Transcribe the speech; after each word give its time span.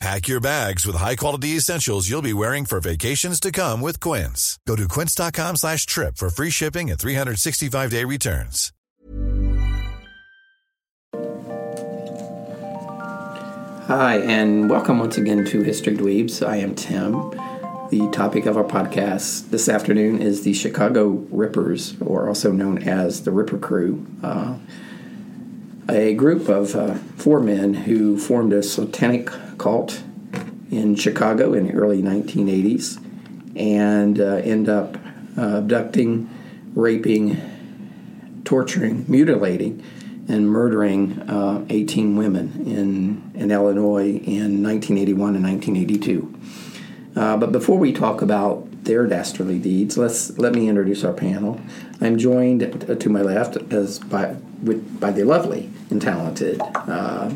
Pack 0.00 0.28
your 0.28 0.40
bags 0.40 0.86
with 0.86 0.96
high-quality 0.96 1.56
essentials 1.56 2.08
you'll 2.08 2.22
be 2.22 2.32
wearing 2.32 2.64
for 2.64 2.80
vacations 2.80 3.38
to 3.38 3.52
come 3.52 3.82
with 3.82 4.00
Quince. 4.00 4.58
Go 4.66 4.74
to 4.74 4.88
quince.com 4.88 5.56
slash 5.56 5.84
trip 5.84 6.16
for 6.16 6.30
free 6.30 6.48
shipping 6.48 6.90
and 6.90 6.98
365-day 6.98 8.04
returns. 8.06 8.72
Hi, 13.88 14.20
and 14.24 14.70
welcome 14.70 15.00
once 15.00 15.18
again 15.18 15.44
to 15.44 15.62
History 15.62 15.94
Dweebs. 15.94 16.46
I 16.46 16.56
am 16.56 16.74
Tim. 16.74 17.12
The 17.90 18.08
topic 18.10 18.46
of 18.46 18.56
our 18.56 18.64
podcast 18.64 19.50
this 19.50 19.68
afternoon 19.68 20.22
is 20.22 20.44
the 20.44 20.54
Chicago 20.54 21.08
Rippers, 21.30 22.00
or 22.00 22.26
also 22.26 22.52
known 22.52 22.78
as 22.84 23.24
the 23.24 23.32
Ripper 23.32 23.58
Crew. 23.58 24.06
Uh, 24.22 24.56
a 25.90 26.14
group 26.14 26.48
of 26.48 26.74
uh, 26.74 26.94
four 26.94 27.40
men 27.40 27.74
who 27.74 28.16
formed 28.16 28.54
a 28.54 28.62
satanic 28.62 29.28
cult 29.60 30.02
in 30.70 30.96
Chicago 30.96 31.52
in 31.52 31.66
the 31.66 31.74
early 31.74 32.02
1980s 32.02 32.98
and 33.56 34.18
uh, 34.20 34.36
end 34.36 34.68
up 34.68 34.96
uh, 35.36 35.58
abducting, 35.58 36.28
raping, 36.74 37.36
torturing, 38.44 39.04
mutilating, 39.06 39.84
and 40.28 40.48
murdering 40.48 41.20
uh, 41.28 41.64
18 41.68 42.16
women 42.16 42.64
in, 42.66 43.30
in 43.34 43.50
Illinois 43.50 44.08
in 44.08 44.62
1981 44.62 45.36
and 45.36 45.44
1982. 45.44 46.34
Uh, 47.16 47.36
but 47.36 47.52
before 47.52 47.78
we 47.78 47.92
talk 47.92 48.22
about 48.22 48.66
their 48.84 49.06
dastardly 49.06 49.58
deeds, 49.58 49.98
let's 49.98 50.38
let 50.38 50.54
me 50.54 50.68
introduce 50.68 51.04
our 51.04 51.12
panel. 51.12 51.60
I'm 52.00 52.16
joined 52.16 52.62
uh, 52.62 52.94
to 52.94 53.08
my 53.08 53.20
left 53.20 53.56
as 53.72 53.98
by 53.98 54.36
with, 54.62 55.00
by 55.00 55.10
the 55.10 55.24
lovely 55.24 55.70
and 55.90 56.00
talented, 56.00 56.60
uh, 56.60 57.30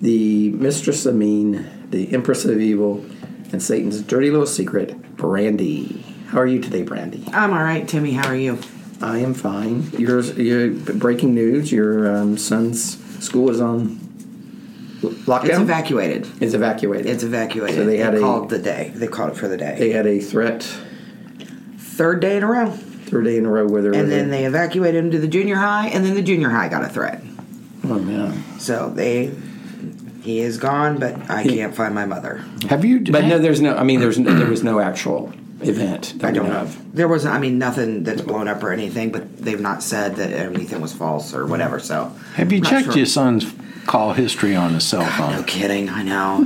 the 0.00 0.50
mistress 0.50 1.06
of 1.06 1.14
mean, 1.14 1.68
the 1.90 2.12
empress 2.12 2.44
of 2.44 2.60
evil, 2.60 3.04
and 3.52 3.62
Satan's 3.62 4.00
dirty 4.02 4.30
little 4.30 4.46
secret, 4.46 5.16
Brandy. 5.16 6.02
How 6.28 6.38
are 6.40 6.46
you 6.46 6.60
today, 6.60 6.82
Brandy? 6.82 7.24
I'm 7.32 7.52
all 7.52 7.62
right, 7.62 7.86
Timmy. 7.86 8.12
How 8.12 8.28
are 8.28 8.36
you? 8.36 8.58
I 9.00 9.18
am 9.18 9.34
fine. 9.34 9.90
Yours, 9.98 10.36
your 10.36 10.70
breaking 10.70 11.34
news: 11.34 11.70
your 11.70 12.14
um, 12.14 12.36
son's 12.38 12.98
school 13.24 13.50
is 13.50 13.60
on 13.60 13.98
lockdown. 15.02 15.44
It's 15.50 15.58
evacuated. 15.58 16.26
It's 16.40 16.54
evacuated. 16.54 17.06
It's 17.06 17.22
evacuated. 17.22 17.76
So 17.76 17.84
they 17.86 17.98
had 17.98 18.14
a- 18.14 18.20
called 18.20 18.50
the 18.50 18.58
day. 18.58 18.92
They 18.94 19.06
called 19.06 19.32
it 19.32 19.36
for 19.36 19.48
the 19.48 19.56
day. 19.56 19.76
They 19.78 19.90
had 19.90 20.06
a 20.06 20.20
threat 20.20 20.62
Third 21.78 22.20
day 22.20 22.36
in 22.36 22.42
a 22.42 22.46
row, 22.46 22.70
third 22.70 23.24
day 23.24 23.38
in 23.38 23.46
a 23.46 23.50
row 23.50 23.66
where 23.66 23.80
there 23.80 23.94
and 23.94 24.10
then 24.10 24.26
a, 24.26 24.28
they 24.30 24.44
evacuated 24.44 25.02
him 25.02 25.10
to 25.12 25.18
the 25.18 25.28
junior 25.28 25.56
high, 25.56 25.88
and 25.88 26.04
then 26.04 26.14
the 26.14 26.20
junior 26.20 26.50
high 26.50 26.68
got 26.68 26.84
a 26.84 26.88
threat. 26.90 27.22
oh 27.84 27.98
man. 27.98 28.44
So 28.58 28.90
they, 28.90 29.28
he 30.26 30.40
is 30.40 30.58
gone, 30.58 30.98
but 30.98 31.30
I 31.30 31.44
can't 31.44 31.74
find 31.74 31.94
my 31.94 32.04
mother. 32.04 32.44
Have 32.68 32.84
you? 32.84 33.00
But 33.00 33.24
no, 33.24 33.38
there's 33.38 33.60
no. 33.60 33.76
I 33.76 33.84
mean, 33.84 34.00
there's 34.00 34.18
no, 34.18 34.34
there 34.34 34.48
was 34.48 34.62
no 34.64 34.80
actual 34.80 35.32
event. 35.62 36.14
That 36.18 36.28
I 36.28 36.30
don't 36.32 36.46
know 36.48 36.52
know. 36.54 36.60
of. 36.60 36.94
There 36.94 37.08
was, 37.08 37.24
I 37.24 37.38
mean, 37.38 37.58
nothing 37.58 38.02
that's 38.02 38.20
blown 38.22 38.48
up 38.48 38.62
or 38.62 38.72
anything, 38.72 39.10
but 39.12 39.38
they've 39.38 39.60
not 39.60 39.82
said 39.82 40.16
that 40.16 40.32
anything 40.32 40.80
was 40.80 40.92
false 40.92 41.32
or 41.32 41.46
whatever. 41.46 41.78
So 41.78 42.12
have 42.34 42.52
you 42.52 42.58
I'm 42.58 42.62
not 42.64 42.70
checked 42.70 42.84
sure. 42.86 42.96
your 42.96 43.06
son's 43.06 43.54
call 43.86 44.12
history 44.12 44.54
on 44.56 44.74
his 44.74 44.84
cell 44.84 45.04
phone? 45.06 45.30
No 45.30 45.36
phone? 45.36 45.44
kidding. 45.44 45.88
I 45.88 46.02
know. 46.02 46.44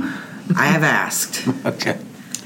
I 0.55 0.67
have 0.67 0.83
asked. 0.83 1.47
Okay. 1.65 1.99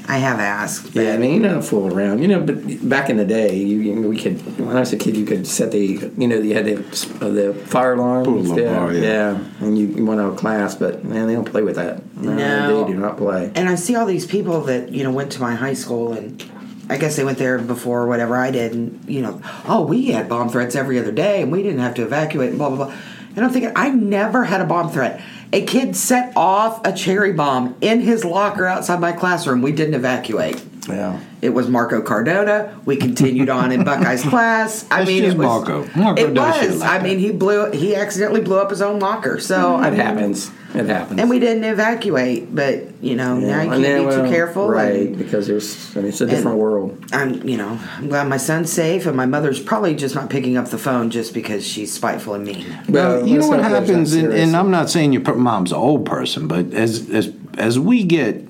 I 0.08 0.18
have 0.18 0.38
asked. 0.38 0.94
Yeah, 0.94 1.14
I 1.14 1.16
mean, 1.16 1.42
you 1.42 1.48
don't 1.48 1.62
fool 1.62 1.92
around. 1.92 2.20
You 2.20 2.28
know, 2.28 2.40
but 2.40 2.88
back 2.88 3.10
in 3.10 3.16
the 3.16 3.24
day, 3.24 3.56
you, 3.56 3.80
you 3.80 3.96
know, 3.96 4.08
we 4.08 4.16
could. 4.16 4.40
When 4.58 4.76
I 4.76 4.80
was 4.80 4.92
a 4.92 4.96
kid, 4.96 5.16
you 5.16 5.24
could 5.24 5.46
set 5.46 5.72
the. 5.72 6.10
You 6.16 6.28
know, 6.28 6.36
you 6.36 6.54
had 6.54 6.64
the, 6.66 6.76
uh, 7.20 7.28
the 7.28 7.54
fire 7.66 7.94
alarm. 7.94 8.24
Pull 8.24 8.42
the 8.42 8.62
yeah, 8.62 8.74
bar, 8.74 8.92
yeah. 8.92 9.00
yeah, 9.00 9.44
and 9.60 9.76
you, 9.76 9.86
you 9.88 10.06
went 10.06 10.20
out 10.20 10.32
of 10.32 10.38
class, 10.38 10.74
but 10.76 11.04
man, 11.04 11.26
they 11.26 11.34
don't 11.34 11.50
play 11.50 11.62
with 11.62 11.76
that. 11.76 12.02
No. 12.14 12.84
they 12.84 12.92
do 12.92 12.98
not 12.98 13.16
play. 13.16 13.50
and 13.54 13.68
I 13.68 13.74
see 13.74 13.96
all 13.96 14.06
these 14.06 14.26
people 14.26 14.62
that 14.62 14.90
you 14.90 15.02
know 15.02 15.10
went 15.10 15.32
to 15.32 15.40
my 15.40 15.54
high 15.54 15.74
school, 15.74 16.12
and 16.12 16.44
I 16.88 16.98
guess 16.98 17.16
they 17.16 17.24
went 17.24 17.38
there 17.38 17.58
before 17.58 18.02
or 18.02 18.06
whatever 18.06 18.36
I 18.36 18.52
did, 18.52 18.74
and 18.74 19.04
you 19.08 19.22
know, 19.22 19.40
oh, 19.66 19.82
we 19.82 20.08
had 20.08 20.28
bomb 20.28 20.50
threats 20.50 20.76
every 20.76 20.98
other 21.00 21.12
day, 21.12 21.42
and 21.42 21.50
we 21.50 21.62
didn't 21.62 21.80
have 21.80 21.94
to 21.94 22.02
evacuate, 22.02 22.50
and 22.50 22.58
blah 22.58 22.68
blah 22.68 22.86
blah. 22.86 22.94
And 23.34 23.44
I'm 23.44 23.50
thinking, 23.50 23.72
I 23.76 23.90
never 23.90 24.44
had 24.44 24.62
a 24.62 24.64
bomb 24.64 24.90
threat. 24.90 25.22
A 25.52 25.64
kid 25.64 25.96
set 25.96 26.32
off 26.36 26.84
a 26.86 26.92
cherry 26.92 27.32
bomb 27.32 27.76
in 27.80 28.00
his 28.00 28.24
locker 28.24 28.66
outside 28.66 29.00
my 29.00 29.12
classroom. 29.12 29.62
We 29.62 29.72
didn't 29.72 29.94
evacuate. 29.94 30.62
Yeah. 30.88 31.20
It 31.46 31.54
was 31.54 31.68
Marco 31.68 32.02
Cardona. 32.02 32.76
We 32.84 32.96
continued 32.96 33.48
on 33.48 33.70
in 33.70 33.84
Buckeye's 33.90 34.24
class. 34.24 34.84
I 34.90 34.98
That's 34.98 35.08
mean, 35.08 35.22
just 35.22 35.36
it 35.36 35.38
was 35.38 35.46
Marco. 35.46 35.88
Marco 35.94 36.20
it 36.20 36.34
does 36.34 36.66
was. 36.66 36.80
like 36.80 36.90
I 36.90 36.98
that. 36.98 37.04
mean, 37.04 37.20
he 37.20 37.30
blew. 37.30 37.70
He 37.70 37.94
accidentally 37.94 38.40
blew 38.40 38.58
up 38.58 38.70
his 38.70 38.82
own 38.82 38.98
locker. 38.98 39.38
So 39.38 39.56
mm-hmm. 39.56 39.84
I 39.84 39.88
It 39.88 39.94
happens. 39.94 40.50
It 40.74 40.86
happens. 40.86 41.20
and 41.20 41.30
we 41.30 41.38
didn't 41.38 41.62
evacuate. 41.62 42.52
But 42.52 43.00
you 43.00 43.14
know, 43.14 43.38
now 43.38 43.62
you 43.62 43.70
can't 43.70 43.82
then, 43.82 44.08
be 44.08 44.14
too 44.14 44.28
careful. 44.28 44.68
right? 44.68 45.06
and 45.06 45.16
Because 45.18 45.46
there's. 45.46 45.96
I 45.96 46.00
mean, 46.00 46.08
it's 46.08 46.20
a 46.20 46.26
different 46.26 46.48
and- 46.48 46.58
world. 46.58 47.04
I'm, 47.12 47.48
you 47.48 47.56
know, 47.56 47.78
I'm 47.96 48.08
glad 48.08 48.26
my 48.28 48.38
son's 48.38 48.72
safe, 48.72 49.06
and 49.06 49.16
my 49.16 49.26
mother's 49.26 49.60
probably 49.60 49.94
just 49.94 50.16
not 50.16 50.28
picking 50.30 50.56
up 50.56 50.66
the 50.66 50.78
phone 50.78 51.10
just 51.10 51.32
because 51.32 51.64
she's 51.64 51.92
spiteful 51.92 52.34
and 52.34 52.44
mean. 52.44 52.66
Well, 52.88 53.24
you 53.24 53.38
know 53.38 53.46
what 53.46 53.60
not 53.60 53.68
go 53.68 53.74
that 53.74 53.86
happens, 53.86 54.14
and, 54.14 54.32
and 54.32 54.56
I'm 54.56 54.72
not 54.72 54.90
saying 54.90 55.12
your 55.12 55.22
mom's 55.36 55.70
an 55.70 55.78
old 55.78 56.04
person, 56.06 56.48
but 56.48 56.74
as 56.74 57.08
as 57.10 57.32
as 57.56 57.78
we 57.78 58.02
get, 58.02 58.42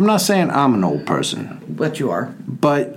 I'm 0.00 0.06
not 0.06 0.22
saying 0.22 0.48
I'm 0.50 0.72
an 0.72 0.82
old 0.82 1.04
person, 1.06 1.62
But 1.68 2.00
you 2.00 2.10
are. 2.10 2.34
but 2.48 2.96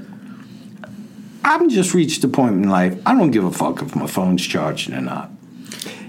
I've 1.44 1.68
just 1.68 1.94
reached 1.94 2.24
a 2.24 2.30
point 2.30 2.53
in 2.56 2.69
life. 2.69 2.97
I 3.06 3.14
don't 3.14 3.31
give 3.31 3.44
a 3.44 3.52
fuck 3.52 3.81
if 3.81 3.94
my 3.94 4.08
phone's 4.08 4.41
charged 4.47 4.90
or 4.90 5.02
not. 5.02 5.30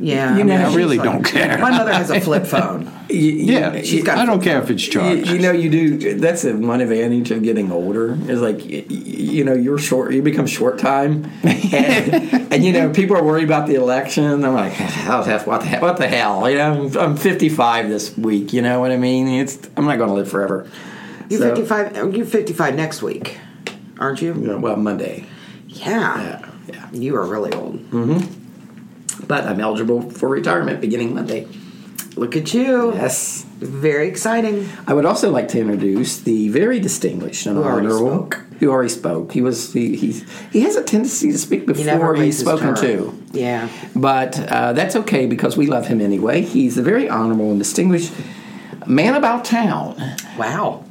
Yeah, 0.00 0.34
You 0.34 0.40
I, 0.40 0.42
know, 0.42 0.56
mean, 0.56 0.66
I 0.66 0.74
really 0.74 0.98
like- 0.98 1.04
don't 1.10 1.22
care. 1.24 1.58
My 1.58 1.70
mother 1.70 1.92
has 1.92 2.10
a 2.10 2.20
flip 2.20 2.46
phone. 2.46 2.90
You- 3.08 3.18
you- 3.20 3.52
Yeah, 3.52 3.82
she's 3.82 4.02
got- 4.02 4.18
I 4.18 4.24
don't 4.26 4.42
care 4.42 4.60
if 4.62 4.70
it's 4.70 4.82
charged. 4.82 5.28
you 5.28 5.38
know, 5.38 5.52
you 5.52 5.68
do. 5.70 6.14
That's 6.18 6.44
a, 6.44 6.56
one 6.56 6.80
advantage 6.80 7.30
of 7.30 7.42
getting 7.42 7.70
older. 7.70 8.14
Is 8.28 8.40
like 8.40 8.64
you 8.64 9.44
know, 9.44 9.52
you're 9.52 9.78
short. 9.78 10.12
You 10.14 10.22
become 10.22 10.46
short 10.46 10.78
time, 10.78 11.30
and, 11.44 12.52
and 12.52 12.64
you 12.64 12.72
know, 12.72 12.90
people 12.92 13.16
are 13.16 13.22
worried 13.22 13.44
about 13.44 13.66
the 13.68 13.74
election. 13.74 14.44
I'm 14.44 14.54
like, 14.54 14.72
"Hell, 14.72 15.22
that's- 15.22 15.46
what 15.46 15.60
the 15.60 15.66
hell? 15.66 15.82
What 15.82 15.96
the 15.98 16.08
hell? 16.08 16.48
You 16.50 16.56
know, 16.56 16.86
I'm, 16.86 16.96
I'm 17.10 17.16
55 17.16 17.88
this 17.88 18.16
week. 18.16 18.52
You 18.52 18.62
know 18.62 18.80
what 18.80 18.90
I 18.90 18.96
mean? 18.96 19.28
It's 19.28 19.58
I'm 19.76 19.84
not 19.84 19.98
going 19.98 20.08
to 20.08 20.14
live 20.14 20.30
forever. 20.30 20.66
You're 21.28 21.40
So- 21.40 21.54
55. 21.56 22.16
You're 22.16 22.26
55 22.26 22.74
next 22.74 23.02
week, 23.02 23.38
aren't 24.00 24.22
you? 24.22 24.28
You 24.34 24.40
know, 24.40 24.58
well, 24.58 24.76
Monday. 24.76 25.26
Yeah. 25.68 26.16
Yeah, 26.40 26.50
yeah. 26.68 26.88
You 26.92 27.16
are 27.16 27.26
really 27.26 27.52
old. 27.52 27.78
Mm-hmm. 27.90 28.43
But 29.26 29.44
I'm 29.44 29.60
eligible 29.60 30.10
for 30.10 30.28
retirement 30.28 30.80
beginning 30.80 31.14
Monday. 31.14 31.46
Look 32.16 32.36
at 32.36 32.54
you. 32.54 32.94
Yes. 32.94 33.44
Very 33.58 34.06
exciting. 34.08 34.68
I 34.86 34.94
would 34.94 35.04
also 35.04 35.30
like 35.30 35.48
to 35.48 35.58
introduce 35.60 36.18
the 36.18 36.48
very 36.48 36.78
distinguished 36.78 37.46
and 37.46 37.56
Who 37.56 37.64
already 37.64 37.86
honorable 37.88 38.30
spoke. 38.30 38.40
who 38.60 38.70
already 38.70 38.88
spoke. 38.90 39.32
He 39.32 39.40
was 39.40 39.72
he 39.72 39.96
he, 39.96 40.22
he 40.52 40.60
has 40.62 40.76
a 40.76 40.84
tendency 40.84 41.32
to 41.32 41.38
speak 41.38 41.60
He 41.62 41.66
before 41.66 42.12
waits 42.12 42.22
he's 42.22 42.38
spoken 42.40 42.74
to. 42.76 43.20
Yeah. 43.32 43.68
But 43.96 44.38
uh, 44.38 44.74
that's 44.74 44.94
okay 44.96 45.26
because 45.26 45.56
we 45.56 45.66
love 45.66 45.86
him 45.88 46.00
anyway. 46.00 46.42
He's 46.42 46.78
a 46.78 46.82
very 46.82 47.08
honorable 47.08 47.50
and 47.50 47.58
distinguished 47.58 48.12
man 48.86 49.14
about 49.14 49.44
town, 49.44 49.96
Wow. 50.38 50.84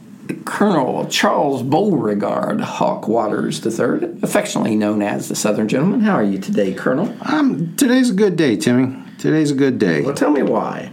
Colonel 0.46 1.06
Charles 1.08 1.64
Beauregard 1.64 2.62
Hawk 2.62 3.08
Waters 3.08 3.66
III, 3.66 4.20
affectionately 4.22 4.76
known 4.76 5.02
as 5.02 5.28
the 5.30 5.36
Southern 5.36 5.68
Gentleman. 5.68 6.02
How 6.02 6.16
are 6.16 6.24
you 6.24 6.38
today, 6.40 6.74
Colonel? 6.74 7.14
Um, 7.22 7.76
today's 7.76 8.10
a 8.10 8.14
good 8.14 8.36
day, 8.36 8.56
Timmy. 8.56 8.98
Today's 9.20 9.52
a 9.52 9.56
good 9.56 9.80
day. 9.80 10.02
Well, 10.02 10.14
tell 10.14 10.32
me 10.32 10.44
why. 10.44 10.92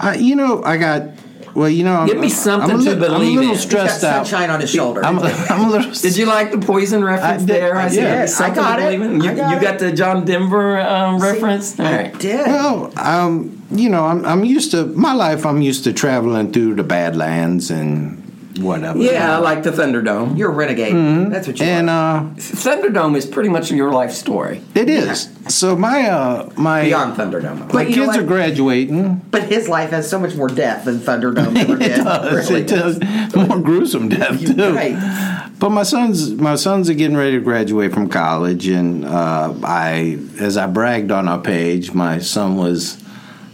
Uh, 0.00 0.14
you 0.18 0.36
know, 0.36 0.62
I 0.64 0.76
got 0.76 1.10
Well, 1.54 1.68
you 1.68 1.82
know, 1.84 1.94
I'm, 1.96 2.06
Give 2.06 2.18
me 2.18 2.28
something 2.28 2.70
I'm 2.70 2.80
a 2.80 2.84
to 2.84 2.90
little, 2.94 3.14
I'm 3.16 3.20
a 3.22 3.24
little 3.24 3.42
in. 3.42 3.48
He's 3.48 3.62
He's 3.64 3.72
got 3.72 3.88
stressed 3.90 4.04
out. 4.04 4.26
sunshine 4.26 4.50
on 4.50 4.60
his 4.60 4.70
shoulder. 4.70 5.04
I'm, 5.04 5.18
a- 5.18 5.22
I'm 5.50 5.64
a 5.66 5.70
little. 5.70 5.90
Did 5.92 6.16
you 6.16 6.26
like 6.26 6.50
the 6.52 6.58
poison 6.58 7.02
reference 7.04 7.42
I 7.42 7.46
did- 7.46 7.48
there? 7.48 7.76
I 7.76 7.88
said, 7.88 8.26
did. 8.28 8.28
"Give 8.28 8.38
me 8.38 8.44
I 8.44 8.54
got 8.54 8.80
it. 8.80 8.98
You, 8.98 9.30
I 9.30 9.34
got 9.34 9.50
you 9.50 9.56
it. 9.56 9.62
got 9.62 9.78
the 9.78 9.92
John 9.92 10.24
Denver 10.24 10.78
um, 10.80 11.18
reference. 11.20 11.78
All 11.80 11.86
right. 11.86 12.16
did. 12.18 12.46
Well, 12.46 12.92
um, 12.98 13.62
you 13.70 13.88
know, 13.88 14.04
I'm, 14.04 14.24
I'm 14.24 14.44
used 14.44 14.70
to 14.72 14.84
my 14.86 15.14
life. 15.14 15.44
I'm 15.44 15.60
used 15.62 15.84
to 15.84 15.92
traveling 15.92 16.52
through 16.52 16.74
the 16.76 16.84
Badlands 16.84 17.70
and 17.70 18.17
whatever. 18.62 18.98
Yeah, 18.98 19.36
I 19.36 19.38
like 19.38 19.62
the 19.62 19.70
Thunderdome. 19.70 20.36
You're 20.38 20.50
a 20.50 20.54
renegade. 20.54 21.32
That's 21.32 21.46
what 21.46 21.58
you 21.60 21.66
and 21.66 21.88
are. 21.88 22.18
uh, 22.20 22.30
Thunderdome 22.36 23.16
is 23.16 23.26
pretty 23.26 23.48
much 23.48 23.70
your 23.70 23.92
life 23.92 24.10
story. 24.12 24.60
it 24.74 24.88
is. 24.88 25.28
So 25.48 25.76
my 25.76 26.08
uh, 26.08 26.50
my 26.56 26.82
Beyond 26.84 27.16
Thunderdome. 27.16 27.60
my 27.60 27.66
But 27.66 27.90
you 27.90 27.96
know 27.96 28.06
kids 28.06 28.18
are 28.18 28.22
graduating. 28.26 29.16
but 29.30 29.44
his 29.44 29.68
life 29.68 29.90
has 29.90 30.08
so 30.08 30.18
much 30.18 30.34
more 30.34 30.48
death 30.48 30.84
than 30.84 30.98
Thunderdome 30.98 31.56
ever 31.62 31.76
did. 31.76 31.92
It 31.92 32.04
does. 32.04 32.50
Really 32.50 32.62
It 32.62 32.68
does. 32.68 33.00
More 33.48 33.60
gruesome 33.60 34.08
death 34.08 34.40
too. 34.44 34.74
right. 34.74 35.50
But 35.58 35.70
my 35.70 35.82
sons, 35.82 36.32
my 36.34 36.54
sons 36.54 36.88
are 36.90 36.94
getting 36.94 37.16
ready 37.16 37.32
to 37.32 37.40
graduate 37.40 37.92
from 37.92 38.08
college, 38.08 38.68
and 38.68 39.04
uh, 39.04 39.52
I, 39.64 40.18
as 40.40 40.56
I 40.56 40.66
bragged 40.66 41.10
on 41.10 41.28
our 41.28 41.40
page, 41.40 41.92
my 41.92 42.18
son 42.20 42.56
was 42.56 43.02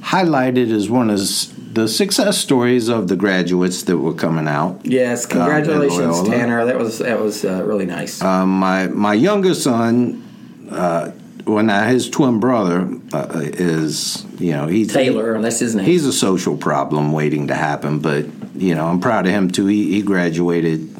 highlighted 0.02 0.70
as 0.70 0.90
one 0.90 1.08
of 1.10 1.18
the 1.74 1.88
success 1.88 2.38
stories 2.38 2.88
of 2.88 3.08
the 3.08 3.16
graduates 3.16 3.82
that 3.84 3.98
were 3.98 4.14
coming 4.14 4.46
out. 4.48 4.80
Yes, 4.84 5.24
Um, 5.24 5.30
congratulations, 5.32 6.00
at 6.00 6.08
Loyola. 6.10 6.30
Tanner. 6.30 6.64
That 6.66 6.78
was 6.78 6.98
that 6.98 7.20
was 7.20 7.44
uh, 7.44 7.62
really 7.64 7.86
nice. 7.86 8.22
Um, 8.22 8.48
my 8.58 8.86
my 8.88 9.14
younger 9.14 9.54
son, 9.54 10.22
uh, 10.70 11.10
well, 11.46 11.64
now 11.64 11.86
his 11.88 12.08
twin 12.08 12.40
brother 12.40 12.88
uh, 13.12 13.40
is, 13.42 14.24
you 14.38 14.52
know, 14.52 14.66
he's 14.66 14.92
Taylor, 14.92 15.40
that's 15.42 15.58
his 15.58 15.74
name. 15.74 15.84
He's 15.84 16.06
a 16.06 16.12
social 16.12 16.56
problem 16.56 17.12
waiting 17.12 17.48
to 17.48 17.54
happen, 17.54 17.98
but 17.98 18.24
you 18.54 18.74
know, 18.74 18.86
I'm 18.86 19.00
proud 19.00 19.26
of 19.26 19.32
him 19.32 19.50
too. 19.50 19.66
He, 19.66 19.92
he 19.94 20.02
graduated. 20.02 20.90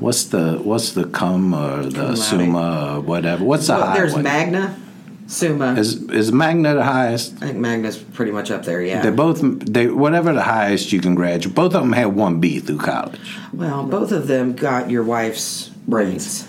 What's 0.00 0.24
the 0.24 0.58
what's 0.62 0.92
the 0.92 1.04
cum 1.04 1.54
or 1.54 1.84
the 1.86 2.08
laude. 2.08 2.18
summa 2.18 2.96
or 2.96 3.00
whatever? 3.00 3.42
What's 3.44 3.68
the 3.68 3.74
Well, 3.74 3.86
high 3.86 3.96
there's 3.96 4.12
one? 4.12 4.24
Magna, 4.24 4.76
Summa. 5.26 5.74
Is 5.74 6.02
is 6.10 6.32
Magna 6.32 6.74
the 6.74 6.84
highest? 6.84 7.34
I 7.42 7.46
think 7.46 7.58
Magna's 7.58 7.96
pretty 7.96 8.30
much 8.32 8.50
up 8.50 8.64
there. 8.64 8.82
Yeah. 8.82 9.00
They 9.02 9.10
both 9.10 9.40
they 9.42 9.86
whatever 9.88 10.32
the 10.32 10.42
highest 10.42 10.92
you 10.92 11.00
can 11.00 11.14
graduate. 11.14 11.54
Both 11.54 11.74
of 11.74 11.80
them 11.82 11.92
had 11.92 12.06
one 12.14 12.40
B 12.40 12.58
through 12.60 12.78
college. 12.78 13.18
well, 13.52 13.84
both 13.84 14.12
of 14.12 14.26
them 14.26 14.54
got 14.54 14.90
your 14.90 15.02
wife's 15.02 15.70
brains. 15.88 16.46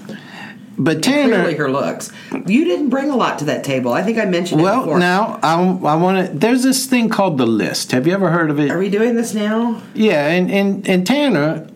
But 0.77 1.01
Clearly, 1.01 1.31
Tanner, 1.31 1.55
her 1.57 1.71
looks. 1.71 2.11
You 2.45 2.65
didn't 2.65 2.89
bring 2.89 3.09
a 3.09 3.15
lot 3.15 3.39
to 3.39 3.45
that 3.45 3.63
table. 3.63 3.93
I 3.93 4.03
think 4.03 4.17
I 4.17 4.25
mentioned 4.25 4.59
it 4.59 4.65
well, 4.65 4.81
before. 4.81 4.99
now 4.99 5.39
I, 5.41 5.53
I 5.53 5.95
want 5.95 6.27
to. 6.27 6.37
There's 6.37 6.63
this 6.63 6.85
thing 6.85 7.07
called 7.07 7.37
the 7.37 7.45
list. 7.47 7.93
Have 7.93 8.05
you 8.05 8.11
ever 8.13 8.29
heard 8.29 8.49
of 8.49 8.59
it? 8.59 8.69
Are 8.71 8.77
we 8.77 8.89
doing 8.89 9.15
this 9.15 9.33
now? 9.33 9.81
Yeah, 9.93 10.27
and 10.27 10.51
and, 10.51 10.85
and 10.89 11.07
Tanner 11.07 11.69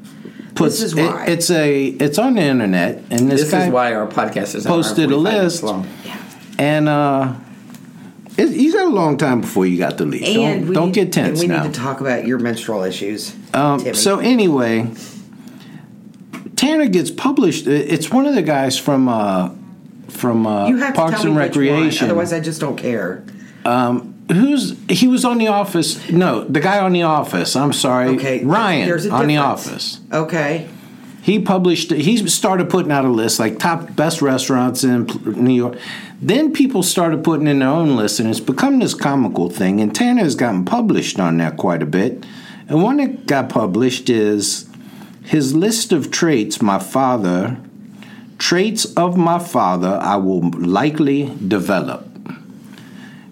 puts 0.55 0.81
This 0.81 0.91
is 0.91 0.97
it- 0.97 1.29
it's 1.29 1.49
a 1.49 1.85
it's 1.85 2.17
on 2.19 2.33
the 2.35 2.41
internet, 2.41 3.01
and 3.09 3.31
this, 3.31 3.43
this 3.43 3.51
guy 3.51 3.67
is 3.67 3.71
why 3.71 3.93
our 3.93 4.05
podcast 4.05 4.53
is 4.55 4.65
an 4.65 4.71
hour 4.71 4.77
and 4.79 4.83
posted 4.83 5.11
a 5.11 5.15
list. 5.15 5.63
long. 5.63 5.87
And 6.59 6.89
uh, 6.89 7.33
it, 8.37 8.49
you 8.49 8.73
got 8.73 8.85
a 8.85 8.89
long 8.89 9.17
time 9.17 9.41
before 9.41 9.65
you 9.65 9.77
got 9.77 9.97
the 9.97 10.05
lead. 10.05 10.23
And 10.23 10.65
don't 10.65 10.73
don't 10.73 10.85
need, 10.87 10.93
get 10.95 11.13
tense 11.13 11.39
we 11.41 11.47
now. 11.47 11.63
need 11.63 11.73
to 11.73 11.79
talk 11.79 12.01
about 12.01 12.27
your 12.27 12.37
menstrual 12.37 12.83
issues. 12.83 13.33
um, 13.53 13.93
so 13.95 14.19
anyway, 14.19 14.91
Tanner 16.55 16.87
gets 16.87 17.09
published. 17.11 17.65
It's 17.65 18.11
one 18.11 18.25
of 18.25 18.35
the 18.35 18.41
guys 18.41 18.77
from 18.77 19.07
uh, 19.07 19.51
from 20.09 20.45
uh, 20.45 20.67
you 20.67 20.77
have 20.77 20.93
Parks 20.95 21.21
to 21.21 21.23
tell 21.23 21.27
and 21.27 21.35
me 21.37 21.41
which 21.43 21.55
one, 21.55 21.65
Recreation. 21.65 22.05
otherwise, 22.05 22.33
I 22.33 22.39
just 22.41 22.59
don't 22.59 22.75
care. 22.77 23.23
Who's 24.31 24.75
he 24.87 25.07
was 25.07 25.25
on 25.25 25.39
the 25.39 25.47
Office? 25.47 26.07
No, 26.11 26.43
the 26.43 26.59
guy 26.59 26.79
on 26.79 26.91
the 26.93 27.01
Office. 27.03 27.55
I'm 27.55 27.73
sorry, 27.73 28.09
Okay, 28.09 28.43
Ryan 28.43 29.11
on 29.11 29.27
the. 29.27 29.37
Office. 29.37 30.01
Okay. 30.13 30.67
He 31.21 31.39
published. 31.39 31.91
He 31.91 32.17
started 32.27 32.69
putting 32.69 32.91
out 32.91 33.05
a 33.05 33.09
list 33.09 33.39
like 33.39 33.59
top 33.59 33.95
best 33.95 34.21
restaurants 34.21 34.83
in 34.83 35.05
New 35.25 35.53
York. 35.53 35.77
Then 36.21 36.53
people 36.53 36.81
started 36.83 37.23
putting 37.23 37.47
in 37.47 37.59
their 37.59 37.69
own 37.69 37.95
list, 37.95 38.19
and 38.19 38.29
it's 38.29 38.39
become 38.39 38.79
this 38.79 38.93
comical 38.93 39.49
thing. 39.49 39.81
And 39.81 39.93
Tanner 39.93 40.23
has 40.23 40.35
gotten 40.35 40.65
published 40.65 41.19
on 41.19 41.37
that 41.37 41.57
quite 41.57 41.83
a 41.83 41.85
bit. 41.85 42.25
And 42.67 42.83
one 42.83 42.97
that 42.97 43.25
got 43.25 43.49
published 43.49 44.09
is 44.09 44.69
his 45.25 45.53
list 45.53 45.91
of 45.91 46.11
traits. 46.11 46.61
My 46.61 46.79
father, 46.79 47.57
traits 48.37 48.85
of 48.95 49.17
my 49.17 49.39
father, 49.39 49.99
I 50.01 50.15
will 50.15 50.49
likely 50.51 51.33
develop. 51.47 52.05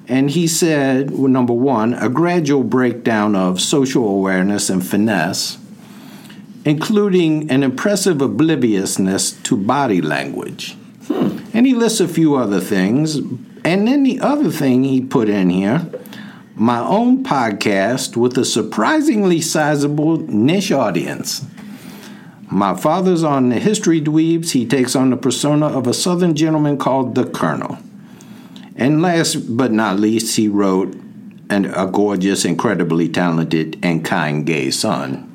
And 0.10 0.32
he 0.32 0.48
said, 0.48 1.12
well, 1.12 1.28
number 1.28 1.54
one, 1.54 1.94
a 1.94 2.08
gradual 2.08 2.64
breakdown 2.64 3.36
of 3.36 3.60
social 3.60 4.08
awareness 4.08 4.70
and 4.70 4.86
finesse 4.86 5.58
including 6.68 7.50
an 7.50 7.64
impressive 7.64 8.22
obliviousness 8.22 9.32
to 9.32 9.56
body 9.56 10.02
language. 10.02 10.76
And 11.54 11.66
he 11.66 11.74
lists 11.74 12.02
a 12.02 12.10
few 12.10 12.36
other 12.36 12.60
things. 12.60 13.16
And 13.16 13.88
then 13.88 14.04
the 14.04 14.20
other 14.20 14.52
thing 14.52 14.84
he 14.84 15.00
put 15.00 15.30
in 15.30 15.50
here 15.50 15.90
my 16.56 16.80
own 16.80 17.24
podcast 17.24 18.18
with 18.18 18.38
a 18.38 18.44
surprisingly 18.44 19.40
sizable 19.40 20.18
niche 20.18 20.74
audience. 20.74 21.46
My 22.52 22.76
father's 22.76 23.24
on 23.24 23.48
the 23.48 23.60
History 23.60 24.02
Dweebs. 24.02 24.52
He 24.52 24.66
takes 24.66 24.94
on 24.94 25.12
the 25.12 25.18
persona 25.18 25.68
of 25.68 25.88
a 25.88 25.94
Southern 25.94 26.36
gentleman 26.36 26.78
called 26.78 27.16
the 27.16 27.26
Colonel. 27.26 27.78
And 28.76 29.02
last 29.02 29.56
but 29.56 29.72
not 29.72 30.00
least, 30.02 30.36
he 30.36 30.50
wrote 30.50 30.94
and 31.50 31.68
a 31.68 31.86
gorgeous, 31.86 32.44
incredibly 32.44 33.08
talented, 33.08 33.80
and 33.82 34.04
kind 34.04 34.46
gay 34.46 34.70
son 34.70 35.27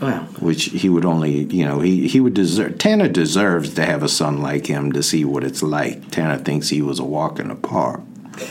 Well, 0.00 0.20
which 0.40 0.64
he 0.64 0.88
would 0.88 1.04
only, 1.04 1.44
you 1.44 1.64
know, 1.64 1.80
he, 1.80 2.06
he 2.06 2.20
would 2.20 2.34
deserve. 2.34 2.78
Tanner 2.78 3.08
deserves 3.08 3.74
to 3.74 3.84
have 3.84 4.02
a 4.02 4.08
son 4.08 4.40
like 4.40 4.66
him 4.66 4.92
to 4.92 5.02
see 5.02 5.24
what 5.24 5.42
it's 5.42 5.62
like. 5.62 6.10
Tanner 6.10 6.38
thinks 6.38 6.68
he 6.68 6.82
was 6.82 6.98
a 6.98 7.04
walk 7.04 7.40
in 7.40 7.48
the 7.48 7.56
park. 7.56 8.00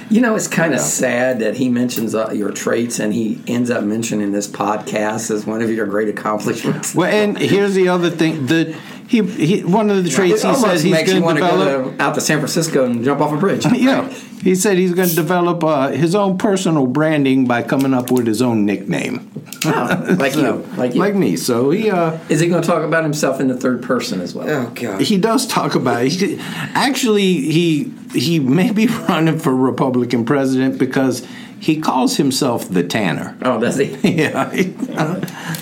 You 0.09 0.19
know, 0.19 0.35
it's 0.35 0.47
kind 0.49 0.73
of 0.73 0.81
sad 0.81 1.39
that 1.39 1.55
he 1.55 1.69
mentions 1.69 2.13
uh, 2.13 2.31
your 2.31 2.51
traits 2.51 2.99
and 2.99 3.13
he 3.13 3.41
ends 3.47 3.69
up 3.69 3.85
mentioning 3.85 4.33
this 4.33 4.47
podcast 4.47 5.31
as 5.31 5.45
one 5.45 5.61
of 5.61 5.71
your 5.71 5.85
great 5.85 6.09
accomplishments. 6.09 6.93
Well, 6.93 7.09
and 7.09 7.37
here's 7.37 7.73
the 7.73 7.87
other 7.87 8.09
thing: 8.09 8.47
the 8.47 8.77
he, 9.07 9.21
he 9.23 9.63
one 9.63 9.89
of 9.89 10.03
the 10.03 10.09
traits 10.09 10.43
it 10.43 10.47
he 10.49 10.55
says 10.55 10.83
he's 10.83 10.93
going 10.93 11.21
to 11.23 11.33
develop. 11.41 11.83
go 11.85 11.91
to, 11.91 12.01
out 12.03 12.15
to 12.15 12.21
San 12.21 12.39
Francisco 12.39 12.85
and 12.85 13.03
jump 13.05 13.21
off 13.21 13.31
a 13.33 13.37
bridge. 13.37 13.65
Yeah, 13.73 14.09
he 14.43 14.53
said 14.55 14.77
he's 14.77 14.93
going 14.93 15.09
to 15.09 15.15
develop 15.15 15.63
uh, 15.63 15.89
his 15.89 16.13
own 16.13 16.37
personal 16.37 16.85
branding 16.87 17.45
by 17.47 17.63
coming 17.63 17.93
up 17.93 18.11
with 18.11 18.27
his 18.27 18.41
own 18.41 18.65
nickname, 18.65 19.31
Oh, 19.65 20.15
like 20.19 20.35
you, 20.35 20.51
like 20.77 20.93
you. 20.93 20.99
like 20.99 21.15
me. 21.15 21.37
So 21.37 21.69
he 21.71 21.89
uh, 21.89 22.19
Is 22.29 22.39
he 22.41 22.47
going 22.47 22.61
to 22.61 22.67
talk 22.67 22.83
about 22.83 23.03
himself 23.03 23.39
in 23.39 23.47
the 23.47 23.55
third 23.57 23.81
person 23.81 24.19
as 24.21 24.35
well? 24.35 24.49
oh 24.49 24.71
god. 24.75 25.01
he 25.01 25.17
does 25.17 25.47
talk 25.47 25.73
about 25.75 26.03
it. 26.05 26.11
He, 26.11 26.37
actually, 26.39 27.33
he 27.51 27.93
he 28.13 28.39
may 28.39 28.71
be 28.71 28.87
running 29.09 29.39
for 29.39 29.55
Republican 29.55 30.25
president 30.25 30.77
because 30.77 31.25
he 31.59 31.79
calls 31.81 32.17
himself 32.17 32.69
the 32.69 32.83
Tanner. 32.83 33.35
Oh, 33.41 33.59
does 33.59 33.77
he? 33.77 33.85
Yeah, 34.03 34.49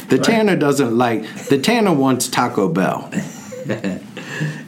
the 0.10 0.20
Tanner 0.22 0.56
doesn't 0.58 0.98
like 0.98 1.24
the 1.46 1.58
Tanner 1.58 1.94
wants 1.94 2.28
Taco 2.28 2.68
Bell, 2.68 3.10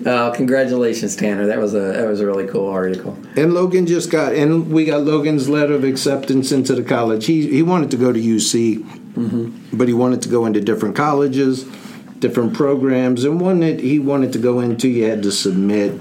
Oh, 0.05 0.31
congratulations, 0.33 1.17
Tanner. 1.17 1.47
That 1.47 1.57
was 1.57 1.73
a 1.73 1.79
that 1.79 2.07
was 2.07 2.21
a 2.21 2.25
really 2.25 2.47
cool 2.47 2.69
article. 2.69 3.17
and 3.35 3.53
Logan 3.53 3.85
just 3.85 4.09
got 4.09 4.33
and 4.33 4.71
we 4.71 4.85
got 4.85 5.01
Logan's 5.01 5.49
letter 5.49 5.73
of 5.73 5.83
acceptance 5.83 6.53
into 6.53 6.73
the 6.75 6.83
college. 6.83 7.25
He 7.25 7.49
he 7.49 7.61
wanted 7.61 7.91
to 7.91 7.97
go 7.97 8.13
to 8.13 8.19
UC, 8.19 8.77
mm-hmm. 8.77 9.77
but 9.77 9.89
he 9.89 9.93
wanted 9.93 10.21
to 10.21 10.29
go 10.29 10.45
into 10.45 10.61
different 10.61 10.95
colleges, 10.95 11.65
different 12.19 12.53
programs, 12.53 13.25
and 13.25 13.41
one 13.41 13.59
that 13.59 13.81
he 13.81 13.99
wanted 13.99 14.31
to 14.33 14.39
go 14.39 14.61
into, 14.61 14.87
you 14.87 15.05
had 15.05 15.23
to 15.23 15.31
submit 15.31 15.99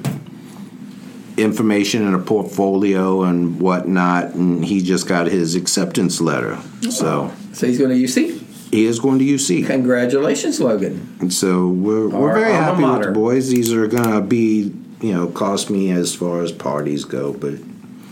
information 1.36 2.06
in 2.06 2.14
a 2.14 2.18
portfolio 2.20 3.24
and 3.24 3.60
whatnot, 3.60 4.34
and 4.34 4.64
he 4.64 4.82
just 4.82 5.08
got 5.08 5.26
his 5.26 5.54
acceptance 5.56 6.20
letter. 6.20 6.58
So 6.90 7.32
So 7.52 7.66
he's 7.66 7.78
going 7.78 7.90
to 7.90 7.96
UC. 7.96 8.35
He 8.70 8.84
is 8.86 8.98
going 8.98 9.18
to 9.18 9.24
UC. 9.24 9.66
Congratulations, 9.66 10.60
Logan. 10.60 11.16
And 11.20 11.32
so 11.32 11.68
we're, 11.68 12.08
we're 12.08 12.30
Our 12.30 12.34
very 12.40 12.52
alma 12.52 12.64
happy 12.64 12.84
with 12.98 13.06
the 13.08 13.12
boys. 13.12 13.48
These 13.50 13.72
are 13.72 13.86
going 13.86 14.10
to 14.10 14.20
be, 14.20 14.72
you 15.00 15.12
know, 15.14 15.28
cost 15.28 15.70
me 15.70 15.90
as 15.90 16.14
far 16.14 16.42
as 16.42 16.52
parties 16.52 17.04
go, 17.04 17.32
but 17.32 17.54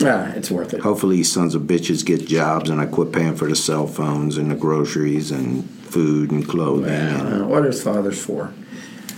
Ah, 0.03 0.33
it's 0.35 0.51
worth 0.51 0.75
it. 0.75 0.81
hopefully 0.81 1.23
sons 1.23 1.55
of 1.55 1.63
bitches 1.63 2.05
get 2.05 2.27
jobs 2.27 2.69
and 2.69 2.81
I 2.81 2.87
quit 2.87 3.13
paying 3.13 3.37
for 3.37 3.49
the 3.49 3.55
cell 3.55 3.87
phones 3.87 4.37
and 4.37 4.51
the 4.51 4.57
groceries 4.57 5.31
and 5.31 5.69
food 5.71 6.31
and 6.33 6.47
clothing. 6.49 6.91
And 6.93 7.43
Uh, 7.43 7.47
what 7.47 7.65
is 7.65 7.83
fathers 7.83 8.21
for? 8.21 8.53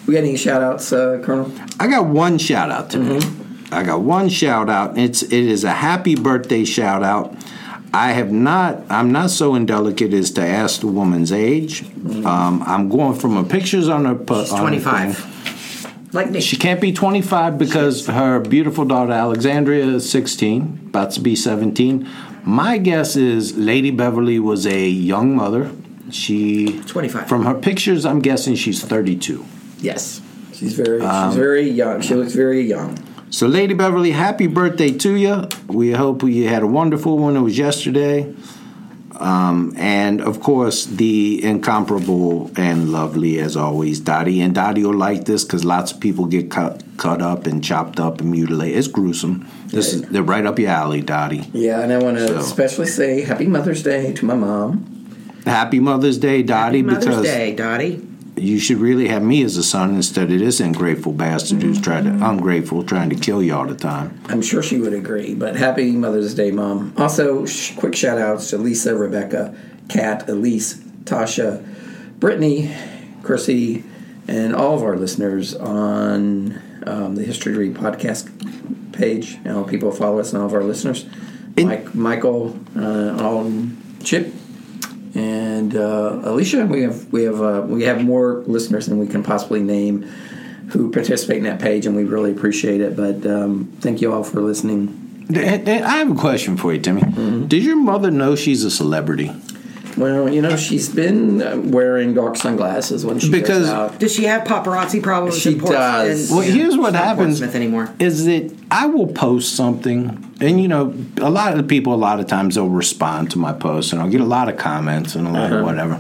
We 0.06 0.14
got 0.14 0.20
any 0.20 0.36
shout 0.36 0.62
outs, 0.62 0.92
uh, 0.92 1.20
Colonel? 1.24 1.50
I 1.80 1.88
got 1.88 2.06
one 2.06 2.38
shout 2.38 2.70
out 2.70 2.90
today. 2.90 3.18
Mm-hmm. 3.18 3.74
I 3.74 3.82
got 3.82 4.02
one 4.02 4.28
shout 4.28 4.68
out. 4.70 4.96
It's 4.96 5.22
it 5.22 5.32
is 5.32 5.64
a 5.64 5.72
happy 5.72 6.14
birthday 6.14 6.64
shout 6.64 7.02
out. 7.02 7.34
I 7.96 8.12
have 8.12 8.30
not. 8.30 8.82
I'm 8.90 9.10
not 9.10 9.30
so 9.30 9.54
indelicate 9.54 10.12
as 10.12 10.30
to 10.32 10.42
ask 10.42 10.80
the 10.82 10.86
woman's 10.86 11.32
age. 11.32 11.82
Mm-hmm. 11.82 12.26
Um, 12.26 12.62
I'm 12.62 12.90
going 12.90 13.18
from 13.18 13.36
her 13.36 13.42
pictures 13.42 13.88
on 13.88 14.04
her. 14.04 14.14
pu- 14.14 14.42
She's 14.42 14.52
on 14.52 14.58
her 14.74 14.80
25. 14.80 16.12
Like 16.12 16.30
Nick. 16.30 16.42
She 16.42 16.56
can't 16.56 16.80
be 16.80 16.92
25 16.92 17.56
because 17.56 18.06
her 18.06 18.38
beautiful 18.40 18.84
daughter 18.84 19.12
Alexandria 19.12 19.86
is 19.86 20.08
16, 20.10 20.88
about 20.88 21.12
to 21.12 21.20
be 21.20 21.34
17. 21.34 22.06
My 22.44 22.76
guess 22.76 23.16
is 23.16 23.56
Lady 23.56 23.90
Beverly 23.90 24.38
was 24.38 24.66
a 24.66 24.86
young 24.88 25.34
mother 25.34 25.70
She 26.10 26.80
25. 26.82 27.28
From 27.28 27.46
her 27.46 27.54
pictures, 27.54 28.04
I'm 28.04 28.20
guessing 28.20 28.56
she's 28.56 28.84
32. 28.84 29.44
Yes, 29.80 30.20
she's 30.52 30.74
very 30.74 31.00
Um, 31.00 31.30
she's 31.30 31.38
very 31.38 31.68
young. 31.68 32.02
She 32.02 32.14
looks 32.14 32.34
very 32.34 32.60
young. 32.60 32.98
So, 33.30 33.46
Lady 33.46 33.74
Beverly, 33.74 34.12
happy 34.12 34.46
birthday 34.46 34.90
to 34.98 35.14
you. 35.14 35.48
We 35.66 35.92
hope 35.92 36.22
you 36.22 36.48
had 36.48 36.62
a 36.62 36.66
wonderful 36.66 37.18
one. 37.18 37.36
It 37.36 37.40
was 37.40 37.58
yesterday. 37.58 38.32
Um, 39.18 39.72
and 39.78 40.20
of 40.20 40.40
course, 40.40 40.84
the 40.84 41.42
incomparable 41.42 42.50
and 42.56 42.92
lovely, 42.92 43.38
as 43.40 43.56
always, 43.56 43.98
Dottie. 44.00 44.40
And 44.42 44.54
Dottie 44.54 44.84
will 44.84 44.94
like 44.94 45.24
this 45.24 45.42
because 45.42 45.64
lots 45.64 45.92
of 45.92 46.00
people 46.00 46.26
get 46.26 46.50
cut, 46.50 46.82
cut 46.98 47.22
up 47.22 47.46
and 47.46 47.64
chopped 47.64 47.98
up 47.98 48.20
and 48.20 48.30
mutilated. 48.30 48.76
It's 48.76 48.88
gruesome. 48.88 49.48
This 49.68 49.94
is 49.94 50.02
they're 50.02 50.22
right 50.22 50.44
up 50.44 50.58
your 50.58 50.70
alley, 50.70 51.00
Dottie. 51.00 51.48
Yeah, 51.52 51.80
and 51.80 51.92
I 51.92 51.98
want 51.98 52.18
to 52.18 52.28
So- 52.28 52.36
especially 52.36 52.86
say 52.86 53.22
Happy 53.22 53.46
Mother's 53.46 53.82
Day 53.82 54.12
to 54.12 54.24
my 54.26 54.34
mom. 54.34 54.92
Happy 55.46 55.80
Mother's 55.80 56.18
Day, 56.18 56.42
Dottie, 56.42 56.82
Mother's 56.82 57.04
because 57.06 57.22
Day, 57.22 57.54
Dottie. 57.54 58.06
You 58.36 58.58
should 58.58 58.78
really 58.78 59.08
have 59.08 59.22
me 59.22 59.42
as 59.42 59.56
a 59.56 59.62
son 59.62 59.94
instead 59.94 60.30
of 60.30 60.38
this 60.38 60.60
ungrateful 60.60 61.12
bastard 61.12 61.62
who's 61.62 61.80
trying 61.80 62.04
to 62.04 62.28
ungrateful, 62.28 62.82
trying 62.82 63.08
to 63.10 63.16
kill 63.16 63.42
you 63.42 63.54
all 63.54 63.66
the 63.66 63.74
time. 63.74 64.20
I'm 64.26 64.42
sure 64.42 64.62
she 64.62 64.78
would 64.78 64.92
agree. 64.92 65.34
But 65.34 65.56
happy 65.56 65.92
Mother's 65.92 66.34
Day, 66.34 66.50
Mom. 66.50 66.92
Also, 66.98 67.46
sh- 67.46 67.74
quick 67.76 67.96
shout 67.96 68.18
outs 68.18 68.50
to 68.50 68.58
Lisa, 68.58 68.94
Rebecca, 68.94 69.56
Kat, 69.88 70.28
Elise, 70.28 70.74
Tasha, 71.04 71.64
Brittany, 72.20 72.74
Chrissy, 73.22 73.84
and 74.28 74.54
all 74.54 74.74
of 74.74 74.82
our 74.82 74.96
listeners 74.96 75.54
on 75.54 76.60
um, 76.86 77.14
the 77.14 77.22
History 77.22 77.54
to 77.54 77.58
Read 77.58 77.74
podcast 77.74 78.92
page. 78.92 79.36
You 79.36 79.44
know, 79.44 79.64
people 79.64 79.90
follow 79.92 80.18
us 80.18 80.32
and 80.32 80.40
all 80.40 80.48
of 80.48 80.54
our 80.54 80.64
listeners. 80.64 81.06
Mike, 81.56 81.94
Michael, 81.94 82.58
uh, 82.76 83.16
all 83.22 83.50
Chip, 84.04 84.32
and 85.16 85.74
uh, 85.74 86.20
Alicia. 86.24 86.66
We 86.66 86.82
have 86.82 87.12
we 87.12 87.24
have 87.24 87.40
uh, 87.40 87.64
we 87.66 87.84
have 87.84 88.04
more 88.04 88.42
listeners 88.46 88.86
than 88.86 88.98
we 88.98 89.06
can 89.06 89.22
possibly 89.22 89.62
name 89.62 90.02
who 90.70 90.90
participate 90.90 91.38
in 91.38 91.44
that 91.44 91.60
page, 91.60 91.86
and 91.86 91.96
we 91.96 92.04
really 92.04 92.32
appreciate 92.32 92.80
it. 92.80 92.96
But 92.96 93.26
um, 93.26 93.72
thank 93.80 94.00
you 94.00 94.12
all 94.12 94.24
for 94.24 94.40
listening. 94.40 95.02
I 95.34 95.96
have 95.96 96.10
a 96.10 96.14
question 96.14 96.56
for 96.56 96.72
you, 96.72 96.80
Timmy. 96.80 97.02
Mm-hmm. 97.02 97.46
Did 97.46 97.64
your 97.64 97.76
mother 97.76 98.10
know 98.10 98.36
she's 98.36 98.62
a 98.62 98.70
celebrity? 98.70 99.32
Well, 99.96 100.28
you 100.28 100.42
know, 100.42 100.56
she's 100.56 100.88
been 100.90 101.40
uh, 101.40 101.56
wearing 101.64 102.12
dark 102.12 102.36
sunglasses 102.36 103.06
when 103.06 103.18
she 103.18 103.30
Because- 103.30 103.60
goes 103.64 103.70
out. 103.70 103.98
Does 103.98 104.12
she 104.14 104.24
have 104.24 104.42
paparazzi 104.46 105.02
problems? 105.02 105.38
She 105.38 105.52
in 105.52 105.58
Ports- 105.60 105.72
does. 105.74 106.30
in- 106.30 106.36
Well, 106.36 106.44
here's 106.46 106.76
what 106.76 106.88
She's 106.88 106.92
not 106.94 107.04
happens 107.04 107.42
anymore. 107.42 107.88
is 107.98 108.26
that 108.26 108.52
I 108.70 108.86
will 108.86 109.06
post 109.06 109.54
something, 109.56 110.22
and 110.40 110.60
you 110.60 110.68
know, 110.68 110.92
a 111.20 111.30
lot 111.30 111.52
of 111.52 111.56
the 111.58 111.64
people, 111.64 111.94
a 111.94 111.96
lot 111.96 112.20
of 112.20 112.26
times 112.26 112.56
they'll 112.56 112.68
respond 112.68 113.30
to 113.30 113.38
my 113.38 113.52
post, 113.54 113.92
and 113.92 114.02
I'll 114.02 114.10
get 114.10 114.20
a 114.20 114.24
lot 114.24 114.48
of 114.50 114.58
comments 114.58 115.14
and 115.14 115.26
a 115.26 115.30
lot 115.30 115.44
Uh-huh. 115.44 115.56
of 115.60 115.64
whatever. 115.64 115.98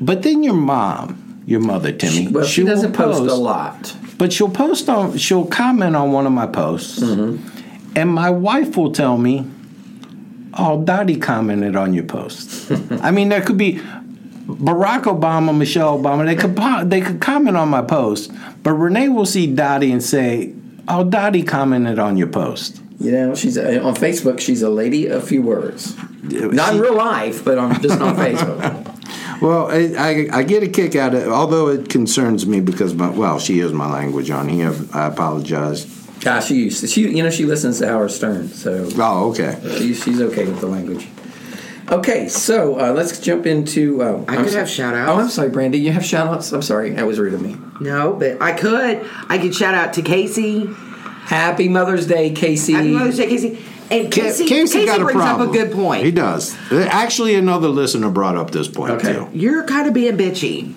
But 0.00 0.22
then 0.22 0.42
your 0.42 0.54
mom, 0.54 1.42
your 1.46 1.60
mother, 1.60 1.92
Timmy, 1.92 2.28
Well, 2.28 2.44
she, 2.44 2.62
will 2.64 2.70
doesn't 2.70 2.92
post 2.94 3.20
a 3.20 3.34
lot. 3.34 3.94
but 4.18 4.32
she'll 4.32 4.48
post 4.48 4.88
on, 4.88 5.16
she'll 5.18 5.44
comment 5.44 5.94
on 5.94 6.10
one 6.10 6.26
of 6.26 6.32
my 6.32 6.46
posts, 6.46 6.98
Mm-hmm. 7.00 7.36
and 7.96 8.10
my 8.10 8.30
wife 8.30 8.76
will 8.76 8.90
tell 8.92 9.16
me, 9.18 9.46
"Oh, 10.54 10.82
Dottie 10.82 11.16
commented 11.16 11.76
on 11.76 11.94
your 11.94 12.04
post." 12.04 12.70
I 13.02 13.10
mean, 13.10 13.28
there 13.28 13.42
could 13.42 13.58
be 13.58 13.80
Barack 14.46 15.04
Obama, 15.04 15.56
Michelle 15.56 15.98
Obama. 15.98 16.24
They 16.24 16.36
could 16.36 16.90
they 16.90 17.00
could 17.00 17.20
comment 17.20 17.56
on 17.56 17.68
my 17.68 17.82
post, 17.82 18.32
but 18.62 18.72
Renee 18.72 19.08
will 19.08 19.26
see 19.26 19.46
Dottie 19.46 19.92
and 19.92 20.02
say, 20.02 20.54
"Oh, 20.88 21.04
Dottie 21.04 21.42
commented 21.42 21.98
on 21.98 22.16
your 22.16 22.28
post." 22.28 22.80
You 22.98 23.10
know, 23.10 23.34
she's 23.34 23.58
uh, 23.58 23.80
on 23.82 23.94
Facebook. 23.94 24.38
She's 24.38 24.62
a 24.62 24.70
lady 24.70 25.08
of 25.08 25.26
few 25.26 25.42
words. 25.42 25.96
Not 26.22 26.74
in 26.74 26.80
real 26.80 26.94
life, 26.94 27.44
but 27.44 27.58
on 27.58 27.80
just 27.82 28.00
on 28.00 28.16
Facebook. 28.16 28.88
Well, 29.42 29.72
I, 29.72 29.92
I, 29.98 30.38
I 30.38 30.42
get 30.44 30.62
a 30.62 30.68
kick 30.68 30.94
out 30.94 31.14
of 31.14 31.22
it, 31.22 31.28
although 31.28 31.66
it 31.66 31.88
concerns 31.88 32.46
me 32.46 32.60
because 32.60 32.94
my 32.94 33.10
well, 33.10 33.40
she 33.40 33.58
is 33.58 33.72
my 33.72 33.90
language 33.90 34.30
on 34.30 34.48
here. 34.48 34.72
I 34.92 35.06
apologize. 35.06 36.01
Gosh, 36.22 36.46
she 36.46 36.54
used 36.56 36.80
to, 36.80 36.86
she 36.86 37.02
you 37.16 37.22
know 37.22 37.30
she 37.30 37.44
listens 37.44 37.78
to 37.80 37.88
Howard 37.88 38.10
Stern, 38.12 38.48
so 38.48 38.88
Oh, 38.96 39.30
okay. 39.30 39.58
she, 39.78 39.92
she's 39.94 40.20
okay 40.20 40.44
with 40.46 40.60
the 40.60 40.66
language. 40.68 41.08
Okay, 41.90 42.28
so 42.28 42.78
uh, 42.80 42.92
let's 42.92 43.18
jump 43.20 43.44
into. 43.44 44.00
Uh, 44.02 44.24
I 44.28 44.36
I'm 44.36 44.44
could 44.44 44.52
so- 44.52 44.58
have 44.60 44.70
shout-outs. 44.70 45.10
Oh, 45.10 45.20
I'm 45.20 45.28
sorry, 45.28 45.48
Brandy. 45.50 45.78
You 45.78 45.90
have 45.92 46.04
shout 46.04 46.28
outs? 46.28 46.52
I'm 46.52 46.62
sorry. 46.62 46.90
That 46.90 47.06
was 47.06 47.18
rude 47.18 47.34
of 47.34 47.42
me. 47.42 47.56
No, 47.80 48.12
but 48.14 48.40
I 48.40 48.52
could. 48.52 49.04
I 49.28 49.38
could 49.38 49.54
shout 49.54 49.74
out 49.74 49.92
to 49.94 50.02
Casey. 50.02 50.66
Happy 51.24 51.68
Mother's 51.68 52.06
Day, 52.06 52.30
Casey. 52.30 52.72
Happy 52.72 52.92
Mother's 52.92 53.16
Day, 53.16 53.26
Casey. 53.26 53.58
And 53.90 54.10
Casey, 54.10 54.46
Casey, 54.46 54.86
got 54.86 55.00
a 55.00 55.04
brings 55.04 55.20
problem. 55.20 55.48
up 55.48 55.54
a 55.54 55.58
good 55.58 55.72
point. 55.72 56.04
He 56.04 56.12
does. 56.12 56.56
Actually, 56.72 57.34
another 57.34 57.68
listener 57.68 58.10
brought 58.10 58.36
up 58.36 58.50
this 58.52 58.68
point 58.68 58.92
Okay. 58.92 59.12
too. 59.12 59.28
You're 59.34 59.64
kind 59.64 59.86
of 59.86 59.92
being 59.92 60.16
bitchy. 60.16 60.72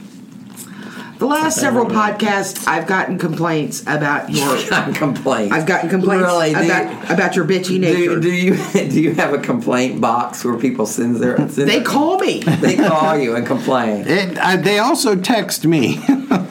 The 1.17 1.25
last 1.25 1.57
several 1.60 1.86
podcasts, 1.86 2.67
I've 2.67 2.88
gotten 2.88 3.17
complaints 3.17 3.81
about 3.84 4.29
your. 4.29 4.69
Got 4.69 4.95
complaints. 4.95 5.53
I've 5.53 5.65
gotten 5.65 5.89
complaints 5.89 6.25
Really? 6.25 6.53
Do 6.53 6.60
you- 6.60 6.65
about 6.65 7.12
about 7.12 7.36
your 7.36 7.45
bitchy 7.45 7.79
nature. 7.79 8.19
Do, 8.19 8.22
do 8.22 8.31
you 8.31 8.55
do 8.74 9.01
you 9.01 9.13
have 9.15 9.34
a 9.34 9.38
complaint 9.38 10.01
box 10.01 10.43
where 10.43 10.57
people 10.57 10.86
send 10.86 11.17
their 11.17 11.38
send 11.50 11.69
they 11.69 11.81
call 11.81 12.19
me. 12.19 12.39
they 12.62 12.75
call 12.75 13.17
you 13.17 13.36
and 13.36 13.45
complain? 13.48 14.05
It, 14.07 14.38
I, 14.38 14.57
they 14.57 14.79
also 14.79 15.15
text 15.15 15.65
me, 15.65 15.98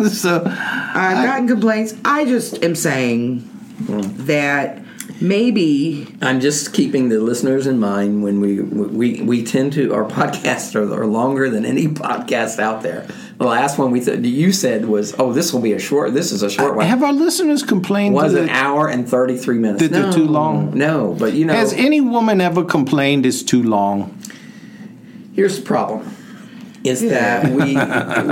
so 0.09 0.42
I've 0.47 1.25
gotten 1.25 1.47
complaints. 1.47 1.94
I 2.04 2.25
just 2.25 2.62
am 2.62 2.75
saying 2.75 3.40
hmm. 3.40 4.00
that 4.26 4.83
maybe 5.21 6.06
I'm 6.23 6.40
just 6.40 6.73
keeping 6.73 7.09
the 7.09 7.18
listeners 7.18 7.66
in 7.66 7.78
mind 7.78 8.23
when 8.23 8.40
we 8.40 8.61
we 8.61 9.21
we 9.23 9.44
tend 9.44 9.73
to 9.75 9.92
our 9.94 10.04
podcasts 10.04 10.75
are, 10.75 11.00
are 11.00 11.06
longer 11.06 11.50
than 11.50 11.64
any 11.64 11.88
podcast 11.88 12.59
out 12.59 12.83
there. 12.83 13.06
The 13.38 13.44
last 13.44 13.78
one 13.78 13.90
we 13.90 14.00
th- 14.00 14.24
you 14.24 14.52
said 14.52 14.86
was, 14.86 15.14
"Oh, 15.18 15.32
this 15.32 15.52
will 15.52 15.60
be 15.60 15.72
a 15.72 15.78
short. 15.78 16.14
This 16.14 16.30
is 16.30 16.42
a 16.42 16.50
short 16.50 16.76
one." 16.76 16.86
have 16.86 17.02
our 17.02 17.12
listeners 17.12 17.62
complained? 17.62 18.14
was 18.14 18.34
an 18.34 18.48
hour 18.48 18.88
and 18.88 19.08
thirty 19.08 19.36
three 19.36 19.58
minutes. 19.58 19.82
That 19.82 19.90
they're 19.92 20.12
too 20.12 20.26
long? 20.26 20.76
No, 20.76 21.16
but 21.18 21.32
you 21.32 21.44
know, 21.44 21.54
Has 21.54 21.72
any 21.72 22.00
woman 22.00 22.40
ever 22.40 22.64
complained 22.64 23.26
it's 23.26 23.42
too 23.42 23.62
long? 23.62 24.16
Here's 25.34 25.56
the 25.58 25.64
problem: 25.64 26.14
is 26.84 27.00
that 27.00 27.50
we, 27.50 27.74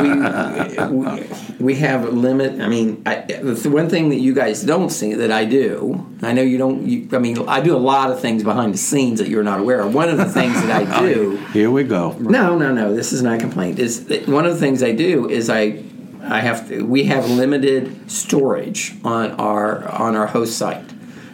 we 0.02 1.16
we 1.16 1.26
we 1.58 1.74
have 1.76 2.04
a 2.04 2.10
limit. 2.10 2.60
I 2.60 2.68
mean, 2.68 3.02
I, 3.06 3.22
the 3.22 3.70
one 3.70 3.88
thing 3.88 4.10
that 4.10 4.18
you 4.18 4.34
guys 4.34 4.62
don't 4.62 4.90
see 4.90 5.14
that 5.14 5.32
I 5.32 5.46
do. 5.46 6.06
I 6.20 6.32
know 6.32 6.42
you 6.42 6.58
don't. 6.58 6.86
You, 6.86 7.08
I 7.12 7.18
mean, 7.18 7.48
I 7.48 7.60
do 7.60 7.74
a 7.74 7.78
lot 7.78 8.10
of 8.10 8.20
things 8.20 8.44
behind 8.44 8.74
the 8.74 8.78
scenes 8.78 9.18
that 9.20 9.28
you're 9.28 9.42
not 9.42 9.60
aware 9.60 9.80
of. 9.80 9.94
One 9.94 10.10
of 10.10 10.18
the 10.18 10.26
things 10.26 10.54
that 10.54 10.70
I 10.70 10.98
oh, 11.00 11.14
do. 11.14 11.36
Here 11.52 11.70
we 11.70 11.82
go. 11.82 12.12
No, 12.18 12.58
no, 12.58 12.72
no. 12.72 12.94
This 12.94 13.12
is 13.12 13.22
not 13.22 13.36
a 13.36 13.38
complaint. 13.38 13.78
Is 13.78 14.06
that 14.06 14.28
one 14.28 14.44
of 14.44 14.52
the 14.52 14.60
things 14.60 14.82
I 14.82 14.92
do 14.92 15.30
is 15.30 15.48
I, 15.48 15.82
I 16.22 16.40
have 16.40 16.68
to. 16.68 16.82
We 16.82 17.04
have 17.04 17.30
limited 17.30 18.10
storage 18.10 18.94
on 19.02 19.30
our 19.32 19.88
on 19.88 20.14
our 20.14 20.26
host 20.26 20.58
site, 20.58 20.91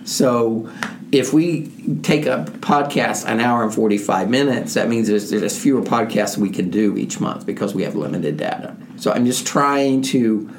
so 0.08 0.70
if 1.12 1.32
we 1.32 1.70
take 2.02 2.26
a 2.26 2.44
podcast 2.60 3.26
an 3.26 3.40
hour 3.40 3.62
and 3.62 3.74
forty 3.74 3.98
five 3.98 4.30
minutes, 4.30 4.74
that 4.74 4.88
means 4.88 5.08
there's 5.08 5.30
there's 5.30 5.60
fewer 5.60 5.82
podcasts 5.82 6.38
we 6.38 6.50
can 6.50 6.70
do 6.70 6.96
each 6.96 7.20
month 7.20 7.44
because 7.44 7.74
we 7.74 7.82
have 7.82 7.94
limited 7.94 8.36
data. 8.36 8.74
So 8.96 9.12
I'm 9.12 9.26
just 9.26 9.46
trying 9.46 10.02
to, 10.02 10.50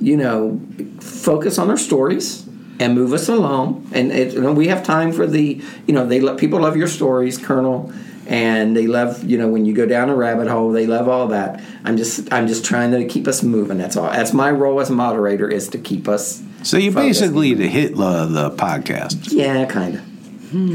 you 0.00 0.16
know, 0.16 0.60
focus 1.00 1.58
on 1.58 1.68
our 1.68 1.76
stories 1.76 2.46
and 2.78 2.94
move 2.94 3.12
us 3.12 3.28
along. 3.28 3.88
And 3.92 4.12
it, 4.12 4.34
know, 4.34 4.52
we 4.52 4.68
have 4.68 4.84
time 4.84 5.12
for 5.12 5.26
the, 5.26 5.60
you 5.86 5.94
know, 5.94 6.06
they 6.06 6.20
let 6.20 6.38
people 6.38 6.60
love 6.60 6.76
your 6.76 6.88
stories, 6.88 7.38
Colonel, 7.38 7.92
and 8.32 8.74
they 8.76 8.86
love, 8.86 9.22
you 9.24 9.36
know, 9.36 9.46
when 9.48 9.66
you 9.66 9.74
go 9.74 9.84
down 9.86 10.08
a 10.08 10.14
rabbit 10.14 10.48
hole, 10.48 10.72
they 10.72 10.86
love 10.86 11.06
all 11.08 11.28
that. 11.28 11.62
I'm 11.84 11.96
just, 11.98 12.32
I'm 12.32 12.46
just 12.48 12.64
trying 12.64 12.90
to 12.92 13.04
keep 13.06 13.28
us 13.28 13.42
moving. 13.42 13.76
That's 13.78 13.96
all. 13.96 14.10
That's 14.10 14.32
my 14.32 14.50
role 14.50 14.80
as 14.80 14.90
moderator 14.90 15.48
is 15.48 15.68
to 15.68 15.78
keep 15.78 16.08
us. 16.08 16.42
So 16.62 16.78
you're 16.78 16.92
focused. 16.92 17.20
basically 17.20 17.52
the 17.54 17.68
Hitler 17.68 18.06
of 18.06 18.32
the 18.32 18.50
podcast. 18.50 19.28
yeah, 19.32 19.66
kind 19.66 19.96
of, 19.96 20.02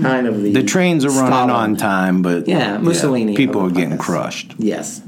kind 0.04 0.28
of 0.28 0.44
the. 0.44 0.54
The 0.54 0.64
trains 0.64 1.04
are 1.04 1.10
running 1.10 1.28
Stalin. 1.28 1.50
on 1.50 1.76
time, 1.78 2.22
but 2.22 2.48
Yeah, 2.48 2.78
Mussolini 2.78 3.36
people 3.36 3.62
are 3.66 3.72
getting 3.72 3.98
podcast. 3.98 4.00
crushed, 4.00 4.56
Yes. 4.60 5.02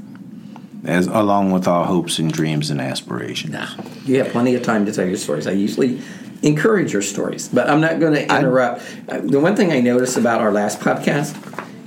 as 0.84 1.06
along 1.06 1.52
with 1.52 1.68
our 1.68 1.84
hopes 1.84 2.18
and 2.18 2.32
dreams 2.32 2.70
and 2.70 2.80
aspirations. 2.80 3.52
Nah, 3.52 3.68
you 4.06 4.18
have 4.18 4.28
plenty 4.32 4.54
of 4.56 4.62
time 4.62 4.86
to 4.86 4.92
tell 4.92 5.06
your 5.06 5.18
stories. 5.18 5.46
I 5.46 5.52
usually 5.52 6.00
encourage 6.42 6.92
your 6.92 7.02
stories, 7.02 7.46
but 7.48 7.68
I'm 7.70 7.80
not 7.82 8.00
going 8.00 8.14
to 8.14 8.22
interrupt. 8.24 8.82
Uh, 9.08 9.20
the 9.20 9.38
one 9.38 9.54
thing 9.54 9.70
I 9.70 9.80
noticed 9.80 10.16
about 10.16 10.40
our 10.40 10.50
last 10.50 10.80
podcast 10.80 11.36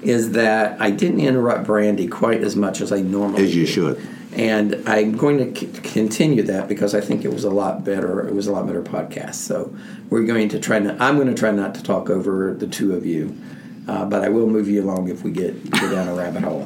is 0.03 0.31
that 0.31 0.79
I 0.81 0.91
didn't 0.91 1.19
interrupt 1.22 1.65
Brandy 1.65 2.07
quite 2.07 2.41
as 2.41 2.55
much 2.55 2.81
as 2.81 2.91
I 2.91 3.01
normally 3.01 3.43
As 3.43 3.55
you 3.55 3.65
do. 3.65 3.72
should. 3.72 4.07
And 4.36 4.81
I'm 4.88 5.15
going 5.15 5.53
to 5.53 5.60
c- 5.60 5.67
continue 5.83 6.41
that 6.43 6.67
because 6.67 6.95
I 6.95 7.01
think 7.01 7.24
it 7.24 7.31
was 7.31 7.43
a 7.43 7.51
lot 7.51 7.83
better. 7.83 8.27
It 8.27 8.33
was 8.33 8.48
a 8.48 8.51
lot 8.51 8.65
better 8.65 8.81
podcast. 8.81 9.36
So 9.36 9.75
we're 10.10 10.24
going 10.24 10.50
to 10.50 10.60
try. 10.60 10.79
Not, 10.79 11.00
I'm 11.00 11.15
going 11.15 11.27
to 11.27 11.36
try 11.36 11.51
not 11.51 11.75
to 11.75 11.83
talk 11.83 12.10
over 12.10 12.51
the 12.55 12.65
two 12.65 12.95
of 12.95 13.05
you, 13.05 13.38
uh, 13.88 14.05
but 14.05 14.24
I 14.24 14.29
will 14.29 14.48
move 14.48 14.67
you 14.67 14.81
along 14.83 15.10
if 15.10 15.24
we 15.24 15.29
get 15.31 15.69
go 15.69 15.91
down 15.91 16.07
a 16.07 16.15
rabbit 16.15 16.41
hole. 16.43 16.63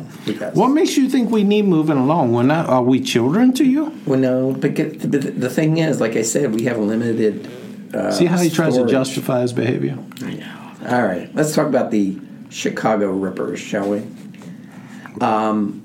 What 0.54 0.70
makes 0.70 0.96
you 0.96 1.10
think 1.10 1.30
we 1.30 1.44
need 1.44 1.66
moving 1.66 1.98
along? 1.98 2.32
We're 2.32 2.44
not. 2.44 2.70
Are 2.70 2.82
we 2.84 3.02
children 3.02 3.52
to 3.56 3.66
you? 3.66 3.94
Well, 4.06 4.20
no, 4.20 4.54
because 4.54 5.00
the, 5.00 5.18
the 5.20 5.50
thing 5.50 5.78
is, 5.78 6.00
like 6.00 6.16
I 6.16 6.22
said, 6.22 6.56
we 6.56 6.64
have 6.64 6.78
a 6.78 6.82
limited. 6.82 7.50
Uh, 7.94 8.12
See 8.12 8.26
how 8.28 8.38
he 8.38 8.50
tries 8.50 8.78
to 8.78 8.86
justify 8.86 9.42
his 9.42 9.52
behavior. 9.52 9.98
I 10.22 10.34
know. 10.36 10.72
All 10.90 11.04
right, 11.06 11.30
let's 11.36 11.54
talk 11.54 11.68
about 11.68 11.92
the 11.92 12.18
Chicago 12.50 13.12
Rippers, 13.12 13.60
shall 13.60 13.90
we? 13.90 14.04
Um, 15.22 15.84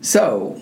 So, 0.00 0.60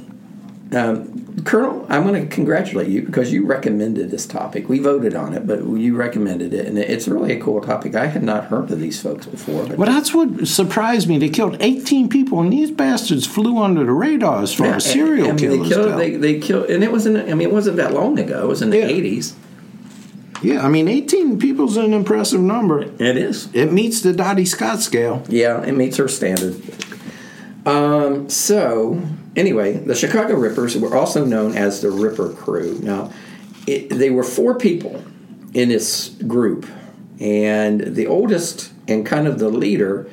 um, 0.73 1.17
Colonel, 1.45 1.87
I 1.89 1.99
want 2.01 2.17
to 2.17 2.27
congratulate 2.27 2.89
you 2.89 3.01
because 3.01 3.33
you 3.33 3.47
recommended 3.47 4.11
this 4.11 4.27
topic. 4.27 4.69
We 4.69 4.79
voted 4.79 5.15
on 5.15 5.33
it, 5.33 5.47
but 5.47 5.65
you 5.67 5.97
recommended 5.97 6.53
it, 6.53 6.67
and 6.67 6.77
it's 6.79 7.09
really 7.09 7.33
a 7.33 7.41
cool 7.41 7.63
topic. 7.63 7.95
I 7.95 8.07
had 8.07 8.23
not 8.23 8.45
heard 8.45 8.71
of 8.71 8.79
these 8.81 9.01
folks 9.01 9.25
before. 9.25 9.65
But 9.67 9.79
Well, 9.79 9.91
that's 9.91 10.13
what 10.13 10.47
surprised 10.47 11.09
me. 11.09 11.17
They 11.19 11.31
killed 11.31 11.57
18 11.61 12.11
people, 12.11 12.41
and 12.41 12.53
these 12.53 12.71
bastards 12.71 13.27
flew 13.27 13.57
under 13.59 13.85
the 13.87 13.93
radar 13.93 14.43
as 14.43 14.53
far 14.53 14.67
Yeah, 14.67 14.77
as 14.77 14.85
serial 14.85 15.29
I 15.29 15.31
mean, 15.31 15.39
killers 15.39 15.69
they 15.69 15.75
killed, 15.75 15.99
they, 15.99 16.17
they 16.17 16.39
killed, 16.39 16.69
and 16.69 16.85
it 16.85 16.93
wasn't. 16.93 17.17
I 17.17 17.33
mean, 17.35 17.49
it 17.49 17.53
wasn't 17.53 17.77
that 17.79 17.95
long 17.95 18.19
ago. 18.19 18.43
It 18.45 18.49
was 18.49 18.61
in 18.61 18.69
the 18.69 18.79
Yeah. 18.79 18.87
eighties. 18.89 19.35
Yeah, 20.43 20.65
I 20.65 20.69
mean, 20.69 20.89
18 20.89 21.39
people's 21.39 21.77
an 21.77 21.93
impressive 21.93 22.41
number. 22.41 22.83
It 22.83 23.17
is. 23.17 23.49
It 23.55 23.73
meets 23.73 24.01
the 24.01 24.13
Dottie 24.13 24.47
Scott 24.47 24.81
scale. 24.81 25.23
Yeah, 25.29 25.63
it 25.63 25.73
meets 25.73 25.99
her 25.99 26.09
standard. 26.09 26.61
Um, 27.67 28.29
so, 28.31 29.03
anyway, 29.37 29.75
the 29.75 29.95
Chicago 29.95 30.35
Rippers 30.35 30.77
were 30.77 30.97
also 30.97 31.25
known 31.25 31.57
as 31.57 31.83
the 31.83 31.91
Ripper 31.91 32.31
Crew. 32.31 32.79
Now, 32.83 33.13
it, 33.67 33.91
they 33.91 34.11
were 34.11 34.23
four 34.25 34.57
people 34.57 35.05
in 35.53 35.69
this 35.69 36.09
group, 36.27 36.67
and 37.21 37.95
the 37.95 38.07
oldest 38.07 38.73
and 38.89 39.05
kind 39.05 39.27
of 39.27 39.39
the 39.39 39.51
leader 39.51 40.11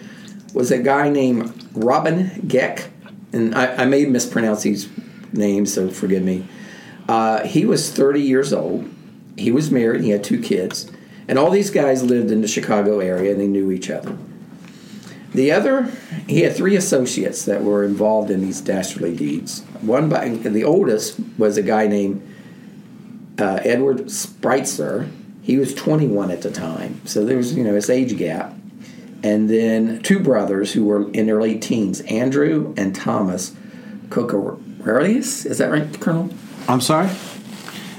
was 0.54 0.72
a 0.72 0.78
guy 0.78 1.10
named 1.10 1.70
Robin 1.74 2.42
Gecht, 2.48 2.90
and 3.32 3.56
I, 3.56 3.84
I 3.84 3.86
may 3.86 4.06
mispronounce 4.06 4.64
these 4.64 4.90
names, 5.32 5.74
so 5.74 5.90
forgive 5.90 6.24
me. 6.24 6.48
Uh, 7.08 7.46
he 7.46 7.66
was 7.66 7.92
30 7.92 8.22
years 8.22 8.52
old. 8.52 8.90
He 9.38 9.52
was 9.52 9.72
married. 9.72 10.04
He 10.04 10.10
had 10.10 10.24
two 10.24 10.42
kids, 10.42 10.92
and 11.28 11.38
all 11.38 11.52
these 11.52 11.70
guys 11.70 12.04
lived 12.04 12.32
in 12.32 12.42
the 12.42 12.48
Chicago 12.48 13.00
area, 13.00 13.32
and 13.32 13.40
they 13.40 13.48
knew 13.48 13.72
each 13.72 13.90
other. 13.90 14.18
The 15.34 15.52
other, 15.52 15.92
he 16.28 16.42
had 16.42 16.56
three 16.56 16.76
associates 16.76 17.46
that 17.46 17.64
were 17.64 17.84
involved 17.84 18.32
in 18.32 18.42
these 18.42 18.62
dastardly 18.62 19.16
deeds. 19.16 19.62
One 19.82 20.10
by 20.10 20.30
the 20.30 20.64
oldest 20.64 21.20
was 21.38 21.58
a 21.58 21.62
guy 21.62 21.88
named 21.88 22.28
uh, 23.38 23.60
Edward 23.64 24.06
Spreitzer. 24.06 25.12
He 25.44 25.58
was 25.58 25.76
21 25.76 26.32
at 26.32 26.42
the 26.42 26.52
time, 26.52 27.02
so 27.06 27.24
there 27.24 27.38
was 27.38 27.54
you 27.54 27.64
know 27.64 27.74
this 27.74 27.90
age 27.90 28.18
gap. 28.18 28.54
And 29.24 29.50
then 29.50 30.02
two 30.02 30.20
brothers 30.20 30.74
who 30.74 30.86
were 30.86 31.12
in 31.12 31.26
their 31.26 31.42
late 31.42 31.62
teens, 31.62 32.02
Andrew 32.02 32.74
and 32.78 32.96
Thomas 32.96 33.56
Kokoraleis. 34.10 35.46
Is 35.46 35.58
that 35.58 35.72
right, 35.72 36.00
Colonel? 36.00 36.30
I'm 36.68 36.82
sorry? 36.82 37.10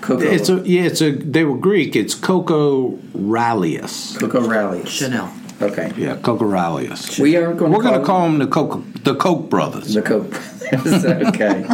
Coco. 0.09 0.25
It's 0.25 0.49
a 0.49 0.63
yeah. 0.67 0.85
It's 0.85 1.03
a. 1.03 1.13
They 1.13 1.45
were 1.45 1.59
Greek. 1.59 1.95
It's 1.95 2.15
Coco 2.15 2.93
Rallius. 3.13 4.19
Coco 4.19 4.41
Rallius. 4.41 4.87
Chanel. 4.89 5.31
Okay. 5.61 5.93
Yeah, 5.99 6.17
Coco 6.17 6.47
Rallius. 6.47 7.19
We 7.19 7.37
are 7.37 7.53
going. 7.53 7.73
We're 7.73 7.83
going 7.83 7.93
to 7.93 8.01
to 8.01 8.07
call 8.07 8.23
them 8.23 8.39
the 8.39 8.47
Coke 8.47 8.83
the 9.05 9.15
Koch 9.15 9.51
brothers. 9.51 9.93
The 9.93 10.01
Koch 10.01 10.31
brothers. 10.71 11.05
okay. 11.35 11.67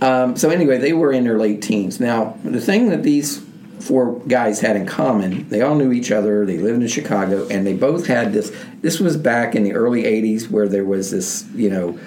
um, 0.00 0.36
so 0.36 0.50
anyway, 0.50 0.78
they 0.78 0.94
were 0.94 1.12
in 1.12 1.22
their 1.22 1.38
late 1.38 1.62
teens. 1.62 2.00
Now, 2.00 2.36
the 2.42 2.60
thing 2.60 2.88
that 2.88 3.04
these 3.04 3.40
four 3.78 4.18
guys 4.26 4.58
had 4.58 4.74
in 4.74 4.84
common, 4.84 5.48
they 5.48 5.60
all 5.60 5.76
knew 5.76 5.92
each 5.92 6.10
other. 6.10 6.44
They 6.44 6.58
lived 6.58 6.82
in 6.82 6.88
Chicago, 6.88 7.46
and 7.46 7.64
they 7.64 7.74
both 7.74 8.08
had 8.08 8.32
this. 8.32 8.52
This 8.80 8.98
was 8.98 9.16
back 9.16 9.54
in 9.54 9.62
the 9.62 9.74
early 9.74 10.02
'80s, 10.02 10.50
where 10.50 10.66
there 10.66 10.84
was 10.84 11.12
this, 11.12 11.46
you 11.54 11.70
know, 11.70 12.00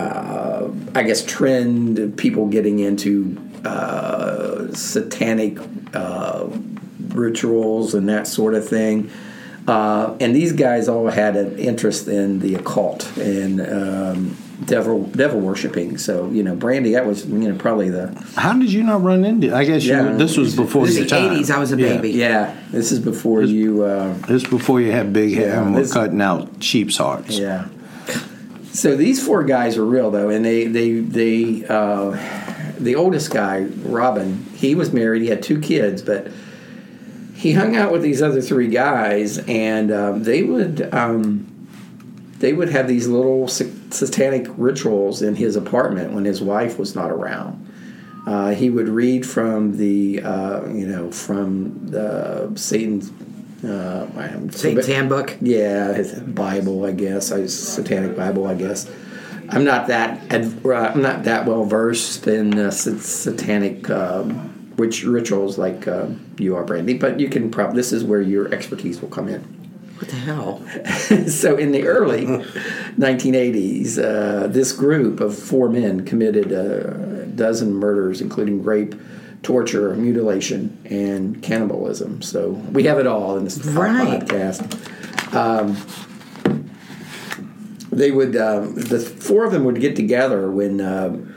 uh, 0.00 0.70
I 0.94 1.02
guess 1.02 1.22
trend 1.26 1.98
of 1.98 2.16
people 2.16 2.46
getting 2.46 2.78
into 2.78 3.36
uh, 3.64 4.72
satanic 4.74 5.58
uh, 5.94 6.46
rituals 7.08 7.94
and 7.94 8.08
that 8.08 8.26
sort 8.26 8.54
of 8.54 8.68
thing. 8.68 9.10
Uh, 9.66 10.16
and 10.20 10.34
these 10.34 10.52
guys 10.52 10.88
all 10.88 11.08
had 11.08 11.36
an 11.36 11.58
interest 11.58 12.08
in 12.08 12.38
the 12.40 12.54
occult 12.54 13.14
and 13.18 13.60
um, 13.60 14.36
devil 14.64 15.02
devil 15.04 15.38
worshiping. 15.40 15.98
So 15.98 16.30
you 16.30 16.42
know, 16.42 16.54
Brandy, 16.56 16.92
that 16.92 17.04
was 17.04 17.26
you 17.26 17.50
know 17.50 17.54
probably 17.58 17.90
the 17.90 18.08
How 18.34 18.54
did 18.54 18.72
you 18.72 18.82
not 18.82 19.02
run 19.02 19.26
into? 19.26 19.54
I 19.54 19.64
guess 19.64 19.84
Yeah. 19.84 20.12
you, 20.12 20.16
this 20.16 20.38
was 20.38 20.56
before 20.56 20.86
This 20.86 20.94
your 20.96 21.04
is 21.04 21.10
the 21.10 21.16
time. 21.18 21.30
80s. 21.36 21.50
I 21.50 21.58
was 21.58 21.72
a 21.72 21.76
Yeah. 21.78 21.96
baby. 21.96 22.10
yeah. 22.12 22.56
This 22.70 22.92
is 22.92 22.98
before 22.98 23.42
you. 23.42 23.82
Uh, 23.84 24.14
This 24.26 24.44
before 24.46 24.80
you 24.80 24.90
had 24.90 25.12
big 25.12 25.34
hair 25.34 25.48
Yeah, 25.48 25.62
and 25.62 25.74
were 25.74 25.82
this- 25.82 25.92
cutting 25.92 26.22
out 26.22 26.48
sheep's 26.62 26.96
hearts. 26.96 27.38
Yeah. 27.38 27.66
So 28.72 28.96
these 28.96 29.22
four 29.22 29.42
guys 29.44 29.76
were 29.76 29.84
real 29.84 30.10
though, 30.10 30.30
and 30.30 30.42
they 30.44 30.66
they 30.66 30.92
they 31.00 31.66
uh, 31.68 32.16
the 32.78 32.94
oldest 32.94 33.30
guy, 33.30 33.62
Robin, 33.62 34.44
he 34.54 34.74
was 34.74 34.92
married. 34.92 35.22
He 35.22 35.28
had 35.28 35.42
two 35.42 35.60
kids, 35.60 36.02
but 36.02 36.28
he 37.34 37.52
hung 37.52 37.76
out 37.76 37.92
with 37.92 38.02
these 38.02 38.20
other 38.20 38.42
three 38.42 38.68
guys, 38.68 39.38
and 39.46 39.92
um, 39.92 40.22
they 40.24 40.42
would 40.42 40.92
um, 40.92 41.68
they 42.38 42.52
would 42.52 42.68
have 42.68 42.88
these 42.88 43.06
little 43.06 43.48
satanic 43.48 44.46
rituals 44.56 45.22
in 45.22 45.36
his 45.36 45.56
apartment 45.56 46.12
when 46.12 46.24
his 46.24 46.40
wife 46.40 46.78
was 46.78 46.94
not 46.94 47.10
around. 47.10 47.64
Uh, 48.26 48.50
he 48.50 48.70
would 48.70 48.88
read 48.88 49.24
from 49.24 49.76
the 49.76 50.20
uh, 50.22 50.66
you 50.68 50.86
know 50.86 51.10
from 51.10 51.86
the 51.86 52.52
Satan's. 52.56 53.10
Uh, 53.64 54.06
Satan's 54.50 54.86
Handbook. 54.86 55.36
yeah, 55.40 55.92
his 55.92 56.14
Bible, 56.20 56.84
I 56.84 56.92
guess, 56.92 57.30
his 57.30 57.58
Satanic 57.58 58.16
Bible, 58.16 58.46
I 58.46 58.54
guess. 58.54 58.88
I'm 59.50 59.64
not 59.64 59.86
that 59.88 60.32
uh, 60.32 60.72
I'm 60.72 61.02
not 61.02 61.24
that 61.24 61.46
well 61.46 61.64
versed 61.64 62.26
in 62.26 62.58
uh, 62.58 62.70
satanic 62.70 63.88
um, 63.90 64.54
which 64.76 65.04
rituals 65.04 65.58
like 65.58 65.88
uh, 65.88 66.06
you 66.38 66.54
are, 66.56 66.64
Brandy. 66.64 66.94
But 66.98 67.18
you 67.18 67.28
can 67.28 67.50
probably 67.50 67.76
this 67.76 67.92
is 67.92 68.04
where 68.04 68.20
your 68.20 68.52
expertise 68.54 69.00
will 69.00 69.08
come 69.08 69.28
in. 69.28 69.40
What 69.98 70.08
the 70.08 70.16
hell? 70.16 70.62
so 71.28 71.56
in 71.56 71.72
the 71.72 71.84
early 71.88 72.26
1980s, 72.96 73.98
uh, 73.98 74.46
this 74.46 74.72
group 74.72 75.20
of 75.20 75.36
four 75.36 75.68
men 75.68 76.04
committed 76.04 76.52
a 76.52 77.26
dozen 77.26 77.74
murders, 77.74 78.20
including 78.20 78.62
rape, 78.62 78.94
torture, 79.42 79.94
mutilation, 79.94 80.76
and 80.84 81.42
cannibalism. 81.42 82.22
So 82.22 82.50
we 82.50 82.84
have 82.84 82.98
it 82.98 83.06
all 83.06 83.36
in 83.38 83.44
this 83.44 83.64
Right. 83.66 84.20
podcast. 84.22 85.34
Um, 85.34 85.76
they 87.90 88.10
would 88.10 88.36
um, 88.36 88.74
the 88.74 88.98
four 88.98 89.44
of 89.44 89.52
them 89.52 89.64
would 89.64 89.80
get 89.80 89.96
together 89.96 90.50
when 90.50 90.80
um 90.80 91.34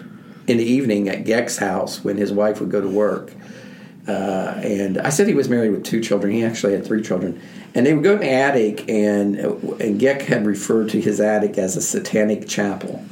in 0.48 0.58
the 0.58 0.64
evening 0.64 1.08
at 1.08 1.24
Gecht's 1.24 1.58
house 1.58 2.04
when 2.04 2.18
his 2.18 2.32
wife 2.32 2.60
would 2.60 2.72
go 2.72 2.82
to 2.82 2.90
work. 2.90 3.34
Uh, 4.08 4.60
and 4.64 4.98
I 4.98 5.10
said 5.10 5.28
he 5.28 5.34
was 5.34 5.48
married 5.48 5.70
with 5.70 5.84
two 5.84 6.02
children. 6.02 6.34
He 6.34 6.44
actually 6.44 6.74
had 6.74 6.86
three 6.86 7.04
children. 7.04 7.40
And 7.76 7.86
they 7.86 7.94
would 7.94 8.04
go 8.04 8.14
in 8.14 8.20
the 8.20 8.30
attic, 8.30 8.90
and 8.90 9.38
and 9.80 10.00
Gecht 10.00 10.24
had 10.24 10.46
referred 10.46 10.90
to 10.90 11.00
his 11.00 11.22
attic 11.22 11.58
as 11.58 11.78
a 11.78 11.82
satanic 11.82 12.48
chapel. 12.48 13.06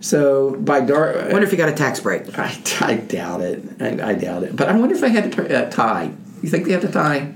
So 0.00 0.56
by 0.56 0.80
dark, 0.80 1.16
I 1.16 1.28
wonder 1.28 1.44
if 1.44 1.52
he 1.52 1.56
got 1.56 1.68
a 1.68 1.74
tax 1.74 2.00
break. 2.00 2.36
I, 2.36 2.58
I 2.80 2.96
doubt 2.96 3.42
it. 3.42 3.62
I, 3.80 4.10
I 4.10 4.14
doubt 4.14 4.42
it. 4.42 4.56
But 4.56 4.68
I 4.68 4.76
wonder 4.76 4.96
if 4.96 5.00
they 5.00 5.10
had 5.10 5.30
to 5.32 5.66
uh, 5.66 5.70
tie. 5.70 6.10
You 6.42 6.48
think 6.48 6.66
they 6.66 6.72
had 6.72 6.80
to 6.80 6.90
tie? 6.90 7.32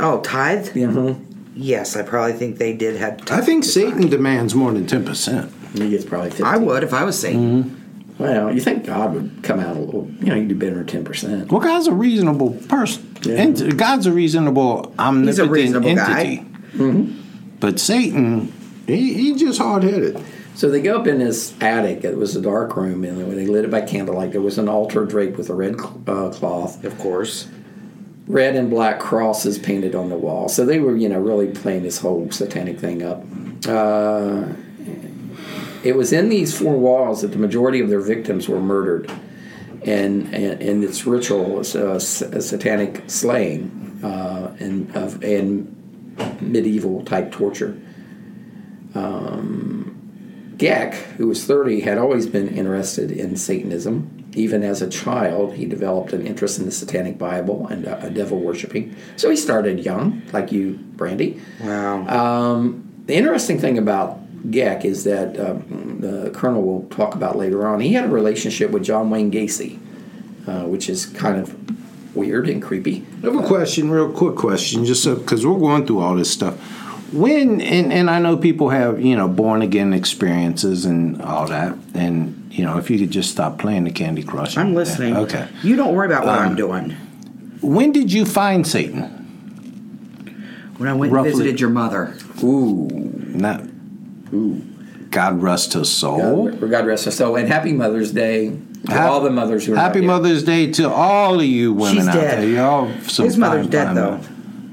Oh, 0.00 0.20
tithe? 0.22 0.76
Yeah. 0.76 0.88
uh 0.88 1.14
Yes, 1.54 1.96
I 1.96 2.02
probably 2.02 2.32
think 2.32 2.58
they 2.58 2.72
did 2.72 2.96
have. 2.96 3.20
I 3.30 3.40
think 3.40 3.64
Satan 3.64 4.08
demands 4.08 4.54
more 4.54 4.72
than 4.72 4.86
ten 4.86 5.04
percent. 5.04 5.52
He 5.74 5.90
gets 5.90 6.04
probably 6.04 6.30
15. 6.30 6.46
I 6.46 6.56
would 6.58 6.82
if 6.84 6.92
I 6.92 7.02
was 7.04 7.18
Satan. 7.18 7.78
Well, 8.18 8.54
you 8.54 8.60
think 8.60 8.84
God 8.84 9.14
would 9.14 9.42
come 9.42 9.58
out 9.58 9.76
a 9.76 9.80
little, 9.80 10.06
you 10.20 10.26
know, 10.26 10.34
you 10.34 10.46
do 10.46 10.54
better 10.54 10.84
than 10.84 11.04
10%. 11.04 11.50
Well, 11.50 11.60
God's 11.62 11.86
a 11.86 11.92
reasonable 11.92 12.50
person. 12.68 13.16
Yeah. 13.22 13.36
Ent- 13.36 13.76
God's 13.78 14.06
a 14.06 14.12
reasonable 14.12 14.94
omnipotent 14.98 15.50
reasonable 15.50 15.94
guy. 15.94 16.44
entity. 16.74 17.16
But 17.58 17.80
Satan, 17.80 18.52
he, 18.86 19.14
he 19.14 19.34
just 19.34 19.58
hard 19.58 19.82
headed. 19.82 20.22
So 20.54 20.68
they 20.68 20.82
go 20.82 21.00
up 21.00 21.06
in 21.06 21.18
this 21.20 21.54
attic. 21.62 22.04
It 22.04 22.16
was 22.18 22.36
a 22.36 22.42
dark 22.42 22.76
room, 22.76 23.02
and 23.04 23.16
when 23.26 23.36
they 23.36 23.46
lit 23.46 23.64
it 23.64 23.70
by 23.70 23.80
candlelight, 23.80 24.32
there 24.32 24.42
was 24.42 24.58
an 24.58 24.68
altar 24.68 25.06
draped 25.06 25.38
with 25.38 25.48
a 25.48 25.54
red 25.54 25.76
uh, 26.06 26.28
cloth, 26.30 26.84
Of 26.84 26.98
course. 26.98 27.48
Red 28.32 28.56
and 28.56 28.70
black 28.70 28.98
crosses 28.98 29.58
painted 29.58 29.94
on 29.94 30.08
the 30.08 30.16
wall. 30.16 30.48
So 30.48 30.64
they 30.64 30.80
were, 30.80 30.96
you 30.96 31.08
know, 31.08 31.20
really 31.20 31.48
playing 31.48 31.82
this 31.82 31.98
whole 31.98 32.30
satanic 32.30 32.78
thing 32.80 33.02
up. 33.02 33.22
Uh, 33.68 34.54
it 35.84 35.96
was 35.96 36.12
in 36.12 36.28
these 36.28 36.56
four 36.56 36.76
walls 36.76 37.20
that 37.22 37.28
the 37.32 37.38
majority 37.38 37.80
of 37.80 37.88
their 37.90 38.00
victims 38.00 38.48
were 38.48 38.60
murdered, 38.60 39.10
and 39.84 40.32
and 40.34 40.82
its 40.84 41.04
ritual 41.06 41.44
was 41.56 41.74
uh, 41.76 41.94
s- 41.94 42.22
a 42.22 42.40
satanic 42.40 43.02
slaying 43.08 44.00
uh, 44.02 44.56
and 44.60 44.94
of 44.96 45.22
and 45.22 45.68
medieval 46.40 47.04
type 47.04 47.32
torture. 47.32 47.76
Geck, 50.56 50.94
who 51.16 51.26
was 51.26 51.44
30, 51.44 51.80
had 51.80 51.98
always 51.98 52.26
been 52.26 52.48
interested 52.48 53.10
in 53.10 53.36
Satanism. 53.36 54.21
Even 54.34 54.62
as 54.62 54.80
a 54.80 54.88
child, 54.88 55.54
he 55.54 55.66
developed 55.66 56.12
an 56.12 56.26
interest 56.26 56.58
in 56.58 56.64
the 56.64 56.72
Satanic 56.72 57.18
Bible 57.18 57.66
and 57.68 57.86
uh, 57.86 58.08
devil 58.08 58.38
worshiping. 58.38 58.96
So 59.16 59.28
he 59.28 59.36
started 59.36 59.84
young, 59.84 60.22
like 60.32 60.50
you, 60.50 60.78
Brandy. 60.96 61.40
Wow. 61.60 62.06
Um, 62.06 62.90
the 63.06 63.14
interesting 63.14 63.58
thing 63.58 63.76
about 63.76 64.18
Gecht 64.50 64.84
is 64.84 65.04
that 65.04 65.38
um, 65.38 66.00
the 66.00 66.30
Colonel 66.30 66.62
will 66.62 66.88
talk 66.88 67.14
about 67.14 67.36
later 67.36 67.66
on. 67.66 67.80
He 67.80 67.92
had 67.92 68.06
a 68.06 68.08
relationship 68.08 68.70
with 68.70 68.84
John 68.84 69.10
Wayne 69.10 69.30
Gacy, 69.30 69.78
uh, 70.46 70.64
which 70.64 70.88
is 70.88 71.06
kind 71.06 71.38
of 71.38 72.16
weird 72.16 72.48
and 72.48 72.62
creepy. 72.62 73.04
I 73.22 73.26
have 73.26 73.36
a 73.36 73.46
question, 73.46 73.90
real 73.90 74.12
quick 74.12 74.36
question, 74.36 74.84
just 74.84 75.04
because 75.04 75.46
we're 75.46 75.58
going 75.58 75.86
through 75.86 76.00
all 76.00 76.16
this 76.16 76.30
stuff. 76.30 76.58
When 77.12 77.60
and, 77.60 77.92
and 77.92 78.08
I 78.08 78.18
know 78.18 78.38
people 78.38 78.70
have 78.70 79.00
you 79.00 79.14
know 79.14 79.28
born 79.28 79.60
again 79.60 79.92
experiences 79.92 80.86
and 80.86 81.20
all 81.20 81.46
that, 81.48 81.76
and 81.94 82.41
you 82.52 82.64
know, 82.64 82.76
if 82.78 82.90
you 82.90 82.98
could 82.98 83.10
just 83.10 83.30
stop 83.30 83.58
playing 83.58 83.84
the 83.84 83.90
Candy 83.90 84.22
Crush. 84.22 84.56
I'm 84.58 84.74
listening. 84.74 85.16
Okay. 85.16 85.48
You 85.62 85.74
don't 85.76 85.94
worry 85.94 86.06
about 86.06 86.26
what 86.26 86.38
Um, 86.38 86.48
I'm 86.50 86.54
doing. 86.56 86.90
When 87.62 87.92
did 87.92 88.12
you 88.12 88.24
find 88.26 88.66
Satan? 88.66 89.04
When 90.76 90.88
I 90.88 90.94
went 90.94 91.12
roughly- 91.12 91.30
and 91.30 91.38
visited 91.38 91.60
your 91.60 91.70
mother. 91.70 92.14
Ooh. 92.42 92.88
Not. 93.34 93.62
Ooh. 94.34 94.60
God 95.10 95.42
rest 95.42 95.74
her 95.74 95.84
soul. 95.84 96.48
God, 96.50 96.70
God 96.70 96.86
rest 96.86 97.04
her 97.04 97.10
soul. 97.10 97.36
And 97.36 97.46
happy 97.48 97.72
Mother's 97.72 98.12
Day 98.12 98.52
to 98.86 98.92
Hap- 98.92 99.10
all 99.10 99.20
the 99.20 99.30
mothers 99.30 99.64
who 99.66 99.74
are 99.74 99.76
Happy. 99.76 100.00
Mother's 100.00 100.42
Day 100.42 100.70
to 100.72 100.90
all 100.90 101.38
of 101.38 101.44
you 101.46 101.72
women 101.72 101.96
She's 101.96 102.08
out 102.08 102.14
dead. 102.14 102.38
there. 102.42 102.48
Y'all 102.48 102.90
some 103.06 103.26
His 103.26 103.36
mother's 103.38 103.66
dead, 103.68 103.94
though. 103.94 104.18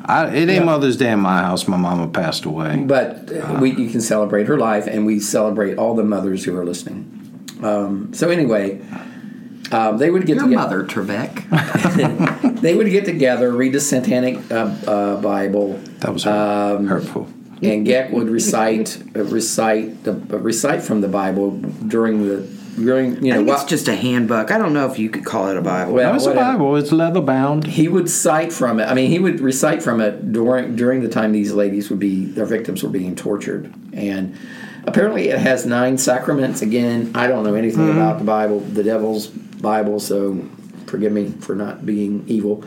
I, 0.05 0.27
it 0.33 0.49
ain't 0.49 0.65
Mother's 0.65 0.97
Day 0.97 1.11
in 1.11 1.19
my 1.19 1.39
house. 1.41 1.67
My 1.67 1.77
mama 1.77 2.07
passed 2.07 2.45
away. 2.45 2.77
But 2.87 3.31
uh, 3.31 3.59
we, 3.61 3.71
you 3.75 3.89
can 3.89 4.01
celebrate 4.01 4.47
her 4.47 4.57
life, 4.57 4.87
and 4.87 5.05
we 5.05 5.19
celebrate 5.19 5.77
all 5.77 5.93
the 5.93 6.03
mothers 6.03 6.45
who 6.45 6.57
are 6.57 6.65
listening. 6.65 7.18
Um, 7.61 8.13
so 8.13 8.29
anyway, 8.29 8.81
um, 9.71 9.97
they 9.97 10.09
would 10.09 10.25
get 10.25 10.35
Your 10.37 10.45
together. 10.45 10.83
mother, 10.83 10.83
Trebek. 10.85 11.45
They 12.59 12.75
would 12.75 12.89
get 12.89 13.05
together, 13.05 13.51
read 13.53 13.71
the 13.73 13.79
Satanic 13.79 14.51
uh, 14.51 14.75
uh, 14.85 15.21
Bible. 15.21 15.79
That 15.99 16.11
was 16.13 16.25
Um, 16.25 16.87
hurtful. 16.87 17.27
and 17.61 17.85
Gecht 17.85 18.11
would 18.11 18.27
recite 18.29 19.01
uh, 19.15 19.23
recite 19.23 20.03
the 20.03 20.11
uh, 20.11 20.37
recite 20.39 20.81
from 20.81 20.99
the 21.01 21.07
Bible 21.07 21.51
during 21.87 22.27
the 22.27 22.45
during 22.75 23.23
you 23.23 23.31
I 23.31 23.35
know 23.35 23.39
think 23.39 23.47
while, 23.49 23.61
it's 23.61 23.69
just 23.69 23.87
a 23.87 23.95
handbook. 23.95 24.51
I 24.51 24.57
don't 24.57 24.73
know 24.73 24.89
if 24.91 24.99
you 24.99 25.09
could 25.09 25.23
call 25.25 25.47
it 25.49 25.55
a 25.57 25.61
Bible. 25.61 25.93
Well, 25.93 26.09
No, 26.11 26.15
it's 26.17 26.25
a. 26.25 26.33
Bible. 26.33 26.75
It's 26.75 26.91
leather 26.91 27.21
bound. 27.21 27.65
he 27.65 27.87
would 27.87 28.09
cite 28.09 28.51
from 28.51 28.79
it. 28.81 28.85
I 28.85 28.93
mean, 28.93 29.09
he 29.09 29.19
would 29.19 29.39
recite 29.39 29.81
from 29.81 30.01
it 30.01 30.31
during 30.33 30.75
during 30.75 31.01
the 31.01 31.09
time 31.09 31.31
these 31.31 31.53
ladies 31.53 31.89
would 31.89 31.99
be 31.99 32.25
their 32.25 32.45
victims 32.45 32.83
were 32.83 32.89
being 32.89 33.15
tortured, 33.15 33.73
and 33.93 34.35
apparently 34.89 35.29
it 35.29 35.39
has 35.39 35.65
nine 35.65 35.97
sacraments. 35.97 36.61
Again, 36.61 37.11
I 37.15 37.27
don't 37.27 37.43
know 37.43 37.55
anything 37.55 37.79
Mm-hmm. 37.87 37.97
about 37.97 38.19
the 38.19 38.25
Bible, 38.25 38.59
the 38.59 38.83
Devil's 38.83 39.27
Bible, 39.27 39.99
so 39.99 40.43
forgive 40.87 41.11
me 41.13 41.29
for 41.39 41.55
not 41.55 41.85
being 41.85 42.23
evil. 42.27 42.63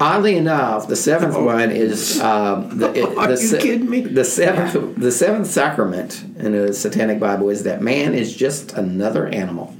Oddly 0.00 0.36
enough, 0.36 0.86
the 0.86 0.94
seventh 0.96 1.36
one 1.36 1.70
is 1.72 2.20
um, 2.20 2.78
the, 2.78 2.92
it, 2.94 3.04
Are 3.18 3.26
the, 3.26 3.32
you 3.32 3.36
se- 3.48 3.60
kidding 3.60 3.90
me? 3.90 4.00
The 4.02 4.24
seventh, 4.24 4.96
the 4.96 5.10
seventh 5.10 5.48
sacrament 5.48 6.22
in 6.38 6.52
the 6.52 6.72
Satanic 6.72 7.18
Bible 7.18 7.48
is 7.50 7.64
that 7.64 7.82
man 7.82 8.14
is 8.14 8.34
just 8.36 8.72
another 8.74 9.26
animal. 9.26 9.74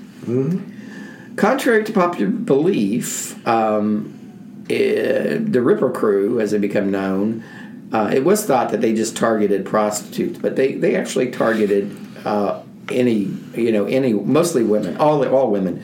Contrary 1.36 1.84
to 1.84 1.92
popular 1.92 2.30
belief, 2.30 3.46
um, 3.46 4.64
eh, 4.68 5.38
the 5.40 5.62
Ripper 5.62 5.90
Crew, 5.92 6.40
as 6.40 6.50
they 6.50 6.58
become 6.58 6.90
known, 6.90 7.44
uh, 7.92 8.10
it 8.12 8.24
was 8.24 8.44
thought 8.44 8.70
that 8.70 8.80
they 8.80 8.94
just 8.94 9.16
targeted 9.16 9.64
prostitutes, 9.64 10.38
but 10.38 10.56
they, 10.56 10.74
they 10.74 10.94
actually 10.94 11.30
targeted 11.30 11.96
uh, 12.24 12.62
any 12.90 13.30
you 13.54 13.72
know 13.72 13.84
any 13.86 14.12
mostly 14.12 14.62
women, 14.62 14.96
all 14.98 15.26
all 15.26 15.50
women. 15.50 15.82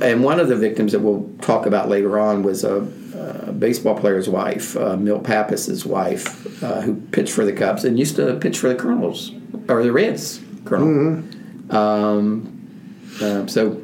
And 0.00 0.24
one 0.24 0.40
of 0.40 0.48
the 0.48 0.56
victims 0.56 0.92
that 0.92 1.00
we'll 1.00 1.30
talk 1.42 1.64
about 1.64 1.88
later 1.88 2.18
on 2.18 2.42
was 2.42 2.64
a, 2.64 2.78
a 3.14 3.52
baseball 3.52 3.96
player's 3.96 4.28
wife, 4.28 4.76
uh, 4.76 4.96
Milt 4.96 5.22
Pappas's 5.22 5.86
wife, 5.86 6.62
uh, 6.62 6.80
who 6.80 6.96
pitched 6.96 7.32
for 7.32 7.44
the 7.44 7.52
Cubs 7.52 7.84
and 7.84 7.96
used 7.96 8.16
to 8.16 8.34
pitch 8.36 8.58
for 8.58 8.68
the 8.68 8.74
Colonels 8.74 9.30
or 9.68 9.84
the 9.84 9.92
Reds, 9.92 10.40
Colonel. 10.64 11.22
Um, 11.70 12.52
uh, 13.22 13.46
so 13.46 13.80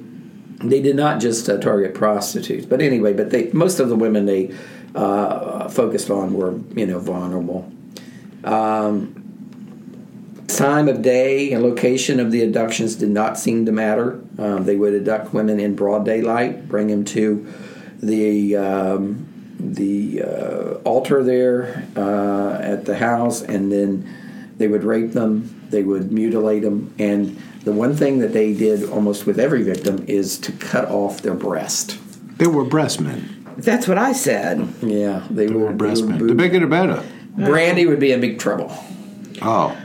they 0.59 0.81
did 0.83 0.97
not 0.97 1.21
just 1.21 1.49
uh, 1.49 1.59
target 1.59 1.95
prostitutes, 1.95 2.67
but 2.67 2.81
anyway, 2.81 3.13
but 3.13 3.31
they 3.31 3.51
most 3.53 3.79
of 3.79 3.89
the 3.89 3.97
women 3.97 4.27
they 4.27 4.55
uh, 4.95 5.69
focused 5.69 6.11
on 6.11 6.35
were 6.35 6.59
you 6.75 6.87
know 6.87 6.99
vulnerable. 6.99 7.71
Um, 8.45 9.23
time 10.49 10.89
of 10.89 11.03
day 11.03 11.53
and 11.53 11.63
location 11.63 12.21
of 12.21 12.31
the 12.31 12.43
abductions 12.43 12.97
did 12.97 13.09
not 13.09 13.39
seem 13.39 13.67
to 13.67 13.73
matter. 13.73 14.21
Um, 14.39 14.65
they 14.65 14.77
would 14.77 14.95
abduct 14.95 15.33
women 15.33 15.61
in 15.61 15.75
broad 15.75 16.05
daylight, 16.05 16.69
bring 16.69 16.89
them 16.89 17.05
to 17.07 17.47
the 18.03 18.57
um, 18.57 19.29
the 19.59 20.23
uh, 20.23 20.75
altar 20.85 21.23
there 21.23 21.87
uh, 21.97 22.59
at 22.61 22.85
the 22.85 22.97
house, 22.97 23.43
and 23.43 23.71
then 23.71 24.53
they 24.59 24.69
would 24.69 24.85
rape 24.85 25.13
them. 25.13 25.67
They 25.71 25.83
would 25.83 26.13
mutilate 26.13 26.63
them, 26.63 26.95
and 26.99 27.41
the 27.65 27.73
one 27.73 27.95
thing 27.95 28.19
that 28.19 28.33
they 28.33 28.53
did 28.53 28.89
almost 28.91 29.25
with 29.25 29.39
every 29.39 29.63
victim 29.63 30.05
is 30.09 30.39
to 30.41 30.53
cut 30.53 30.89
off 30.89 31.23
their 31.23 31.35
breast. 31.35 31.99
They 32.39 32.47
were 32.47 32.65
breast 32.65 33.01
men. 33.01 33.42
That's 33.57 33.87
what 33.89 33.99
I 33.99 34.13
said. 34.13 34.69
Yeah, 34.83 35.27
they, 35.31 35.47
They 35.47 35.53
were, 35.55 35.67
were 35.67 35.73
breast 35.73 36.05
men. 36.05 36.27
The 36.27 36.35
bigger 36.35 36.61
the 36.61 36.67
better. 36.67 37.03
Brandy 37.37 37.87
would 37.87 38.01
be 38.01 38.13
in 38.13 38.21
big 38.21 38.39
trouble. 38.39 38.73
Oh. 39.41 39.77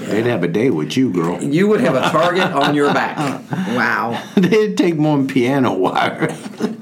They'd 0.00 0.24
have 0.26 0.42
a 0.42 0.48
day 0.48 0.70
with 0.70 0.96
you, 0.96 1.12
girl. 1.12 1.42
You 1.42 1.68
would 1.68 1.80
have 1.80 1.94
a 1.94 2.00
target 2.10 2.44
on 2.44 2.74
your 2.74 2.92
back. 2.94 3.42
Wow. 3.68 4.22
They'd 4.36 4.76
take 4.78 4.96
more 4.96 5.16
than 5.18 5.26
piano 5.28 5.72
wire. 5.74 6.34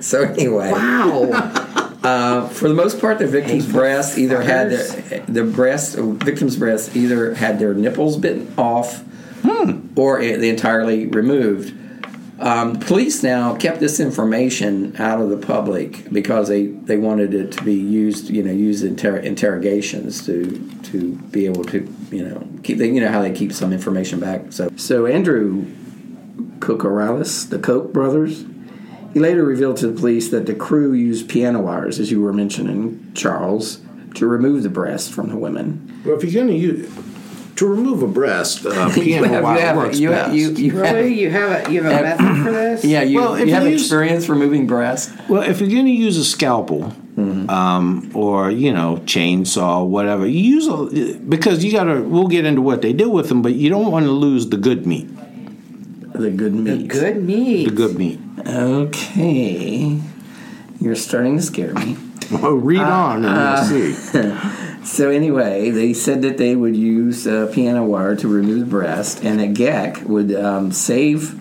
So 0.00 0.22
anyway, 0.22 0.70
Wow. 0.72 1.30
uh, 2.02 2.48
for 2.48 2.68
the 2.68 2.74
most 2.74 3.00
part, 3.00 3.18
the 3.18 3.26
victim's 3.26 3.66
breasts 3.70 4.16
either 4.16 4.40
had 4.40 4.70
their, 4.70 5.20
the 5.26 5.44
breast 5.44 5.96
victim's 5.96 6.56
breast 6.56 6.96
either 6.96 7.34
had 7.34 7.58
their 7.58 7.74
nipples 7.74 8.16
bitten 8.16 8.52
off 8.56 9.02
or 9.96 10.20
it, 10.20 10.40
they 10.40 10.48
entirely 10.48 11.06
removed. 11.06 11.74
Um, 12.40 12.80
police 12.80 13.22
now 13.22 13.54
kept 13.56 13.78
this 13.78 14.00
information 14.00 14.96
out 14.96 15.20
of 15.20 15.30
the 15.30 15.36
public 15.36 16.10
because 16.12 16.48
they, 16.48 16.66
they 16.66 16.96
wanted 16.96 17.32
it 17.32 17.52
to 17.52 17.64
be 17.64 17.74
used, 17.74 18.28
you 18.28 18.42
know, 18.42 18.50
used 18.50 18.82
in 18.82 18.90
inter- 18.90 19.18
interrogations 19.18 20.26
to 20.26 20.68
to 20.84 21.14
be 21.30 21.46
able 21.46 21.64
to, 21.66 21.94
you 22.10 22.28
know, 22.28 22.46
keep. 22.64 22.78
They, 22.78 22.90
you 22.90 23.00
know 23.00 23.08
how 23.08 23.22
they 23.22 23.32
keep 23.32 23.52
some 23.52 23.72
information 23.72 24.18
back. 24.18 24.52
So 24.52 24.68
so 24.76 25.06
Andrew 25.06 25.64
Kokoraleis, 26.58 27.48
the 27.48 27.58
Koch 27.58 27.92
brothers, 27.92 28.44
he 29.12 29.20
later 29.20 29.44
revealed 29.44 29.76
to 29.78 29.86
the 29.86 29.98
police 29.98 30.30
that 30.30 30.46
the 30.46 30.54
crew 30.54 30.92
used 30.92 31.28
piano 31.28 31.60
wires, 31.60 32.00
as 32.00 32.10
you 32.10 32.20
were 32.20 32.32
mentioning, 32.32 33.12
Charles, 33.14 33.80
to 34.14 34.26
remove 34.26 34.64
the 34.64 34.68
breasts 34.68 35.08
from 35.08 35.28
the 35.28 35.36
women. 35.36 36.02
Well, 36.04 36.16
if 36.16 36.24
you're 36.24 36.44
going 36.44 36.48
to 36.48 36.60
use 36.60 36.90
to 37.56 37.66
remove 37.66 38.02
a 38.02 38.06
breast, 38.06 38.66
uh, 38.66 38.90
piano 38.94 39.28
have- 39.28 39.44
wire 39.44 39.60
have- 39.60 39.76
works 39.76 39.98
you 39.98 40.10
have- 40.10 40.26
best. 40.26 40.36
you- 40.36 40.50
you 40.52 40.72
have- 40.78 40.94
really? 40.94 41.20
You 41.20 41.30
have 41.30 41.68
a 41.68 41.72
you 41.72 41.82
have 41.82 41.92
a 42.00 42.02
method 42.02 42.44
for 42.44 42.52
this? 42.60 42.84
yeah, 42.84 43.02
you, 43.02 43.20
Well, 43.20 43.38
you 43.38 43.52
have 43.54 43.64
you 43.64 43.70
use- 43.70 43.82
experience 43.82 44.28
removing 44.28 44.66
breast. 44.66 45.10
Well, 45.28 45.42
if 45.42 45.60
you're 45.60 45.70
going 45.70 45.86
to 45.86 45.92
use 45.92 46.16
a 46.16 46.24
scalpel 46.24 46.92
um, 47.16 48.10
or 48.14 48.50
you 48.50 48.72
know 48.72 48.96
chainsaw, 49.04 49.86
whatever, 49.86 50.26
you 50.26 50.40
use 50.40 50.66
a 50.66 51.16
because 51.28 51.62
you 51.64 51.70
got 51.72 51.84
to. 51.84 52.00
We'll 52.02 52.26
get 52.28 52.44
into 52.44 52.60
what 52.62 52.82
they 52.82 52.92
do 52.92 53.08
with 53.08 53.28
them, 53.28 53.40
but 53.42 53.54
you 53.54 53.70
don't 53.70 53.90
want 53.92 54.04
to 54.06 54.10
lose 54.12 54.48
the 54.48 54.56
good 54.56 54.84
meat. 54.86 55.08
The 56.12 56.30
good 56.30 56.54
meat. 56.54 56.88
The 56.88 56.88
Good 56.88 57.22
meat. 57.24 57.64
The 57.68 57.74
good 57.74 57.98
meat. 57.98 58.20
Okay. 58.46 60.00
You're 60.80 60.94
starting 60.96 61.36
to 61.36 61.42
scare 61.42 61.72
me. 61.74 61.96
Well, 62.30 62.52
read 62.54 62.80
on 62.80 63.24
and 63.24 63.70
you'll 63.70 63.94
see. 63.94 64.18
So 64.84 65.10
anyway, 65.10 65.70
they 65.70 65.94
said 65.94 66.22
that 66.22 66.36
they 66.38 66.54
would 66.54 66.76
use 66.76 67.26
uh, 67.26 67.50
piano 67.52 67.84
wire 67.84 68.16
to 68.16 68.28
remove 68.28 68.60
the 68.60 68.66
breast, 68.66 69.24
and 69.24 69.40
that 69.40 69.54
Gecht 69.54 70.02
would 70.04 70.34
um, 70.34 70.72
save 70.72 71.40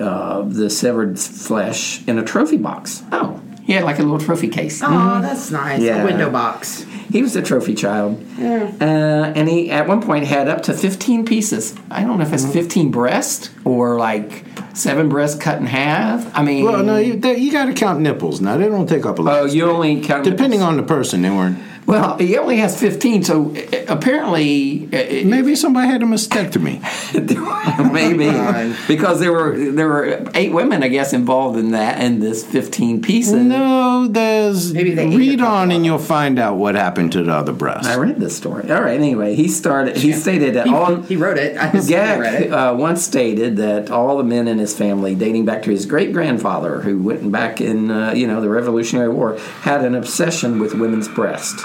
uh, 0.00 0.42
the 0.42 0.68
severed 0.68 1.18
flesh 1.18 2.06
in 2.08 2.18
a 2.18 2.24
trophy 2.24 2.56
box. 2.56 3.02
Oh, 3.12 3.40
he 3.64 3.74
had 3.74 3.84
like 3.84 3.98
a 3.98 4.02
little 4.02 4.18
trophy 4.18 4.48
case. 4.48 4.80
Oh, 4.82 5.20
that's 5.20 5.50
nice. 5.50 5.80
Yeah. 5.80 6.02
A 6.02 6.04
window 6.04 6.30
box. 6.30 6.84
He 7.10 7.22
was 7.22 7.36
a 7.36 7.42
trophy 7.42 7.74
child, 7.74 8.22
uh, 8.38 8.42
and 8.84 9.48
he 9.48 9.70
at 9.70 9.86
one 9.88 10.02
point 10.02 10.26
had 10.26 10.46
up 10.48 10.62
to 10.64 10.74
fifteen 10.74 11.24
pieces. 11.24 11.74
I 11.90 12.02
don't 12.02 12.18
know 12.18 12.24
if 12.24 12.32
it's 12.34 12.44
fifteen 12.44 12.90
breasts 12.90 13.50
or 13.64 13.98
like 13.98 14.44
seven 14.74 15.08
breasts 15.08 15.40
cut 15.40 15.58
in 15.58 15.66
half. 15.66 16.30
I 16.36 16.42
mean, 16.42 16.64
Well, 16.64 16.82
no, 16.82 16.98
you, 16.98 17.14
you 17.14 17.50
got 17.50 17.64
to 17.66 17.72
count 17.72 18.00
nipples. 18.00 18.40
Now 18.42 18.58
they 18.58 18.68
don't 18.68 18.86
take 18.88 19.06
up 19.06 19.18
a 19.18 19.22
lot. 19.22 19.38
oh, 19.38 19.44
you 19.46 19.70
only 19.70 20.02
count 20.02 20.24
Depending 20.24 20.60
on 20.60 20.76
the 20.76 20.82
person, 20.82 21.22
they 21.22 21.30
weren't. 21.30 21.58
Well, 21.88 22.18
he 22.18 22.36
only 22.36 22.58
has 22.58 22.78
15, 22.78 23.22
so 23.24 23.56
uh, 23.56 23.84
apparently, 23.88 24.84
uh, 24.92 25.26
Maybe 25.26 25.56
somebody 25.56 25.88
had 25.88 26.02
a 26.02 26.04
mastectomy. 26.04 26.82
maybe 27.92 28.28
because 28.86 29.20
there 29.20 29.32
were 29.32 29.58
there 29.58 29.88
were 29.88 30.30
eight 30.34 30.52
women, 30.52 30.82
I 30.82 30.88
guess, 30.88 31.14
involved 31.14 31.58
in 31.58 31.70
that, 31.70 31.98
and 31.98 32.22
this 32.22 32.44
15 32.44 33.00
pieces. 33.00 33.32
No, 33.32 34.06
there's. 34.06 34.74
Maybe 34.74 34.92
they 34.92 35.06
read 35.08 35.40
on 35.40 35.70
and 35.70 35.86
you'll 35.86 35.98
find 35.98 36.38
out 36.38 36.56
what 36.58 36.74
happened 36.74 37.12
to 37.12 37.22
the 37.22 37.32
other 37.32 37.54
breast. 37.54 37.86
I 37.86 37.96
read 37.96 38.20
this 38.20 38.36
story. 38.36 38.70
All 38.70 38.82
right. 38.82 38.94
Anyway, 38.94 39.34
he 39.34 39.48
started. 39.48 39.96
He 39.96 40.12
stated 40.12 40.54
that 40.56 40.68
all. 40.68 40.96
He 40.96 41.16
wrote 41.16 41.38
it. 41.38 41.56
I 41.56 41.72
just 41.72 41.90
read 41.90 42.42
it. 42.42 42.52
uh, 42.52 42.74
once 42.74 43.02
stated 43.02 43.56
that 43.56 43.90
all 43.90 44.18
the 44.18 44.24
men 44.24 44.46
in 44.46 44.58
his 44.58 44.76
family, 44.76 45.14
dating 45.14 45.46
back 45.46 45.62
to 45.62 45.70
his 45.70 45.86
great 45.86 46.12
grandfather, 46.12 46.82
who 46.82 46.98
went 47.02 47.32
back 47.32 47.62
in 47.62 47.90
uh, 47.90 48.12
you 48.12 48.26
know 48.26 48.42
the 48.42 48.50
Revolutionary 48.50 49.08
War, 49.08 49.38
had 49.62 49.86
an 49.86 49.94
obsession 49.94 50.58
with 50.58 50.74
women's 50.74 51.08
breast. 51.08 51.64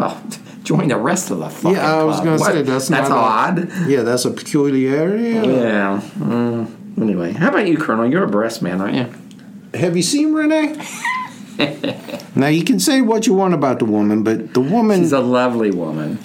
Oh, 0.00 0.22
join 0.64 0.88
the 0.88 0.96
rest 0.96 1.30
of 1.30 1.38
the 1.38 1.48
fucking 1.48 1.76
yeah, 1.76 1.96
I 1.96 2.04
was 2.04 2.20
going 2.20 2.38
to 2.38 2.44
say 2.44 2.62
that's 2.62 2.88
that's 2.88 3.08
not 3.08 3.58
a- 3.58 3.60
odd. 3.70 3.88
yeah, 3.88 4.02
that's 4.02 4.24
a 4.24 4.30
peculiarity. 4.30 5.30
Yeah. 5.30 6.00
Mm, 6.18 6.98
anyway, 7.00 7.32
how 7.32 7.48
about 7.48 7.66
you, 7.68 7.76
Colonel? 7.78 8.10
You're 8.10 8.24
a 8.24 8.28
breast 8.28 8.62
man, 8.62 8.80
aren't 8.80 8.94
you? 8.96 9.78
Have 9.78 9.96
you 9.96 10.02
seen 10.02 10.32
Renee? 10.32 10.76
now 12.34 12.46
you 12.48 12.64
can 12.64 12.78
say 12.80 13.00
what 13.00 13.26
you 13.26 13.34
want 13.34 13.54
about 13.54 13.78
the 13.80 13.84
woman, 13.84 14.22
but 14.22 14.54
the 14.54 14.60
woman 14.60 15.00
She's 15.00 15.12
a 15.12 15.20
lovely 15.20 15.70
woman. 15.70 16.18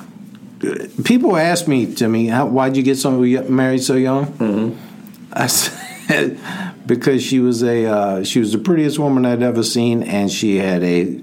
people 1.04 1.36
ask 1.36 1.68
me, 1.68 1.94
Timmy, 1.94 2.28
how, 2.28 2.46
why'd 2.46 2.78
you 2.78 2.84
get 2.84 2.98
somebody 2.98 3.38
married 3.50 3.84
so 3.84 3.96
young? 3.96 4.28
Mm-hmm. 4.34 5.30
I 5.34 5.48
said 5.48 6.40
because 6.86 7.24
she 7.24 7.40
was 7.40 7.64
a 7.64 7.86
uh, 7.86 8.24
she 8.24 8.40
was 8.40 8.52
the 8.52 8.60
prettiest 8.60 9.00
woman 9.00 9.26
I'd 9.26 9.42
ever 9.42 9.64
seen, 9.64 10.04
and 10.04 10.32
she 10.32 10.58
had 10.58 10.84
a 10.84 11.22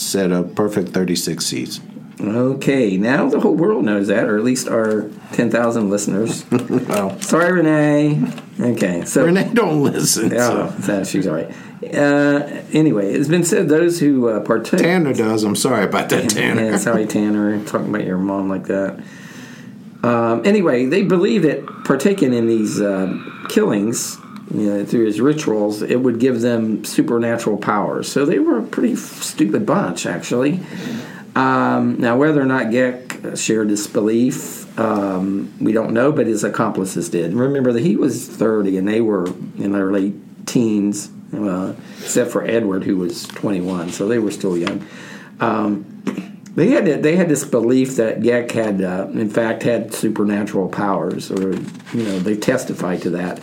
set 0.00 0.32
of 0.32 0.54
perfect 0.54 0.90
thirty 0.90 1.16
six 1.16 1.46
seats. 1.46 1.80
Okay, 2.20 2.98
now 2.98 3.28
the 3.30 3.40
whole 3.40 3.54
world 3.54 3.84
knows 3.84 4.08
that, 4.08 4.24
or 4.24 4.36
at 4.36 4.44
least 4.44 4.68
our 4.68 5.08
10,000 5.32 5.88
listeners. 5.88 6.44
Well, 6.90 7.18
Sorry, 7.20 7.52
Renee. 7.52 8.22
Okay, 8.60 9.04
so. 9.06 9.24
Renee 9.24 9.50
don't 9.54 9.82
listen. 9.82 10.32
Oh, 10.34 10.74
so. 10.80 10.80
so 10.82 11.04
she's 11.04 11.26
all 11.26 11.34
right. 11.34 11.50
Uh, 11.82 12.62
anyway, 12.72 13.12
it's 13.12 13.28
been 13.28 13.44
said 13.44 13.68
those 13.68 14.00
who 14.00 14.28
uh, 14.28 14.40
partake. 14.40 14.80
Tanner 14.80 15.14
does. 15.14 15.44
I'm 15.44 15.56
sorry 15.56 15.84
about 15.84 16.10
that, 16.10 16.28
Tanner. 16.28 16.62
Yeah, 16.62 16.76
sorry, 16.76 17.06
Tanner, 17.06 17.64
talking 17.64 17.88
about 17.88 18.04
your 18.04 18.18
mom 18.18 18.50
like 18.50 18.64
that. 18.66 19.02
Um, 20.02 20.42
anyway, 20.44 20.86
they 20.86 21.02
believe 21.02 21.42
that 21.42 21.66
partaking 21.84 22.34
in 22.34 22.46
these 22.46 22.80
uh, 22.80 23.16
killings, 23.48 24.18
you 24.52 24.66
know, 24.66 24.84
through 24.84 25.06
his 25.06 25.20
rituals, 25.20 25.82
it 25.82 25.96
would 25.96 26.18
give 26.18 26.40
them 26.40 26.84
supernatural 26.84 27.56
powers. 27.56 28.10
So 28.10 28.24
they 28.24 28.38
were 28.38 28.58
a 28.58 28.62
pretty 28.62 28.96
stupid 28.96 29.64
bunch, 29.64 30.06
actually. 30.06 30.60
Um, 31.36 32.00
now, 32.00 32.16
whether 32.16 32.40
or 32.40 32.46
not 32.46 32.70
Gecht 32.70 33.38
shared 33.38 33.68
this 33.68 33.86
belief, 33.86 34.78
um, 34.78 35.52
we 35.60 35.72
don't 35.72 35.92
know, 35.92 36.10
but 36.10 36.26
his 36.26 36.42
accomplices 36.42 37.08
did. 37.08 37.32
Remember 37.32 37.72
that 37.72 37.82
he 37.82 37.96
was 37.96 38.26
30 38.26 38.78
and 38.78 38.88
they 38.88 39.00
were 39.00 39.26
in 39.58 39.72
their 39.72 39.92
late 39.92 40.14
teens, 40.46 41.10
uh, 41.32 41.74
except 42.00 42.30
for 42.32 42.44
Edward, 42.44 42.84
who 42.84 42.96
was 42.96 43.24
21, 43.28 43.90
so 43.90 44.08
they 44.08 44.18
were 44.18 44.32
still 44.32 44.56
young. 44.56 44.84
Um, 45.38 45.86
they 46.56 46.70
had 46.70 46.84
they 47.04 47.14
had 47.14 47.28
this 47.28 47.44
belief 47.44 47.96
that 47.96 48.22
Gecht 48.22 48.52
had, 48.52 48.82
uh, 48.82 49.06
in 49.12 49.30
fact, 49.30 49.62
had 49.62 49.94
supernatural 49.94 50.68
powers, 50.68 51.30
or 51.30 51.52
you 51.52 52.02
know, 52.02 52.18
they 52.18 52.36
testified 52.36 53.02
to 53.02 53.10
that. 53.10 53.38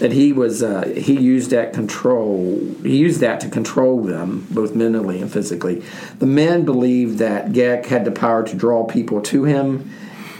That 0.00 0.12
he 0.12 0.32
was 0.32 0.62
uh, 0.62 0.88
he 0.96 1.18
used 1.18 1.50
that 1.50 1.72
control 1.72 2.58
he 2.82 2.96
used 2.96 3.20
that 3.20 3.40
to 3.40 3.48
control 3.48 4.02
them 4.02 4.46
both 4.50 4.74
mentally 4.74 5.20
and 5.20 5.30
physically. 5.30 5.82
The 6.18 6.26
men 6.26 6.64
believed 6.64 7.18
that 7.18 7.52
Gecht 7.52 7.86
had 7.86 8.04
the 8.04 8.10
power 8.10 8.42
to 8.42 8.56
draw 8.56 8.84
people 8.84 9.20
to 9.22 9.44
him. 9.44 9.90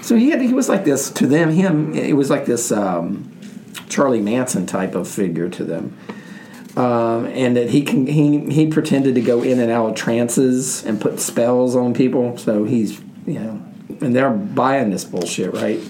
So 0.03 0.17
he 0.17 0.31
had 0.31 0.41
he 0.41 0.55
was 0.55 0.69
like 0.69 0.85
this 0.85 1.11
to 1.11 1.27
them. 1.27 1.51
Him 1.51 1.95
it 1.95 2.17
was 2.17 2.31
like 2.31 2.47
this 2.47 2.73
um, 2.73 3.31
Charlie 3.89 4.23
Manson 4.23 4.67
type 4.67 4.95
of 4.95 5.07
figure 5.07 5.49
to 5.51 5.65
them 5.65 5.97
um, 6.77 7.27
and 7.27 7.57
that 7.57 7.71
he 7.71 7.83
can 7.83 8.07
he 8.07 8.51
he 8.51 8.67
pretended 8.67 9.15
to 9.17 9.21
go 9.21 9.43
in 9.43 9.59
and 9.59 9.71
out 9.71 9.91
of 9.91 9.95
trances 9.97 10.85
and 10.85 11.01
put 11.01 11.21
spells 11.21 11.75
on 11.75 11.95
people. 11.95 12.39
So 12.39 12.65
he's 12.65 13.01
you 13.27 13.39
know, 13.41 13.63
and 14.01 14.15
they're 14.15 14.31
buying 14.31 14.91
this 14.91 15.05
bullshit, 15.05 15.53
right? 15.53 15.81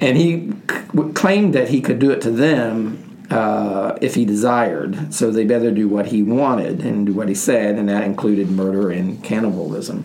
And 0.00 0.16
he 0.16 0.52
c- 0.70 1.12
claimed 1.14 1.54
that 1.54 1.68
he 1.68 1.80
could 1.80 1.98
do 1.98 2.10
it 2.10 2.20
to 2.22 2.30
them 2.30 3.26
uh, 3.30 3.98
if 4.00 4.14
he 4.14 4.24
desired. 4.24 5.12
So 5.12 5.30
they 5.30 5.44
better 5.44 5.70
do 5.70 5.88
what 5.88 6.06
he 6.06 6.22
wanted 6.22 6.80
and 6.80 7.06
do 7.06 7.12
what 7.12 7.28
he 7.28 7.34
said, 7.34 7.76
and 7.76 7.88
that 7.88 8.04
included 8.04 8.50
murder 8.50 8.90
and 8.90 9.22
cannibalism. 9.22 10.04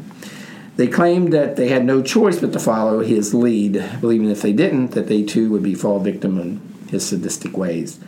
They 0.75 0.87
claimed 0.87 1.31
that 1.33 1.55
they 1.55 1.67
had 1.67 1.85
no 1.85 2.01
choice 2.01 2.39
but 2.39 2.51
to 2.53 2.59
follow 2.59 3.01
his 3.01 3.33
lead, 3.33 3.83
believing 4.01 4.29
if 4.29 4.41
they 4.41 4.53
didn't, 4.53 4.89
that 4.89 5.07
they 5.07 5.23
too 5.23 5.51
would 5.51 5.63
be 5.63 5.75
fall 5.75 5.99
victim 5.99 6.39
in 6.39 6.61
his 6.89 7.07
sadistic 7.07 7.55
ways. 7.55 7.99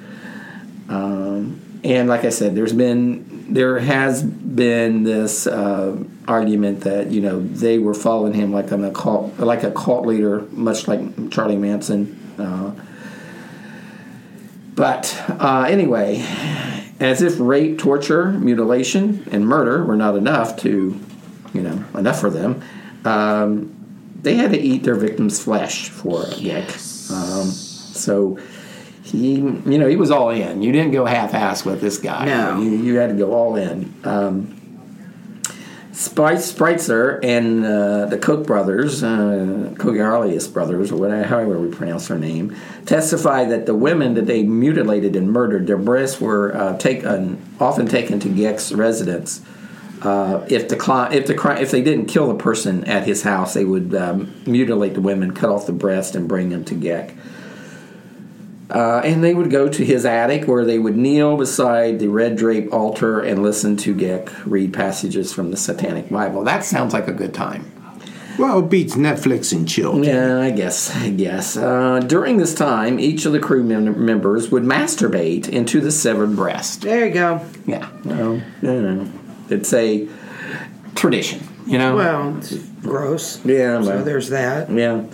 Um, 0.89 1.62
and 1.84 2.10
like 2.10 2.26
I 2.26 2.30
said, 2.30 2.56
there's 2.56 2.74
been 2.74 3.35
there 3.48 3.80
has 3.80 4.24
been 4.24 5.04
this 5.04 5.48
uh, 5.48 6.04
argument 6.28 6.82
that 6.82 7.12
you 7.12 7.22
know 7.22 7.40
they 7.40 7.78
were 7.78 7.94
following 7.94 8.34
him 8.34 8.52
like 8.52 8.72
an 8.72 8.84
occult, 8.84 9.38
like 9.40 9.64
a 9.64 9.72
cult 9.72 10.06
leader, 10.06 10.42
much 10.52 10.88
like 10.88 11.30
Charlie 11.32 11.58
Manson. 11.58 12.20
Uh, 12.38 12.72
but 14.76 15.24
uh, 15.30 15.68
anyway, 15.70 16.18
as 17.00 17.22
if 17.22 17.40
rape, 17.40 17.80
torture, 17.80 18.32
mutilation, 18.32 19.28
and 19.32 19.48
murder 19.48 19.86
were 19.86 19.96
not 19.96 20.16
enough 20.16 20.58
to, 20.58 21.00
you 21.54 21.62
know, 21.62 21.84
enough 21.98 22.20
for 22.20 22.30
them, 22.30 22.62
um, 23.06 23.72
they 24.22 24.36
had 24.36 24.52
to 24.52 24.60
eat 24.60 24.84
their 24.84 24.96
victims' 24.96 25.42
flesh 25.42 25.90
for 25.90 26.26
Gecht. 26.26 26.76
Um, 27.12 27.46
so 27.46 28.38
he, 29.06 29.36
you 29.36 29.78
know, 29.78 29.88
he 29.88 29.96
was 29.96 30.10
all 30.10 30.32
in. 30.32 30.63
You 30.63 30.72
didn't 30.72 30.91
go 30.91 31.06
half-ass 31.06 31.63
with 31.63 31.80
this 31.80 32.00
guy. 32.00 32.26
No. 32.26 32.60
you, 32.60 32.72
you 32.72 32.96
had 32.96 33.10
to 33.10 33.15
go 33.15 33.34
all 33.34 33.56
in. 33.56 33.94
Um, 34.04 34.52
Spice 35.91 36.52
Spreitzer 36.52 37.24
and 37.24 37.63
uh, 37.63 38.08
the 38.08 38.18
Koch 38.18 38.46
brothers, 38.46 39.02
uh, 39.02 39.74
Kogarlius 39.76 40.52
brothers, 40.52 40.91
or 40.91 40.98
whatever, 40.98 41.24
however 41.24 41.60
we 41.60 41.70
pronounce 41.70 42.10
their 42.10 42.18
name, 42.18 42.54
testified 42.86 43.50
that 43.52 43.65
the 43.65 43.76
women 43.76 44.15
that 44.15 44.26
they 44.26 44.44
mutilated 44.44 45.15
and 45.15 45.32
murdered, 45.32 45.68
their 45.68 45.78
breasts 45.78 46.20
were 46.20 46.54
uh, 46.54 46.78
taken, 46.78 47.41
often 47.62 47.88
taken 47.88 48.20
to 48.20 48.28
Gecht's 48.28 48.74
residence. 48.74 49.41
Uh, 50.02 50.46
if 50.50 50.68
the 50.68 50.76
cli- 50.76 51.15
if 51.15 51.28
the 51.28 51.34
cri- 51.34 51.62
if 51.62 51.72
they 51.72 51.82
didn't 51.82 52.08
kill 52.08 52.28
the 52.28 52.36
person 52.36 52.84
at 52.84 53.06
his 53.06 53.24
house, 53.24 53.54
they 53.54 53.63
would 53.63 53.96
um, 53.96 54.34
mutilate 54.46 54.96
the 54.96 55.02
women, 55.02 55.32
cut 55.32 55.50
off 55.50 55.65
the 55.65 55.72
breast, 55.72 56.15
and 56.15 56.28
bring 56.28 56.50
them 56.50 56.65
to 56.65 56.76
Gecht. 56.76 57.15
Uh, 58.69 58.99
and 59.04 59.23
they 59.23 59.34
would 59.34 59.51
go 59.51 59.69
to 59.69 59.86
his 59.86 60.06
attic 60.06 60.47
where 60.47 60.65
they 60.65 60.80
would 60.80 60.97
kneel 60.97 61.38
beside 61.38 61.99
the 61.99 62.08
red 62.08 62.36
draped 62.36 62.73
altar 62.73 63.19
and 63.19 63.43
listen 63.43 63.78
to 63.78 63.93
Gecht 63.93 64.30
read 64.45 64.73
passages 64.73 65.32
from 65.34 65.51
the 65.51 65.58
Satanic 65.58 66.10
Bible. 66.10 66.43
That 66.43 66.63
sounds 66.63 66.91
like 66.93 67.08
a 67.08 67.13
good 67.13 67.34
time. 67.34 67.71
Well, 68.39 68.60
it 68.60 68.69
beats 68.69 68.95
Netflix 68.95 69.54
and 69.54 69.65
chill. 69.67 70.04
Yeah, 70.04 70.39
I 70.41 70.51
guess. 70.51 70.93
I 70.95 71.10
guess. 71.12 71.56
Uh, 71.56 71.99
during 71.99 72.38
this 72.38 72.54
time, 72.54 72.99
each 72.99 73.25
of 73.25 73.32
the 73.32 73.39
crew 73.39 73.63
mem- 73.63 74.04
members 74.04 74.49
would 74.51 74.63
masturbate 74.63 75.47
into 75.47 75.80
the 75.80 75.91
severed 75.91 76.36
breast. 76.36 76.82
There 76.82 77.06
you 77.08 77.13
go. 77.13 77.45
Yeah. 77.65 77.88
Well, 78.04 78.41
no, 78.62 78.82
no. 78.82 79.12
It's 79.49 79.71
a 79.73 80.10
tradition, 80.95 81.47
you 81.65 81.78
know? 81.78 81.95
Well, 81.95 82.38
it's 82.39 82.58
gross. 82.82 83.45
Yeah, 83.45 83.82
So 83.82 83.88
well. 83.97 84.04
there's 84.04 84.30
that. 84.32 84.69
Yeah. 84.69 85.06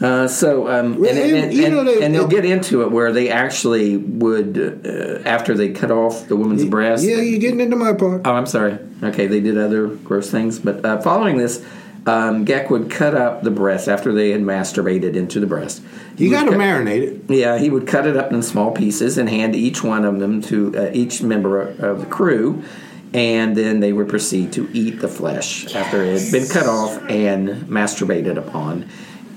Uh, 0.00 0.26
so, 0.26 0.66
um, 0.68 0.94
and, 0.94 1.06
and, 1.06 1.52
and, 1.52 1.74
know, 1.74 1.84
they- 1.84 2.02
and 2.02 2.14
they'll 2.14 2.26
get 2.26 2.44
into 2.46 2.82
it 2.82 2.90
where 2.90 3.12
they 3.12 3.28
actually 3.28 3.98
would, 3.98 4.82
uh, 4.86 5.28
after 5.28 5.54
they 5.54 5.70
cut 5.70 5.90
off 5.90 6.26
the 6.28 6.36
woman's 6.36 6.64
breast. 6.64 7.04
Yeah, 7.04 7.16
you're 7.16 7.38
getting 7.38 7.60
into 7.60 7.76
my 7.76 7.92
part. 7.92 8.22
Oh, 8.24 8.32
I'm 8.32 8.46
sorry. 8.46 8.78
Okay, 9.02 9.26
they 9.26 9.40
did 9.40 9.58
other 9.58 9.88
gross 9.88 10.30
things, 10.30 10.58
but 10.58 10.82
uh, 10.84 11.00
following 11.02 11.36
this, 11.36 11.62
um, 12.06 12.46
Gecht 12.46 12.70
would 12.70 12.90
cut 12.90 13.14
up 13.14 13.42
the 13.42 13.50
breast 13.50 13.88
after 13.88 14.10
they 14.14 14.30
had 14.30 14.40
masturbated 14.40 15.16
into 15.16 15.38
the 15.38 15.46
breast. 15.46 15.82
He 16.16 16.24
You 16.26 16.30
got 16.30 16.44
to 16.44 16.52
marinate 16.52 17.02
it. 17.02 17.22
Yeah, 17.34 17.58
he 17.58 17.68
would 17.68 17.86
cut 17.86 18.06
it 18.06 18.16
up 18.16 18.32
in 18.32 18.42
small 18.42 18.70
pieces 18.70 19.18
and 19.18 19.28
hand 19.28 19.54
each 19.54 19.84
one 19.84 20.06
of 20.06 20.18
them 20.18 20.40
to 20.42 20.74
uh, 20.78 20.90
each 20.94 21.22
member 21.22 21.60
of 21.60 22.00
the 22.00 22.06
crew, 22.06 22.62
and 23.12 23.54
then 23.54 23.80
they 23.80 23.92
would 23.92 24.08
proceed 24.08 24.50
to 24.54 24.66
eat 24.72 25.00
the 25.00 25.08
flesh 25.08 25.74
after 25.74 26.02
it 26.02 26.22
had 26.22 26.32
been 26.32 26.48
cut 26.48 26.66
off 26.66 27.02
and 27.10 27.48
masturbated 27.68 28.38
upon 28.38 28.86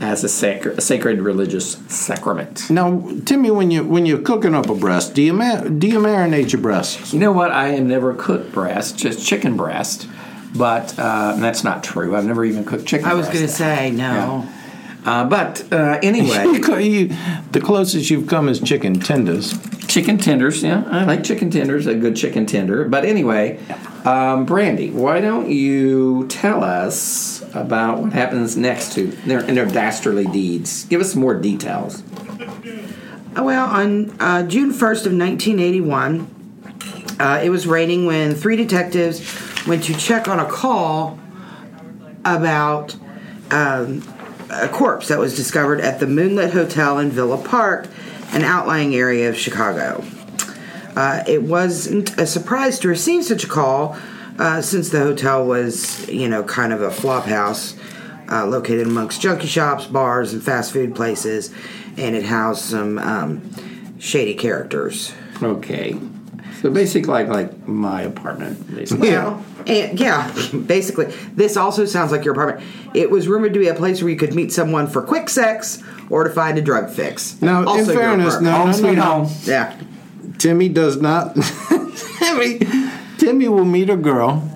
as 0.04 0.24
a, 0.24 0.30
sacred, 0.30 0.78
a 0.78 0.82
sacred 0.82 1.22
religious 1.22 1.78
sacrament. 1.88 2.70
Now, 2.70 3.02
Timmy, 3.26 3.52
when 3.52 3.72
you 3.72 3.86
when 3.86 4.06
you're 4.06 4.22
cooking 4.22 4.54
up 4.54 4.70
a 4.70 4.76
breast, 4.76 5.14
do 5.14 5.22
you 5.22 5.32
ma- 5.34 5.62
do 5.62 5.88
you 5.88 6.00
marinate 6.00 6.52
your 6.52 6.62
breasts? 6.62 7.14
You 7.14 7.20
know 7.20 7.32
what? 7.32 7.52
I 7.52 7.70
have 7.70 7.86
never 7.86 8.14
cooked 8.14 8.52
breast, 8.52 8.98
just 8.98 9.26
chicken 9.26 9.56
breast, 9.56 10.08
but 10.56 10.94
uh, 11.00 11.38
that's 11.38 11.64
not 11.64 11.84
true. 11.86 12.16
I've 12.16 12.26
never 12.26 12.44
even 12.44 12.66
cooked 12.66 12.86
chicken. 12.86 13.08
I 13.08 13.14
was 13.14 13.28
going 13.28 13.46
to 13.46 13.52
say 13.52 13.92
no. 13.92 14.48
Uh, 15.06 15.26
but 15.26 15.64
uh, 15.72 16.00
anyway, 16.02 16.46
You- 16.84 17.10
the 17.52 17.62
closest 17.62 18.10
you've 18.10 18.28
come 18.28 18.48
is 18.50 18.60
chicken 18.62 19.00
tenders. 19.00 19.54
chicken 19.88 20.18
tenders. 20.18 20.64
Yeah, 20.64 20.84
I 20.88 21.04
like 21.04 21.24
chicken 21.24 21.50
tenders. 21.52 21.88
A 21.88 21.96
good 21.96 22.16
chicken 22.16 22.46
tender. 22.46 22.86
But 22.88 23.04
anyway, 23.06 23.60
um, 24.06 24.46
Brandy, 24.46 24.92
why 24.92 25.20
don't 25.20 25.50
you 25.50 26.26
tell 26.30 26.64
us 26.64 27.44
about 27.54 28.00
what 28.00 28.14
happens 28.14 28.56
next 28.58 28.94
to 28.94 29.08
their 29.28 29.42
in 29.42 29.56
their 29.56 29.66
dastardly 29.66 30.26
deeds? 30.26 30.86
Give 30.86 31.02
us 31.02 31.12
some 31.14 31.22
more 31.22 31.36
details. 31.40 32.02
Uh, 33.38 33.44
Well, 33.44 33.66
on 33.66 34.16
uh, 34.22 34.44
June 34.44 34.72
1st 34.72 35.06
of 35.08 35.14
1981, 35.18 36.28
uh, 37.20 37.42
it 37.44 37.50
was 37.50 37.68
raining 37.68 38.06
when 38.06 38.36
three 38.36 38.56
detectives 38.56 39.22
went 39.68 39.84
to 39.86 39.94
check 39.96 40.28
on 40.28 40.40
a 40.40 40.46
call 40.46 41.20
about 42.26 42.96
um, 43.52 44.02
a 44.62 44.70
corpse 44.70 45.08
that 45.08 45.20
was 45.20 45.36
discovered 45.36 45.82
at 45.82 46.00
the 46.00 46.08
Moonlit 46.08 46.52
Hotel 46.52 47.00
in 47.00 47.10
Villa 47.10 47.38
Park, 47.38 47.88
an 48.32 48.44
outlying 48.44 48.96
area 48.96 49.30
of 49.30 49.38
Chicago. 49.38 50.04
Uh, 50.96 51.24
it 51.28 51.44
wasn't 51.44 52.18
a 52.20 52.26
surprise 52.26 52.80
to 52.80 52.88
receive 52.88 53.24
such 53.24 53.44
a 53.44 53.48
call 53.48 53.98
uh, 54.38 54.62
since 54.62 54.90
the 54.90 55.00
hotel 55.00 55.46
was, 55.46 56.08
you 56.08 56.28
know, 56.28 56.44
kind 56.44 56.74
of 56.74 56.82
a 56.82 56.92
flop 56.92 57.26
house 57.26 57.76
uh, 58.30 58.46
located 58.46 58.88
amongst 58.88 59.22
junkie 59.22 59.48
shops, 59.48 59.86
bars, 59.86 60.34
and 60.34 60.44
fast 60.44 60.72
food 60.72 60.96
places, 60.96 61.54
and 61.98 62.16
it 62.16 62.24
housed 62.24 62.64
some 62.64 62.98
um, 63.00 64.00
shady 64.00 64.34
characters. 64.34 65.14
Okay, 65.42 66.00
so 66.62 66.70
basically, 66.72 67.12
like 67.12 67.28
like 67.28 67.68
my 67.68 68.02
apartment, 68.04 68.76
basically. 68.76 69.10
Well, 69.10 69.44
And 69.68 70.00
yeah, 70.00 70.32
basically, 70.66 71.06
this 71.34 71.58
also 71.58 71.86
sounds 71.86 72.12
like 72.12 72.26
your 72.26 72.34
apartment. 72.34 72.68
It 72.94 73.10
was 73.10 73.28
rumored 73.28 73.54
to 73.54 73.60
be 73.60 73.68
a 73.68 73.76
place 73.76 74.02
where 74.02 74.12
you 74.12 74.18
could 74.18 74.34
meet 74.34 74.52
someone 74.52 74.88
for 74.88 75.02
quick 75.02 75.30
sex 75.30 75.82
or 76.10 76.24
to 76.26 76.30
find 76.30 76.58
a 76.58 76.62
drug 76.62 76.90
fix. 76.90 77.42
Now, 77.42 77.62
in 77.62 77.68
also 77.68 77.92
your 77.92 78.02
fairness, 78.02 78.42
no, 78.42 78.52
Home 78.52 78.68
no, 78.68 78.74
sweet 78.74 78.88
no, 78.88 78.94
no. 78.94 79.02
home. 79.02 79.32
Yeah. 79.44 79.80
Timmy 80.38 80.70
does 80.70 81.00
not. 81.02 81.36
Timmy, 82.20 82.60
Timmy 83.18 83.48
will 83.48 83.66
meet 83.66 83.90
a 83.90 83.96
girl. 83.98 84.50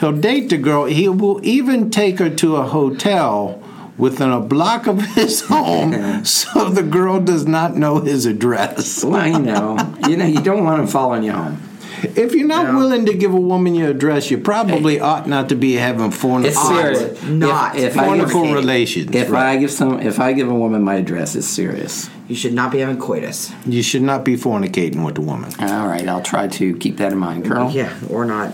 He'll 0.00 0.12
date 0.12 0.48
the 0.50 0.58
girl. 0.58 0.84
He 0.84 1.08
will 1.08 1.44
even 1.44 1.90
take 1.90 2.20
her 2.20 2.30
to 2.30 2.56
a 2.56 2.62
hotel 2.62 3.62
within 3.96 4.30
a 4.30 4.40
block 4.40 4.86
of 4.86 5.02
his 5.14 5.40
home, 5.48 6.24
so 6.24 6.68
the 6.68 6.84
girl 6.84 7.20
does 7.20 7.46
not 7.46 7.76
know 7.76 8.00
his 8.00 8.26
address. 8.26 9.02
Well, 9.04 9.16
I 9.16 9.32
know. 9.32 9.76
you 10.08 10.16
know, 10.16 10.24
you 10.24 10.40
don't 10.40 10.64
want 10.64 10.80
him 10.80 10.86
following 10.86 11.24
you 11.24 11.32
home. 11.32 11.60
If 12.02 12.34
you're 12.34 12.46
not 12.46 12.72
No. 12.72 12.78
willing 12.78 13.06
to 13.06 13.14
give 13.14 13.32
a 13.32 13.40
woman 13.40 13.74
your 13.74 13.88
address, 13.90 14.30
you 14.30 14.38
probably 14.38 15.00
ought 15.00 15.28
not 15.28 15.48
to 15.48 15.54
be 15.56 15.74
having 15.74 16.10
forn- 16.10 16.44
It's 16.44 16.60
serious. 16.68 17.22
not 17.24 17.76
If, 17.76 17.96
if 17.96 17.98
I 17.98 18.16
give, 18.16 18.34
relations. 18.34 19.14
if 19.14 19.32
I 19.32 19.56
give 19.56 19.70
some, 19.70 20.00
if 20.00 20.20
I 20.20 20.32
give 20.32 20.48
a 20.48 20.54
woman 20.54 20.82
my 20.82 20.96
address, 20.96 21.34
it's 21.36 21.46
serious. 21.48 22.08
You 22.28 22.34
should 22.36 22.52
not 22.54 22.70
be 22.72 22.78
having 22.78 22.98
coitus. 22.98 23.50
you 23.66 23.82
should 23.82 24.02
not 24.02 24.24
be 24.24 24.36
fornicating 24.36 25.04
with 25.04 25.18
a 25.18 25.22
woman. 25.22 25.50
All 25.60 25.86
right, 25.88 26.06
I'll 26.06 26.20
try 26.22 26.46
to 26.48 26.74
keep 26.76 26.98
that 26.98 27.12
in 27.12 27.18
mind, 27.18 27.44
Colonel. 27.46 27.70
Yeah, 27.70 27.92
or 28.10 28.24
not. 28.24 28.52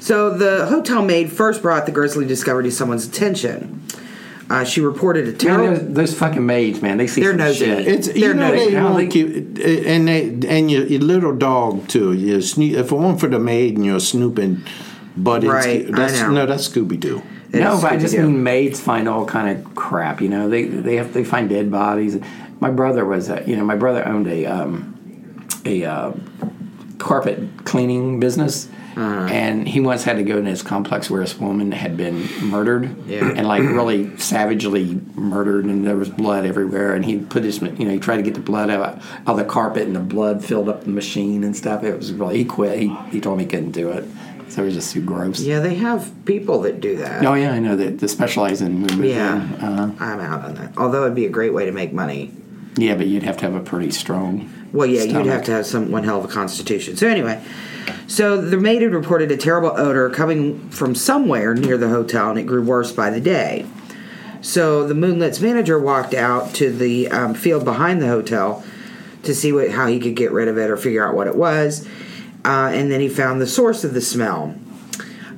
So 0.00 0.30
the 0.36 0.66
hotel 0.66 1.02
maid 1.02 1.32
first 1.32 1.62
brought 1.62 1.86
the 1.86 1.92
grisly 1.92 2.26
discovery 2.26 2.64
to 2.64 2.70
someone's 2.70 3.06
attention. 3.06 3.80
Uh, 4.50 4.62
she 4.62 4.80
reported 4.82 5.24
a 5.24 5.30
Man, 5.30 5.38
terrible. 5.38 5.76
those, 5.76 5.94
those 5.94 6.18
fucking 6.18 6.44
maids, 6.44 6.82
man, 6.82 6.98
they 6.98 7.06
see 7.06 7.22
They're 7.22 7.30
some 7.32 7.38
nosy. 7.38 7.64
shit. 7.64 7.86
It's 7.88 8.08
you 8.08 8.20
They're 8.20 8.34
know 8.34 8.50
nosy. 8.52 8.70
they 8.72 8.76
How 8.76 8.92
won't 8.92 9.10
keep 9.10 9.26
and 9.26 10.06
they 10.08 10.28
and 10.48 10.70
your, 10.70 10.84
your 10.86 11.00
little 11.00 11.34
dog 11.34 11.88
too. 11.88 12.12
Your 12.12 12.38
snoo- 12.40 12.74
if 12.74 12.92
it 12.92 12.94
weren't 12.94 13.18
for 13.20 13.28
the 13.28 13.38
maid 13.38 13.76
and 13.76 13.86
your 13.86 14.00
snooping 14.00 14.62
buddy, 15.16 15.48
Right, 15.48 15.86
I 15.88 15.90
that's 15.90 16.20
know. 16.20 16.30
no, 16.30 16.46
that's 16.46 16.68
Scooby 16.68 17.00
Doo. 17.00 17.22
It 17.52 17.60
no, 17.60 17.80
but 17.80 17.92
I 17.92 17.96
just 17.96 18.14
Scooby-Doo. 18.14 18.26
mean 18.28 18.42
maids 18.42 18.80
find 18.80 19.08
all 19.08 19.24
kind 19.24 19.56
of 19.56 19.74
crap. 19.74 20.20
You 20.20 20.28
know, 20.28 20.48
they 20.50 20.64
they 20.64 20.96
have 20.96 21.14
they 21.14 21.24
find 21.24 21.48
dead 21.48 21.70
bodies. 21.70 22.18
My 22.60 22.70
brother 22.70 23.04
was, 23.06 23.30
a, 23.30 23.42
you 23.46 23.56
know, 23.56 23.64
my 23.64 23.76
brother 23.76 24.06
owned 24.06 24.26
a 24.26 24.44
um, 24.46 25.46
a 25.64 25.84
uh, 25.84 26.12
carpet 26.98 27.38
cleaning 27.64 28.20
business, 28.20 28.68
Uh-huh. 28.96 29.26
and 29.30 29.66
he 29.68 29.80
once 29.80 30.04
had 30.04 30.16
to 30.16 30.22
go 30.22 30.38
in 30.38 30.46
his 30.46 30.62
complex 30.62 31.10
where 31.10 31.20
this 31.20 31.38
woman 31.38 31.72
had 31.72 31.96
been 31.96 32.28
murdered, 32.42 32.94
Yeah. 33.08 33.28
and 33.36 33.46
like 33.48 33.62
really 33.62 34.16
savagely 34.18 35.00
murdered, 35.14 35.64
and 35.64 35.86
there 35.86 35.96
was 35.96 36.08
blood 36.08 36.44
everywhere. 36.46 36.94
And 36.94 37.04
he 37.04 37.18
put 37.18 37.42
his, 37.44 37.60
you 37.60 37.70
know, 37.84 37.90
he 37.90 37.98
tried 37.98 38.16
to 38.18 38.22
get 38.22 38.34
the 38.34 38.40
blood 38.40 38.70
out 38.70 38.98
out 38.98 39.00
of 39.26 39.36
the 39.36 39.44
carpet, 39.44 39.82
and 39.86 39.96
the 39.96 40.00
blood 40.00 40.44
filled 40.44 40.68
up 40.68 40.84
the 40.84 40.90
machine 40.90 41.42
and 41.44 41.56
stuff. 41.56 41.82
It 41.82 41.96
was 41.96 42.12
really 42.12 42.38
he 42.38 42.44
quit. 42.44 42.78
He 42.78 42.88
he 43.10 43.20
told 43.20 43.38
me 43.38 43.44
he 43.44 43.50
couldn't 43.50 43.72
do 43.72 43.90
it. 43.90 44.04
So 44.48 44.62
it 44.62 44.66
was 44.66 44.74
just 44.74 44.92
too 44.92 45.00
gross. 45.00 45.40
Yeah, 45.40 45.58
they 45.60 45.74
have 45.76 46.12
people 46.26 46.60
that 46.62 46.80
do 46.80 46.96
that. 46.98 47.24
Oh 47.24 47.34
yeah, 47.34 47.52
I 47.52 47.58
know 47.58 47.74
that. 47.76 47.98
They 47.98 48.06
specialize 48.06 48.60
in 48.62 48.78
movement. 48.78 49.10
Yeah, 49.10 49.48
Uh, 49.60 49.90
I'm 49.98 50.20
out 50.20 50.44
on 50.44 50.54
that. 50.56 50.76
Although 50.76 51.04
it'd 51.04 51.14
be 51.16 51.26
a 51.26 51.30
great 51.30 51.52
way 51.52 51.64
to 51.66 51.72
make 51.72 51.92
money. 51.92 52.30
yeah, 52.76 52.94
but 52.94 53.06
you'd 53.08 53.22
have 53.24 53.36
to 53.38 53.44
have 53.46 53.54
a 53.54 53.60
pretty 53.60 53.90
strong. 53.90 54.50
Well, 54.72 54.86
yeah, 54.86 55.02
you'd 55.04 55.26
have 55.26 55.44
to 55.44 55.52
have 55.52 55.66
some 55.66 55.90
one 55.90 56.04
hell 56.04 56.18
of 56.18 56.24
a 56.24 56.28
constitution. 56.28 56.96
So 56.96 57.08
anyway, 57.08 57.40
so 58.06 58.40
the 58.40 58.56
maid 58.56 58.82
had 58.82 58.92
reported 58.92 59.32
a 59.32 59.36
terrible 59.36 59.72
odor 59.76 60.10
coming 60.10 60.68
from 60.70 60.94
somewhere 60.94 61.54
near 61.54 61.76
the 61.76 61.88
hotel, 61.88 62.30
and 62.30 62.38
it 62.38 62.46
grew 62.46 62.62
worse 62.62 62.92
by 62.92 63.10
the 63.10 63.20
day. 63.20 63.66
So 64.40 64.86
the 64.86 64.94
Moonlit's 64.94 65.40
manager 65.40 65.78
walked 65.78 66.14
out 66.14 66.54
to 66.56 66.70
the 66.70 67.08
um, 67.08 67.34
field 67.34 67.64
behind 67.64 68.02
the 68.02 68.08
hotel 68.08 68.64
to 69.22 69.34
see 69.34 69.52
what, 69.52 69.70
how 69.70 69.86
he 69.86 69.98
could 69.98 70.16
get 70.16 70.32
rid 70.32 70.48
of 70.48 70.58
it 70.58 70.70
or 70.70 70.76
figure 70.76 71.06
out 71.06 71.14
what 71.14 71.26
it 71.26 71.34
was, 71.34 71.86
uh, 72.44 72.70
and 72.72 72.90
then 72.90 73.00
he 73.00 73.08
found 73.08 73.40
the 73.40 73.46
source 73.46 73.84
of 73.84 73.94
the 73.94 74.02
smell. 74.02 74.54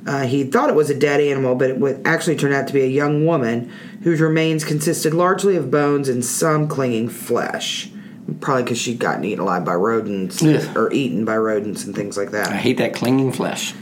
Uh, 0.05 0.25
he 0.25 0.43
thought 0.43 0.69
it 0.69 0.75
was 0.75 0.89
a 0.89 0.97
dead 0.97 1.19
animal, 1.19 1.55
but 1.55 1.69
it 1.69 2.01
actually 2.05 2.35
turned 2.35 2.53
out 2.53 2.67
to 2.67 2.73
be 2.73 2.81
a 2.81 2.87
young 2.87 3.25
woman 3.25 3.71
whose 4.03 4.21
remains 4.21 4.63
consisted 4.63 5.13
largely 5.13 5.57
of 5.57 5.69
bones 5.69 6.07
and 6.07 6.23
some 6.23 6.67
clinging 6.67 7.09
flesh. 7.09 7.91
Probably 8.39 8.63
because 8.63 8.77
she'd 8.77 8.99
gotten 8.99 9.23
eaten 9.23 9.39
alive 9.39 9.65
by 9.65 9.73
rodents 9.73 10.43
or 10.43 10.91
eaten 10.93 11.25
by 11.25 11.37
rodents 11.37 11.85
and 11.85 11.95
things 11.95 12.17
like 12.17 12.31
that. 12.31 12.49
I 12.49 12.57
hate 12.57 12.77
that 12.77 12.93
clinging 12.93 13.31
flesh. 13.31 13.73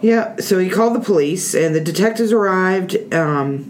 Yeah, 0.00 0.36
so 0.40 0.58
he 0.58 0.68
called 0.68 0.96
the 0.96 1.00
police, 1.00 1.54
and 1.54 1.76
the 1.76 1.80
detectives 1.80 2.32
arrived, 2.32 2.96
um, 3.14 3.68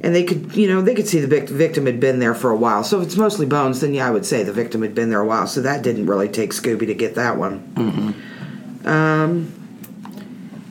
and 0.00 0.14
they 0.14 0.24
could, 0.24 0.56
you 0.56 0.66
know, 0.66 0.80
they 0.80 0.94
could 0.94 1.06
see 1.06 1.20
the 1.20 1.26
victim 1.46 1.84
had 1.84 2.00
been 2.00 2.18
there 2.18 2.34
for 2.34 2.50
a 2.50 2.56
while. 2.56 2.82
So 2.82 2.98
if 3.00 3.08
it's 3.08 3.16
mostly 3.16 3.44
bones, 3.44 3.80
then 3.80 3.92
yeah, 3.92 4.08
I 4.08 4.10
would 4.10 4.24
say 4.24 4.42
the 4.42 4.54
victim 4.54 4.80
had 4.80 4.94
been 4.94 5.10
there 5.10 5.20
a 5.20 5.26
while. 5.26 5.46
So 5.46 5.60
that 5.60 5.82
didn't 5.82 6.06
really 6.06 6.30
take 6.30 6.52
Scooby 6.52 6.86
to 6.86 6.94
get 6.94 7.14
that 7.16 7.36
one. 7.36 7.74
Um, 8.86 9.52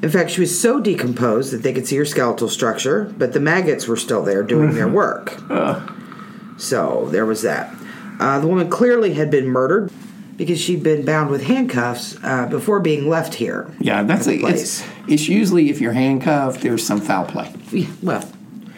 in 0.01 0.09
fact, 0.09 0.31
she 0.31 0.41
was 0.41 0.59
so 0.59 0.79
decomposed 0.79 1.53
that 1.53 1.61
they 1.61 1.71
could 1.73 1.85
see 1.85 1.97
her 1.97 2.05
skeletal 2.05 2.49
structure, 2.49 3.13
but 3.15 3.33
the 3.33 3.39
maggots 3.39 3.87
were 3.87 3.97
still 3.97 4.23
there 4.23 4.41
doing 4.41 4.73
their 4.73 4.87
work. 4.87 5.39
So 6.57 7.07
there 7.11 7.27
was 7.27 7.43
that. 7.43 7.71
Uh, 8.19 8.39
the 8.39 8.47
woman 8.47 8.69
clearly 8.69 9.13
had 9.13 9.31
been 9.31 9.47
murdered 9.47 9.91
because 10.37 10.59
she'd 10.59 10.83
been 10.83 11.03
bound 11.05 11.29
with 11.29 11.43
handcuffs 11.43 12.17
uh, 12.23 12.45
before 12.47 12.79
being 12.79 13.09
left 13.09 13.33
here. 13.35 13.69
Yeah, 13.79 14.03
that's 14.03 14.27
at 14.27 14.35
a, 14.35 14.37
the 14.37 14.47
it's, 14.47 14.83
it's 15.07 15.27
usually 15.27 15.69
if 15.69 15.81
you're 15.81 15.93
handcuffed, 15.93 16.61
there's 16.61 16.85
some 16.85 17.01
foul 17.01 17.25
play. 17.25 17.53
Yeah, 17.71 17.87
Well, 18.01 18.29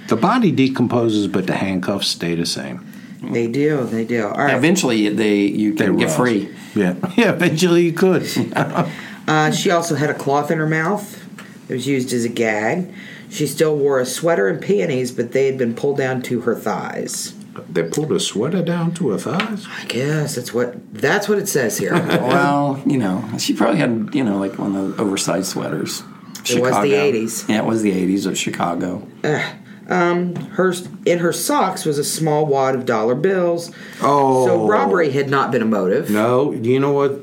The 0.08 0.16
body 0.16 0.52
decomposes, 0.52 1.28
but 1.28 1.48
the 1.48 1.56
handcuffs 1.56 2.08
stay 2.08 2.36
the 2.36 2.46
same. 2.46 2.86
they 3.22 3.48
do, 3.48 3.84
they 3.86 4.06
do. 4.06 4.28
All 4.28 4.38
right. 4.46 4.56
Eventually, 4.56 5.10
they 5.10 5.38
you 5.42 5.74
They 5.76 5.86
can 5.86 5.98
get 5.98 6.06
rust. 6.06 6.18
free. 6.18 6.50
Yeah, 6.76 6.96
yeah. 7.18 7.32
Eventually, 7.34 7.84
you 7.86 7.94
could. 7.94 8.26
Uh, 9.28 9.52
she 9.52 9.70
also 9.70 9.94
had 9.96 10.10
a 10.10 10.16
cloth 10.16 10.50
in 10.50 10.58
her 10.58 10.68
mouth. 10.68 11.24
It 11.70 11.74
was 11.76 11.88
used 11.88 12.12
as 12.12 12.26
a 12.26 12.30
gag. 12.30 12.92
She 13.30 13.46
still 13.46 13.78
wore 13.78 14.00
a 14.00 14.06
sweater 14.06 14.48
and 14.50 14.60
panties, 14.60 15.12
but 15.12 15.32
they 15.32 15.46
had 15.46 15.58
been 15.60 15.76
pulled 15.76 15.98
down 16.00 16.24
to 16.24 16.42
her 16.42 16.56
thighs. 16.56 17.34
They 17.70 17.84
pulled 17.84 18.12
a 18.12 18.20
sweater 18.20 18.62
down 18.62 18.94
to 18.96 19.10
her 19.10 19.18
thighs. 19.18 19.68
I 19.70 19.86
guess 19.86 20.36
that's 20.36 20.54
what 20.54 20.94
that's 20.94 21.28
what 21.28 21.38
it 21.38 21.48
says 21.48 21.78
here. 21.78 21.94
Well, 22.22 22.82
you 22.86 22.98
know, 22.98 23.24
she 23.38 23.54
probably 23.54 23.78
had 23.80 24.10
you 24.14 24.24
know 24.24 24.38
like 24.38 24.58
one 24.58 24.76
of 24.76 24.96
the 24.96 25.04
oversized 25.04 25.48
sweaters. 25.48 26.04
It 26.50 26.62
was 26.62 26.76
the 26.82 26.94
80s. 26.94 27.48
Yeah, 27.48 27.60
it 27.60 27.66
was 27.66 27.84
the 27.84 27.92
80s 27.92 28.26
of 28.26 28.38
Chicago. 28.38 29.08
her 29.24 30.74
in 31.06 31.20
her 31.20 31.34
socks 31.34 31.86
was 31.86 31.98
a 31.98 32.04
small 32.04 32.46
wad 32.46 32.76
of 32.76 32.86
dollar 32.86 33.16
bills. 33.16 33.72
Oh. 34.02 34.46
so 34.46 34.68
robbery 34.68 35.12
had 35.12 35.30
not 35.30 35.52
been 35.52 35.62
a 35.62 35.66
motive. 35.66 36.10
No, 36.10 36.52
you 36.52 36.80
know 36.80 36.92
what? 36.94 37.20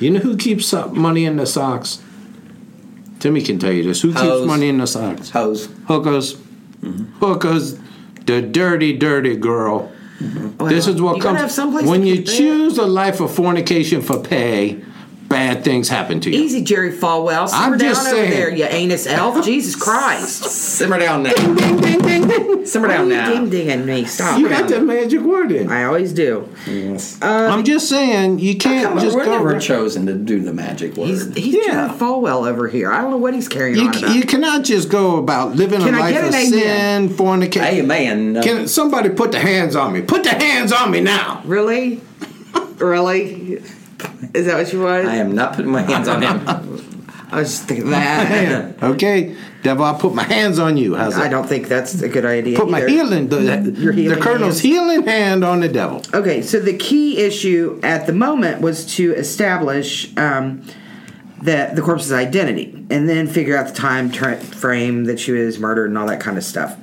You 0.00 0.10
know 0.10 0.20
who 0.20 0.36
keeps 0.36 0.72
money 0.72 1.24
in 1.24 1.36
the 1.36 1.46
socks? 1.46 2.02
Timmy 3.20 3.40
can 3.40 3.58
tell 3.58 3.72
you 3.72 3.82
this. 3.82 4.02
Who 4.02 4.12
keeps 4.12 4.46
money 4.46 4.68
in 4.68 4.78
the 4.78 4.86
socks? 4.86 5.30
Hose. 5.30 5.66
Hookers. 5.86 6.34
Mm-hmm. 6.34 7.04
Hookers. 7.18 7.78
The 8.26 8.42
dirty, 8.42 8.96
dirty 8.96 9.36
girl. 9.36 9.92
this 10.20 10.86
is 10.86 11.00
what 11.00 11.20
comes 11.20 11.58
when 11.86 12.04
you 12.04 12.22
choose 12.22 12.78
a 12.78 12.86
life 12.86 13.20
of 13.20 13.34
fornication 13.34 14.02
for 14.02 14.18
pay. 14.20 14.82
Bad 15.28 15.64
things 15.64 15.88
happen 15.88 16.20
to 16.20 16.30
you. 16.30 16.38
Easy, 16.40 16.62
Jerry 16.62 16.92
Falwell. 16.92 17.48
Simmer 17.48 17.62
I'm 17.62 17.70
down 17.78 17.78
just 17.80 18.06
over 18.06 18.16
saying. 18.16 18.30
there, 18.30 18.50
you 18.54 18.64
anus 18.64 19.06
elf. 19.06 19.44
Jesus 19.44 19.74
Christ. 19.74 20.44
Simmer 20.44 20.98
down 20.98 21.24
now. 21.24 21.32
Simmer 22.64 22.88
down 22.88 23.08
now. 23.08 23.32
ding 23.32 23.50
dinging 23.50 23.86
me. 23.86 24.04
Stop. 24.04 24.38
You 24.38 24.48
got 24.48 24.68
the 24.68 24.80
magic 24.80 25.20
word 25.22 25.50
in. 25.52 25.70
I 25.70 25.84
always 25.84 26.12
do. 26.12 26.48
Yes. 26.66 27.18
I'm 27.22 27.64
just 27.64 27.88
saying 27.88 28.38
you 28.38 28.56
can't 28.56 29.00
just 29.00 29.16
We're 29.16 29.24
go. 29.24 29.32
never 29.32 29.58
chosen 29.58 30.06
to 30.06 30.14
do 30.14 30.40
the 30.40 30.52
magic 30.52 30.96
word. 30.96 31.08
He's, 31.08 31.34
he's 31.34 31.54
Yeah. 31.54 31.88
Jerry 31.88 31.98
Falwell 31.98 32.46
over 32.48 32.68
here. 32.68 32.92
I 32.92 33.00
don't 33.02 33.10
know 33.10 33.16
what 33.16 33.34
he's 33.34 33.48
carrying 33.48 33.76
You, 33.78 33.88
on 33.88 33.96
about. 33.98 34.14
you 34.14 34.22
cannot 34.24 34.64
just 34.64 34.88
go 34.90 35.16
about 35.16 35.56
living 35.56 35.80
Can 35.80 35.94
a 35.94 35.98
I 35.98 36.00
life 36.00 36.14
get 36.14 36.24
of 36.24 36.34
amen? 36.34 37.08
sin, 37.08 37.08
fornication. 37.16 37.62
hey 37.74 37.82
man, 37.82 38.36
uh, 38.36 38.42
Can 38.42 38.68
somebody 38.68 39.08
put 39.10 39.32
the 39.32 39.40
hands 39.40 39.74
on 39.74 39.92
me? 39.92 40.02
Put 40.02 40.22
the 40.24 40.30
hands 40.30 40.72
on 40.72 40.90
me 40.90 41.00
now. 41.00 41.42
Really? 41.44 42.00
really? 42.78 43.62
Is 44.34 44.46
that 44.46 44.56
what 44.58 44.72
you 44.72 44.82
want? 44.82 45.06
I 45.06 45.16
am 45.16 45.34
not 45.34 45.54
putting 45.54 45.70
my 45.70 45.82
hands 45.82 46.08
on 46.08 46.22
him. 46.22 46.42
I 47.30 47.40
was 47.40 47.50
just 47.50 47.64
thinking 47.64 47.90
that. 47.90 48.76
Okay, 48.82 49.36
devil, 49.62 49.84
I'll 49.84 49.98
put 49.98 50.14
my 50.14 50.22
hands 50.22 50.58
on 50.60 50.76
you. 50.76 50.94
How's 50.94 51.16
I 51.16 51.24
that? 51.24 51.30
don't 51.30 51.46
think 51.48 51.66
that's 51.66 52.00
a 52.02 52.08
good 52.08 52.24
idea. 52.24 52.56
Put 52.56 52.70
my 52.70 52.78
either. 52.78 52.88
healing, 52.88 53.28
the, 53.28 53.74
Your 53.78 53.92
healing 53.92 54.18
the 54.18 54.22
colonel's 54.24 54.60
hands. 54.60 54.60
healing 54.60 55.02
hand 55.06 55.44
on 55.44 55.60
the 55.60 55.68
devil. 55.68 56.02
Okay, 56.14 56.40
so 56.40 56.60
the 56.60 56.76
key 56.76 57.18
issue 57.18 57.80
at 57.82 58.06
the 58.06 58.12
moment 58.12 58.60
was 58.60 58.86
to 58.96 59.12
establish 59.14 60.16
um, 60.16 60.62
the 61.42 61.70
the 61.74 61.82
corpse's 61.82 62.12
identity, 62.12 62.86
and 62.90 63.08
then 63.08 63.26
figure 63.26 63.56
out 63.56 63.66
the 63.68 63.74
time 63.74 64.10
tra- 64.10 64.36
frame 64.38 65.04
that 65.06 65.18
she 65.18 65.32
was 65.32 65.58
murdered 65.58 65.88
and 65.88 65.98
all 65.98 66.06
that 66.06 66.20
kind 66.20 66.38
of 66.38 66.44
stuff. 66.44 66.78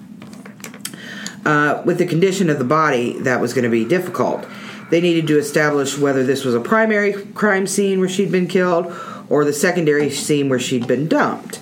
Uh, 1.46 1.82
with 1.86 1.98
the 1.98 2.06
condition 2.06 2.50
of 2.50 2.58
the 2.58 2.64
body, 2.66 3.18
that 3.20 3.40
was 3.40 3.54
going 3.54 3.64
to 3.66 3.70
be 3.70 3.86
difficult. 3.86 4.46
They 4.94 5.02
needed 5.02 5.26
to 5.26 5.40
establish 5.40 5.98
whether 5.98 6.24
this 6.24 6.46
was 6.46 6.54
a 6.54 6.60
primary 6.60 7.14
crime 7.14 7.66
scene 7.66 8.00
where 8.00 8.08
she'd 8.08 8.32
been 8.32 8.46
killed, 8.46 8.96
or 9.28 9.44
the 9.44 9.52
secondary 9.52 10.12
scene 10.12 10.50
where 10.50 10.60
she'd 10.60 10.86
been 10.86 11.08
dumped. 11.08 11.60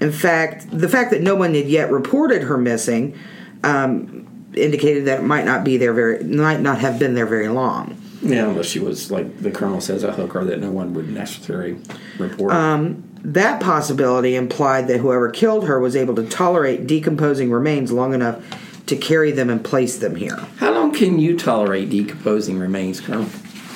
In 0.00 0.12
fact, 0.12 0.68
the 0.70 0.88
fact 0.88 1.10
that 1.10 1.20
no 1.20 1.34
one 1.34 1.54
had 1.54 1.66
yet 1.66 1.90
reported 1.90 2.42
her 2.42 2.56
missing 2.56 3.18
um, 3.64 4.52
indicated 4.54 5.06
that 5.06 5.18
it 5.18 5.22
might 5.24 5.44
not 5.44 5.64
be 5.64 5.76
there 5.76 5.92
very 5.92 6.22
might 6.22 6.60
not 6.60 6.78
have 6.78 7.00
been 7.00 7.16
there 7.16 7.26
very 7.26 7.48
long. 7.48 8.00
Yeah, 8.22 8.46
unless 8.46 8.66
she 8.66 8.78
was 8.78 9.10
like 9.10 9.40
the 9.40 9.50
colonel 9.50 9.80
says 9.80 10.04
a 10.04 10.12
hooker 10.12 10.44
that 10.44 10.60
no 10.60 10.70
one 10.70 10.94
would 10.94 11.08
necessarily 11.08 11.80
report. 12.16 12.52
Um, 12.52 13.02
that 13.24 13.60
possibility 13.60 14.36
implied 14.36 14.86
that 14.86 14.98
whoever 14.98 15.30
killed 15.30 15.66
her 15.66 15.80
was 15.80 15.96
able 15.96 16.14
to 16.14 16.28
tolerate 16.28 16.86
decomposing 16.86 17.50
remains 17.50 17.90
long 17.90 18.14
enough 18.14 18.40
to 18.88 18.96
carry 18.96 19.32
them 19.32 19.48
and 19.50 19.64
place 19.64 19.96
them 19.98 20.16
here. 20.16 20.36
How 20.56 20.72
long 20.72 20.92
can 20.92 21.18
you 21.18 21.36
tolerate 21.36 21.90
decomposing 21.90 22.58
remains, 22.58 23.00
Colonel? 23.00 23.26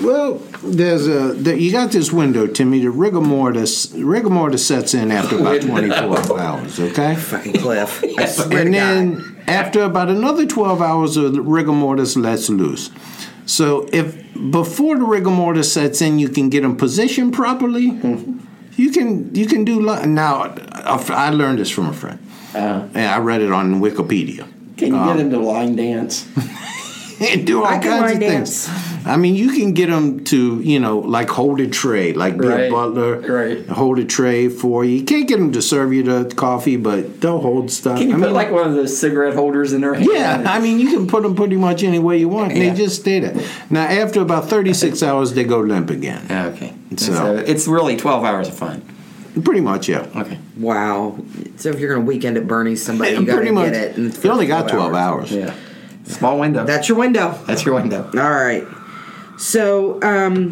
Well, 0.01 0.35
there's 0.65 1.07
a 1.07 1.33
there, 1.35 1.55
you 1.55 1.71
got 1.71 1.93
this 1.93 2.13
window, 2.13 2.47
Timmy. 2.47 2.81
The 2.81 2.91
rigor 2.91 3.21
mortis 3.21 3.93
rigor 3.95 4.31
mortis 4.31 4.67
sets 4.67 4.95
in 4.95 5.13
after 5.13 5.39
about 5.39 5.61
24 5.71 6.41
hours. 6.41 6.81
Okay. 6.81 7.15
Fucking 7.33 7.53
Cliff. 7.55 8.03
I 8.19 8.23
and 8.61 8.75
then 8.75 9.15
God. 9.15 9.49
after 9.49 9.83
about 9.83 10.09
another 10.09 10.47
12 10.47 10.81
hours 10.83 11.17
of 11.17 11.37
rigor 11.37 11.73
mortis 11.73 12.17
lets 12.17 12.49
loose 12.49 12.91
so 13.45 13.89
if 13.93 14.17
before 14.51 14.97
the 14.97 15.05
rigor 15.05 15.31
mortis 15.31 15.73
sets 15.73 16.01
in 16.01 16.19
you 16.19 16.29
can 16.29 16.49
get 16.49 16.63
them 16.63 16.77
positioned 16.77 17.35
properly 17.35 17.87
you 18.77 18.91
can 18.91 19.35
you 19.35 19.47
can 19.47 19.65
do 19.65 19.81
now 20.07 20.55
i 21.11 21.29
learned 21.31 21.59
this 21.59 21.69
from 21.71 21.87
a 21.89 21.93
friend 21.93 22.19
Uh, 22.55 22.87
and 22.95 23.09
i 23.11 23.19
read 23.19 23.41
it 23.41 23.51
on 23.51 23.81
wikipedia 23.81 24.47
can 24.87 24.95
you 24.95 25.05
get 25.05 25.13
um, 25.13 25.19
him 25.19 25.31
to 25.31 25.39
line 25.39 25.77
dance? 25.77 26.27
and 27.21 27.47
do 27.47 27.61
all 27.61 27.67
I 27.67 27.79
can 27.79 27.83
kinds 27.83 28.03
line 28.03 28.15
of 28.15 28.21
dance. 28.21 28.67
things. 28.69 28.93
I 29.05 29.17
mean, 29.17 29.35
you 29.35 29.51
can 29.51 29.73
get 29.73 29.89
them 29.89 30.23
to, 30.27 30.61
you 30.61 30.79
know, 30.79 30.99
like 31.01 31.29
hold 31.29 31.61
a 31.61 31.67
tray, 31.67 32.13
like 32.13 32.39
be 32.39 32.47
a 32.47 32.71
butler, 32.71 33.19
right. 33.21 33.67
hold 33.69 33.99
a 33.99 34.05
tray 34.05 34.49
for 34.49 34.85
you. 34.85 34.99
You 34.99 35.05
can't 35.05 35.27
get 35.27 35.39
them 35.39 35.51
to 35.53 35.63
serve 35.63 35.93
you 35.93 36.05
the 36.05 36.33
coffee, 36.35 36.77
but 36.77 37.21
they'll 37.21 37.41
hold 37.41 37.71
stuff. 37.73 37.99
Can 37.99 38.11
you 38.11 38.15
I 38.15 38.19
put 38.19 38.27
mean, 38.27 38.35
like 38.35 38.53
one 38.53 38.69
of 38.69 38.75
those 38.75 38.97
cigarette 38.97 39.35
holders 39.35 39.73
in 39.73 39.81
their 39.81 39.95
hand? 39.95 40.07
Yeah, 40.13 40.45
I 40.47 40.61
mean, 40.61 40.79
you 40.79 40.93
can 40.93 41.09
put 41.09 41.25
them 41.25 41.35
pretty 41.35 41.57
much 41.57 41.83
any 41.83 41.99
way 41.99 42.19
you 42.19 42.29
want. 42.29 42.55
Yeah. 42.55 42.71
They 42.71 42.77
just 42.77 43.01
stay 43.01 43.19
there. 43.19 43.45
Now, 43.71 43.87
after 43.87 44.21
about 44.21 44.49
36 44.49 45.03
hours, 45.03 45.33
they 45.33 45.43
go 45.45 45.61
limp 45.61 45.91
again. 45.91 46.25
Okay. 46.55 46.73
So- 46.97 47.13
So, 47.13 47.37
uh, 47.39 47.45
it's 47.47 47.67
really 47.67 47.97
12 47.97 48.25
hours 48.25 48.49
of 48.49 48.55
fun. 48.55 48.83
Pretty 49.45 49.61
much, 49.61 49.89
yeah. 49.89 50.07
Okay. 50.15 50.39
Wow. 50.59 51.19
So 51.57 51.71
if 51.71 51.81
you're 51.81 51.95
going 51.95 52.05
to 52.05 52.07
weekend 52.07 52.37
at 52.37 52.47
Bernie's 52.47 52.83
somebody, 52.83 53.13
you 53.13 53.25
got 53.25 53.41
to 53.41 53.45
get 53.55 53.75
it. 53.75 53.97
in 53.97 54.11
the 54.11 54.21
you 54.23 54.31
only 54.31 54.47
got 54.47 54.69
12 54.69 54.95
hours. 54.95 55.33
Yeah. 55.33 55.55
Small 56.05 56.39
window. 56.39 56.65
That's 56.65 56.89
your 56.89 56.99
window. 56.99 57.39
That's 57.47 57.65
your 57.65 57.75
window. 57.75 58.05
All 58.15 58.31
right. 58.31 58.67
So, 59.39 60.01
um, 60.03 60.51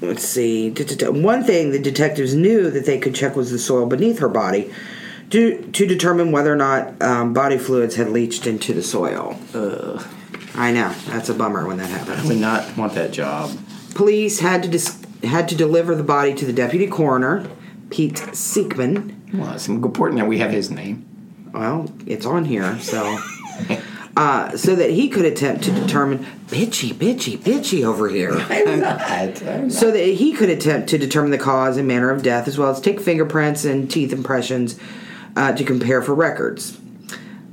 let's 0.00 0.24
see. 0.24 0.70
One 0.70 1.44
thing 1.44 1.72
the 1.72 1.78
detectives 1.78 2.34
knew 2.34 2.70
that 2.70 2.86
they 2.86 2.98
could 2.98 3.14
check 3.14 3.36
was 3.36 3.50
the 3.50 3.58
soil 3.58 3.86
beneath 3.86 4.18
her 4.20 4.28
body 4.28 4.72
to, 5.30 5.60
to 5.72 5.86
determine 5.86 6.32
whether 6.32 6.52
or 6.52 6.56
not 6.56 7.00
um, 7.02 7.34
body 7.34 7.58
fluids 7.58 7.96
had 7.96 8.08
leached 8.08 8.46
into 8.46 8.72
the 8.72 8.82
soil. 8.82 9.38
I 10.54 10.72
know. 10.72 10.90
That's 11.08 11.28
a 11.28 11.34
bummer 11.34 11.66
when 11.66 11.76
that 11.76 11.90
I 11.90 11.98
happens. 11.98 12.28
would 12.28 12.38
not 12.38 12.76
want 12.78 12.94
that 12.94 13.12
job. 13.12 13.50
Police 13.94 14.40
had 14.40 14.62
to 14.62 14.68
dis- 14.68 15.02
had 15.24 15.48
to 15.48 15.54
deliver 15.54 15.94
the 15.94 16.02
body 16.02 16.34
to 16.34 16.44
the 16.44 16.52
deputy 16.52 16.86
coroner, 16.86 17.48
Pete 17.90 18.14
Siekman. 18.14 19.34
Well, 19.34 19.54
it's 19.54 19.68
important 19.68 20.20
that 20.20 20.26
we 20.26 20.38
have 20.38 20.50
his 20.50 20.70
name. 20.70 21.04
Well, 21.52 21.90
it's 22.06 22.26
on 22.26 22.44
here, 22.44 22.78
so. 22.80 23.18
Uh, 24.16 24.56
so 24.56 24.74
that 24.74 24.88
he 24.88 25.10
could 25.10 25.26
attempt 25.26 25.62
to 25.62 25.70
determine 25.70 26.24
bitchy, 26.46 26.90
bitchy, 26.94 27.36
bitchy 27.36 27.84
over 27.84 28.08
here. 28.08 28.32
I'm 28.48 28.80
not. 28.80 29.42
I'm 29.42 29.68
so 29.68 29.90
that 29.90 30.00
he 30.00 30.32
could 30.32 30.48
attempt 30.48 30.88
to 30.88 30.96
determine 30.96 31.32
the 31.32 31.38
cause 31.38 31.76
and 31.76 31.86
manner 31.86 32.08
of 32.08 32.22
death, 32.22 32.48
as 32.48 32.56
well 32.56 32.70
as 32.70 32.80
take 32.80 32.98
fingerprints 32.98 33.66
and 33.66 33.90
teeth 33.90 34.14
impressions 34.14 34.80
uh, 35.36 35.52
to 35.52 35.64
compare 35.64 36.00
for 36.00 36.14
records. 36.14 36.80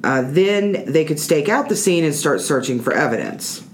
Uh, 0.05 0.21
then 0.25 0.85
they 0.87 1.03
could 1.03 1.19
stake 1.19 1.49
out 1.49 1.67
the 1.67 1.75
scene 1.75 2.05
and 2.05 2.15
start 2.15 2.39
searching 2.39 2.79
for 2.79 2.93
evidence. 2.93 3.67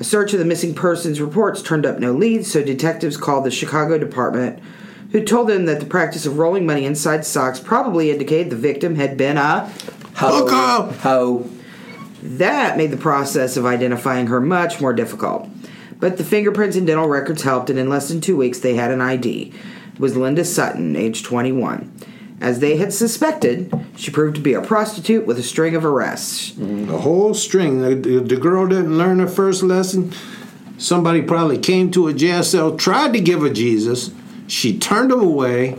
A 0.00 0.04
search 0.04 0.32
of 0.32 0.38
the 0.38 0.44
missing 0.44 0.74
persons 0.74 1.20
reports 1.20 1.60
turned 1.60 1.84
up 1.84 1.98
no 1.98 2.12
leads, 2.12 2.50
so 2.50 2.62
detectives 2.62 3.16
called 3.16 3.44
the 3.44 3.50
Chicago 3.50 3.98
department, 3.98 4.60
who 5.10 5.24
told 5.24 5.48
them 5.48 5.66
that 5.66 5.80
the 5.80 5.86
practice 5.86 6.24
of 6.24 6.38
rolling 6.38 6.66
money 6.66 6.84
inside 6.84 7.24
socks 7.24 7.58
probably 7.58 8.10
indicated 8.10 8.50
the 8.50 8.56
victim 8.56 8.94
had 8.94 9.16
been 9.16 9.36
a. 9.36 9.72
Ho. 10.16 10.46
Hooker! 10.46 10.98
Ho. 11.00 11.50
That 12.22 12.76
made 12.76 12.92
the 12.92 12.96
process 12.96 13.56
of 13.56 13.66
identifying 13.66 14.28
her 14.28 14.40
much 14.40 14.80
more 14.80 14.92
difficult. 14.92 15.48
But 15.98 16.16
the 16.16 16.24
fingerprints 16.24 16.76
and 16.76 16.86
dental 16.86 17.08
records 17.08 17.42
helped, 17.42 17.70
and 17.70 17.78
in 17.78 17.88
less 17.88 18.08
than 18.08 18.20
two 18.20 18.36
weeks, 18.36 18.60
they 18.60 18.74
had 18.74 18.92
an 18.92 19.00
ID. 19.00 19.52
It 19.94 20.00
was 20.00 20.16
Linda 20.16 20.44
Sutton, 20.44 20.94
age 20.94 21.24
21. 21.24 21.92
As 22.40 22.60
they 22.60 22.76
had 22.76 22.92
suspected, 22.92 23.72
she 23.96 24.10
proved 24.12 24.36
to 24.36 24.40
be 24.40 24.54
a 24.54 24.62
prostitute 24.62 25.26
with 25.26 25.38
a 25.38 25.42
string 25.42 25.74
of 25.74 25.84
arrests. 25.84 26.52
The 26.56 26.98
whole 26.98 27.34
string. 27.34 27.80
The, 27.80 27.94
the, 27.96 28.20
the 28.20 28.36
girl 28.36 28.66
didn't 28.68 28.96
learn 28.96 29.18
her 29.18 29.26
first 29.26 29.62
lesson. 29.62 30.12
Somebody 30.78 31.22
probably 31.22 31.58
came 31.58 31.90
to 31.90 32.06
a 32.06 32.14
jail 32.14 32.44
cell, 32.44 32.76
tried 32.76 33.12
to 33.14 33.20
give 33.20 33.40
her 33.40 33.50
Jesus. 33.50 34.12
She 34.46 34.78
turned 34.78 35.10
him 35.10 35.20
away. 35.20 35.76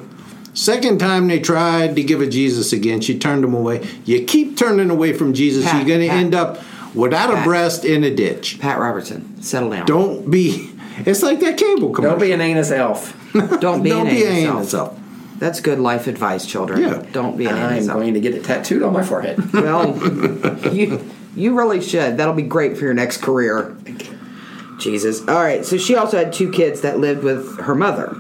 Second 0.53 0.99
time 0.99 1.28
they 1.30 1.39
tried 1.39 1.95
to 1.95 2.03
give 2.03 2.20
her 2.20 2.30
Jesus 2.30 2.74
again, 2.74 2.99
she 2.99 3.18
turned 3.18 3.45
him 3.45 3.53
away. 3.53 3.88
You 4.03 4.26
keep 4.26 4.57
turning 4.57 4.89
away 4.89 5.14
from 5.14 5.34
Jesus, 5.34 5.64
Pat, 5.64 5.76
you're 5.76 5.97
going 5.97 6.07
to 6.07 6.14
end 6.14 6.36
up 6.36 6.60
without 6.93 7.30
a 7.34 7.41
breast 7.43 7.86
in 7.86 8.03
a 8.03 8.14
ditch. 8.14 8.60
Pat 8.60 8.78
Robertson, 8.80 9.41
settle 9.41 9.70
down. 9.70 9.86
Don't 9.86 10.30
be. 10.30 10.72
It's 11.05 11.24
like 11.24 11.39
that 11.39 11.57
cable 11.57 11.91
commercial. 11.91 12.01
Don't 12.18 12.20
be 12.20 12.34
an 12.34 12.41
anus 12.41 12.72
elf. 12.72 13.16
Don't 13.62 13.84
be 13.84 13.89
Don't 13.89 14.07
an 14.07 14.14
be 14.14 14.24
anus 14.24 14.38
an 14.39 14.45
elf. 14.45 14.57
anus 14.57 14.74
elf. 14.74 14.99
That's 15.39 15.61
good 15.61 15.79
life 15.79 16.07
advice, 16.07 16.45
children. 16.45 16.81
Yeah. 16.81 17.03
Don't 17.11 17.37
be 17.37 17.45
an 17.45 17.55
I'm 17.55 17.73
anus 17.73 17.87
going 17.87 18.13
to 18.13 18.19
get 18.19 18.35
it 18.35 18.43
tattooed 18.43 18.83
on 18.83 18.93
my 18.93 19.03
forehead. 19.03 19.39
Well, 19.53 19.97
you 20.73 21.09
you 21.35 21.57
really 21.57 21.81
should. 21.81 22.17
That'll 22.17 22.33
be 22.33 22.41
great 22.43 22.77
for 22.77 22.83
your 22.85 22.93
next 22.93 23.21
career. 23.21 23.75
Jesus. 24.79 25.21
All 25.27 25.35
right. 25.35 25.65
So 25.65 25.77
she 25.77 25.95
also 25.95 26.17
had 26.17 26.33
two 26.33 26.51
kids 26.51 26.81
that 26.81 26.99
lived 26.99 27.23
with 27.23 27.59
her 27.61 27.75
mother. 27.75 28.15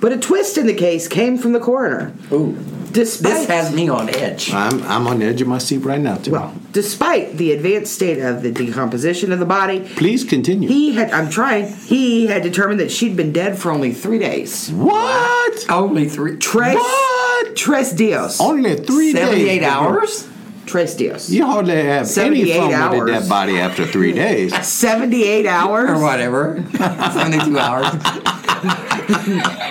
But 0.00 0.12
a 0.12 0.18
twist 0.18 0.58
in 0.58 0.66
the 0.66 0.74
case 0.74 1.08
came 1.08 1.38
from 1.38 1.52
the 1.52 1.60
coroner. 1.60 2.12
Ooh. 2.32 2.52
Despite 2.92 3.32
This 3.32 3.46
has 3.48 3.74
me 3.74 3.88
on 3.88 4.08
edge. 4.14 4.52
I'm, 4.52 4.82
I'm 4.84 5.06
on 5.06 5.18
the 5.20 5.26
edge 5.26 5.40
of 5.40 5.48
my 5.48 5.58
seat 5.58 5.78
right 5.78 6.00
now, 6.00 6.16
too. 6.16 6.32
well, 6.32 6.54
despite 6.76 7.38
the 7.38 7.52
advanced 7.52 7.94
state 7.94 8.18
of 8.18 8.42
the 8.42 8.52
decomposition 8.52 9.32
of 9.32 9.38
the 9.38 9.46
body, 9.46 9.80
Please 9.96 10.24
continue. 10.24 10.68
he 10.68 10.92
had 10.92 11.10
I'm 11.10 11.30
trying. 11.30 11.74
He 11.74 12.26
had 12.26 12.42
determined 12.42 12.80
that 12.80 12.90
she'd 12.90 13.16
been 13.16 13.32
dead 13.32 13.58
for 13.58 13.70
only 13.72 13.94
three 13.94 14.18
days. 14.18 14.70
what? 14.72 15.64
Only 15.70 16.06
three. 16.06 16.36
Tres 16.36 16.74
What? 16.74 17.56
Tres 17.56 17.92
dios. 17.92 18.42
Only 18.42 18.76
three 18.76 19.14
days. 19.14 19.22
78 19.24 19.58
before- 19.60 19.72
hours? 19.72 20.28
Tres 20.66 20.94
dios. 20.96 21.30
You 21.30 21.46
hardly 21.46 21.76
have 21.76 22.02
any 22.02 22.04
78 22.04 22.56
fun 22.58 22.90
with 22.90 23.02
a 23.08 23.12
dead 23.20 23.26
body 23.28 23.58
after 23.58 23.86
three 23.86 24.12
days. 24.12 24.52
78 24.68 25.46
hours. 25.46 25.88
Or 25.88 25.98
whatever. 26.02 26.62
72 26.72 27.58
hours. 27.58 27.86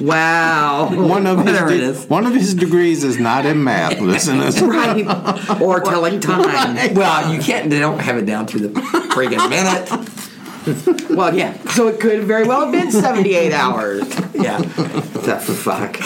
Wow. 0.00 0.90
One 0.92 1.26
of 1.26 1.38
his 1.38 1.46
Whatever 1.46 1.70
it 1.70 1.78
de- 1.78 1.84
is. 1.84 2.06
one 2.06 2.26
of 2.26 2.34
his 2.34 2.54
degrees 2.54 3.04
is 3.04 3.18
not 3.18 3.44
in 3.46 3.62
math, 3.64 4.00
listeners. 4.00 4.60
right. 4.62 5.60
Or 5.60 5.80
telling 5.80 6.20
time. 6.20 6.94
Well, 6.94 7.32
you 7.32 7.40
can't, 7.40 7.68
they 7.70 7.78
don't 7.80 7.98
have 7.98 8.16
it 8.16 8.26
down 8.26 8.46
to 8.46 8.58
the 8.58 8.68
friggin' 9.10 9.48
minute. 9.50 11.10
Well, 11.10 11.34
yeah. 11.34 11.56
So 11.70 11.88
it 11.88 11.98
could 12.00 12.24
very 12.24 12.46
well 12.46 12.62
have 12.62 12.72
been 12.72 12.90
78 12.92 13.52
hours. 13.52 14.02
Yeah. 14.34 14.58
That's 14.58 15.46
The 15.46 15.54
fuck. 15.54 15.98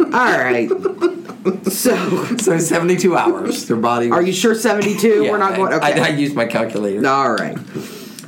All 0.00 0.10
right. 0.38 0.68
So, 1.72 2.36
So 2.36 2.58
72 2.58 3.16
hours. 3.16 3.66
Their 3.66 3.76
body. 3.78 4.10
are 4.10 4.20
you 4.22 4.32
sure 4.32 4.54
72? 4.54 5.24
Yeah, 5.24 5.30
We're 5.30 5.38
not 5.38 5.56
going. 5.56 5.72
Okay. 5.72 5.98
I, 6.00 6.06
I 6.06 6.08
used 6.10 6.34
my 6.34 6.44
calculator. 6.44 7.06
All 7.08 7.32
right. 7.32 7.56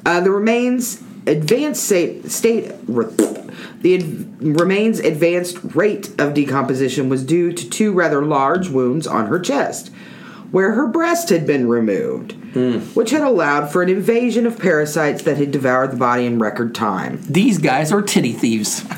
Uh, 0.06 0.20
the 0.20 0.30
remains 0.30 1.02
advanced 1.26 1.84
state 1.84 2.30
state 2.30 2.72
the 2.86 3.94
ad, 3.96 4.42
remains 4.60 5.00
advanced 5.00 5.58
rate 5.74 6.10
of 6.20 6.34
decomposition 6.34 7.08
was 7.08 7.24
due 7.24 7.52
to 7.52 7.68
two 7.68 7.92
rather 7.92 8.24
large 8.24 8.68
wounds 8.68 9.06
on 9.06 9.26
her 9.26 9.40
chest, 9.40 9.90
where 10.50 10.72
her 10.72 10.86
breast 10.86 11.28
had 11.30 11.46
been 11.46 11.68
removed, 11.68 12.32
hmm. 12.52 12.78
which 12.94 13.10
had 13.10 13.22
allowed 13.22 13.70
for 13.70 13.82
an 13.82 13.88
invasion 13.88 14.46
of 14.46 14.58
parasites 14.58 15.22
that 15.24 15.36
had 15.36 15.50
devoured 15.50 15.92
the 15.92 15.96
body 15.96 16.26
in 16.26 16.38
record 16.38 16.74
time. 16.74 17.20
These 17.28 17.58
guys 17.58 17.92
are 17.92 18.02
titty 18.02 18.32
thieves. 18.32 18.84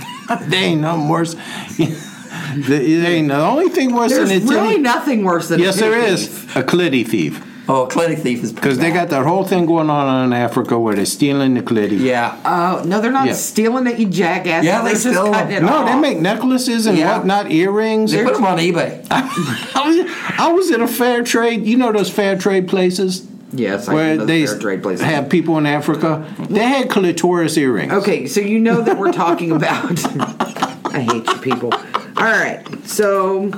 They 0.48 0.56
ain't 0.56 0.80
nothing 0.80 1.08
worse. 1.08 1.36
There 2.56 2.80
ain't 3.10 3.28
the 3.28 3.40
only 3.40 3.68
thing 3.68 3.94
worse 3.94 4.12
There's 4.12 4.28
than 4.28 4.42
a 4.42 4.46
really 4.46 4.68
titty- 4.72 4.82
nothing 4.82 5.24
worse 5.24 5.48
than 5.48 5.60
Yes, 5.60 5.76
a 5.76 5.80
there 5.80 6.00
titty 6.00 6.12
is 6.12 6.28
thief. 6.28 6.56
a 6.56 6.62
clitty 6.62 7.06
thief 7.06 7.44
Oh, 7.66 7.86
clinic 7.86 8.18
thief 8.18 8.42
is 8.44 8.52
because 8.52 8.78
they 8.78 8.90
got 8.90 9.08
that 9.08 9.24
whole 9.24 9.44
thing 9.44 9.64
going 9.64 9.88
on 9.88 10.26
in 10.26 10.32
Africa 10.34 10.78
where 10.78 10.94
they're 10.94 11.06
stealing 11.06 11.54
the 11.54 11.62
clitty. 11.62 11.98
Yeah. 11.98 12.38
Oh 12.44 12.82
no, 12.84 13.00
they're 13.00 13.10
not 13.10 13.26
Yeah. 13.26 13.32
stealing 13.32 13.86
it, 13.86 13.98
you 13.98 14.06
jackass. 14.06 14.64
Yeah, 14.64 14.82
they 14.82 14.84
they're 14.84 14.92
just 14.92 15.06
steal 15.06 15.26
'em. 15.26 15.32
cutting 15.32 15.56
it 15.56 15.62
No, 15.62 15.68
off. 15.76 15.86
they 15.86 15.98
make 15.98 16.20
necklaces 16.20 16.84
and 16.86 16.98
Yeah. 16.98 17.16
whatnot, 17.16 17.50
earrings. 17.50 18.12
They 18.12 18.22
put 18.22 18.34
them 18.34 18.44
on 18.44 18.58
eBay. 18.58 19.06
I 19.10 19.82
was, 19.86 20.12
I 20.38 20.52
was 20.52 20.70
at 20.72 20.80
a 20.80 20.86
fair 20.88 21.22
trade. 21.22 21.64
You 21.64 21.78
know 21.78 21.90
those 21.90 22.10
fair 22.10 22.36
trade 22.36 22.68
places 22.68 23.22
Yes, 23.52 23.88
I 23.88 23.94
where 23.94 24.14
know 24.14 24.16
those 24.18 24.26
they 24.26 24.46
fair 24.46 24.58
trade 24.58 24.82
places. 24.82 25.06
have 25.06 25.28
people 25.30 25.56
in 25.56 25.64
Africa. 25.64 26.26
They 26.38 26.44
mm-hmm. 26.44 26.56
had 26.56 26.90
clitoris 26.90 27.56
earrings. 27.56 27.92
Okay, 27.92 28.26
so 28.26 28.40
you 28.40 28.58
know 28.60 28.82
that 28.82 28.98
we're 28.98 29.12
talking 29.12 29.52
about. 29.52 29.90
I 30.94 31.00
hate 31.00 31.26
you 31.26 31.38
people. 31.38 31.72
All 31.72 32.24
right, 32.24 32.62
so 32.84 33.50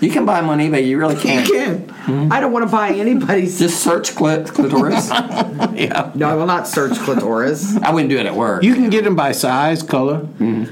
You 0.00 0.10
can 0.10 0.24
buy 0.26 0.40
them 0.40 0.50
on 0.50 0.58
eBay. 0.58 0.86
You 0.86 0.98
really 0.98 1.16
can't. 1.16 1.90
Hmm? 1.90 2.32
I 2.32 2.40
don't 2.40 2.52
want 2.52 2.64
to 2.66 2.70
buy 2.72 2.90
anybody's. 2.90 3.58
Just 3.58 3.82
search 3.82 4.12
clit- 4.14 4.48
clitoris. 4.52 5.08
Yeah. 5.78 6.10
no, 6.14 6.28
I 6.28 6.34
will 6.34 6.46
not 6.46 6.66
search 6.68 6.98
clitoris. 6.98 7.76
I 7.78 7.90
wouldn't 7.92 8.10
do 8.10 8.18
it 8.18 8.26
at 8.26 8.34
work. 8.34 8.62
You 8.62 8.74
can 8.74 8.90
get 8.90 9.04
them 9.04 9.16
by 9.16 9.32
size, 9.32 9.82
color. 9.82 10.18
Hmm. 10.18 10.64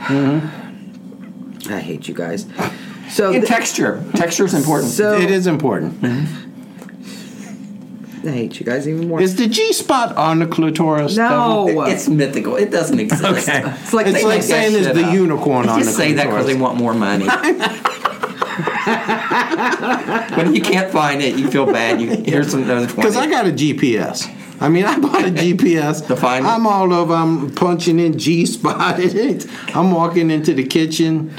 Hmm. 0.00 1.70
I 1.72 1.80
hate 1.80 2.06
you 2.08 2.14
guys. 2.14 2.46
So 3.10 3.26
And 3.32 3.42
th- 3.42 3.46
texture. 3.48 4.04
Texture 4.14 4.44
is 4.44 4.54
important. 4.54 4.90
So 4.92 5.18
it 5.18 5.30
is 5.30 5.46
important. 5.46 6.02
I 8.24 8.30
hate 8.30 8.58
you 8.60 8.66
guys 8.66 8.86
even 8.88 9.08
more. 9.08 9.20
Is 9.22 9.36
the 9.36 9.46
G 9.46 9.72
spot 9.72 10.16
on 10.16 10.40
the 10.40 10.46
clitoris? 10.46 11.16
No. 11.16 11.66
Devil? 11.66 11.84
it's 11.84 12.08
mythical. 12.08 12.56
It 12.56 12.70
doesn't 12.70 12.98
exist. 13.00 13.24
Okay. 13.24 13.62
It's 13.64 13.92
like 13.92 14.06
it's 14.06 14.22
like 14.22 14.42
saying 14.42 14.74
it's 14.74 14.86
shit 14.86 14.94
the 14.94 15.04
up. 15.04 15.14
unicorn 15.14 15.68
on 15.68 15.78
the 15.78 15.84
Just 15.84 15.96
say 15.96 16.12
that 16.14 16.24
because 16.26 16.46
they 16.46 16.54
want 16.56 16.76
more 16.78 16.94
money. 16.94 17.24
when 20.36 20.54
you 20.54 20.60
can't 20.62 20.90
find 20.92 21.20
it, 21.22 21.36
you 21.36 21.50
feel 21.50 21.66
bad. 21.66 22.00
You 22.00 22.08
here's 22.24 22.54
another 22.54 22.86
twenty. 22.86 22.96
Because 22.96 23.16
I 23.16 23.28
got 23.28 23.46
a 23.46 23.50
GPS. 23.50 24.34
I 24.60 24.68
mean, 24.68 24.84
I 24.84 24.98
bought 24.98 25.24
a 25.24 25.30
GPS. 25.30 26.06
To 26.08 26.16
find? 26.16 26.46
I'm 26.46 26.66
all 26.66 26.92
over. 26.92 27.14
I'm 27.14 27.54
punching 27.54 27.98
in 27.98 28.18
G 28.18 28.44
spot. 28.46 28.98
It. 28.98 29.46
I'm 29.76 29.92
walking 29.92 30.30
into 30.30 30.52
the 30.54 30.64
kitchen 30.66 31.32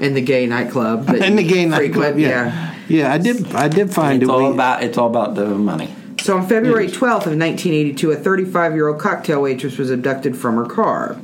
in 0.00 0.14
the 0.14 0.20
gay 0.20 0.46
nightclub. 0.46 1.08
in 1.10 1.36
the 1.36 1.42
gay 1.42 1.68
frequent, 1.70 1.70
nightclub. 1.70 2.18
Yeah. 2.18 2.74
yeah, 2.88 3.12
I 3.12 3.18
did. 3.18 3.54
I 3.54 3.68
did 3.68 3.92
find 3.92 4.22
it's 4.22 4.28
it. 4.28 4.32
all 4.32 4.48
We- 4.48 4.54
about 4.54 4.82
it's 4.82 4.98
all 4.98 5.08
about 5.08 5.34
the 5.34 5.46
money. 5.46 5.94
So 6.20 6.36
on 6.36 6.46
February 6.48 6.88
12th 6.88 7.26
of 7.26 7.38
1982, 7.38 8.10
a 8.10 8.16
35-year-old 8.16 9.00
cocktail 9.00 9.40
waitress 9.40 9.78
was 9.78 9.90
abducted 9.90 10.36
from 10.36 10.56
her 10.56 10.66
car. 10.66 11.16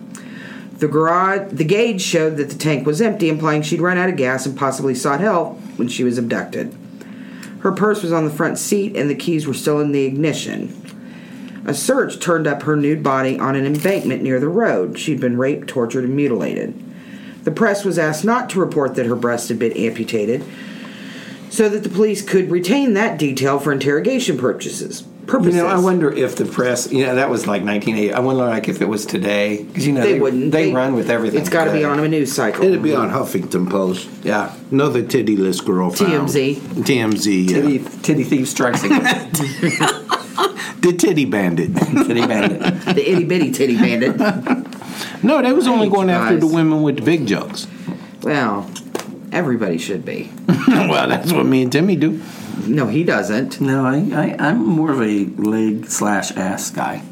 The 0.84 0.90
garage, 0.90 1.50
the 1.50 1.64
gauge 1.64 2.02
showed 2.02 2.36
that 2.36 2.50
the 2.50 2.58
tank 2.58 2.86
was 2.86 3.00
empty, 3.00 3.30
implying 3.30 3.62
she'd 3.62 3.80
run 3.80 3.96
out 3.96 4.10
of 4.10 4.16
gas 4.16 4.44
and 4.44 4.54
possibly 4.54 4.94
sought 4.94 5.20
help 5.20 5.58
when 5.76 5.88
she 5.88 6.04
was 6.04 6.18
abducted. 6.18 6.76
Her 7.60 7.72
purse 7.72 8.02
was 8.02 8.12
on 8.12 8.26
the 8.26 8.30
front 8.30 8.58
seat, 8.58 8.94
and 8.94 9.08
the 9.08 9.14
keys 9.14 9.46
were 9.46 9.54
still 9.54 9.80
in 9.80 9.92
the 9.92 10.04
ignition. 10.04 11.64
A 11.64 11.72
search 11.72 12.20
turned 12.20 12.46
up 12.46 12.64
her 12.64 12.76
nude 12.76 13.02
body 13.02 13.38
on 13.38 13.56
an 13.56 13.64
embankment 13.64 14.20
near 14.20 14.38
the 14.38 14.50
road. 14.50 14.98
She'd 14.98 15.20
been 15.20 15.38
raped, 15.38 15.68
tortured, 15.68 16.04
and 16.04 16.14
mutilated. 16.14 16.78
The 17.44 17.50
press 17.50 17.82
was 17.86 17.98
asked 17.98 18.26
not 18.26 18.50
to 18.50 18.60
report 18.60 18.94
that 18.96 19.06
her 19.06 19.16
breast 19.16 19.48
had 19.48 19.58
been 19.58 19.72
amputated, 19.72 20.44
so 21.48 21.70
that 21.70 21.82
the 21.82 21.88
police 21.88 22.20
could 22.20 22.50
retain 22.50 22.92
that 22.92 23.18
detail 23.18 23.58
for 23.58 23.72
interrogation 23.72 24.36
purposes. 24.36 25.04
You 25.26 25.52
know, 25.52 25.66
I 25.66 25.78
wonder 25.78 26.12
if 26.12 26.36
the 26.36 26.44
press. 26.44 26.92
You 26.92 27.06
know, 27.06 27.14
that 27.14 27.30
was 27.30 27.46
like 27.46 27.62
1980. 27.62 28.12
I 28.12 28.20
wonder, 28.20 28.44
like, 28.44 28.68
if 28.68 28.82
it 28.82 28.88
was 28.88 29.06
today, 29.06 29.62
because 29.62 29.86
you 29.86 29.92
know 29.92 30.02
they, 30.02 30.14
they, 30.14 30.20
wouldn't. 30.20 30.52
They, 30.52 30.72
run 30.72 30.94
with 30.94 31.10
everything. 31.10 31.40
It's 31.40 31.48
got 31.48 31.64
to 31.64 31.72
be 31.72 31.84
on 31.84 31.98
a 31.98 32.08
news 32.08 32.32
cycle. 32.32 32.64
It'd 32.64 32.82
be 32.82 32.94
on 32.94 33.10
Huffington 33.10 33.70
Post. 33.70 34.08
Yeah, 34.22 34.54
Another 34.70 35.02
tittyless 35.02 35.64
girl 35.64 35.90
found. 35.90 36.28
TMZ. 36.28 36.56
TMZ. 36.56 37.48
Yeah. 37.48 37.60
titty, 37.62 38.02
titty 38.02 38.24
thief 38.24 38.48
strikes 38.48 38.82
again. 38.84 39.30
The 40.84 40.92
titty 40.92 41.24
bandit. 41.24 41.74
titty 41.74 42.26
bandit. 42.26 42.60
the 42.94 43.10
itty 43.10 43.24
bitty 43.24 43.52
titty 43.52 43.74
bandit. 43.78 44.18
no, 45.22 45.40
they 45.40 45.50
was 45.50 45.66
only 45.66 45.88
going 45.88 46.10
you 46.10 46.14
after 46.14 46.36
the 46.36 46.46
women 46.46 46.82
with 46.82 46.96
the 46.96 47.02
big 47.02 47.26
jugs. 47.26 47.66
well, 48.20 48.70
everybody 49.34 49.78
should 49.78 50.04
be. 50.04 50.30
well, 50.68 51.08
that's 51.08 51.32
what 51.32 51.44
me 51.46 51.62
and 51.62 51.72
Timmy 51.72 51.96
do. 51.96 52.20
No, 52.66 52.86
he 52.86 53.04
doesn't. 53.04 53.60
No, 53.60 53.84
I, 53.84 53.96
I 54.12 54.36
I'm 54.48 54.64
more 54.64 54.90
of 54.92 55.00
a 55.02 55.24
leg 55.24 55.86
slash 55.86 56.30
ass 56.36 56.70
guy. 56.70 57.02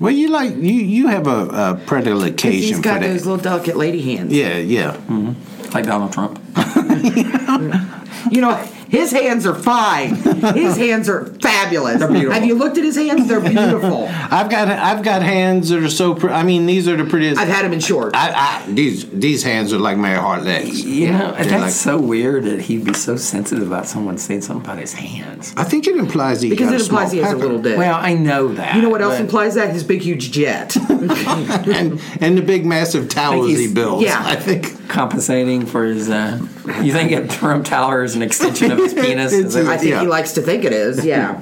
Well, 0.00 0.12
you 0.12 0.28
like 0.28 0.54
you 0.56 0.72
you 0.72 1.06
have 1.08 1.26
a, 1.26 1.30
a 1.30 1.46
'Cause 1.74 1.84
predilection 1.86 2.52
He's 2.52 2.76
for 2.76 2.82
got 2.82 3.00
that. 3.00 3.06
those 3.08 3.26
little 3.26 3.42
delicate 3.42 3.76
lady 3.76 4.00
hands. 4.02 4.32
yeah, 4.32 4.56
yeah. 4.58 4.92
Mm-hmm. 5.08 5.70
Like 5.72 5.84
Donald 5.86 6.12
Trump. 6.12 6.40
You 8.30 8.40
know, 8.40 8.56
his 8.94 9.10
hands 9.10 9.46
are 9.46 9.54
fine. 9.54 10.14
His 10.54 10.76
hands 10.76 11.08
are 11.08 11.26
fabulous. 11.40 11.98
They're 11.98 12.08
beautiful. 12.08 12.32
Have 12.32 12.44
you 12.44 12.54
looked 12.54 12.78
at 12.78 12.84
his 12.84 12.96
hands? 12.96 13.28
They're 13.28 13.40
beautiful. 13.40 14.06
I've 14.10 14.50
got 14.50 14.68
I've 14.68 15.02
got 15.02 15.22
hands 15.22 15.68
that 15.70 15.82
are 15.82 15.90
so. 15.90 16.14
Pre- 16.14 16.30
I 16.30 16.42
mean, 16.42 16.66
these 16.66 16.88
are 16.88 16.96
the 16.96 17.04
prettiest. 17.04 17.40
I've 17.40 17.48
had 17.48 17.64
him 17.64 17.72
in 17.72 17.80
shorts. 17.80 18.12
I, 18.16 18.30
I, 18.66 18.70
these 18.72 19.08
these 19.10 19.42
hands 19.42 19.72
are 19.72 19.78
like 19.78 19.96
Mary 19.98 20.18
Hart 20.18 20.42
legs. 20.42 20.84
You 20.84 21.12
know, 21.12 21.32
They're 21.32 21.44
that's 21.44 21.62
like- 21.62 21.70
so 21.72 21.98
weird 22.00 22.44
that 22.44 22.60
he'd 22.60 22.84
be 22.84 22.94
so 22.94 23.16
sensitive 23.16 23.66
about 23.66 23.86
someone 23.86 24.18
saying 24.18 24.42
something 24.42 24.64
about 24.64 24.78
his 24.78 24.92
hands. 24.92 25.52
I 25.56 25.64
think 25.64 25.86
it 25.86 25.96
implies 25.96 26.40
that 26.40 26.46
he 26.46 26.50
because 26.50 26.68
got 26.70 26.74
it 26.76 26.80
a 26.80 26.84
small 26.84 27.00
implies 27.00 27.12
he 27.12 27.18
has 27.18 27.32
a 27.32 27.34
pecker. 27.36 27.46
little 27.46 27.62
dick. 27.62 27.78
Well, 27.78 27.94
I 28.00 28.14
know 28.14 28.48
that. 28.54 28.74
you 28.76 28.82
know 28.82 28.90
what 28.90 29.02
else 29.02 29.14
but 29.14 29.20
implies 29.22 29.54
that? 29.54 29.70
His 29.70 29.84
big, 29.84 30.02
huge 30.02 30.30
jet. 30.32 30.76
and 30.90 32.00
and 32.20 32.38
the 32.38 32.42
big 32.42 32.64
massive 32.66 33.08
towers 33.08 33.48
he 33.50 33.56
he's- 33.56 33.72
builds. 33.72 34.04
yeah. 34.04 34.22
I 34.24 34.36
think. 34.36 34.88
compensating 34.88 35.66
for 35.66 35.84
his. 35.84 36.08
Uh, 36.10 36.38
you 36.82 36.92
think 36.92 37.12
a 37.12 37.26
Trump 37.28 37.66
Tower 37.66 38.02
is 38.04 38.14
an 38.14 38.22
extension 38.22 38.70
of 38.72 38.78
his 38.78 38.94
penis? 38.94 39.32
Is 39.32 39.54
that- 39.54 39.66
I 39.66 39.76
think 39.76 39.90
Yeah. 39.90 40.00
he 40.00 40.06
likes 40.06 40.32
to 40.32 40.42
think 40.42 40.64
it 40.64 40.72
is. 40.72 41.04
Yeah. 41.04 41.40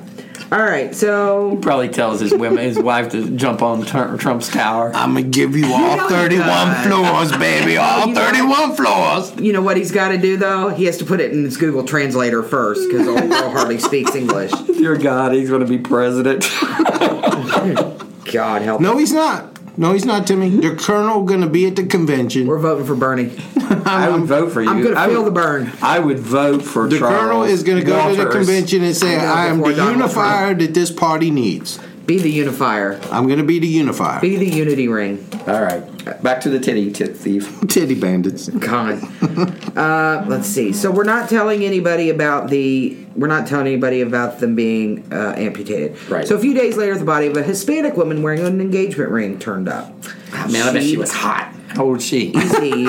All 0.51 0.59
right. 0.59 0.95
So 0.95 1.57
probably 1.63 1.89
tells 1.89 2.21
his 2.21 2.33
women, 2.35 2.59
his 2.63 2.79
wife, 2.79 3.11
to 3.13 3.31
jump 3.37 3.63
on 3.63 3.87
Tr- 3.87 4.17
Trump's 4.17 4.49
tower. 4.51 4.93
I'm 4.95 5.15
gonna 5.15 5.23
give 5.23 5.57
you 5.57 5.65
all 5.73 5.97
know 5.97 6.03
he 6.09 6.15
31 6.15 6.47
does. 6.47 6.87
floors, 6.87 7.33
baby. 7.39 7.77
All 7.79 8.07
You 8.09 8.13
know- 8.15 8.21
31 8.21 8.77
floors. 8.77 9.33
you 9.41 9.55
know 9.55 9.63
what 9.63 9.79
he's 9.79 9.91
got 9.93 10.09
to 10.09 10.19
do 10.19 10.37
though? 10.37 10.69
He 10.69 10.85
has 10.85 10.99
to 10.99 11.07
put 11.07 11.21
it 11.21 11.33
in 11.33 11.43
his 11.45 11.57
Google 11.57 11.85
Translator 11.85 12.43
first 12.43 12.87
because 12.91 13.09
old 13.09 13.31
girl 13.31 13.51
hardly 13.51 13.79
speaks 13.79 14.15
English. 14.15 14.51
Dear 14.67 14.97
God, 14.97 15.33
he's 15.33 15.49
going 15.49 15.63
to 15.63 15.67
be 15.67 15.79
president. 15.79 16.43
God 18.33 18.63
help. 18.63 18.81
No, 18.81 18.97
he's 18.99 19.13
not. 19.13 19.52
No, 19.77 19.93
he's 19.93 20.05
not, 20.05 20.27
Timmy. 20.27 20.51
Hmm? 20.51 20.61
The 20.61 20.77
colonel 20.77 21.23
gonna 21.23 21.49
be 21.49 21.67
at 21.67 21.77
the 21.77 21.87
convention. 21.87 22.47
We're 22.47 22.59
voting 22.59 22.87
for 22.87 22.95
Bernie. 22.95 23.33
I 23.85 24.11
would 24.11 24.25
vote 24.25 24.53
for 24.53 24.63
you. 24.63 24.69
I'm 24.69 24.83
going 24.83 24.95
to 24.95 25.07
feel 25.07 25.25
the 25.25 25.31
burn. 25.31 25.73
I 25.81 25.99
would 25.99 26.19
vote 26.19 26.63
for 26.63 26.89
the 26.89 26.99
Charles 26.99 27.21
colonel 27.21 27.43
is 27.45 27.63
gonna 27.63 27.83
go 27.83 28.11
to 28.15 28.25
the 28.25 28.31
convention 28.31 28.83
and 28.83 28.95
say, 28.95 29.17
"I 29.17 29.47
am 29.47 29.61
the 29.61 29.75
unifier 29.75 30.55
that 30.55 30.75
this 30.75 30.91
party 30.91 31.31
needs. 31.31 31.79
Be 32.07 32.19
the 32.19 32.31
unifier. 32.31 33.01
I'm 33.11 33.29
gonna 33.29 33.45
be 33.45 33.59
the 33.59 33.67
unifier." 33.67 34.21
Be 34.21 34.37
the 34.37 34.49
unity 34.49 34.89
ring. 34.89 35.27
All 35.47 35.63
right, 35.63 35.83
back 36.23 36.41
to 36.43 36.49
the 36.51 36.59
titty 36.59 36.91
tit 36.93 37.17
thief. 37.17 37.61
Titty 37.69 37.95
bandits. 37.95 38.49
God. 38.49 39.01
uh, 39.77 40.25
let's 40.27 40.49
see. 40.49 40.73
So 40.73 40.91
we're 40.91 41.05
not 41.05 41.29
telling 41.29 41.65
anybody 41.65 42.11
about 42.11 42.51
the. 42.51 42.97
We're 43.15 43.29
not 43.29 43.47
telling 43.47 43.67
anybody 43.67 44.01
about 44.01 44.41
them 44.41 44.55
being 44.55 45.13
uh, 45.13 45.35
amputated. 45.37 46.01
Right. 46.11 46.27
So 46.27 46.35
a 46.35 46.39
few 46.39 46.55
days 46.55 46.77
later, 46.77 46.97
the 46.97 47.05
body 47.05 47.27
of 47.27 47.37
a 47.37 47.43
Hispanic 47.43 47.97
woman 47.97 48.23
wearing 48.23 48.41
an 48.45 48.61
engagement 48.61 49.11
ring 49.11 49.39
turned 49.39 49.69
up. 49.69 49.93
Man, 50.51 50.69
I 50.69 50.73
bet 50.73 50.83
she 50.83 50.97
was 50.97 51.13
hot. 51.13 51.55
How 51.75 51.85
old 51.85 52.03
she? 52.03 52.33
Easy. 52.37 52.87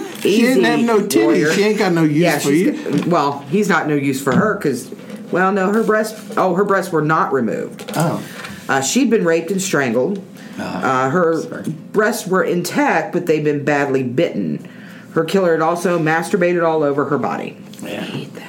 She 0.16 0.40
didn't 0.40 0.64
have 0.64 0.80
no 0.80 1.00
titties. 1.00 1.22
warrior. 1.24 1.52
She 1.52 1.62
ain't 1.62 1.78
got 1.78 1.92
no 1.92 2.02
use 2.02 2.16
yeah, 2.16 2.38
for 2.40 2.50
you. 2.50 3.04
well, 3.06 3.40
he's 3.50 3.68
not 3.68 3.86
no 3.86 3.94
use 3.94 4.20
for 4.20 4.34
her 4.34 4.56
because, 4.56 4.90
well, 5.30 5.52
no, 5.52 5.70
her 5.72 5.84
breasts. 5.84 6.32
Oh, 6.36 6.54
her 6.56 6.64
breasts 6.64 6.90
were 6.90 7.02
not 7.02 7.32
removed. 7.32 7.92
Oh, 7.94 8.20
Uh, 8.68 8.80
she'd 8.80 9.08
been 9.10 9.24
raped 9.24 9.52
and 9.52 9.62
strangled. 9.62 10.20
Uh, 10.58 11.10
her 11.10 11.42
sorry. 11.42 11.62
breasts 11.92 12.26
were 12.26 12.42
intact, 12.42 13.12
but 13.12 13.26
they'd 13.26 13.44
been 13.44 13.62
badly 13.64 14.02
bitten. 14.02 14.68
Her 15.12 15.24
killer 15.24 15.52
had 15.52 15.60
also 15.60 15.96
masturbated 15.98 16.66
all 16.66 16.82
over 16.82 17.04
her 17.04 17.18
body. 17.18 17.56
yeah. 17.82 18.00
I 18.00 18.04
hate 18.04 18.34
that. 18.34 18.42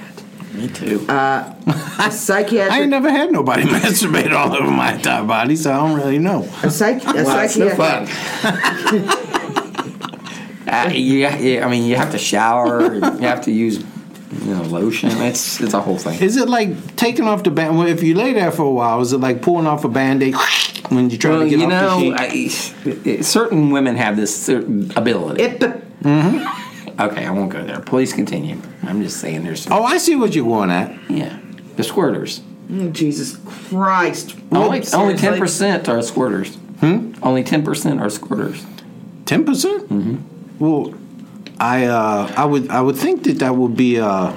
Me 0.55 0.67
too. 0.69 1.05
A 1.09 2.09
psychiatric. 2.11 2.71
I 2.73 2.81
ain't 2.81 2.89
never 2.89 3.11
had 3.11 3.31
nobody 3.31 3.63
masturbate 3.65 4.31
all 4.33 4.55
over 4.55 4.71
my 4.71 4.93
entire 4.95 5.23
body, 5.25 5.55
so 5.55 5.71
I 5.71 5.77
don't 5.77 5.95
really 5.95 6.17
know. 6.17 6.49
a, 6.63 6.71
psych, 6.71 7.03
a 7.03 7.13
Well, 7.13 7.39
it's 7.41 7.57
no 7.57 7.69
psychiatric. 7.69 9.26
Fun. 10.67 10.87
Uh, 10.87 10.93
you, 10.93 11.27
you- 11.27 11.61
I 11.61 11.69
mean, 11.69 11.85
you 11.85 11.95
have 11.95 12.11
to 12.11 12.17
shower. 12.17 12.93
You 12.93 13.01
have 13.21 13.41
to 13.45 13.51
use, 13.51 13.77
you 14.43 14.53
know, 14.53 14.63
lotion. 14.63 15.09
It's 15.09 15.59
it's 15.61 15.73
a 15.73 15.81
whole 15.81 15.97
thing. 15.97 16.19
Is 16.21 16.37
it 16.37 16.49
like 16.49 16.95
taking 16.95 17.25
off 17.27 17.43
the 17.43 17.51
band? 17.51 17.77
Well, 17.77 17.87
if 17.87 18.03
you 18.03 18.13
lay 18.15 18.33
there 18.33 18.51
for 18.51 18.63
a 18.63 18.71
while, 18.71 19.01
is 19.01 19.13
it 19.13 19.19
like 19.19 19.41
pulling 19.41 19.67
off 19.67 19.83
a 19.85 19.89
band-aid 19.89 20.35
when 20.89 21.09
you 21.09 21.17
try 21.17 21.31
Well, 21.31 21.39
to 21.41 21.49
get 21.49 21.59
you 21.59 21.65
off 21.65 21.71
know, 21.71 22.11
the 22.11 22.29
sheet? 22.49 23.17
I, 23.17 23.21
certain 23.21 23.71
women 23.71 23.95
have 23.95 24.15
this 24.17 24.47
ability. 24.49 25.43
It, 25.43 25.63
okay, 25.63 27.25
I 27.25 27.29
won't 27.31 27.51
go 27.51 27.63
there. 27.63 27.79
Please 27.81 28.13
continue. 28.13 28.61
I'm 28.83 29.01
just 29.01 29.17
saying, 29.19 29.43
there's 29.43 29.67
oh, 29.69 29.83
I 29.83 29.97
see 29.97 30.15
what 30.15 30.33
you're 30.35 30.45
going 30.45 30.71
at. 30.71 30.91
yeah, 31.09 31.39
the 31.75 31.83
squirters. 31.83 32.41
oh, 32.71 32.89
Jesus 32.89 33.37
Christ. 33.69 34.35
Only 34.51 34.83
only 34.93 35.15
ten 35.15 35.37
percent 35.39 35.87
are 35.89 35.97
squirters. 35.99 36.55
Hmm? 36.79 37.13
Only 37.23 37.43
ten 37.43 37.63
percent 37.63 37.99
are 37.99 38.07
squirters. 38.07 38.63
Ten 39.25 39.43
percent. 39.45 39.89
Mm-hmm. 39.89 40.36
Well, 40.59 40.93
I 41.59 41.85
uh, 41.85 42.33
I 42.37 42.45
would 42.45 42.69
I 42.69 42.81
would 42.81 42.95
think 42.95 43.23
that 43.23 43.39
that 43.39 43.55
would 43.55 43.75
be 43.75 43.97
a 43.97 44.33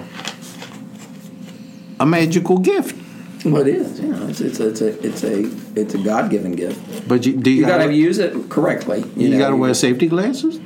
a 1.98 2.06
magical 2.06 2.58
gift. 2.58 2.96
Well, 3.44 3.62
it 3.62 3.68
is. 3.68 4.00
Yeah, 4.00 4.28
it's 4.28 4.40
it's 4.40 4.60
a 4.60 4.68
it's 4.68 4.80
a 4.80 5.06
it's 5.06 5.24
a, 5.24 5.50
it's 5.80 5.94
a 5.94 5.98
God 5.98 6.30
given 6.30 6.52
gift. 6.52 7.08
But 7.08 7.24
you, 7.26 7.36
do 7.36 7.50
you, 7.50 7.60
You 7.60 7.66
got 7.66 7.78
to 7.78 7.84
gotta, 7.84 7.94
use 7.96 8.18
it 8.18 8.48
correctly. 8.50 9.04
you 9.16 9.30
know, 9.30 9.38
got 9.38 9.50
to 9.50 9.56
wear 9.56 9.72
safety 9.74 10.06
glasses? 10.08 10.60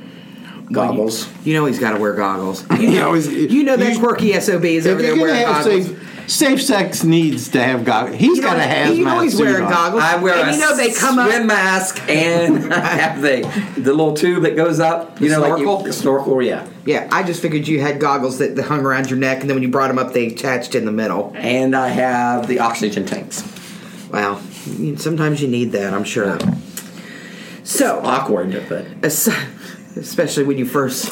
goggles. 0.71 1.27
You 1.45 1.53
know 1.53 1.65
he's 1.67 1.77
got 1.79 1.91
to 1.93 1.99
wear 1.99 2.13
goggles. 2.13 2.65
You 2.71 2.77
You 2.89 2.99
know, 2.99 3.05
always- 3.07 3.27
you 3.31 3.63
know 3.63 3.77
that 3.77 3.97
quirky 3.99 4.33
SOB 4.39 4.65
is 4.65 4.87
over 4.87 5.01
there 5.01 5.15
wearing 5.15 5.43
goggles. 5.43 5.85
safe, 5.87 6.04
safe 6.27 6.61
sex 6.61 7.03
needs 7.03 7.49
to 7.49 7.61
have 7.63 7.85
goggles. 7.85 8.17
He's 8.17 8.37
You 8.37 8.41
know, 8.43 8.47
got 8.49 8.57
a 8.57 8.61
hazmat 8.63 8.95
you 8.97 9.05
know 9.05 9.19
he's 9.21 9.37
suit 9.37 9.45
wearing 9.45 9.63
on. 9.65 9.71
goggles. 9.71 10.03
I 10.03 10.15
wear 10.17 10.35
and 10.35 10.49
a 10.49 10.53
you 10.53 10.59
know 10.59 10.75
they 10.75 10.91
come 10.93 11.15
swim 11.15 11.41
up. 11.41 11.47
mask 11.47 12.01
and 12.09 12.73
I 12.73 12.79
have 12.79 13.21
the 13.21 13.41
the 13.77 13.91
little 13.93 14.13
tube 14.13 14.43
that 14.43 14.55
goes 14.55 14.79
up. 14.79 15.19
You 15.21 15.29
The 15.29 15.35
know, 15.35 15.43
snorkel? 15.45 15.75
like 15.77 15.85
you, 15.87 15.91
snorkel. 15.91 16.41
Yeah, 16.41 16.67
Yeah, 16.85 17.07
I 17.11 17.23
just 17.23 17.41
figured 17.41 17.67
you 17.67 17.79
had 17.81 17.99
goggles 17.99 18.39
that, 18.39 18.55
that 18.55 18.63
hung 18.63 18.81
around 18.85 19.09
your 19.09 19.19
neck, 19.19 19.41
and 19.41 19.49
then 19.49 19.55
when 19.55 19.63
you 19.63 19.69
brought 19.69 19.87
them 19.89 19.99
up, 19.99 20.13
they 20.13 20.27
attached 20.27 20.75
in 20.75 20.85
the 20.85 20.91
middle. 20.91 21.31
and 21.35 21.75
I 21.75 21.89
have 21.89 22.47
the 22.47 22.59
oxygen 22.59 23.05
tanks. 23.05 23.43
Wow, 24.11 24.39
sometimes 24.97 25.41
you 25.41 25.47
need 25.47 25.71
that, 25.73 25.93
I'm 25.93 26.03
sure. 26.03 26.37
So, 27.63 27.99
Awkward, 28.03 28.63
but 28.69 28.85
especially 29.03 30.43
when 30.43 30.57
you 30.57 30.65
first 30.65 31.09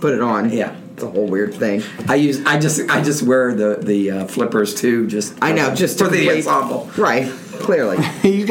put 0.00 0.12
it 0.12 0.20
on. 0.20 0.50
Yeah. 0.50 0.74
It's 0.94 1.02
a 1.02 1.10
whole 1.10 1.26
weird 1.26 1.54
thing. 1.54 1.82
I 2.08 2.14
use 2.14 2.44
I 2.46 2.58
just 2.58 2.88
I 2.88 3.02
just 3.02 3.22
wear 3.22 3.52
the 3.52 3.76
the 3.82 4.10
uh, 4.10 4.26
flippers 4.26 4.74
too. 4.74 5.06
Just 5.08 5.34
I 5.42 5.52
know, 5.52 5.74
just 5.74 5.98
for 5.98 6.04
to 6.04 6.10
the 6.10 6.18
complete- 6.26 6.46
ensemble. 6.46 6.88
Right, 6.96 7.28
clearly. 7.60 7.98
you 8.22 8.46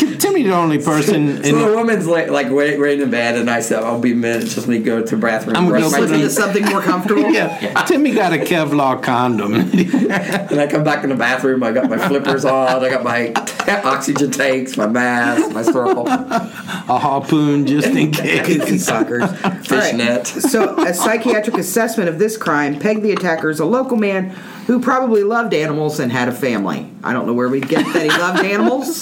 gotta. 0.00 0.16
Timmy, 0.16 0.42
the 0.42 0.54
only 0.54 0.78
person. 0.78 1.42
So 1.42 1.48
in 1.48 1.58
the 1.58 1.74
woman's 1.74 2.06
like 2.06 2.28
like 2.28 2.50
wait, 2.50 2.78
waiting 2.78 3.04
in 3.04 3.10
bed, 3.10 3.36
and 3.36 3.50
I 3.50 3.60
said, 3.60 3.82
"I'll 3.82 4.00
be 4.00 4.12
a 4.12 4.16
minute. 4.16 4.48
Just 4.48 4.68
me 4.68 4.78
go 4.78 5.02
to 5.02 5.16
the 5.16 5.20
bathroom, 5.20 5.56
I'm 5.56 5.68
gonna 5.68 5.80
my 5.80 5.88
slip 5.88 6.08
Slip 6.08 6.20
into 6.20 6.30
something 6.30 6.64
more 6.66 6.82
comfortable. 6.82 7.30
yeah, 7.30 7.84
Timmy 7.84 8.12
got 8.12 8.32
a 8.32 8.36
Kevlar 8.36 9.02
condom. 9.02 9.54
and 9.54 10.60
I 10.60 10.66
come 10.66 10.84
back 10.84 11.04
in 11.04 11.10
the 11.10 11.16
bathroom. 11.16 11.62
I 11.62 11.72
got 11.72 11.88
my 11.88 11.98
flippers 12.08 12.44
on. 12.44 12.82
I 12.82 12.88
got 12.88 13.04
my 13.04 13.32
oxygen 13.84 14.30
tanks, 14.30 14.76
my 14.76 14.86
mask, 14.86 15.52
my 15.52 15.62
snorkel, 15.62 16.06
a 16.08 16.98
harpoon 16.98 17.66
just 17.66 17.88
in 17.88 18.10
case. 18.10 18.46
Goofy 18.46 18.76
fuckers. 18.76 19.22
All 19.44 19.50
right. 19.50 19.66
fishnet. 19.66 20.26
So, 20.26 20.76
a 20.78 20.94
psychiatric 20.94 21.56
assessment 21.56 22.08
of 22.08 22.18
this 22.18 22.36
crime 22.36 22.78
pegged 22.78 23.02
the 23.02 23.12
attacker 23.12 23.50
as 23.50 23.60
a 23.60 23.64
local 23.64 23.96
man 23.96 24.30
who 24.66 24.80
probably 24.80 25.24
loved 25.24 25.54
animals 25.54 25.98
and 25.98 26.12
had 26.12 26.28
a 26.28 26.32
family. 26.32 26.88
I 27.02 27.12
don't 27.12 27.26
know 27.26 27.34
where 27.34 27.48
we'd 27.48 27.68
get 27.68 27.84
that 27.92 28.02
he 28.02 28.08
loved 28.08 28.44
animals. 28.44 29.00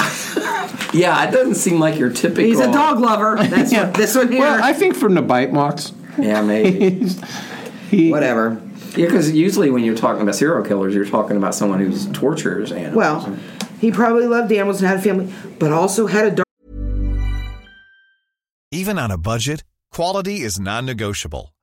Yeah, 0.93 1.29
it 1.29 1.33
doesn't 1.33 1.57
seem 1.57 1.79
like 1.81 1.99
your 1.99 2.11
typical. 2.11 2.45
He's 2.45 2.61
a 2.61 2.70
dog 2.72 2.99
lover. 3.01 3.37
That's 3.43 3.72
Yeah. 3.72 3.87
what 3.87 3.95
this 3.95 4.14
one 4.16 4.31
here. 4.33 4.41
Well, 4.41 4.62
I 4.62 4.72
think 4.72 4.95
from 4.97 5.14
the 5.14 5.22
bite 5.22 5.53
marks. 5.53 5.93
Yeah, 6.18 6.43
maybe. 6.43 7.09
He, 7.91 8.11
Whatever. 8.11 8.61
Yeah, 8.97 9.07
because 9.07 9.31
usually 9.33 9.70
when 9.70 9.83
you're 9.83 9.97
talking 9.97 10.20
about 10.20 10.35
serial 10.35 10.62
killers, 10.62 10.95
you're 10.95 11.07
talking 11.07 11.39
about 11.39 11.55
someone 11.55 11.81
who's 11.81 12.07
tortures 12.12 12.70
animals. 12.70 12.97
Well, 12.97 13.37
he 13.81 13.91
probably 13.91 14.26
loved 14.26 14.53
animals 14.53 14.83
and 14.83 14.89
had 14.89 14.99
a 14.99 15.01
family, 15.03 15.33
but 15.59 15.72
also 15.72 16.07
had 16.07 16.26
a 16.26 16.31
dark. 16.33 16.45
Even 18.70 18.99
on 18.99 19.11
a 19.11 19.16
budget, 19.16 19.64
quality 19.91 20.41
is 20.43 20.61
non-negotiable. 20.61 21.55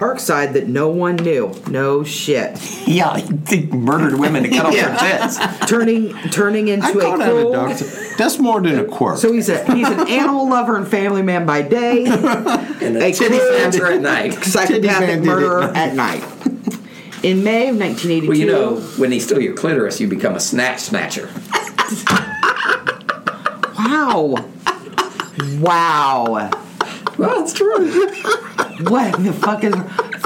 Parkside 0.00 0.54
that 0.54 0.66
no 0.66 0.88
one 0.88 1.16
knew. 1.16 1.52
No 1.68 2.02
shit. 2.02 2.58
yeah, 2.88 3.18
he 3.18 3.66
murdered 3.66 4.18
women 4.18 4.42
to 4.44 4.48
cut 4.48 4.64
off 4.66 4.72
their 4.72 4.96
tits. 4.98 5.38
Turning 5.70 6.14
turning 6.30 6.68
into 6.68 6.90
call 6.98 7.20
a 7.20 7.24
a 7.24 7.28
cruel. 7.30 7.52
dog. 7.52 7.76
That's 8.16 8.38
more 8.38 8.62
than 8.62 8.78
a 8.78 8.84
quirk. 8.86 9.18
So 9.18 9.30
he's 9.30 9.50
a 9.50 9.62
he's 9.74 9.86
an 9.88 10.08
animal 10.08 10.48
lover 10.48 10.76
and 10.76 10.88
family 10.88 11.20
man 11.22 11.44
by 11.44 11.60
day, 11.60 12.06
And 12.06 12.96
a 12.96 13.04
a 13.08 13.12
titty 13.12 13.36
cruel 13.38 13.70
snatcher 13.72 13.86
at 13.92 14.00
night. 14.12 14.32
Psychopathic 14.42 15.20
murderer 15.22 15.64
at 15.64 15.90
at 15.90 15.94
night. 15.94 16.24
In 17.22 17.44
May 17.44 17.68
of 17.68 17.76
1982, 17.76 18.28
Well, 18.28 18.36
you 18.38 18.46
know, 18.46 18.80
when 18.96 19.10
they 19.10 19.18
steal 19.18 19.38
your 19.42 19.54
clitoris, 19.54 20.00
you 20.00 20.08
become 20.08 20.34
a 20.34 20.40
snatch 20.40 20.80
snatcher. 20.80 21.28
wow, 23.78 24.34
wow, 25.60 26.50
Well, 27.18 27.42
it's 27.42 27.52
true. 27.52 28.08
What 28.88 29.22
the 29.22 29.32
fuck 29.32 29.64
is 29.64 29.74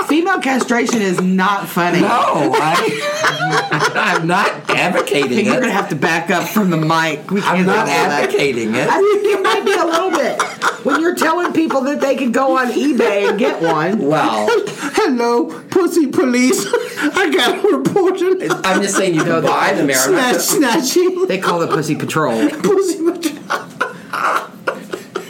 female 0.06 0.40
castration? 0.40 1.02
Is 1.02 1.20
not 1.20 1.68
funny. 1.68 2.00
No, 2.00 2.08
I, 2.08 3.90
I'm 4.18 4.26
not 4.26 4.48
advocating 4.70 5.38
it. 5.38 5.44
You're 5.46 5.60
gonna 5.60 5.72
have 5.72 5.88
to 5.90 5.96
back 5.96 6.30
up 6.30 6.48
from 6.48 6.70
the 6.70 6.76
mic. 6.76 7.30
We 7.30 7.40
can't 7.40 7.60
I'm 7.60 7.66
not 7.66 7.86
do 7.86 7.92
that. 7.92 8.22
advocating 8.22 8.74
it. 8.74 8.88
I 8.88 8.98
think 8.98 9.24
you 9.24 9.42
might 9.42 9.64
be 9.64 9.72
a 9.72 9.84
little 9.84 10.10
bit 10.10 10.42
when 10.84 11.00
you're 11.00 11.14
telling 11.16 11.52
people 11.52 11.80
that 11.82 12.00
they 12.00 12.14
can 12.16 12.32
go 12.32 12.58
on 12.58 12.68
eBay 12.72 13.28
and 13.30 13.38
get 13.38 13.60
one. 13.62 13.98
Well, 14.06 14.46
Hello, 14.96 15.46
pussy 15.70 16.06
police. 16.06 16.64
I 17.16 17.30
got 17.34 17.64
a 17.64 17.76
report 17.76 18.20
I'm 18.64 18.80
just 18.80 18.96
saying 18.96 19.14
you 19.14 19.24
can 19.24 19.42
buy 19.42 19.74
them 19.74 19.86
there. 19.86 19.96
I'm 19.98 20.38
snatch 20.38 20.40
snatching. 20.86 21.26
They 21.26 21.38
call 21.38 21.62
it 21.62 21.70
Pussy 21.70 21.94
Patrol. 21.94 22.48
Pussy 22.48 22.98
patrol. 23.04 23.34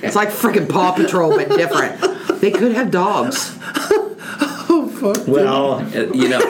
It's 0.03 0.15
like 0.15 0.29
freaking 0.29 0.69
Paw 0.69 0.93
Patrol, 0.93 1.31
but 1.31 1.49
different. 1.49 1.99
They 2.45 2.51
could 2.51 2.73
have 2.73 2.91
dogs. 2.91 3.57
Oh 4.67 4.89
fuck. 4.89 5.27
Well, 5.29 5.75
uh, 5.75 6.13
you 6.13 6.29
know, 6.29 6.41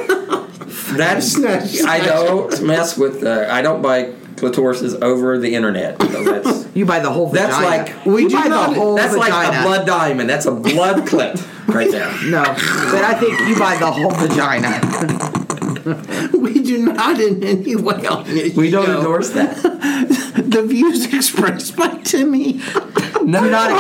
that's 0.97 1.33
Snatch, 1.33 1.83
I 1.83 1.99
don't 1.99 2.63
mess 2.63 2.97
with. 2.97 3.23
Uh, 3.23 3.47
I 3.51 3.61
don't 3.61 3.83
buy 3.83 4.13
clitorises 4.37 5.01
over 5.03 5.39
the 5.39 5.55
internet. 5.55 5.99
because 5.99 6.25
that's 6.25 6.69
You 6.77 6.87
buy 6.87 7.01
the 7.01 7.11
whole 7.11 7.29
that's 7.29 7.57
vagina. 7.57 7.85
like 7.93 8.07
we 8.07 8.23
you 8.23 8.31
buy 8.31 8.49
the 8.49 8.63
whole 8.63 8.95
That's 8.97 9.15
vagina. 9.15 9.35
like 9.35 9.59
a 9.59 9.63
blood 9.63 9.87
diamond. 9.87 10.31
That's 10.31 10.47
a 10.47 10.53
blood 10.53 11.07
clip 11.07 11.37
right 11.69 11.91
there. 11.91 12.11
No, 12.25 12.43
but 12.45 13.05
I 13.05 13.15
think 13.19 13.39
you 13.49 13.59
buy 13.59 13.77
the 13.77 13.91
whole 13.91 14.11
vagina. 14.11 14.81
We 16.33 16.63
do 16.63 16.79
not 16.93 17.21
in 17.21 17.43
any 17.45 17.77
way 17.77 18.07
on 18.07 18.25
this 18.25 18.57
We 18.57 18.71
don't 18.71 18.87
show. 18.87 18.99
endorse 18.99 19.31
that. 19.31 19.57
the 20.37 20.63
views 20.63 21.13
expressed 21.13 21.77
by 21.77 21.99
Timmy. 21.99 22.61
No, 23.25 23.41
Not 23.49 23.71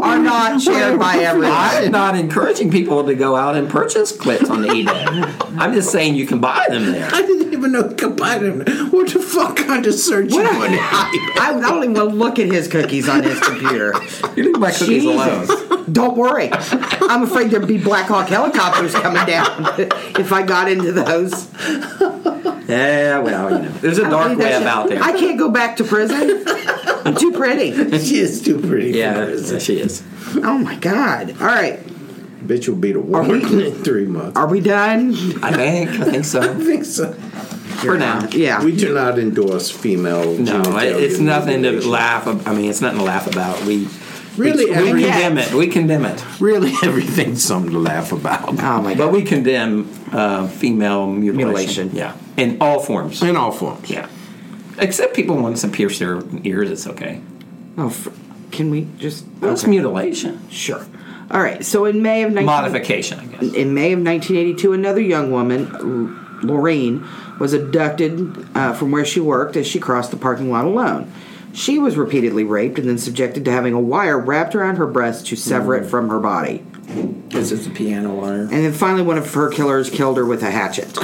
are 0.00 0.18
not 0.20 0.60
shared 0.62 1.00
by 1.00 1.16
everyone. 1.16 1.50
I'm 1.52 1.90
not 1.90 2.14
encouraging 2.16 2.70
people 2.70 3.04
to 3.06 3.16
go 3.16 3.34
out 3.34 3.56
and 3.56 3.68
purchase 3.68 4.12
clips 4.16 4.48
on 4.48 4.62
the 4.62 4.68
eBay. 4.68 5.56
I'm 5.58 5.72
just 5.74 5.90
saying 5.90 6.14
you 6.14 6.24
can 6.24 6.38
buy 6.38 6.64
them 6.68 6.92
there. 6.92 7.10
I 7.12 7.22
didn't 7.22 7.52
even 7.52 7.72
know 7.72 7.88
you 7.88 7.96
could 7.96 8.16
buy 8.16 8.38
them. 8.38 8.60
What 8.92 9.08
the 9.12 9.18
fuck 9.18 9.56
kind 9.56 9.84
of 9.84 9.92
search 9.94 10.30
you 10.30 10.40
What? 10.40 10.54
put 10.56 10.70
in? 10.70 10.78
I, 10.78 11.32
I 11.40 11.60
don't 11.60 11.82
even 11.82 11.94
want 11.94 12.10
to 12.10 12.14
look 12.14 12.38
at 12.38 12.46
his 12.46 12.68
cookies 12.68 13.08
on 13.08 13.24
his 13.24 13.40
computer. 13.40 13.92
You 14.36 14.44
leave 14.44 14.58
my 14.60 14.70
cookies 14.70 15.04
alone. 15.04 15.92
Don't 15.92 16.16
worry. 16.16 16.50
I'm 16.52 17.24
afraid 17.24 17.50
there'd 17.50 17.66
be 17.66 17.78
Black 17.78 18.06
Hawk 18.06 18.28
helicopters 18.28 18.94
coming 18.94 19.26
down 19.26 19.66
if 20.16 20.32
I 20.32 20.42
got 20.42 20.70
into 20.70 20.92
those. 20.92 21.35
Yeah, 22.66 23.20
well, 23.20 23.50
you 23.52 23.58
know, 23.68 23.68
there's 23.78 23.98
a 23.98 24.10
dark 24.10 24.36
web 24.38 24.64
out 24.64 24.88
there. 24.88 25.00
I 25.00 25.12
can't 25.12 25.38
go 25.38 25.50
back 25.50 25.76
to 25.76 25.84
prison. 25.84 26.42
I'm 27.06 27.14
too 27.14 27.30
pretty. 27.30 27.70
She 28.00 28.16
is 28.18 28.42
too 28.42 28.58
pretty. 28.60 28.90
Yeah, 28.90 29.36
she 29.60 29.78
is. 29.78 30.02
Oh 30.42 30.58
my 30.58 30.74
god. 30.74 31.30
All 31.40 31.46
right. 31.46 31.78
Bitch 32.44 32.66
will 32.68 32.74
be 32.76 32.90
the 32.92 33.00
one 33.00 33.30
in 33.30 33.72
three 33.84 34.06
months. 34.06 34.36
Are 34.36 34.48
we 34.48 34.60
done? 34.60 35.10
I 35.44 35.52
think. 35.52 35.90
I 35.90 36.04
think 36.04 36.16
I 36.16 36.22
so. 36.22 36.58
think 36.58 36.84
so. 36.84 37.12
For 37.12 37.96
now. 37.96 38.26
Yeah. 38.32 38.64
We 38.64 38.74
do 38.76 38.92
not 38.92 39.18
endorse 39.18 39.70
female. 39.70 40.34
No, 40.36 40.62
it's 40.78 41.18
nothing 41.20 41.62
to 41.62 41.88
laugh. 41.88 42.26
ab- 42.26 42.42
I 42.48 42.52
mean, 42.54 42.68
it's 42.68 42.80
nothing 42.80 42.98
to 42.98 43.04
laugh 43.04 43.28
about. 43.28 43.62
We 43.64 43.86
Really, 44.36 44.66
we, 44.66 45.02
condemn 45.02 45.38
it. 45.38 45.52
We 45.54 45.66
condemn 45.68 46.04
it, 46.04 46.40
Really, 46.40 46.72
everything's 46.82 47.42
something 47.42 47.72
to 47.72 47.78
laugh 47.78 48.12
about. 48.12 48.48
oh 48.48 48.82
my 48.82 48.94
but 48.94 49.10
we 49.12 49.22
condemn 49.22 49.88
uh, 50.12 50.46
female 50.48 51.06
mutilation. 51.06 51.88
Mutilation. 51.88 51.90
Yeah, 51.94 52.16
in 52.36 52.58
all 52.60 52.80
forms. 52.80 53.22
In 53.22 53.36
all 53.36 53.52
forms. 53.52 53.88
Yeah, 53.90 54.08
except 54.78 55.14
people 55.14 55.36
want 55.36 55.56
to 55.58 55.68
pierce 55.68 55.98
their 55.98 56.22
ears. 56.44 56.70
It's 56.70 56.86
okay. 56.86 57.20
Oh, 57.78 57.88
f- 57.88 58.08
can 58.50 58.70
we 58.70 58.88
just 58.98 59.24
That's 59.40 59.62
okay. 59.62 59.70
mutilation. 59.70 60.48
Sure. 60.50 60.84
All 61.30 61.40
right. 61.42 61.64
So 61.64 61.84
in 61.86 62.02
May 62.02 62.22
of 62.22 62.32
19- 62.32 62.44
Modification, 62.44 63.18
I 63.20 63.26
guess. 63.26 63.42
In 63.54 63.74
May 63.74 63.92
of 63.92 63.98
1982, 64.00 64.72
another 64.72 65.00
young 65.00 65.30
woman, 65.32 65.68
Lorraine, 66.42 67.04
was 67.40 67.52
abducted 67.52 68.46
uh, 68.56 68.72
from 68.74 68.92
where 68.92 69.04
she 69.04 69.18
worked 69.20 69.56
as 69.56 69.66
she 69.66 69.80
crossed 69.80 70.10
the 70.12 70.16
parking 70.16 70.50
lot 70.50 70.64
alone. 70.64 71.12
She 71.56 71.78
was 71.78 71.96
repeatedly 71.96 72.44
raped 72.44 72.78
and 72.78 72.86
then 72.86 72.98
subjected 72.98 73.46
to 73.46 73.50
having 73.50 73.72
a 73.72 73.80
wire 73.80 74.18
wrapped 74.18 74.54
around 74.54 74.76
her 74.76 74.86
breast 74.86 75.26
to 75.28 75.36
sever 75.36 75.74
it 75.74 75.84
hmm. 75.84 75.88
from 75.88 76.10
her 76.10 76.20
body. 76.20 76.62
This 77.30 77.50
is 77.50 77.66
a 77.66 77.70
piano 77.70 78.14
wire. 78.14 78.42
And 78.42 78.50
then 78.50 78.72
finally, 78.74 79.02
one 79.02 79.16
of 79.16 79.32
her 79.32 79.50
killers 79.50 79.88
killed 79.88 80.18
her 80.18 80.26
with 80.26 80.42
a 80.42 80.50
hatchet. 80.50 80.94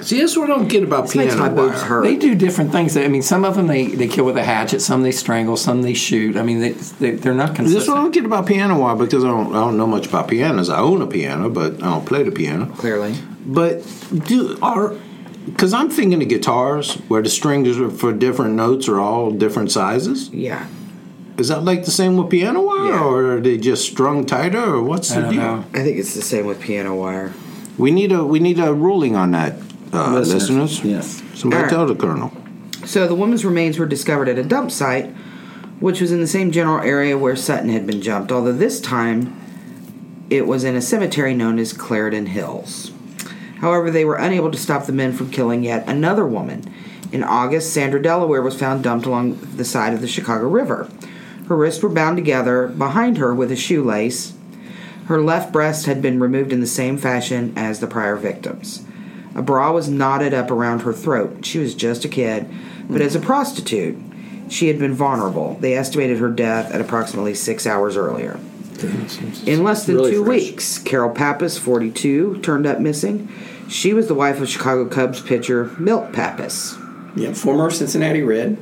See, 0.00 0.18
this 0.18 0.32
is 0.32 0.38
what 0.38 0.50
I 0.50 0.56
don't 0.56 0.68
get 0.68 0.82
about 0.82 1.04
This 1.04 1.16
makes 1.16 1.34
my 1.34 1.48
piano 1.48 1.56
boobs 1.56 1.80
wire. 1.80 1.88
hurt. 1.88 2.02
They 2.04 2.16
do 2.16 2.34
different 2.34 2.72
things. 2.72 2.96
I 2.96 3.06
mean, 3.08 3.20
some 3.20 3.44
of 3.44 3.54
them 3.54 3.66
they, 3.66 3.88
they 3.88 4.08
kill 4.08 4.24
with 4.24 4.38
a 4.38 4.42
hatchet, 4.42 4.80
some 4.80 5.02
they 5.02 5.12
strangle, 5.12 5.58
some 5.58 5.82
they 5.82 5.94
shoot. 5.94 6.38
I 6.38 6.42
mean, 6.42 6.60
they, 6.60 6.72
they, 6.72 7.10
they're 7.10 7.34
not 7.34 7.54
consistent. 7.54 7.74
This 7.74 7.82
is 7.82 7.88
what 7.88 7.98
I 7.98 8.00
consistent. 8.00 8.04
don't 8.04 8.12
get 8.12 8.24
about 8.24 8.46
piano 8.46 8.80
wire 8.80 8.96
because 8.96 9.24
I 9.24 9.28
don't, 9.28 9.54
I 9.54 9.60
don't 9.60 9.76
know 9.76 9.86
much 9.86 10.06
about 10.06 10.28
pianos. 10.28 10.70
I 10.70 10.78
own 10.78 11.02
a 11.02 11.06
piano, 11.06 11.50
but 11.50 11.74
I 11.74 11.90
don't 11.90 12.06
play 12.06 12.22
the 12.22 12.32
piano. 12.32 12.66
Clearly. 12.76 13.14
But 13.44 13.82
do 14.24 14.58
are 14.62 14.96
because 15.46 15.72
I'm 15.72 15.88
thinking 15.88 16.22
of 16.22 16.28
guitars 16.28 16.94
where 17.08 17.22
the 17.22 17.28
strings 17.30 17.78
are 17.78 17.88
for 17.90 18.12
different 18.12 18.54
notes 18.54 18.88
are 18.88 19.00
all 19.00 19.30
different 19.30 19.70
sizes. 19.70 20.28
Yeah. 20.30 20.66
Is 21.38 21.48
that 21.48 21.64
like 21.64 21.84
the 21.84 21.90
same 21.90 22.16
with 22.16 22.30
piano 22.30 22.62
wire, 22.62 22.86
Yeah. 22.92 23.04
or 23.04 23.32
are 23.36 23.40
they 23.40 23.56
just 23.58 23.86
strung 23.90 24.24
tighter, 24.26 24.58
or 24.76 24.82
what's 24.82 25.10
I 25.12 25.16
the 25.16 25.20
don't 25.22 25.30
deal? 25.32 25.42
know. 25.42 25.64
I 25.74 25.82
think 25.82 25.98
it's 25.98 26.14
the 26.14 26.22
same 26.22 26.46
with 26.46 26.60
piano 26.60 26.94
wire. 26.94 27.32
We 27.78 27.90
need 27.90 28.12
a 28.12 28.24
we 28.24 28.38
need 28.40 28.58
a 28.58 28.72
ruling 28.72 29.16
on 29.16 29.32
that, 29.32 29.56
uh, 29.92 30.12
listeners. 30.18 30.82
Yes. 30.82 31.22
Somebody 31.34 31.58
All 31.58 31.62
right. 31.64 31.70
tell 31.70 31.86
the 31.86 31.94
colonel. 31.94 32.32
So 32.86 33.06
the 33.06 33.14
woman's 33.14 33.44
remains 33.44 33.78
were 33.78 33.86
discovered 33.86 34.28
at 34.28 34.38
a 34.38 34.42
dump 34.44 34.70
site, 34.70 35.10
which 35.80 36.00
was 36.00 36.10
in 36.12 36.20
the 36.20 36.26
same 36.26 36.50
general 36.52 36.80
area 36.80 37.18
where 37.18 37.36
Sutton 37.36 37.68
had 37.68 37.86
been 37.86 38.00
jumped, 38.00 38.32
although 38.32 38.52
this 38.52 38.80
time 38.80 39.36
it 40.30 40.46
was 40.46 40.64
in 40.64 40.74
a 40.74 40.80
cemetery 40.80 41.34
known 41.34 41.58
as 41.58 41.72
Clarendon 41.72 42.26
Hills. 42.26 42.92
However, 43.60 43.90
they 43.90 44.04
were 44.04 44.16
unable 44.16 44.50
to 44.50 44.58
stop 44.58 44.86
the 44.86 44.92
men 44.92 45.12
from 45.12 45.30
killing 45.30 45.64
yet 45.64 45.88
another 45.88 46.26
woman. 46.26 46.62
In 47.12 47.22
August, 47.22 47.72
Sandra 47.72 48.02
Delaware 48.02 48.42
was 48.42 48.58
found 48.58 48.84
dumped 48.84 49.06
along 49.06 49.38
the 49.56 49.64
side 49.64 49.94
of 49.94 50.00
the 50.00 50.08
Chicago 50.08 50.48
River. 50.48 50.88
Her 51.48 51.56
wrists 51.56 51.82
were 51.82 51.88
bound 51.88 52.16
together 52.16 52.66
behind 52.68 53.18
her 53.18 53.34
with 53.34 53.52
a 53.52 53.56
shoelace. 53.56 54.34
Her 55.06 55.22
left 55.22 55.52
breast 55.52 55.86
had 55.86 56.02
been 56.02 56.18
removed 56.18 56.52
in 56.52 56.60
the 56.60 56.66
same 56.66 56.98
fashion 56.98 57.52
as 57.56 57.78
the 57.78 57.86
prior 57.86 58.16
victims. 58.16 58.84
A 59.34 59.42
bra 59.42 59.70
was 59.70 59.88
knotted 59.88 60.34
up 60.34 60.50
around 60.50 60.80
her 60.80 60.92
throat. 60.92 61.44
She 61.44 61.58
was 61.58 61.74
just 61.74 62.04
a 62.04 62.08
kid, 62.08 62.48
but 62.90 63.00
as 63.00 63.14
a 63.14 63.20
prostitute, 63.20 63.96
she 64.48 64.68
had 64.68 64.78
been 64.78 64.94
vulnerable. 64.94 65.56
They 65.60 65.74
estimated 65.74 66.18
her 66.18 66.30
death 66.30 66.72
at 66.72 66.80
approximately 66.80 67.34
six 67.34 67.66
hours 67.66 67.96
earlier. 67.96 68.40
In 68.84 69.62
less 69.64 69.86
than 69.86 69.96
Really 69.96 70.10
two 70.12 70.24
fresh. 70.24 70.28
weeks, 70.42 70.78
Carol 70.78 71.10
Pappas, 71.10 71.58
42, 71.58 72.40
turned 72.42 72.66
up 72.66 72.80
missing. 72.80 73.28
She 73.68 73.92
was 73.92 74.06
the 74.06 74.14
wife 74.14 74.40
of 74.40 74.48
Chicago 74.48 74.86
Cubs 74.86 75.20
pitcher 75.20 75.70
Milt 75.78 76.12
Pappas. 76.12 76.76
Yeah, 77.16 77.32
former 77.32 77.70
Cincinnati 77.70 78.22
Red. 78.22 78.58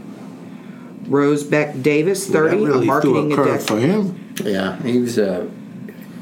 Rose 1.06 1.44
Beck 1.44 1.82
Davis, 1.82 2.28
30, 2.28 2.56
that 2.56 2.64
really 2.64 2.82
a 2.84 2.86
marketing 2.86 3.30
threw 3.30 3.32
a 3.32 3.36
curve 3.36 3.66
for 3.66 3.78
him. 3.78 4.34
Yeah, 4.42 4.80
he 4.82 5.00
was. 5.00 5.18
Uh, 5.18 5.48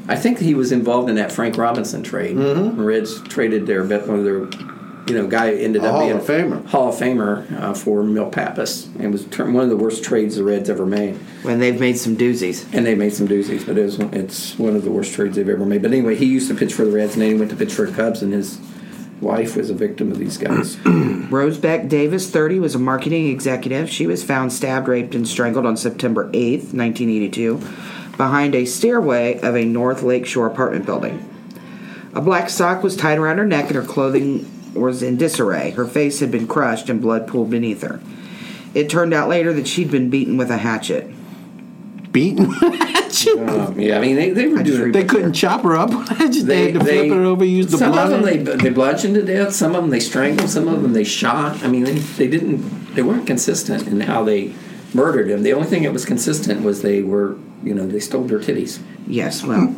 I 0.07 0.17
think 0.17 0.39
he 0.39 0.53
was 0.53 0.71
involved 0.73 1.09
in 1.09 1.15
that 1.15 1.31
Frank 1.31 1.57
Robinson 1.57 2.03
trade. 2.03 2.35
Mm-hmm. 2.35 2.81
Reds 2.81 3.21
traded 3.21 3.65
their 3.67 3.83
bet 3.85 4.05
one 4.07 4.19
of 4.19 4.25
their, 4.25 4.45
you 5.07 5.15
know, 5.15 5.27
guy 5.27 5.51
ended 5.53 5.83
A 5.83 5.87
up 5.87 5.91
Hall 5.91 6.01
being 6.01 6.17
of 6.17 6.23
Famer. 6.23 6.65
Hall 6.67 6.89
of 6.89 6.95
Famer 6.95 7.61
uh, 7.61 7.73
for 7.73 8.03
Milt 8.03 8.31
Pappas, 8.31 8.87
and 8.99 9.11
was 9.11 9.25
ter- 9.25 9.49
one 9.49 9.63
of 9.63 9.69
the 9.69 9.77
worst 9.77 10.03
trades 10.03 10.35
the 10.37 10.43
Reds 10.43 10.69
ever 10.69 10.85
made. 10.85 11.15
when 11.43 11.59
they've 11.59 11.79
made 11.79 11.97
some 11.97 12.15
doozies. 12.15 12.65
And 12.73 12.85
they 12.85 12.95
made 12.95 13.13
some 13.13 13.27
doozies, 13.27 13.65
but 13.65 13.77
it 13.77 13.83
was, 13.83 13.99
it's 13.99 14.57
one 14.57 14.75
of 14.75 14.83
the 14.83 14.91
worst 14.91 15.13
trades 15.13 15.35
they've 15.35 15.49
ever 15.49 15.65
made. 15.65 15.81
But 15.81 15.91
anyway, 15.91 16.15
he 16.15 16.25
used 16.25 16.47
to 16.49 16.55
pitch 16.55 16.73
for 16.73 16.85
the 16.85 16.91
Reds, 16.91 17.13
and 17.13 17.21
then 17.21 17.29
he 17.31 17.35
went 17.35 17.51
to 17.51 17.57
pitch 17.57 17.73
for 17.73 17.85
the 17.85 17.93
Cubs, 17.93 18.21
and 18.21 18.31
his 18.31 18.59
wife 19.19 19.55
was 19.55 19.69
a 19.69 19.73
victim 19.73 20.11
of 20.11 20.19
these 20.19 20.37
guys. 20.37 20.77
Rose 20.85 21.57
Beck 21.57 21.87
Davis, 21.89 22.29
30, 22.29 22.59
was 22.59 22.75
a 22.75 22.79
marketing 22.79 23.29
executive. 23.29 23.89
She 23.89 24.07
was 24.07 24.23
found 24.23 24.53
stabbed, 24.53 24.87
raped, 24.87 25.15
and 25.15 25.27
strangled 25.27 25.65
on 25.65 25.75
September 25.77 26.29
8th, 26.31 26.73
1982, 26.73 27.57
behind 28.17 28.55
a 28.55 28.65
stairway 28.65 29.39
of 29.41 29.55
a 29.55 29.65
North 29.65 30.03
Lakeshore 30.03 30.47
apartment 30.47 30.85
building. 30.85 31.29
A 32.13 32.21
black 32.21 32.49
sock 32.49 32.83
was 32.83 32.95
tied 32.95 33.17
around 33.17 33.37
her 33.39 33.45
neck, 33.45 33.65
and 33.65 33.75
her 33.75 33.81
clothing 33.81 34.49
was 34.73 35.03
in 35.03 35.17
disarray. 35.17 35.71
Her 35.71 35.85
face 35.85 36.19
had 36.19 36.31
been 36.31 36.47
crushed, 36.47 36.89
and 36.89 37.01
blood 37.01 37.27
pooled 37.27 37.49
beneath 37.49 37.81
her. 37.81 37.99
It 38.73 38.89
turned 38.89 39.13
out 39.13 39.29
later 39.29 39.53
that 39.53 39.67
she'd 39.67 39.91
been 39.91 40.09
beaten 40.09 40.37
with 40.37 40.49
a 40.49 40.57
hatchet. 40.57 41.09
Beaten. 42.11 42.45
um, 42.45 43.79
yeah, 43.79 43.97
I 43.97 43.99
mean 43.99 44.15
they, 44.15 44.31
they 44.31 44.47
were 44.47 44.59
I 44.59 44.63
just 44.63 44.77
doing. 44.77 44.91
they 44.91 45.03
couldn't 45.03 45.33
chop 45.33 45.61
her 45.61 45.75
up. 45.75 45.89
they, 46.17 46.71
had 46.71 46.73
to 46.73 46.79
flip 46.79 47.09
her 47.11 47.23
over, 47.23 47.43
use 47.43 47.71
the 47.71 47.77
some 47.77 47.97
of 47.97 48.09
them 48.09 48.21
they 48.21 48.37
they 48.37 48.69
bludgeoned 48.69 49.15
to 49.15 49.23
death. 49.23 49.53
Some 49.53 49.75
of 49.75 49.81
them 49.81 49.89
they 49.89 49.99
strangled. 49.99 50.49
Some 50.49 50.67
of 50.67 50.81
them 50.81 50.93
they 50.93 51.03
shot. 51.03 51.63
I 51.63 51.67
mean, 51.67 51.83
they, 51.83 51.93
they 51.93 52.27
didn't. 52.27 52.95
They 52.95 53.01
weren't 53.01 53.25
consistent 53.25 53.87
in 53.87 54.01
how 54.01 54.23
they 54.23 54.53
murdered 54.93 55.29
him. 55.29 55.43
The 55.43 55.53
only 55.53 55.67
thing 55.67 55.83
that 55.83 55.93
was 55.93 56.05
consistent 56.05 56.61
was 56.61 56.81
they 56.81 57.01
were, 57.01 57.37
you 57.63 57.73
know, 57.73 57.87
they 57.87 57.99
stole 57.99 58.25
their 58.25 58.39
titties. 58.39 58.79
Yes, 59.07 59.43
well. 59.43 59.75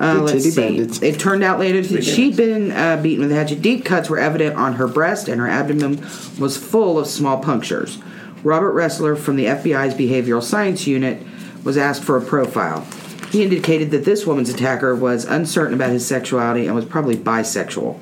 Uh, 0.00 0.22
let's 0.22 0.44
see. 0.44 0.60
bandits. 0.60 1.02
It 1.02 1.18
turned 1.18 1.42
out 1.42 1.58
later 1.58 1.82
that 1.82 2.04
she'd 2.04 2.36
been 2.36 2.70
uh, 2.70 3.00
beaten 3.02 3.20
with 3.20 3.32
a 3.32 3.34
hatchet. 3.34 3.62
Deep 3.62 3.84
cuts 3.84 4.08
were 4.08 4.18
evident 4.18 4.56
on 4.56 4.74
her 4.74 4.86
breast, 4.86 5.28
and 5.28 5.40
her 5.40 5.48
abdomen 5.48 6.00
was 6.38 6.56
full 6.56 6.98
of 6.98 7.06
small 7.06 7.38
punctures. 7.40 7.98
Robert 8.44 8.74
Ressler 8.74 9.18
from 9.18 9.36
the 9.36 9.46
FBI's 9.46 9.94
Behavioral 9.94 10.42
Science 10.42 10.86
Unit 10.86 11.20
was 11.64 11.76
asked 11.76 12.04
for 12.04 12.16
a 12.16 12.20
profile. 12.20 12.86
He 13.30 13.42
indicated 13.42 13.90
that 13.90 14.04
this 14.04 14.26
woman's 14.26 14.48
attacker 14.48 14.94
was 14.94 15.24
uncertain 15.24 15.74
about 15.74 15.90
his 15.90 16.06
sexuality 16.06 16.66
and 16.66 16.74
was 16.74 16.84
probably 16.84 17.16
bisexual. 17.16 18.00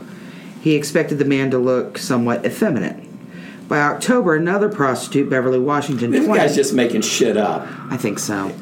He 0.61 0.75
expected 0.75 1.19
the 1.19 1.25
man 1.25 1.51
to 1.51 1.59
look 1.59 1.99
somewhat 1.99 2.45
effeminate. 2.45 3.03
By 3.69 3.79
October, 3.81 4.37
another 4.37 4.69
prostitute, 4.69 5.29
Beverly 5.29 5.59
Washington, 5.59 6.13
This 6.13 6.25
20, 6.25 6.41
guy's 6.41 6.55
just 6.55 6.73
making 6.73 7.01
shit 7.03 7.37
up. 7.37 7.67
I 7.91 7.97
think 7.97 8.19
so. 8.21 8.53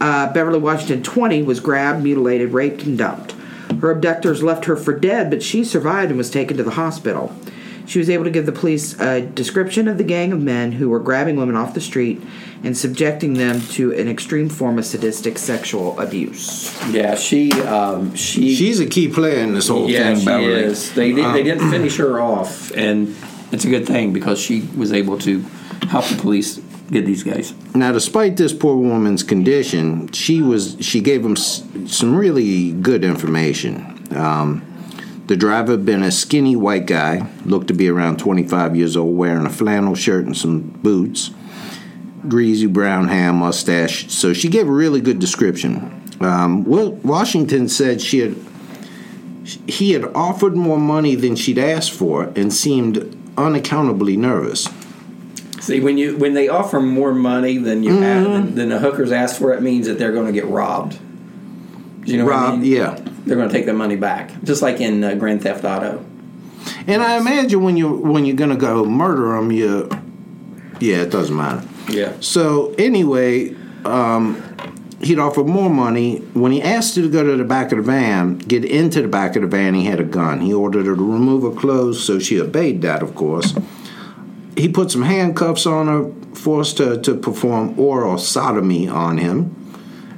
Uh, 0.00 0.32
Beverly 0.32 0.58
Washington, 0.58 1.02
20, 1.02 1.42
was 1.42 1.60
grabbed, 1.60 2.02
mutilated, 2.02 2.52
raped, 2.52 2.84
and 2.84 2.96
dumped. 2.96 3.32
Her 3.80 3.90
abductors 3.90 4.42
left 4.42 4.64
her 4.64 4.76
for 4.76 4.98
dead, 4.98 5.28
but 5.28 5.42
she 5.42 5.62
survived 5.62 6.08
and 6.10 6.16
was 6.16 6.30
taken 6.30 6.56
to 6.56 6.62
the 6.62 6.70
hospital. 6.72 7.36
She 7.84 7.98
was 8.00 8.08
able 8.10 8.24
to 8.24 8.30
give 8.30 8.46
the 8.46 8.52
police 8.52 8.98
a 8.98 9.20
description 9.20 9.86
of 9.86 9.96
the 9.98 10.04
gang 10.04 10.32
of 10.32 10.40
men 10.40 10.72
who 10.72 10.88
were 10.88 10.98
grabbing 10.98 11.36
women 11.36 11.54
off 11.54 11.72
the 11.74 11.80
street 11.80 12.20
and 12.64 12.76
subjecting 12.76 13.34
them 13.34 13.60
to 13.60 13.92
an 13.92 14.08
extreme 14.08 14.48
form 14.48 14.78
of 14.78 14.84
sadistic 14.86 15.38
sexual 15.38 15.98
abuse. 16.00 16.74
Yeah, 16.90 17.14
she 17.14 17.52
um, 17.62 18.12
she 18.16 18.56
She's 18.56 18.80
a 18.80 18.86
key 18.86 19.06
player 19.08 19.38
in 19.38 19.54
this 19.54 19.68
whole 19.68 19.88
yeah 19.88 20.04
thing, 20.14 20.18
she 20.20 20.24
Beverly. 20.24 20.52
is. 20.64 20.92
They 20.94 21.12
did, 21.12 21.32
they 21.32 21.44
didn't 21.44 21.70
finish 21.70 21.96
her 21.98 22.18
off, 22.20 22.72
and 22.72 23.14
it's 23.52 23.64
a 23.64 23.68
good 23.70 23.86
thing 23.86 24.12
because 24.12 24.38
she 24.40 24.62
was 24.76 24.92
able 24.92 25.18
to 25.20 25.40
help 25.88 26.04
the 26.06 26.16
police 26.16 26.58
get 26.90 27.04
these 27.06 27.22
guys. 27.22 27.52
Now, 27.74 27.92
despite 27.92 28.36
this 28.36 28.52
poor 28.52 28.76
woman's 28.76 29.22
condition, 29.22 30.10
she 30.12 30.40
was 30.42 30.76
she 30.80 31.00
gave 31.00 31.22
them 31.22 31.32
s- 31.32 31.62
some 31.86 32.14
really 32.16 32.72
good 32.72 33.04
information. 33.04 34.06
Um, 34.16 34.62
the 35.26 35.36
driver 35.36 35.72
had 35.72 35.84
been 35.84 36.02
a 36.04 36.12
skinny 36.12 36.54
white 36.54 36.86
guy, 36.86 37.28
looked 37.44 37.66
to 37.68 37.74
be 37.74 37.88
around 37.88 38.18
25 38.20 38.76
years 38.76 38.96
old, 38.96 39.16
wearing 39.16 39.44
a 39.46 39.50
flannel 39.50 39.96
shirt 39.96 40.24
and 40.24 40.36
some 40.36 40.60
boots, 40.60 41.30
greasy 42.28 42.66
brown 42.66 43.08
hair, 43.08 43.32
mustache. 43.32 44.08
So 44.12 44.32
she 44.32 44.48
gave 44.48 44.68
a 44.68 44.72
really 44.72 45.00
good 45.00 45.18
description. 45.18 46.02
Um, 46.20 46.64
Will 46.64 46.92
Washington 47.02 47.68
said 47.68 48.00
she 48.00 48.20
had 48.20 48.36
he 49.68 49.92
had 49.92 50.04
offered 50.14 50.56
more 50.56 50.78
money 50.78 51.14
than 51.14 51.36
she'd 51.36 51.58
asked 51.58 51.92
for 51.92 52.24
and 52.36 52.52
seemed 52.52 53.15
unaccountably 53.36 54.16
nervous. 54.16 54.68
See, 55.60 55.80
when 55.80 55.98
you 55.98 56.16
when 56.16 56.34
they 56.34 56.48
offer 56.48 56.80
more 56.80 57.12
money 57.14 57.56
than 57.58 57.82
you 57.82 57.96
a- 57.96 58.00
than, 58.00 58.54
than 58.54 58.68
the 58.68 58.78
hookers 58.78 59.10
ask 59.12 59.36
for, 59.38 59.52
it 59.54 59.62
means 59.62 59.86
that 59.86 59.98
they're 59.98 60.12
going 60.12 60.26
to 60.26 60.32
get 60.32 60.46
robbed. 60.46 60.98
Do 62.04 62.12
you 62.12 62.18
know 62.18 62.26
what 62.26 62.34
I 62.34 62.50
mean? 62.52 62.64
yeah. 62.64 62.98
They're 63.26 63.36
going 63.36 63.48
to 63.48 63.52
take 63.52 63.64
their 63.64 63.74
money 63.74 63.96
back, 63.96 64.30
just 64.44 64.62
like 64.62 64.80
in 64.80 65.02
uh, 65.02 65.14
Grand 65.16 65.42
Theft 65.42 65.64
Auto. 65.64 66.04
And 66.86 67.02
I 67.02 67.16
imagine 67.16 67.62
when 67.64 67.76
you 67.76 67.88
when 67.92 68.24
you're 68.24 68.36
gonna 68.36 68.56
go 68.56 68.84
murder 68.84 69.32
them, 69.36 69.50
you 69.50 69.88
yeah, 70.78 70.98
it 71.02 71.10
doesn't 71.10 71.34
matter. 71.36 71.66
Yeah. 71.88 72.12
So 72.20 72.74
anyway, 72.78 73.56
um, 73.84 74.40
he'd 75.02 75.18
offer 75.18 75.44
more 75.44 75.70
money. 75.70 76.18
When 76.34 76.52
he 76.52 76.62
asked 76.62 76.96
her 76.96 77.02
to 77.02 77.08
go 77.08 77.22
to 77.22 77.36
the 77.36 77.44
back 77.44 77.72
of 77.72 77.78
the 77.78 77.84
van, 77.84 78.38
get 78.38 78.64
into 78.64 79.02
the 79.02 79.08
back 79.08 79.36
of 79.36 79.42
the 79.42 79.48
van, 79.48 79.74
he 79.74 79.84
had 79.84 80.00
a 80.00 80.04
gun. 80.04 80.40
He 80.40 80.52
ordered 80.52 80.86
her 80.86 80.96
to 80.96 81.12
remove 81.12 81.42
her 81.42 81.58
clothes, 81.58 82.02
so 82.02 82.18
she 82.18 82.40
obeyed 82.40 82.82
that, 82.82 83.02
of 83.02 83.14
course. 83.14 83.54
He 84.56 84.68
put 84.68 84.90
some 84.90 85.02
handcuffs 85.02 85.66
on 85.66 85.86
her, 85.86 86.34
forced 86.34 86.78
her 86.78 86.96
to 87.02 87.14
perform 87.14 87.78
oral 87.78 88.18
sodomy 88.18 88.88
on 88.88 89.18
him, 89.18 89.54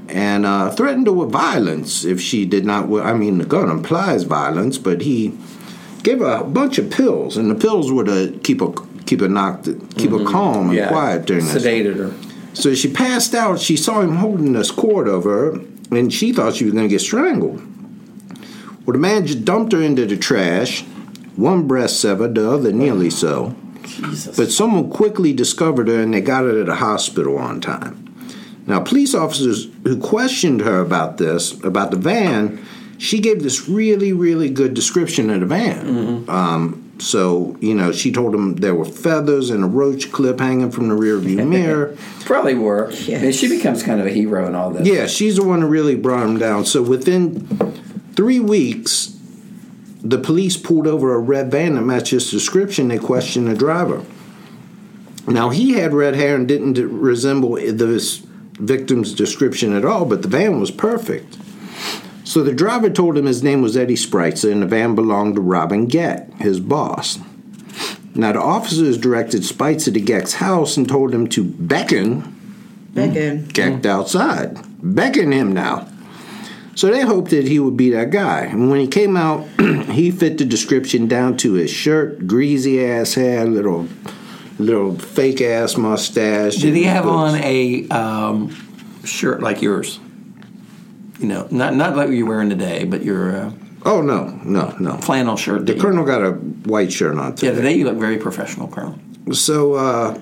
and 0.08 0.46
uh, 0.46 0.70
threatened 0.70 1.06
her 1.06 1.12
with 1.12 1.30
violence 1.30 2.04
if 2.04 2.20
she 2.20 2.44
did 2.44 2.64
not. 2.64 2.90
I 3.00 3.14
mean, 3.14 3.38
the 3.38 3.44
gun 3.44 3.68
implies 3.68 4.22
violence, 4.22 4.78
but 4.78 5.02
he 5.02 5.36
gave 6.04 6.20
her 6.20 6.36
a 6.36 6.44
bunch 6.44 6.78
of 6.78 6.90
pills, 6.90 7.36
and 7.36 7.50
the 7.50 7.54
pills 7.56 7.90
were 7.90 8.04
to 8.04 8.38
keep 8.44 8.60
her 8.60 8.72
keep 9.06 9.20
her 9.20 9.28
knocked, 9.28 9.64
keep 9.96 10.10
her 10.10 10.24
calm 10.24 10.68
and 10.68 10.76
yeah. 10.76 10.88
quiet 10.88 11.24
during 11.26 11.44
this. 11.46 11.64
Sedated 11.64 11.96
her. 11.96 12.27
So 12.58 12.74
she 12.74 12.92
passed 12.92 13.34
out. 13.34 13.60
She 13.60 13.76
saw 13.76 14.00
him 14.00 14.16
holding 14.16 14.52
this 14.52 14.72
cord 14.72 15.08
over 15.08 15.52
her, 15.52 15.60
and 15.96 16.12
she 16.12 16.32
thought 16.32 16.56
she 16.56 16.64
was 16.64 16.74
going 16.74 16.88
to 16.88 16.92
get 16.92 17.00
strangled. 17.00 17.62
Well, 18.84 18.94
the 18.94 18.98
man 18.98 19.26
just 19.26 19.44
dumped 19.44 19.72
her 19.72 19.80
into 19.80 20.06
the 20.06 20.16
trash. 20.16 20.82
One 21.36 21.68
breast 21.68 22.00
severed, 22.00 22.34
the 22.34 22.50
other 22.50 22.72
nearly 22.72 23.10
so. 23.10 23.54
Jesus. 23.84 24.36
But 24.36 24.50
someone 24.50 24.90
quickly 24.90 25.32
discovered 25.32 25.86
her, 25.86 26.00
and 26.00 26.12
they 26.12 26.20
got 26.20 26.44
her 26.44 26.52
to 26.52 26.64
the 26.64 26.74
hospital 26.74 27.38
on 27.38 27.60
time. 27.60 28.04
Now, 28.66 28.80
police 28.80 29.14
officers 29.14 29.68
who 29.84 29.98
questioned 29.98 30.62
her 30.62 30.80
about 30.80 31.18
this, 31.18 31.52
about 31.62 31.92
the 31.92 31.96
van, 31.96 32.64
she 32.98 33.20
gave 33.20 33.42
this 33.42 33.68
really, 33.68 34.12
really 34.12 34.50
good 34.50 34.74
description 34.74 35.30
of 35.30 35.40
the 35.40 35.46
van. 35.46 36.28
Um, 36.28 36.87
so, 36.98 37.56
you 37.60 37.74
know, 37.74 37.92
she 37.92 38.10
told 38.10 38.34
them 38.34 38.56
there 38.56 38.74
were 38.74 38.84
feathers 38.84 39.50
and 39.50 39.62
a 39.62 39.66
roach 39.66 40.10
clip 40.10 40.40
hanging 40.40 40.70
from 40.70 40.88
the 40.88 40.94
rearview 40.94 41.46
mirror. 41.48 41.96
Probably 42.20 42.54
were. 42.54 42.92
And 43.08 43.34
she 43.34 43.48
becomes 43.48 43.82
kind 43.82 44.00
of 44.00 44.06
a 44.06 44.10
hero 44.10 44.46
in 44.46 44.54
all 44.54 44.70
this. 44.70 44.86
Yeah, 44.86 45.06
she's 45.06 45.36
the 45.36 45.44
one 45.44 45.60
who 45.60 45.68
really 45.68 45.94
brought 45.94 46.26
him 46.26 46.38
down. 46.38 46.64
So 46.64 46.82
within 46.82 47.46
three 48.14 48.40
weeks, 48.40 49.16
the 50.02 50.18
police 50.18 50.56
pulled 50.56 50.86
over 50.86 51.14
a 51.14 51.18
red 51.18 51.50
van 51.50 51.74
that 51.74 51.82
matched 51.82 52.10
his 52.10 52.30
description. 52.30 52.88
They 52.88 52.98
questioned 52.98 53.48
the 53.48 53.54
driver. 53.54 54.04
Now 55.26 55.50
he 55.50 55.72
had 55.72 55.92
red 55.92 56.14
hair 56.14 56.36
and 56.36 56.48
didn't 56.48 56.74
resemble 56.76 57.54
this 57.54 58.18
victim's 58.54 59.12
description 59.14 59.74
at 59.76 59.84
all, 59.84 60.04
but 60.04 60.22
the 60.22 60.28
van 60.28 60.58
was 60.58 60.70
perfect. 60.70 61.38
So 62.28 62.42
the 62.42 62.52
driver 62.52 62.90
told 62.90 63.16
him 63.16 63.24
his 63.24 63.42
name 63.42 63.62
was 63.62 63.74
Eddie 63.74 63.94
Spreitzer 63.94 64.52
and 64.52 64.60
the 64.60 64.66
van 64.66 64.94
belonged 64.94 65.36
to 65.36 65.40
Robin 65.40 65.86
Gecht, 65.86 66.30
his 66.34 66.60
boss. 66.60 67.18
Now 68.14 68.32
the 68.32 68.42
officers 68.42 68.98
directed 68.98 69.44
Spreitzer 69.44 69.94
to 69.94 70.00
Gecht's 70.00 70.34
house 70.34 70.76
and 70.76 70.86
told 70.86 71.14
him 71.14 71.26
to 71.28 71.42
beckon 71.42 72.34
Beckon. 72.92 73.48
Gecht 73.48 73.86
outside. 73.86 74.58
Beckon 74.82 75.32
him 75.32 75.54
now. 75.54 75.88
So 76.74 76.88
they 76.88 77.00
hoped 77.00 77.30
that 77.30 77.48
he 77.48 77.58
would 77.58 77.78
be 77.78 77.92
that 77.92 78.10
guy. 78.10 78.40
And 78.40 78.70
when 78.70 78.80
he 78.80 78.88
came 78.88 79.16
out, 79.16 79.48
he 79.90 80.10
fit 80.10 80.36
the 80.36 80.44
description 80.44 81.08
down 81.08 81.38
to 81.38 81.54
his 81.54 81.70
shirt, 81.70 82.26
greasy 82.26 82.84
ass 82.84 83.14
hair, 83.14 83.46
little 83.46 83.88
little 84.58 84.98
fake 84.98 85.40
ass 85.40 85.78
mustache. 85.78 86.56
Did 86.56 86.74
he 86.74 86.84
have 86.84 87.04
boots. 87.04 87.14
on 87.14 87.34
a 87.36 87.88
um, 87.88 89.02
shirt 89.02 89.40
like 89.40 89.62
yours? 89.62 89.98
You 91.18 91.26
know, 91.26 91.48
not 91.50 91.74
not 91.74 91.96
like 91.96 92.08
what 92.08 92.16
you're 92.16 92.26
wearing 92.28 92.48
today, 92.50 92.84
but 92.84 93.02
your 93.02 93.36
uh, 93.36 93.52
Oh 93.84 94.02
no, 94.02 94.26
no, 94.44 94.74
no. 94.78 94.96
flannel 94.98 95.36
shirt. 95.36 95.66
The 95.66 95.74
colonel 95.74 96.04
got 96.04 96.22
a 96.24 96.32
white 96.32 96.92
shirt 96.92 97.16
on 97.16 97.34
today. 97.34 97.48
Yeah, 97.52 97.56
today. 97.56 97.74
you 97.74 97.84
look 97.84 97.96
very 97.96 98.18
professional, 98.18 98.68
Colonel. 98.68 98.98
So 99.32 99.74
uh, 99.74 100.18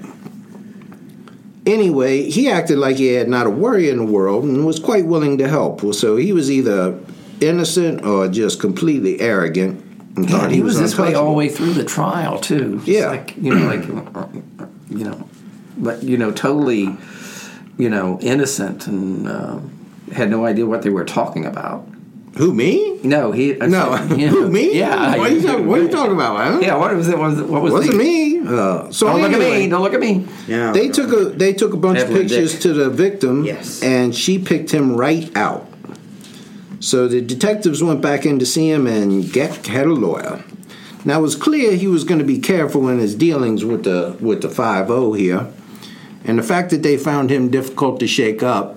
anyway, 1.67 2.31
he 2.31 2.49
acted 2.49 2.79
like 2.79 2.97
he 2.97 3.09
had 3.15 3.29
not 3.29 3.47
a 3.47 3.51
worry 3.51 3.89
in 3.91 3.99
the 3.99 4.05
world 4.05 4.45
and 4.45 4.67
was 4.67 4.79
quite 4.79 5.07
willing 5.07 5.39
to 5.39 5.49
help. 5.49 5.95
So 5.95 6.17
he 6.17 6.33
was 6.33 6.51
either 6.51 6.99
innocent 7.41 8.05
or 8.05 8.29
just 8.29 8.61
completely 8.61 9.21
arrogant 9.21 9.83
and 10.17 10.29
Yeah, 10.31 10.39
thought 10.39 10.51
he 10.51 10.63
was 10.63 10.79
this 10.79 10.97
way 10.99 11.15
all 11.15 11.27
the 11.27 11.33
way 11.33 11.49
through 11.49 11.75
the 11.75 11.85
trial 11.85 12.39
too. 12.39 12.77
Just 12.77 12.89
Yeah. 12.89 13.09
like 13.09 13.35
you 13.37 13.55
know, 13.55 13.67
like 13.67 13.85
you 14.91 15.05
know, 15.05 15.29
but 15.77 16.03
you 16.03 16.17
know, 16.17 16.31
totally, 16.33 16.97
you 17.77 17.91
know, 17.91 18.19
innocent 18.23 18.87
and 18.87 19.29
uh, 19.29 19.59
had 20.13 20.31
no 20.31 20.45
idea 20.45 20.67
what 20.67 20.83
they 20.83 20.91
were 20.91 21.05
talking 21.05 21.45
about. 21.45 21.87
Who 22.37 22.53
me? 22.53 23.01
No, 23.03 23.33
he 23.33 23.55
No, 23.55 23.97
you 24.15 24.17
know, 24.27 24.29
who 24.29 24.51
me? 24.51 24.79
Yeah, 24.79 25.17
What 25.17 25.31
are 25.31 25.35
you 25.35 25.41
talking, 25.43 25.67
what 25.67 25.79
are 25.81 25.83
you 25.85 25.89
talking 25.89 26.13
about? 26.13 26.37
Huh? 26.37 26.59
Yeah, 26.61 26.77
what 26.77 26.95
was 26.95 27.09
it? 27.09 27.17
What 27.19 27.31
was 27.31 27.39
it? 27.41 27.49
What 27.49 27.63
was 27.63 27.73
wasn't 27.73 27.93
the, 27.93 27.99
me. 27.99 28.39
Uh, 28.47 28.91
so 28.93 29.07
Don't 29.07 29.23
look 29.23 29.33
at 29.33 29.39
me! 29.41 29.69
Don't 29.69 29.83
look 29.83 29.95
at 29.95 30.01
me! 30.01 30.27
Yeah. 30.47 30.71
They 30.73 30.89
took 30.89 31.13
a 31.13 31.31
they 31.31 31.53
took 31.55 31.73
a 31.73 31.77
bunch 31.79 31.99
of 31.99 32.09
pictures 32.09 32.53
Dick. 32.53 32.61
to 32.63 32.75
the 32.75 32.91
victim, 32.91 33.45
Yes. 33.45 33.83
and 33.83 34.15
she 34.15 34.39
picked 34.39 34.71
him 34.71 34.95
right 34.97 35.35
out. 35.37 35.67
So 36.79 37.09
the 37.09 37.21
detectives 37.23 37.83
went 37.83 38.03
back 38.03 38.27
in 38.27 38.39
to 38.39 38.47
see 38.47 38.71
him, 38.71 38.87
and 38.87 39.25
Gecht 39.33 39.67
had 39.67 39.87
a 39.87 39.93
lawyer. 39.95 40.45
Now 41.05 41.21
it 41.21 41.23
was 41.23 41.35
clear 41.37 41.73
he 41.75 41.87
was 41.89 42.05
going 42.05 42.19
to 42.19 42.25
be 42.25 42.39
careful 42.39 42.89
in 42.89 42.99
his 42.99 43.15
dealings 43.15 43.65
with 43.65 43.85
the 43.85 44.17
with 44.21 44.43
the 44.43 44.51
five 44.51 44.91
O 44.91 45.15
here, 45.15 45.47
and 46.25 46.39
the 46.39 46.43
fact 46.43 46.71
that 46.71 46.83
they 46.83 46.97
found 46.99 47.31
him 47.31 47.51
difficult 47.51 47.99
to 48.01 48.07
shake 48.07 48.43
up. 48.43 48.76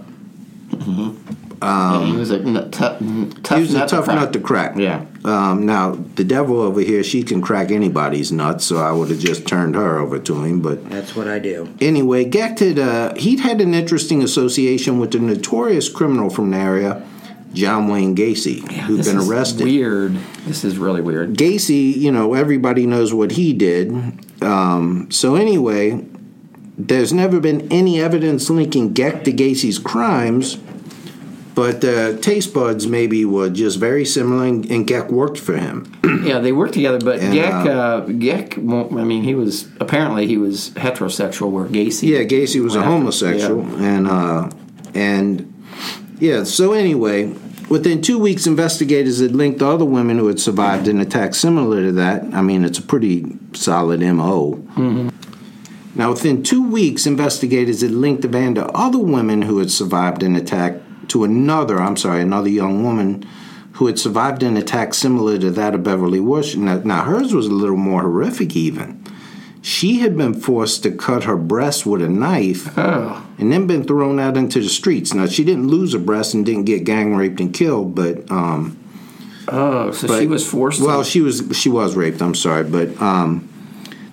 Yeah, 0.79 2.05
he 2.05 2.13
was 2.13 2.31
a 2.31 2.39
nut, 2.39 2.71
tough, 2.71 2.99
tough 3.43 3.57
he 3.57 3.63
was 3.63 3.73
nut 3.73 3.89
to 3.89 3.95
tough 3.95 4.05
crack. 4.05 4.19
nut 4.19 4.33
to 4.33 4.39
crack. 4.39 4.75
Yeah. 4.77 5.05
Um, 5.25 5.65
now 5.65 5.91
the 6.15 6.23
devil 6.23 6.61
over 6.61 6.79
here, 6.79 7.03
she 7.03 7.23
can 7.23 7.41
crack 7.41 7.69
anybody's 7.71 8.31
nuts, 8.31 8.63
so 8.65 8.77
I 8.77 8.91
would 8.93 9.09
have 9.09 9.19
just 9.19 9.45
turned 9.45 9.75
her 9.75 9.97
over 9.99 10.19
to 10.19 10.43
him, 10.43 10.61
but. 10.61 10.89
That's 10.89 11.15
what 11.15 11.27
I 11.27 11.39
do. 11.39 11.67
Anyway, 11.81 12.23
Gecht 12.25 12.59
had 12.59 12.79
uh, 12.79 13.13
he'd 13.15 13.41
had 13.41 13.59
an 13.59 13.73
interesting 13.73 14.23
association 14.23 14.99
with 14.99 15.11
the 15.11 15.19
notorious 15.19 15.89
criminal 15.89 16.29
from 16.29 16.51
the 16.51 16.57
area, 16.57 17.05
John 17.53 17.89
Wayne 17.89 18.15
Gacy, 18.15 18.61
who'd 18.83 18.99
This 18.99 19.07
been 19.09 19.17
is 19.17 19.29
arrested. 19.29 19.65
Weird. 19.65 20.15
This 20.45 20.63
is 20.63 20.77
really 20.77 21.01
weird. 21.01 21.33
Gacy, 21.35 21.93
you 21.93 22.11
know, 22.11 22.35
everybody 22.35 22.85
knows 22.85 23.13
what 23.13 23.31
he 23.31 23.51
did. 23.51 23.91
Um, 24.41 25.11
so 25.11 25.35
anyway, 25.35 26.05
there's 26.77 27.11
never 27.11 27.41
been 27.41 27.67
any 27.69 27.99
evidence 27.99 28.49
linking 28.49 28.93
Gecht 28.93 29.25
to 29.25 29.33
Gacy's 29.33 29.77
crimes, 29.77 30.57
but 31.59 31.83
uh, 31.83 32.15
taste 32.19 32.53
buds 32.53 32.87
maybe 32.87 33.25
were 33.25 33.49
just 33.49 33.77
very 33.79 34.05
similar, 34.05 34.45
and, 34.45 34.65
and 34.71 34.87
Gecht 34.87 35.11
worked 35.11 35.37
for 35.37 35.57
him. 35.57 35.91
Yeah, 36.19 36.39
they 36.39 36.51
worked 36.51 36.73
together, 36.73 36.99
but 36.99 37.19
And, 37.19 37.33
Gecht, 37.33 37.65
uh, 37.67 37.69
uh, 37.69 38.05
Gecht, 38.07 38.57
won't- 38.57 38.93
I 38.93 39.03
mean, 39.03 39.23
he 39.23 39.35
was 39.35 39.67
apparently 39.79 40.25
he 40.27 40.37
was 40.37 40.69
heterosexual, 40.71 41.49
where 41.51 41.65
Gacy. 41.65 42.09
Yeah, 42.09 42.23
Gacy 42.23 42.61
was 42.63 42.75
a 42.75 42.81
homosexual, 42.81 43.65
yeah. 43.65 43.87
and 43.93 44.07
uh, 44.07 44.49
and 44.93 45.53
yeah. 46.19 46.43
So 46.43 46.73
anyway, 46.73 47.33
within 47.69 48.01
two 48.01 48.19
weeks, 48.19 48.47
investigators 48.47 49.19
had 49.19 49.33
linked 49.35 49.61
other 49.61 49.85
women 49.85 50.17
who 50.17 50.27
had 50.27 50.39
survived 50.39 50.87
an 50.87 50.99
attack 50.99 51.35
similar 51.35 51.83
to 51.83 51.91
that. 51.93 52.23
I 52.33 52.41
mean, 52.41 52.63
it's 52.65 52.79
a 52.79 52.83
pretty 52.83 53.37
solid 53.53 54.01
mo. 54.01 54.55
Now, 55.95 56.11
within 56.11 56.43
two 56.43 56.63
weeks, 56.69 57.05
investigators 57.05 57.81
had 57.81 57.91
linked 57.91 58.21
the 58.21 58.29
band 58.29 58.55
to 58.55 58.65
other 58.67 58.99
women 58.99 59.41
who 59.41 59.57
had 59.59 59.71
survived 59.71 60.21
an 60.23 60.35
attack 60.35 60.75
to 61.09 61.23
another. 61.23 61.79
I'm 61.81 61.97
sorry, 61.97 62.21
another 62.21 62.49
young 62.49 62.83
woman 62.83 63.27
who 63.73 63.87
had 63.87 63.99
survived 63.99 64.43
an 64.43 64.57
attack 64.57 64.93
similar 64.93 65.37
to 65.37 65.51
that 65.51 65.75
of 65.75 65.83
Beverly 65.83 66.19
Bush. 66.19 66.55
Now, 66.55 66.77
now 66.83 67.03
hers 67.03 67.33
was 67.33 67.45
a 67.47 67.51
little 67.51 67.77
more 67.77 68.01
horrific, 68.01 68.55
even. 68.55 69.03
She 69.61 69.99
had 69.99 70.15
been 70.17 70.33
forced 70.33 70.83
to 70.83 70.91
cut 70.91 71.25
her 71.25 71.35
breast 71.35 71.85
with 71.85 72.01
a 72.01 72.07
knife 72.09 72.75
and 72.77 73.51
then 73.51 73.67
been 73.67 73.83
thrown 73.83 74.17
out 74.19 74.37
into 74.37 74.61
the 74.61 74.69
streets. 74.69 75.13
Now, 75.13 75.27
she 75.27 75.43
didn't 75.43 75.67
lose 75.67 75.91
her 75.93 75.99
breast 75.99 76.33
and 76.33 76.45
didn't 76.45 76.63
get 76.63 76.85
gang 76.85 77.15
raped 77.15 77.39
and 77.41 77.53
killed, 77.53 77.95
but. 77.95 78.29
Um, 78.31 78.77
Oh, 79.51 79.91
so 79.91 80.07
but- 80.07 80.19
she 80.19 80.27
was 80.27 80.47
forced. 80.47 80.79
Well, 80.79 81.03
to, 81.03 81.09
she 81.09 81.21
was 81.21 81.41
she 81.53 81.69
was 81.69 81.95
raped. 81.95 82.21
I'm 82.21 82.35
sorry, 82.35 82.63
but 82.65 83.01
um, 83.01 83.49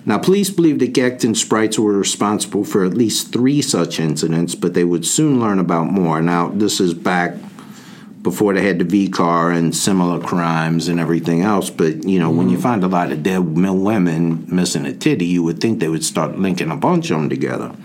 now 0.07 0.17
police 0.17 0.49
believe 0.49 0.79
that 0.79 0.93
Gecht 0.93 1.25
and 1.25 1.35
Spreitzer 1.35 1.79
were 1.79 1.97
responsible 1.97 2.63
for 2.63 2.85
at 2.85 2.93
least 2.93 3.33
three 3.33 3.61
such 3.61 3.99
incidents, 3.99 4.55
but 4.55 4.73
they 4.73 4.85
would 4.85 5.05
soon 5.05 5.41
learn 5.41 5.59
about 5.59 5.91
more. 5.91 6.21
Now, 6.21 6.47
this 6.47 6.79
is 6.79 6.93
back 6.93 7.35
before 8.23 8.53
they 8.53 8.61
had 8.61 8.79
the 8.79 8.85
V 8.85 9.09
car 9.09 9.51
and 9.51 9.75
similar 9.75 10.21
crimes 10.21 10.87
and 10.87 10.97
everything 10.97 11.41
else. 11.41 11.69
But 11.69 12.05
you 12.05 12.19
know, 12.19 12.31
when 12.31 12.47
you 12.47 12.57
find 12.57 12.85
a 12.85 12.87
lot 12.87 13.11
of 13.11 13.21
dead 13.21 13.39
women 13.39 14.45
missing 14.47 14.85
a 14.85 14.93
titty, 14.93 15.25
you 15.25 15.43
would 15.43 15.59
think 15.59 15.81
they 15.81 15.89
would 15.89 16.05
start 16.05 16.39
linking 16.39 16.71
a 16.71 16.77
bunch 16.77 17.11
of 17.11 17.17
them 17.17 17.29
together. 17.29 17.75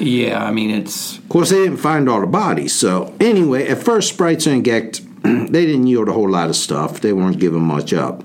yeah, 0.00 0.42
I 0.42 0.52
mean, 0.52 0.70
it's 0.70 1.18
Of 1.18 1.28
course, 1.28 1.50
they 1.50 1.58
didn't 1.58 1.76
find 1.76 2.08
all 2.08 2.22
the 2.22 2.26
bodies. 2.26 2.74
So 2.74 3.14
anyway, 3.20 3.68
at 3.68 3.82
first, 3.82 4.16
Spreitzer 4.16 4.50
and 4.50 4.64
Gecht, 4.64 5.02
they 5.22 5.66
didn't 5.66 5.88
yield 5.88 6.08
a 6.08 6.14
whole 6.14 6.30
lot 6.30 6.48
of 6.48 6.56
stuff. 6.56 7.02
They 7.02 7.12
weren't 7.12 7.38
giving 7.38 7.64
much 7.64 7.92
up. 7.92 8.24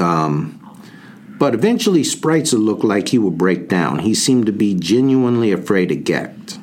Um, 0.00 0.55
but 1.38 1.54
eventually, 1.54 2.02
Spreitzer 2.02 2.58
looked 2.58 2.84
like 2.84 3.08
he 3.08 3.18
would 3.18 3.36
break 3.36 3.68
down. 3.68 4.00
He 4.00 4.14
seemed 4.14 4.46
to 4.46 4.52
be 4.52 4.74
genuinely 4.74 5.52
afraid 5.52 5.90
of 5.90 6.04
Gecht. 6.04 6.58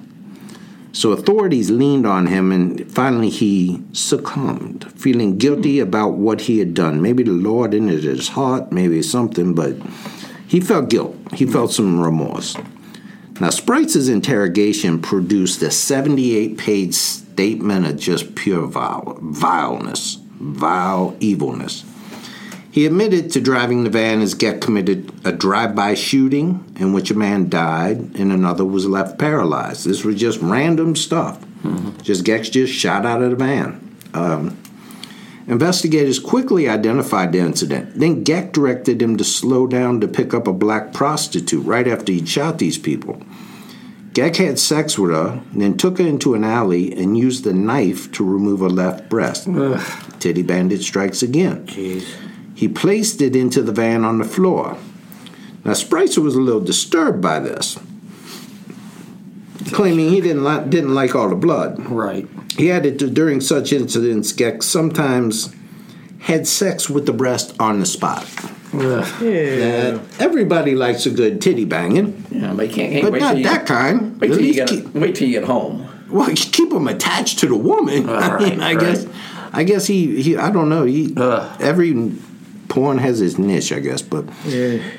So 0.91 1.11
authorities 1.11 1.71
leaned 1.71 2.05
on 2.05 2.27
him, 2.27 2.51
and 2.51 2.91
finally 2.91 3.29
he 3.29 3.83
succumbed, 3.93 4.91
feeling 4.93 5.37
guilty 5.37 5.79
about 5.79 6.13
what 6.13 6.41
he 6.41 6.59
had 6.59 6.73
done. 6.75 7.01
Maybe 7.01 7.23
the 7.23 7.31
Lord 7.31 7.73
in 7.73 7.87
his 7.87 8.29
heart, 8.29 8.71
maybe 8.71 9.01
something, 9.01 9.55
but 9.55 9.75
he 10.47 10.59
felt 10.59 10.89
guilt. 10.89 11.15
He 11.33 11.47
felt 11.47 11.71
some 11.71 11.99
remorse. 11.99 12.55
Now, 13.39 13.49
Spreitzer's 13.49 14.07
interrogation 14.07 15.01
produced 15.01 15.63
a 15.63 15.71
78 15.71 16.59
page 16.59 16.93
statement 16.93 17.87
of 17.87 17.97
just 17.97 18.35
pure 18.35 18.67
vile, 18.67 19.17
vileness, 19.19 20.19
vile 20.39 21.17
evilness. 21.19 21.83
He 22.73 22.87
admitted 22.87 23.29
to 23.33 23.39
driving 23.39 23.83
the 23.83 23.91
van 23.91 24.21
as 24.21 24.33
Gecht 24.33 24.59
committed 24.59 25.13
a 25.23 25.31
drive 25.31 25.75
by 25.75 25.93
shooting 25.93 26.73
in 26.75 26.91
which 26.91 27.11
a 27.11 27.13
man 27.13 27.47
died 27.47 27.97
and 28.15 28.31
another 28.31 28.65
was 28.65 28.87
left 28.87 29.19
paralyzed. 29.19 29.85
This 29.85 30.03
was 30.03 30.15
just 30.15 30.41
random 30.41 30.95
stuff. 30.95 31.45
Just 32.01 32.25
Gecht 32.25 32.51
just 32.51 32.73
shot 32.73 33.05
out 33.05 33.21
of 33.21 33.29
the 33.29 33.35
van. 33.35 33.95
Um, 34.15 34.57
investigators 35.45 36.17
quickly 36.17 36.67
identified 36.67 37.31
the 37.31 37.37
incident. 37.37 37.93
Then 37.93 38.23
Gecht 38.23 38.53
directed 38.53 39.03
him 39.03 39.17
to 39.17 39.23
slow 39.23 39.67
down 39.67 40.01
to 40.01 40.07
pick 40.07 40.33
up 40.33 40.47
a 40.47 40.51
black 40.51 40.93
prostitute 40.93 41.63
right 41.63 41.87
after 41.87 42.11
he'd 42.11 42.27
shot 42.27 42.57
these 42.57 42.79
people. 42.79 43.21
Gecht 44.13 44.37
had 44.37 44.57
sex 44.57 44.97
with 44.97 45.11
her, 45.11 45.43
then 45.53 45.77
took 45.77 45.99
her 45.99 46.07
into 46.07 46.33
an 46.33 46.43
alley 46.43 46.91
and 46.91 47.19
used 47.19 47.43
the 47.43 47.53
knife 47.53 48.11
to 48.13 48.23
remove 48.23 48.61
her 48.61 48.69
left 48.69 49.09
breast. 49.09 49.47
Titty 50.19 50.41
Bandit 50.41 50.81
strikes 50.81 51.21
again. 51.21 51.67
Jeez. 51.67 52.15
He 52.63 52.69
placed 52.69 53.21
it 53.21 53.35
into 53.35 53.61
the 53.61 53.73
van 53.73 54.05
on 54.05 54.19
the 54.19 54.23
floor. 54.23 54.77
Now, 55.65 55.71
Spreitzer 55.73 56.19
was 56.23 56.33
a 56.35 56.39
little 56.39 56.61
disturbed 56.61 57.21
by 57.21 57.39
this. 57.39 57.77
claiming 59.73 60.11
he 60.11 60.21
didn't 60.21 60.45
li- 60.45 60.63
didn't 60.69 60.93
like 60.95 61.13
all 61.13 61.27
the 61.27 61.35
blood. 61.35 61.77
Right. 61.89 62.25
He 62.57 62.71
added 62.71 62.99
to 62.99 63.09
during 63.09 63.41
such 63.41 63.73
incidents, 63.73 64.31
Gecht 64.31 64.63
sometimes 64.63 65.53
had 66.19 66.47
sex 66.47 66.89
with 66.89 67.05
the 67.05 67.11
breast 67.11 67.53
on 67.59 67.81
the 67.81 67.85
spot. 67.85 68.25
That 68.71 69.99
everybody 70.19 70.73
likes 70.75 71.05
a 71.05 71.09
good 71.11 71.41
titty 71.41 71.65
banging, 71.65 72.25
Yeah, 72.31 72.53
but 72.53 72.69
you 72.69 72.73
can't, 72.73 72.93
can't 72.93 73.03
but 73.03 73.11
wait 73.11 73.19
not 73.19 73.29
till 73.31 73.37
you, 73.39 73.43
that 73.43 73.65
kind. 73.65 74.21
Wait 74.21 74.27
till 74.29 74.41
you 74.41 74.53
get 74.53 74.69
keep- 74.69 74.93
wait 74.95 75.15
till 75.15 75.27
you 75.27 75.33
get 75.41 75.43
home. 75.49 75.85
well, 76.09 76.29
you 76.29 76.35
keep 76.37 76.71
him 76.71 76.87
attached 76.87 77.39
to 77.39 77.47
the 77.47 77.57
woman. 77.57 78.07
I 78.09 78.39
mean, 78.39 78.61
I 78.61 78.71
right. 78.75 78.79
guess, 78.79 79.05
I 79.51 79.63
guess 79.63 79.85
he, 79.85 80.21
he 80.23 80.37
I 80.37 80.49
don't 80.49 80.69
know. 80.69 80.85
He 80.85 81.13
Ugh. 81.17 81.61
every 81.61 81.91
porn 82.69 82.97
has 82.97 83.19
his 83.19 83.37
niche, 83.37 83.71
I 83.71 83.79
guess. 83.79 84.01
But 84.01 84.25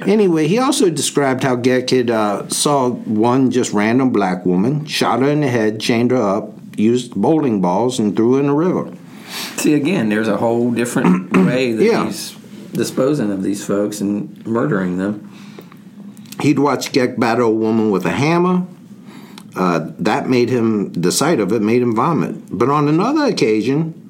anyway, 0.06 0.46
he 0.46 0.58
also 0.58 0.90
described 0.90 1.42
how 1.42 1.56
Gecht 1.56 1.90
had 1.90 2.10
uh, 2.10 2.48
saw 2.48 2.90
one 2.90 3.50
just 3.50 3.72
random 3.72 4.10
black 4.12 4.44
woman, 4.46 4.84
shot 4.86 5.20
her 5.20 5.28
in 5.28 5.40
the 5.40 5.48
head, 5.48 5.80
chained 5.80 6.10
her 6.10 6.16
up, 6.22 6.52
used 6.76 7.14
bowling 7.14 7.60
balls, 7.60 7.98
and 7.98 8.14
threw 8.16 8.34
her 8.34 8.40
in 8.40 8.46
the 8.46 8.52
river. 8.54 8.92
See, 9.56 9.74
again, 9.74 10.08
there's 10.08 10.28
a 10.28 10.36
whole 10.36 10.70
different 10.70 11.36
way 11.36 11.72
that 11.72 11.84
Yeah. 11.84 12.06
he's 12.06 12.36
disposing 12.72 13.30
of 13.32 13.42
these 13.42 13.64
folks 13.64 14.00
and 14.00 14.44
murdering 14.46 14.98
them. 14.98 15.30
He'd 16.40 16.58
watch 16.58 16.92
Gecht 16.92 17.18
battle 17.18 17.48
a 17.48 17.52
woman 17.52 17.90
with 17.90 18.04
a 18.04 18.10
hammer. 18.10 18.66
Uh, 19.56 19.90
that 20.00 20.28
made 20.28 20.48
him, 20.50 20.92
the 20.92 21.12
sight 21.12 21.38
of 21.38 21.52
it 21.52 21.62
made 21.62 21.80
him 21.80 21.94
vomit. 21.94 22.34
But 22.50 22.68
on 22.70 22.88
another 22.88 23.24
occasion, 23.26 24.03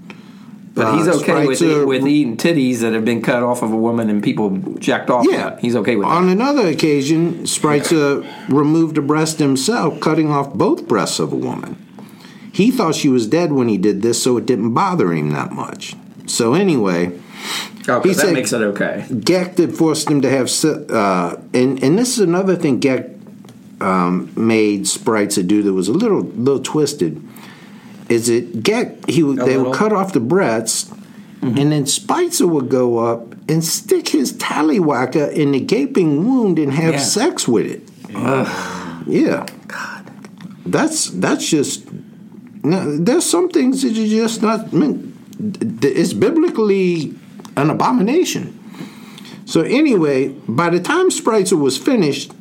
But 0.75 0.97
he's 0.99 1.07
Uh, 1.07 1.13
okay 1.19 1.47
with, 1.47 1.59
Sprites, 1.59 1.87
with 1.87 2.07
eating 2.07 2.37
titties 2.37 2.81
that 2.81 2.93
have 2.95 3.05
been 3.05 3.23
cut 3.23 3.45
off 3.45 3.63
of 3.63 3.73
a 3.73 3.77
woman 3.77 4.11
and 4.11 4.21
people 4.23 4.59
jacked 4.81 5.09
off. 5.09 5.25
Yeah, 5.31 5.47
at. 5.49 5.61
he's 5.61 5.77
okay 5.77 5.95
with 5.95 6.07
that. 6.09 6.13
On 6.13 6.27
that. 6.27 6.33
another 6.33 6.67
occasion, 6.67 7.45
Spreitzer 7.45 8.27
removed 8.49 8.99
a 8.99 9.03
breast 9.03 9.39
himself, 9.39 10.01
cutting 10.01 10.31
off 10.31 10.53
both 10.53 10.89
breasts 10.89 11.21
of 11.21 11.33
a 11.33 11.37
woman. 11.37 11.77
He 12.53 12.71
thought 12.73 12.97
she 12.97 13.09
was 13.09 13.27
dead 13.29 13.53
when 13.53 13.69
he 13.69 13.79
did 13.79 14.03
this, 14.03 14.21
so 14.23 14.37
it 14.37 14.47
didn't 14.47 14.75
bother 14.75 15.13
him 15.13 15.31
that 15.31 15.53
much. 15.53 15.95
So 16.27 16.55
anyway, 16.55 17.13
Oh, 17.89 18.01
'cause 18.01 18.03
he 18.05 18.09
that 18.11 18.21
said- 18.21 18.33
makes 18.35 18.53
it 18.53 18.63
okay. 18.63 19.05
Gecht 19.21 19.57
did 19.57 19.77
forced 19.77 20.11
him 20.11 20.21
to 20.23 20.31
have, 20.31 20.51
uh, 20.91 21.37
and 21.53 21.83
and 21.85 21.97
this 21.99 22.15
is 22.15 22.21
another 22.21 22.57
thing 22.57 22.81
Gecht 22.81 23.11
um, 23.81 24.31
made 24.37 24.85
Spreitzer 24.85 25.47
do 25.47 25.63
that 25.63 25.73
was 25.73 25.89
a 25.89 25.93
little 25.93 26.23
little 26.37 26.61
twisted. 26.61 27.21
Is 28.09 28.29
it 28.29 28.63
get 28.63 29.09
He 29.09 29.23
would, 29.23 29.39
they 29.39 29.57
little? 29.57 29.67
would 29.71 29.75
cut 29.75 29.93
off 29.93 30.13
the 30.13 30.21
breasts, 30.21 30.85
mm-hmm. 30.85 31.57
and 31.59 31.73
then 31.73 31.85
Spreitzer 31.85 32.49
would 32.49 32.69
go 32.69 32.99
up 32.99 33.35
and 33.49 33.63
stick 33.65 34.09
his 34.09 34.33
tallywhacker 34.35 35.33
in 35.33 35.53
the 35.53 35.61
gaping 35.61 36.25
wound 36.27 36.59
and 36.59 36.73
have 36.73 36.95
Yeah. 36.95 37.01
sex 37.01 37.47
with 37.49 37.67
it. 37.67 37.83
Yeah, 39.07 39.47
God. 39.69 40.11
that's 40.67 41.11
that's 41.11 41.49
just. 41.49 41.85
No, 42.63 42.97
there's 42.97 43.27
some 43.27 43.51
things 43.51 43.83
that 43.83 43.91
you 43.91 44.09
just 44.09 44.41
not 44.41 44.73
meant. 44.73 45.15
It's 45.83 46.15
biblically 46.15 47.15
an 47.57 47.69
abomination. 47.69 48.59
So 49.45 49.61
anyway, 49.61 50.29
by 50.49 50.71
the 50.71 50.81
time 50.81 51.11
Spreitzer 51.11 51.59
was 51.61 51.77
finished, 51.77 52.33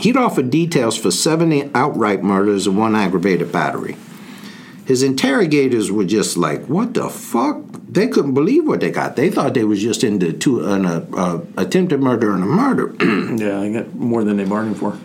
he'd 0.00 0.16
offered 0.16 0.50
details 0.50 0.96
for 0.96 1.12
seven 1.12 1.70
outright 1.74 2.24
murders 2.24 2.66
and 2.66 2.76
one 2.76 2.96
aggravated 2.96 3.52
battery. 3.52 3.96
His 4.90 5.04
interrogators 5.04 5.92
were 5.92 6.04
just 6.04 6.36
like, 6.36 6.66
"What 6.66 6.94
the 6.94 7.08
fuck?" 7.08 7.58
They 7.88 8.08
couldn't 8.08 8.34
believe 8.34 8.66
what 8.66 8.80
they 8.80 8.90
got. 8.90 9.14
They 9.14 9.30
thought 9.30 9.54
they 9.54 9.62
was 9.62 9.80
just 9.80 10.02
into 10.02 10.32
two 10.32 10.64
an 10.64 10.84
uh, 10.84 11.06
uh, 11.16 11.40
attempted 11.56 12.00
murder 12.00 12.32
and 12.32 12.42
a 12.42 12.46
murder. 12.46 12.92
Yeah, 13.38 13.60
I 13.60 13.72
got 13.72 13.94
more 13.94 14.24
than 14.24 14.38
they 14.38 14.44
bargained 14.44 14.78
for. 14.78 14.98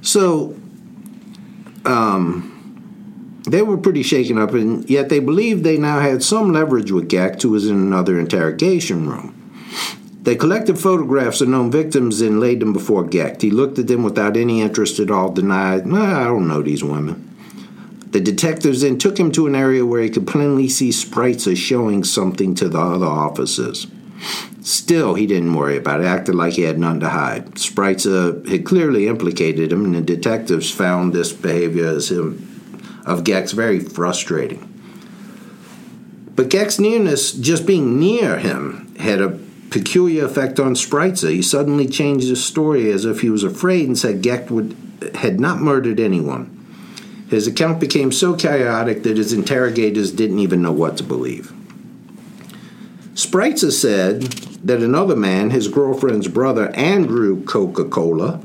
So, 0.00 0.54
um, 1.84 3.42
they 3.48 3.62
were 3.62 3.76
pretty 3.76 4.04
shaken 4.04 4.38
up, 4.38 4.54
and 4.54 4.88
yet 4.88 5.08
they 5.08 5.18
believed 5.18 5.64
they 5.64 5.76
now 5.76 5.98
had 5.98 6.22
some 6.22 6.52
leverage 6.52 6.92
with 6.92 7.08
Gecht, 7.08 7.42
who 7.42 7.50
was 7.50 7.66
in 7.66 7.74
another 7.74 8.20
interrogation 8.20 9.08
room. 9.08 9.34
They 10.22 10.36
collected 10.36 10.78
photographs 10.78 11.40
of 11.40 11.48
known 11.48 11.72
victims 11.72 12.20
and 12.20 12.38
laid 12.38 12.60
them 12.60 12.72
before 12.72 13.02
Gecht. 13.02 13.42
He 13.42 13.50
looked 13.50 13.80
at 13.80 13.88
them 13.88 14.04
without 14.04 14.36
any 14.36 14.60
interest 14.60 15.00
at 15.00 15.10
all, 15.10 15.32
denied, 15.32 15.84
"Nah, 15.84 16.20
I 16.20 16.24
don't 16.26 16.46
know 16.46 16.62
these 16.62 16.84
women. 16.84 17.31
The 18.12 18.20
detectives 18.20 18.82
then 18.82 18.98
took 18.98 19.18
him 19.18 19.32
to 19.32 19.46
an 19.46 19.54
area 19.54 19.86
where 19.86 20.02
he 20.02 20.10
could 20.10 20.26
plainly 20.26 20.68
see 20.68 20.90
Spreitzer 20.90 21.56
showing 21.56 22.04
something 22.04 22.54
to 22.56 22.68
the 22.68 22.78
other 22.78 23.06
officers. 23.06 23.86
Still, 24.60 25.14
he 25.14 25.26
didn't 25.26 25.54
worry 25.54 25.78
about 25.78 26.02
it, 26.02 26.06
acted 26.06 26.34
like 26.34 26.52
he 26.52 26.62
had 26.62 26.78
nothing 26.78 27.00
to 27.00 27.08
hide. 27.08 27.54
Spreitzer 27.54 28.46
uh, 28.46 28.50
had 28.50 28.66
clearly 28.66 29.08
implicated 29.08 29.72
him, 29.72 29.86
and 29.86 29.94
the 29.94 30.02
detectives 30.02 30.70
found 30.70 31.12
this 31.12 31.32
behavior 31.32 31.98
him, 31.98 33.00
of 33.06 33.24
Gecht 33.24 33.52
very 33.52 33.80
frustrating. 33.80 34.68
But 36.36 36.50
Gecht's 36.50 36.78
nearness, 36.78 37.32
just 37.32 37.66
being 37.66 37.98
near 37.98 38.38
him, 38.38 38.94
had 38.98 39.22
a 39.22 39.38
peculiar 39.70 40.26
effect 40.26 40.60
on 40.60 40.74
Spreitzer. 40.74 41.30
He 41.30 41.40
suddenly 41.40 41.88
changed 41.88 42.28
his 42.28 42.44
story 42.44 42.92
as 42.92 43.06
if 43.06 43.22
he 43.22 43.30
was 43.30 43.42
afraid 43.42 43.88
and 43.88 43.98
said 43.98 44.22
Gecht 44.22 44.50
would, 44.50 44.76
had 45.14 45.40
not 45.40 45.62
murdered 45.62 45.98
anyone. 45.98 46.61
His 47.32 47.46
account 47.46 47.80
became 47.80 48.12
so 48.12 48.36
chaotic 48.36 49.04
that 49.04 49.16
his 49.16 49.32
interrogators 49.32 50.12
didn't 50.12 50.40
even 50.40 50.60
know 50.60 50.70
what 50.70 50.98
to 50.98 51.02
believe. 51.02 51.50
Spreitzer 53.14 53.72
said 53.72 54.24
that 54.62 54.82
another 54.82 55.16
man, 55.16 55.48
his 55.48 55.68
girlfriend's 55.68 56.28
brother, 56.28 56.68
Andrew 56.76 57.42
Coca 57.44 57.86
Cola, 57.86 58.38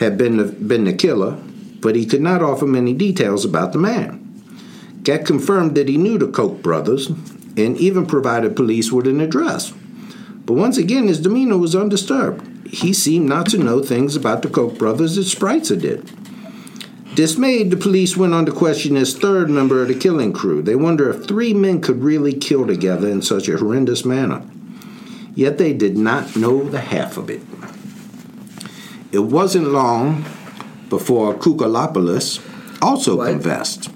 had 0.00 0.18
been 0.18 0.38
the, 0.38 0.46
been 0.46 0.86
the 0.86 0.92
killer, 0.92 1.40
but 1.80 1.94
he 1.94 2.04
could 2.04 2.20
not 2.20 2.42
offer 2.42 2.66
many 2.66 2.92
details 2.92 3.44
about 3.44 3.72
the 3.72 3.78
man. 3.78 4.42
Gecht 5.04 5.24
confirmed 5.24 5.76
that 5.76 5.88
he 5.88 5.96
knew 5.96 6.18
the 6.18 6.26
Koch 6.26 6.60
brothers 6.60 7.06
and 7.06 7.78
even 7.78 8.06
provided 8.06 8.56
police 8.56 8.90
with 8.90 9.06
an 9.06 9.20
address. 9.20 9.72
But 10.44 10.54
once 10.54 10.78
again, 10.78 11.06
his 11.06 11.20
demeanor 11.20 11.58
was 11.58 11.76
undisturbed. 11.76 12.66
He 12.66 12.92
seemed 12.92 13.28
not 13.28 13.46
to 13.50 13.58
know 13.58 13.84
things 13.84 14.16
about 14.16 14.42
the 14.42 14.48
Koch 14.48 14.76
brothers 14.76 15.14
that 15.14 15.26
Spreitzer 15.26 15.80
did. 15.80 16.10
Dismayed, 17.16 17.70
the 17.70 17.78
police 17.78 18.14
went 18.14 18.34
on 18.34 18.44
to 18.44 18.52
question 18.52 18.94
his 18.94 19.16
third 19.16 19.48
member 19.48 19.80
of 19.80 19.88
the 19.88 19.94
killing 19.94 20.34
crew. 20.34 20.60
They 20.60 20.76
wonder 20.76 21.08
if 21.08 21.26
three 21.26 21.54
men 21.54 21.80
could 21.80 22.02
really 22.02 22.34
kill 22.34 22.66
together 22.66 23.08
in 23.08 23.22
such 23.22 23.48
a 23.48 23.56
horrendous 23.56 24.04
manner. 24.04 24.42
Yet 25.34 25.56
they 25.56 25.72
did 25.72 25.96
not 25.96 26.36
know 26.36 26.62
the 26.68 26.80
half 26.80 27.16
of 27.16 27.30
it. 27.30 27.40
It 29.12 29.20
wasn't 29.20 29.68
long 29.68 30.26
before 30.90 31.32
Koukalopoulos 31.34 32.40
also 32.82 33.16
What? 33.16 33.30
confessed. 33.30 33.86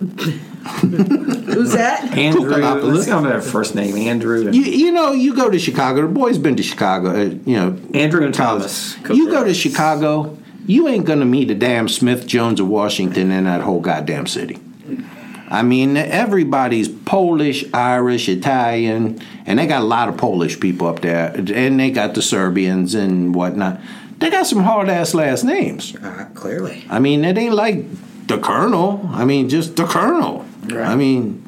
Who's 0.81 1.73
that? 1.73 2.17
Andrew, 2.17 2.49
Koukalopoulos. 2.51 2.95
let's 2.95 3.07
go 3.07 3.21
with 3.23 3.33
that 3.33 3.45
first 3.45 3.75
name, 3.75 3.97
Andrew. 3.99 4.47
and- 4.47 4.55
You, 4.55 4.63
you 4.63 4.93
know, 4.93 5.13
you 5.13 5.35
go 5.35 5.51
to 5.51 5.59
Chicago. 5.59 6.03
The 6.03 6.09
boy's 6.09 6.39
been 6.39 6.57
to 6.57 6.63
Chicago. 6.63 7.11
Uh, 7.11 7.25
you 7.45 7.57
know, 7.57 7.77
Andrew 7.93 8.25
and 8.25 8.33
Thomas. 8.35 8.97
You 9.11 9.31
go 9.31 9.45
to 9.45 9.53
Chicago, 9.53 10.39
you 10.71 10.87
ain't 10.87 11.05
gonna 11.05 11.25
meet 11.25 11.51
a 11.51 11.55
damn 11.55 11.89
Smith 11.89 12.27
Jones 12.29 12.61
of 12.61 12.69
Washington 12.69 13.33
in 13.33 13.45
that 13.45 13.61
whole 13.61 13.81
goddamn 13.81 14.27
city. 14.27 14.59
I 15.49 15.63
mean, 15.63 15.97
everybody's 15.97 16.89
Polish, 16.89 17.65
Irish, 17.75 18.29
Italian, 18.29 19.21
and 19.47 19.59
they 19.59 19.67
got 19.67 19.83
a 19.83 19.85
lot 19.85 20.09
of 20.09 20.17
Polish 20.17 20.61
people 20.61 20.87
up 20.87 21.01
there, 21.01 21.35
and 21.35 21.81
they 21.81 21.91
got 21.91 22.15
the 22.15 22.23
Serbians 22.23 22.95
and 22.95 23.35
whatnot. 23.35 23.81
They 24.19 24.31
got 24.31 24.47
some 24.47 24.61
hard 24.61 24.89
ass 24.89 25.13
last 25.13 25.43
names. 25.43 25.97
Uh, 25.97 26.29
clearly. 26.35 26.85
I 26.89 27.01
mean, 27.01 27.25
it 27.25 27.37
ain't 27.37 27.55
like 27.55 27.85
the 28.29 28.39
Colonel. 28.39 29.11
I 29.13 29.25
mean, 29.25 29.49
just 29.49 29.75
the 29.75 29.87
Colonel. 29.87 30.47
Right. 30.67 30.87
I 30.87 30.95
mean, 30.95 31.45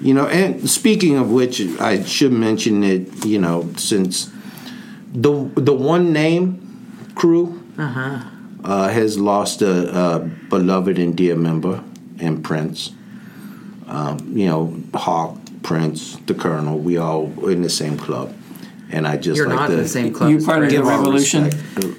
you 0.00 0.14
know. 0.14 0.26
And 0.26 0.68
speaking 0.68 1.16
of 1.16 1.30
which, 1.30 1.60
I 1.80 2.02
should 2.02 2.32
mention 2.32 2.82
it, 2.82 3.24
you 3.24 3.38
know 3.38 3.72
since 3.76 4.32
the 5.12 5.48
the 5.54 5.72
one 5.72 6.12
name 6.12 7.12
crew 7.14 7.62
uh, 7.78 8.24
has 8.68 9.18
lost 9.18 9.62
a, 9.62 9.98
a 9.98 10.18
beloved 10.20 10.98
and 10.98 11.16
dear 11.16 11.36
member 11.36 11.82
in 12.18 12.42
Prince. 12.42 12.92
Um, 13.86 14.36
you 14.36 14.46
know, 14.46 14.76
Hawk, 14.94 15.38
Prince, 15.62 16.16
the 16.26 16.34
Colonel. 16.34 16.78
We 16.78 16.98
all 16.98 17.48
in 17.48 17.62
the 17.62 17.70
same 17.70 17.96
club. 17.96 18.34
And 18.90 19.06
I 19.06 19.18
just 19.18 19.36
You're 19.36 19.48
like 19.48 19.56
not 19.56 19.66
to 19.68 19.72
in 19.74 19.78
the 19.80 19.88
same 19.88 20.14
club. 20.14 20.30
You 20.30 20.38
as 20.38 20.44
part 20.46 20.62
of 20.62 20.70
Prince. 20.70 20.82
the 20.82 20.90
Revolution? 20.90 21.50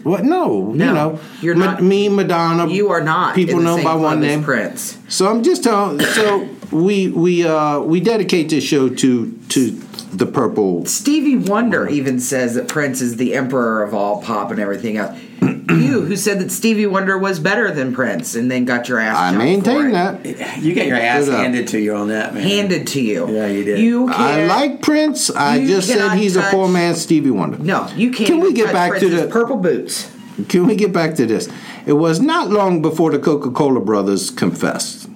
What? 0.03 0.23
No, 0.23 0.71
you 0.73 0.77
know, 0.77 1.19
you're 1.39 1.55
Ma- 1.55 1.65
not- 1.73 1.83
Me, 1.83 2.09
Madonna. 2.09 2.67
You 2.67 2.89
are 2.89 3.01
not. 3.01 3.35
People 3.35 3.59
in 3.59 3.65
the 3.65 3.69
know 3.71 3.75
same 3.75 3.83
by 3.85 3.91
club 3.91 4.01
one 4.03 4.19
name. 4.21 4.43
Prince. 4.43 4.97
So 5.07 5.27
I'm 5.29 5.43
just 5.43 5.63
telling. 5.63 5.99
So 6.01 6.49
we 6.71 7.09
we 7.09 7.45
uh 7.45 7.79
we 7.81 7.99
dedicate 7.99 8.49
this 8.49 8.63
show 8.63 8.89
to 8.89 9.31
to 9.49 9.79
the 10.11 10.25
purple. 10.25 10.85
Stevie 10.85 11.35
Wonder 11.37 11.87
even 11.87 12.19
says 12.19 12.55
that 12.55 12.67
Prince 12.67 13.01
is 13.01 13.17
the 13.17 13.35
emperor 13.35 13.83
of 13.83 13.93
all 13.93 14.21
pop 14.21 14.51
and 14.51 14.59
everything 14.59 14.97
else. 14.97 15.17
you, 15.41 16.01
who 16.01 16.15
said 16.15 16.39
that 16.39 16.51
Stevie 16.51 16.87
Wonder 16.87 17.17
was 17.17 17.39
better 17.39 17.71
than 17.71 17.93
Prince, 17.93 18.33
and 18.35 18.49
then 18.49 18.65
got 18.65 18.89
your 18.89 18.99
ass. 18.99 19.15
I 19.15 19.29
chopped 19.29 19.33
for 19.33 19.37
maintain 19.43 19.85
it. 19.89 20.37
that. 20.37 20.61
You 20.61 20.73
get 20.73 20.87
your 20.87 20.97
ass 20.97 21.25
Good 21.25 21.33
up. 21.35 21.39
handed 21.41 21.67
to 21.69 21.79
you 21.79 21.95
on 21.95 22.07
that, 22.09 22.33
man. 22.33 22.43
handed 22.43 22.87
to 22.87 23.01
you. 23.01 23.29
Yeah, 23.31 23.45
you 23.47 23.63
did. 23.63 23.79
You 23.79 24.09
I 24.09 24.13
can't. 24.13 24.47
like 24.47 24.81
Prince. 24.81 25.29
I 25.29 25.57
You 25.57 25.67
just 25.67 25.87
said 25.87 25.99
cannot 25.99 26.17
he's 26.17 26.35
a 26.35 26.41
touch- 26.41 26.51
poor 26.51 26.67
man's 26.67 27.01
Stevie 27.01 27.29
Wonder. 27.31 27.59
No, 27.59 27.87
you 27.95 28.11
can't. 28.11 28.27
Can 28.27 28.39
we 28.39 28.49
even 28.49 28.55
get 28.55 28.63
touch 28.65 28.73
back 28.73 28.93
to 28.93 28.99
Prince's 28.99 29.21
the- 29.21 29.27
purple 29.27 29.57
boots? 29.57 30.11
can 30.47 30.65
we 30.65 30.75
get 30.75 30.91
back 30.91 31.15
to 31.15 31.25
this? 31.25 31.47
It 31.85 31.93
was 31.93 32.19
not 32.19 32.49
long 32.49 32.81
before 32.81 33.11
the 33.11 33.19
Coca 33.19 33.51
Cola 33.51 33.79
brothers 33.81 34.31
confessed. 34.31 35.07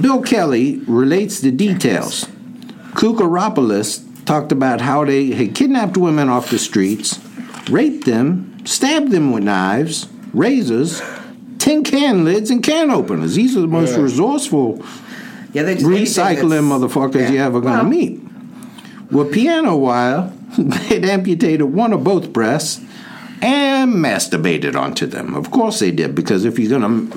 Bill 0.00 0.22
Kelly 0.22 0.80
relates 0.86 1.40
the 1.40 1.50
details. 1.50 2.26
Kukaropoulos 2.92 4.02
talked 4.24 4.52
about 4.52 4.80
how 4.80 5.04
they 5.04 5.30
had 5.32 5.54
kidnapped 5.54 5.96
women 5.96 6.28
off 6.28 6.50
the 6.50 6.58
streets, 6.58 7.18
raped 7.70 8.04
them, 8.06 8.54
stabbed 8.64 9.10
them 9.10 9.32
with 9.32 9.42
knives, 9.44 10.06
razors, 10.32 11.02
tin 11.58 11.84
can 11.84 12.24
lids, 12.24 12.50
and 12.50 12.62
can 12.62 12.90
openers. 12.90 13.34
These 13.34 13.56
are 13.56 13.60
the 13.62 13.66
most 13.66 13.96
resourceful 13.96 14.84
Yeah, 15.52 15.62
they 15.64 15.74
just 15.74 15.86
recycling 15.86 16.50
that's- 16.50 16.64
motherfuckers 16.64 17.30
you 17.30 17.36
yeah. 17.36 17.46
ever 17.46 17.60
gonna 17.60 17.82
Well, 17.82 17.90
meet. 17.90 18.20
With 19.10 19.32
piano 19.32 19.76
wire, 19.76 20.32
they'd 20.58 21.04
amputated 21.04 21.64
one 21.74 21.92
or 21.92 21.98
both 21.98 22.32
breasts 22.32 22.80
and 23.42 23.94
masturbated 23.94 24.76
onto 24.76 25.06
them. 25.06 25.34
Of 25.34 25.50
course 25.50 25.80
they 25.80 25.90
did, 25.90 26.14
because 26.14 26.44
if 26.44 26.58
you're 26.58 26.78
gonna, 26.78 27.08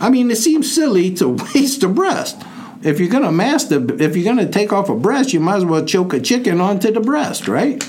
I 0.00 0.08
mean, 0.10 0.30
it 0.30 0.36
seems 0.38 0.72
silly 0.72 1.12
to 1.14 1.28
waste 1.54 1.82
a 1.82 1.88
breast. 1.88 2.40
If 2.82 2.98
you're 2.98 3.08
gonna 3.08 3.32
master, 3.32 3.84
if 4.02 4.16
you're 4.16 4.24
gonna 4.24 4.48
take 4.48 4.72
off 4.72 4.88
a 4.88 4.94
breast, 4.96 5.32
you 5.32 5.40
might 5.40 5.56
as 5.56 5.64
well 5.64 5.84
choke 5.84 6.12
a 6.14 6.20
chicken 6.20 6.60
onto 6.60 6.90
the 6.90 7.00
breast, 7.00 7.46
right? 7.48 7.82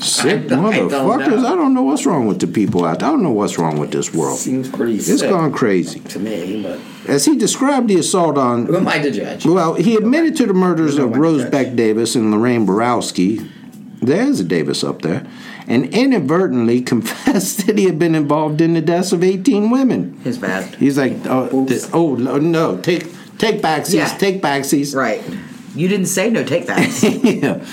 Sick 0.00 0.44
I 0.44 0.46
don't 0.46 0.72
motherfuckers! 0.72 1.44
I 1.44 1.54
don't 1.56 1.74
know 1.74 1.82
what's 1.82 2.06
wrong 2.06 2.26
with 2.28 2.38
the 2.40 2.46
people 2.46 2.84
out 2.84 3.00
there. 3.00 3.08
I 3.08 3.12
don't 3.12 3.22
know 3.22 3.32
what's 3.32 3.58
wrong 3.58 3.78
with 3.78 3.90
this 3.90 4.14
world. 4.14 4.38
Seems 4.38 4.68
pretty 4.68 4.94
It's 4.94 5.22
gone 5.22 5.52
crazy. 5.52 6.00
to 6.00 6.18
me, 6.20 6.62
but 6.62 6.78
As 7.08 7.24
he 7.24 7.36
described 7.36 7.88
the 7.88 7.96
assault 7.98 8.38
on 8.38 8.66
who 8.66 8.76
am 8.76 8.86
I 8.88 9.00
to 9.00 9.10
judge? 9.10 9.44
well, 9.44 9.74
he 9.74 9.96
admitted 9.96 10.36
to 10.36 10.46
the 10.46 10.54
murders 10.54 10.96
of 10.98 11.16
Rose 11.16 11.44
Beck 11.44 11.74
Davis 11.74 12.14
and 12.14 12.30
Lorraine 12.30 12.64
Borowski. 12.64 13.40
There's 14.00 14.38
a 14.40 14.44
Davis 14.44 14.84
up 14.84 15.02
there. 15.02 15.26
And 15.66 15.86
inadvertently 15.92 16.80
confessed 16.92 17.66
that 17.66 17.76
he 17.76 17.84
had 17.84 17.98
been 17.98 18.14
involved 18.14 18.60
in 18.60 18.74
the 18.74 18.80
deaths 18.80 19.12
of 19.12 19.22
18 19.24 19.68
women. 19.70 20.18
His 20.22 20.38
bad. 20.38 20.76
He's 20.76 20.96
like, 20.96 21.14
oh, 21.26 21.66
th- 21.66 21.82
oh 21.92 22.14
no, 22.14 22.78
take 22.78 23.04
take 23.38 23.60
backsies, 23.62 23.94
Yeah. 23.94 24.08
take 24.18 24.42
backsies. 24.42 24.94
Right. 24.94 25.22
You 25.74 25.88
didn't 25.88 26.06
say 26.06 26.30
no 26.30 26.44
take 26.44 26.66
backs. 26.66 27.02
yeah. 27.24 27.64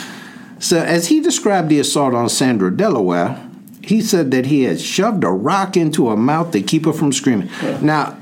So, 0.59 0.77
as 0.79 1.07
he 1.07 1.19
described 1.19 1.69
the 1.69 1.79
assault 1.79 2.13
on 2.13 2.29
Sandra 2.29 2.75
Delaware, 2.75 3.41
he 3.81 4.01
said 4.01 4.31
that 4.31 4.45
he 4.47 4.63
had 4.63 4.79
shoved 4.79 5.23
a 5.23 5.29
rock 5.29 5.75
into 5.77 6.09
her 6.09 6.17
mouth 6.17 6.51
to 6.51 6.61
keep 6.61 6.85
her 6.85 6.93
from 6.93 7.11
screaming. 7.11 7.49
Now, 7.81 8.17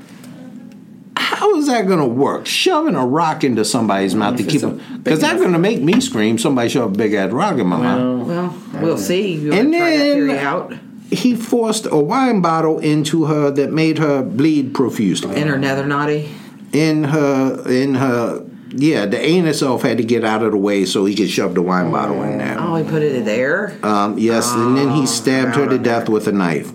how 1.16 1.56
is 1.56 1.66
that 1.68 1.86
going 1.86 2.00
to 2.00 2.06
work? 2.06 2.46
Shoving 2.46 2.96
a 2.96 3.06
rock 3.06 3.44
into 3.44 3.64
somebody's 3.64 4.14
mouth 4.14 4.36
to 4.36 4.42
keep 4.44 4.60
them. 4.60 4.80
Because 5.02 5.20
that's 5.20 5.40
going 5.40 5.52
to 5.52 5.58
make 5.58 5.80
me 5.80 6.00
scream. 6.00 6.38
Somebody 6.38 6.68
shove 6.68 6.92
a 6.92 6.96
big 6.96 7.14
ass 7.14 7.30
rock 7.32 7.58
in 7.58 7.66
my 7.66 7.78
mouth. 7.78 8.26
well, 8.26 8.82
we'll 8.82 8.98
see. 8.98 9.34
You 9.34 9.50
want 9.50 9.60
And 9.60 9.72
to 9.72 9.78
try 9.78 9.96
then- 9.96 10.30
out? 10.30 10.74
He 11.10 11.36
forced 11.36 11.86
a 11.86 11.96
wine 11.96 12.40
bottle 12.40 12.80
into 12.80 13.26
her 13.26 13.50
that 13.52 13.70
made 13.72 13.98
her 13.98 14.22
bleed 14.22 14.74
profusely. 14.74 15.36
In 15.36 15.46
her 15.48 15.58
nether 15.58 15.86
naughty. 15.86 16.28
In 16.74 17.04
her 17.04 17.68
in 17.70 17.94
her 17.94 18.44
yeah 18.70 19.06
the 19.06 19.18
anus 19.18 19.62
elf 19.62 19.82
had 19.82 19.98
to 19.98 20.04
get 20.04 20.24
out 20.24 20.42
of 20.42 20.52
the 20.52 20.58
way 20.58 20.84
so 20.84 21.04
he 21.04 21.14
could 21.14 21.30
shove 21.30 21.54
the 21.54 21.62
wine 21.62 21.90
bottle 21.90 22.22
in 22.22 22.38
there. 22.38 22.56
Oh, 22.58 22.76
he 22.76 22.84
put 22.88 23.02
it 23.02 23.24
there. 23.24 23.76
um, 23.82 24.18
yes 24.18 24.52
and 24.52 24.76
then 24.76 24.90
he 24.90 25.06
stabbed 25.06 25.56
her 25.56 25.68
to 25.68 25.78
death 25.78 26.08
with 26.08 26.26
a 26.28 26.32
knife. 26.32 26.72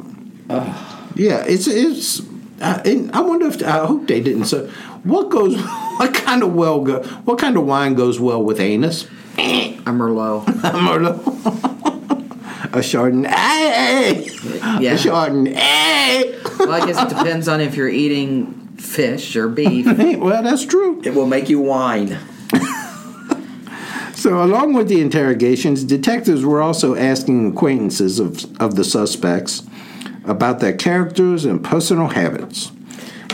Yeah 1.16 1.44
it's 1.46 1.68
it's 1.68 2.22
uh, 2.62 2.82
and 2.86 3.12
I 3.12 3.22
wonder 3.22 3.48
if 3.48 3.62
I 3.64 3.86
hope 3.86 4.08
they 4.08 4.22
didn't 4.22 4.46
so 4.46 4.68
what 5.04 5.30
goes 5.30 5.60
what 5.98 6.14
kind 6.14 6.44
of 6.44 6.54
well 6.54 6.82
go 6.82 7.04
what 7.26 7.40
kind 7.40 7.58
of 7.58 7.66
wine 7.66 7.96
goes 7.96 8.20
well 8.20 8.44
with 8.44 8.60
anus? 8.60 9.06
A 9.38 9.92
Merlot. 9.92 10.48
A 10.64 10.78
Merlot. 10.78 11.20
A 12.72 12.80
Chardonnay. 12.80 14.80
Yeah. 14.80 14.94
a 14.94 14.98
Chardonnay. 14.98 16.60
Well, 16.60 16.72
I 16.72 16.86
guess 16.86 17.02
it 17.02 17.10
depends 17.10 17.48
on 17.48 17.62
if 17.62 17.76
you're 17.76 17.90
eating 17.90 18.69
fish 18.80 19.36
or 19.36 19.48
beef. 19.48 19.86
well 20.20 20.42
that's 20.42 20.66
true 20.66 21.02
It 21.04 21.14
will 21.14 21.28
make 21.28 21.50
you 21.50 21.60
whine. 21.60 22.18
So, 24.20 24.44
along 24.44 24.74
with 24.74 24.90
the 24.90 25.00
interrogations, 25.00 25.86
detectives 25.86 26.44
were 26.44 26.62
also 26.62 26.94
asking 26.94 27.54
acquaintances 27.54 28.20
of, 28.20 28.44
of 28.62 28.76
the 28.76 28.84
suspects 28.84 29.64
about 30.26 30.60
their 30.60 30.74
characters 30.74 31.46
and 31.46 31.64
personal 31.64 32.08
habits. 32.10 32.70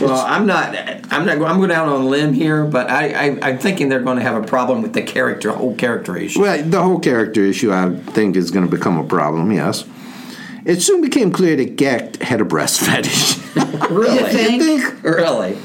Well, 0.00 0.24
I'm 0.24 0.46
not. 0.46 0.76
I'm 1.12 1.26
not. 1.26 1.42
I'm 1.42 1.56
going 1.56 1.70
down 1.70 1.88
on 1.88 2.02
a 2.02 2.04
limb 2.04 2.34
here, 2.34 2.64
but 2.64 2.88
I, 2.88 3.08
I, 3.08 3.38
I'm 3.42 3.58
thinking 3.58 3.88
they're 3.88 3.98
going 3.98 4.18
to 4.18 4.22
have 4.22 4.40
a 4.40 4.46
problem 4.46 4.80
with 4.80 4.92
the 4.92 5.02
character, 5.02 5.50
whole 5.50 5.74
character 5.74 6.16
issue. 6.16 6.42
Well, 6.42 6.62
the 6.62 6.80
whole 6.80 7.00
character 7.00 7.40
issue, 7.40 7.72
I 7.72 7.96
think, 7.96 8.36
is 8.36 8.52
going 8.52 8.64
to 8.64 8.70
become 8.70 8.96
a 8.96 9.04
problem, 9.04 9.50
yes. 9.50 9.84
It 10.64 10.82
soon 10.82 11.00
became 11.00 11.32
clear 11.32 11.56
that 11.56 11.74
Gecht 11.74 12.22
had 12.22 12.40
a 12.40 12.44
breast 12.44 12.78
fetish. 12.86 13.38
Really? 13.90 14.18
You 14.18 14.26
think? 14.26 15.02
Really? 15.02 15.58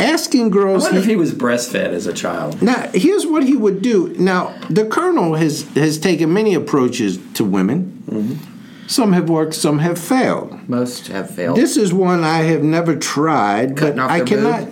Asking 0.00 0.46
I 0.46 0.48
girls. 0.50 0.82
wonder 0.84 0.98
if 0.98 1.04
he 1.06 1.16
was 1.16 1.32
breastfed 1.32 1.74
as 1.90 2.06
a 2.06 2.12
child. 2.12 2.60
Now, 2.62 2.90
here's 2.92 3.26
what 3.26 3.44
he 3.44 3.56
would 3.56 3.80
do. 3.80 4.08
Now, 4.18 4.58
the 4.68 4.84
colonel 4.86 5.34
has, 5.34 5.62
has 5.74 5.98
taken 5.98 6.32
many 6.32 6.54
approaches 6.54 7.18
to 7.34 7.44
women. 7.44 8.02
Mm-hmm. 8.10 8.86
Some 8.88 9.12
have 9.12 9.30
worked, 9.30 9.54
some 9.54 9.78
have 9.78 9.98
failed. 9.98 10.68
Most 10.68 11.06
have 11.08 11.30
failed. 11.30 11.56
This 11.56 11.76
is 11.76 11.92
one 11.94 12.22
I 12.24 12.38
have 12.42 12.62
never 12.62 12.96
tried, 12.96 13.76
Cutting 13.76 13.96
but 13.96 14.02
off 14.04 14.10
I 14.10 14.18
their 14.18 14.26
cannot. 14.26 14.68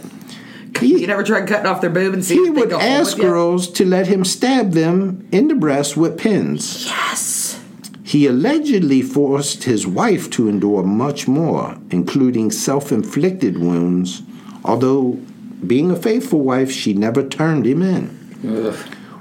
you 0.82 1.06
never 1.06 1.22
tried 1.22 1.48
cutting 1.48 1.66
off 1.66 1.80
their 1.80 1.88
boob 1.90 2.12
and 2.14 2.24
see 2.24 2.34
He 2.34 2.40
if 2.40 2.54
they 2.54 2.60
would 2.60 2.70
go 2.70 2.78
home 2.78 2.86
ask 2.88 3.16
with 3.16 3.24
you? 3.24 3.30
girls 3.30 3.70
to 3.72 3.86
let 3.86 4.08
him 4.08 4.24
stab 4.24 4.72
them 4.72 5.26
in 5.32 5.48
the 5.48 5.54
breast 5.54 5.96
with 5.96 6.18
pins. 6.18 6.84
Yes. 6.86 7.41
He 8.12 8.26
allegedly 8.26 9.00
forced 9.00 9.64
his 9.64 9.86
wife 9.86 10.28
to 10.32 10.46
endure 10.46 10.82
much 10.82 11.26
more, 11.26 11.78
including 11.90 12.50
self 12.50 12.92
inflicted 12.92 13.56
wounds, 13.56 14.20
although, 14.62 15.18
being 15.66 15.90
a 15.90 15.96
faithful 15.96 16.42
wife, 16.42 16.70
she 16.70 16.92
never 16.92 17.26
turned 17.26 17.66
him 17.66 17.80
in. 17.80 18.08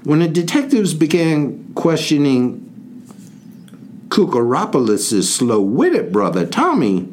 When 0.03 0.19
the 0.19 0.27
detectives 0.27 0.93
began 0.93 1.71
questioning 1.73 2.59
Kukaropoulos' 4.09 5.23
slow 5.23 5.61
witted 5.61 6.11
brother, 6.11 6.45
Tommy, 6.45 7.07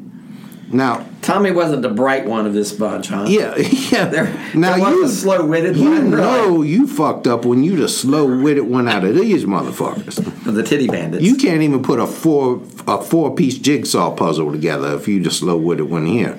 now, 0.71 1.07
Tommy 1.23 1.51
wasn't 1.51 1.83
the 1.83 1.89
bright 1.89 2.27
one 2.27 2.47
of 2.47 2.53
this 2.53 2.73
bunch, 2.73 3.09
huh? 3.09 3.25
yeah, 3.29 3.57
yeah. 3.91 4.05
There, 4.07 4.27
now 4.55 4.77
there 4.77 4.95
you 4.95 5.09
slow-witted 5.09 5.77
You 5.77 5.91
one. 5.91 6.11
really? 6.11 6.17
know 6.23 6.63
you 6.63 6.87
fucked 6.87 7.27
up 7.27 7.45
when 7.45 7.63
you 7.65 7.77
the 7.77 7.89
slow 7.89 8.27
witted 8.43 8.63
one 8.65 8.87
out 8.89 9.05
of 9.05 9.15
these 9.15 9.45
motherfuckers. 9.45 10.17
The 10.45 10.63
titty 10.63 10.87
bandits. 10.89 11.25
You 11.25 11.37
can't 11.37 11.63
even 11.63 11.83
put 11.83 11.99
a 12.01 12.07
four 12.07 12.63
a 12.87 13.01
four 13.03 13.35
piece 13.35 13.57
jigsaw 13.59 14.15
puzzle 14.15 14.53
together 14.53 14.95
if 14.95 15.09
you 15.09 15.23
the 15.23 15.31
slow 15.31 15.57
witted 15.57 15.89
one 15.91 16.07
here. 16.07 16.39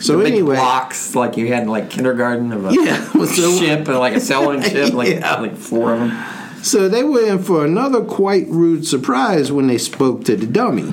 So 0.00 0.20
anyway, 0.20 0.54
blocks 0.56 1.14
like 1.16 1.36
you 1.36 1.48
had 1.48 1.64
in 1.64 1.68
like 1.68 1.90
kindergarten 1.90 2.52
of 2.52 2.66
a 2.66 2.72
Yeah, 2.74 3.04
so- 3.26 3.56
ship 3.58 3.88
and 3.88 3.98
like 3.98 4.14
a 4.14 4.20
sailing 4.20 4.62
ship, 4.62 4.92
like 4.94 5.08
Yeah. 5.08 5.40
like 5.40 5.56
four 5.56 5.92
of 5.94 6.00
them. 6.00 6.24
so 6.62 6.88
they 6.88 7.02
were 7.02 7.26
in 7.26 7.40
for 7.42 7.64
another 7.64 8.02
quite 8.04 8.46
rude 8.48 8.86
surprise 8.86 9.50
when 9.52 9.66
they 9.66 9.78
spoke 9.78 10.24
to 10.24 10.36
the 10.36 10.46
dummy. 10.46 10.92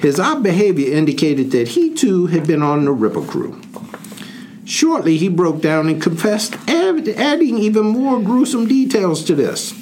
His 0.00 0.20
odd 0.20 0.42
behavior 0.42 0.92
indicated 0.94 1.50
that 1.52 1.68
he 1.68 1.94
too 1.94 2.26
had 2.26 2.46
been 2.46 2.62
on 2.62 2.84
the 2.84 2.92
Ripper 2.92 3.22
crew. 3.24 3.60
Shortly, 4.64 5.16
he 5.16 5.28
broke 5.28 5.60
down 5.62 5.88
and 5.88 6.00
confessed, 6.02 6.56
adding 6.68 7.58
even 7.58 7.86
more 7.86 8.20
gruesome 8.20 8.66
details 8.66 9.24
to 9.24 9.34
this. 9.34 9.72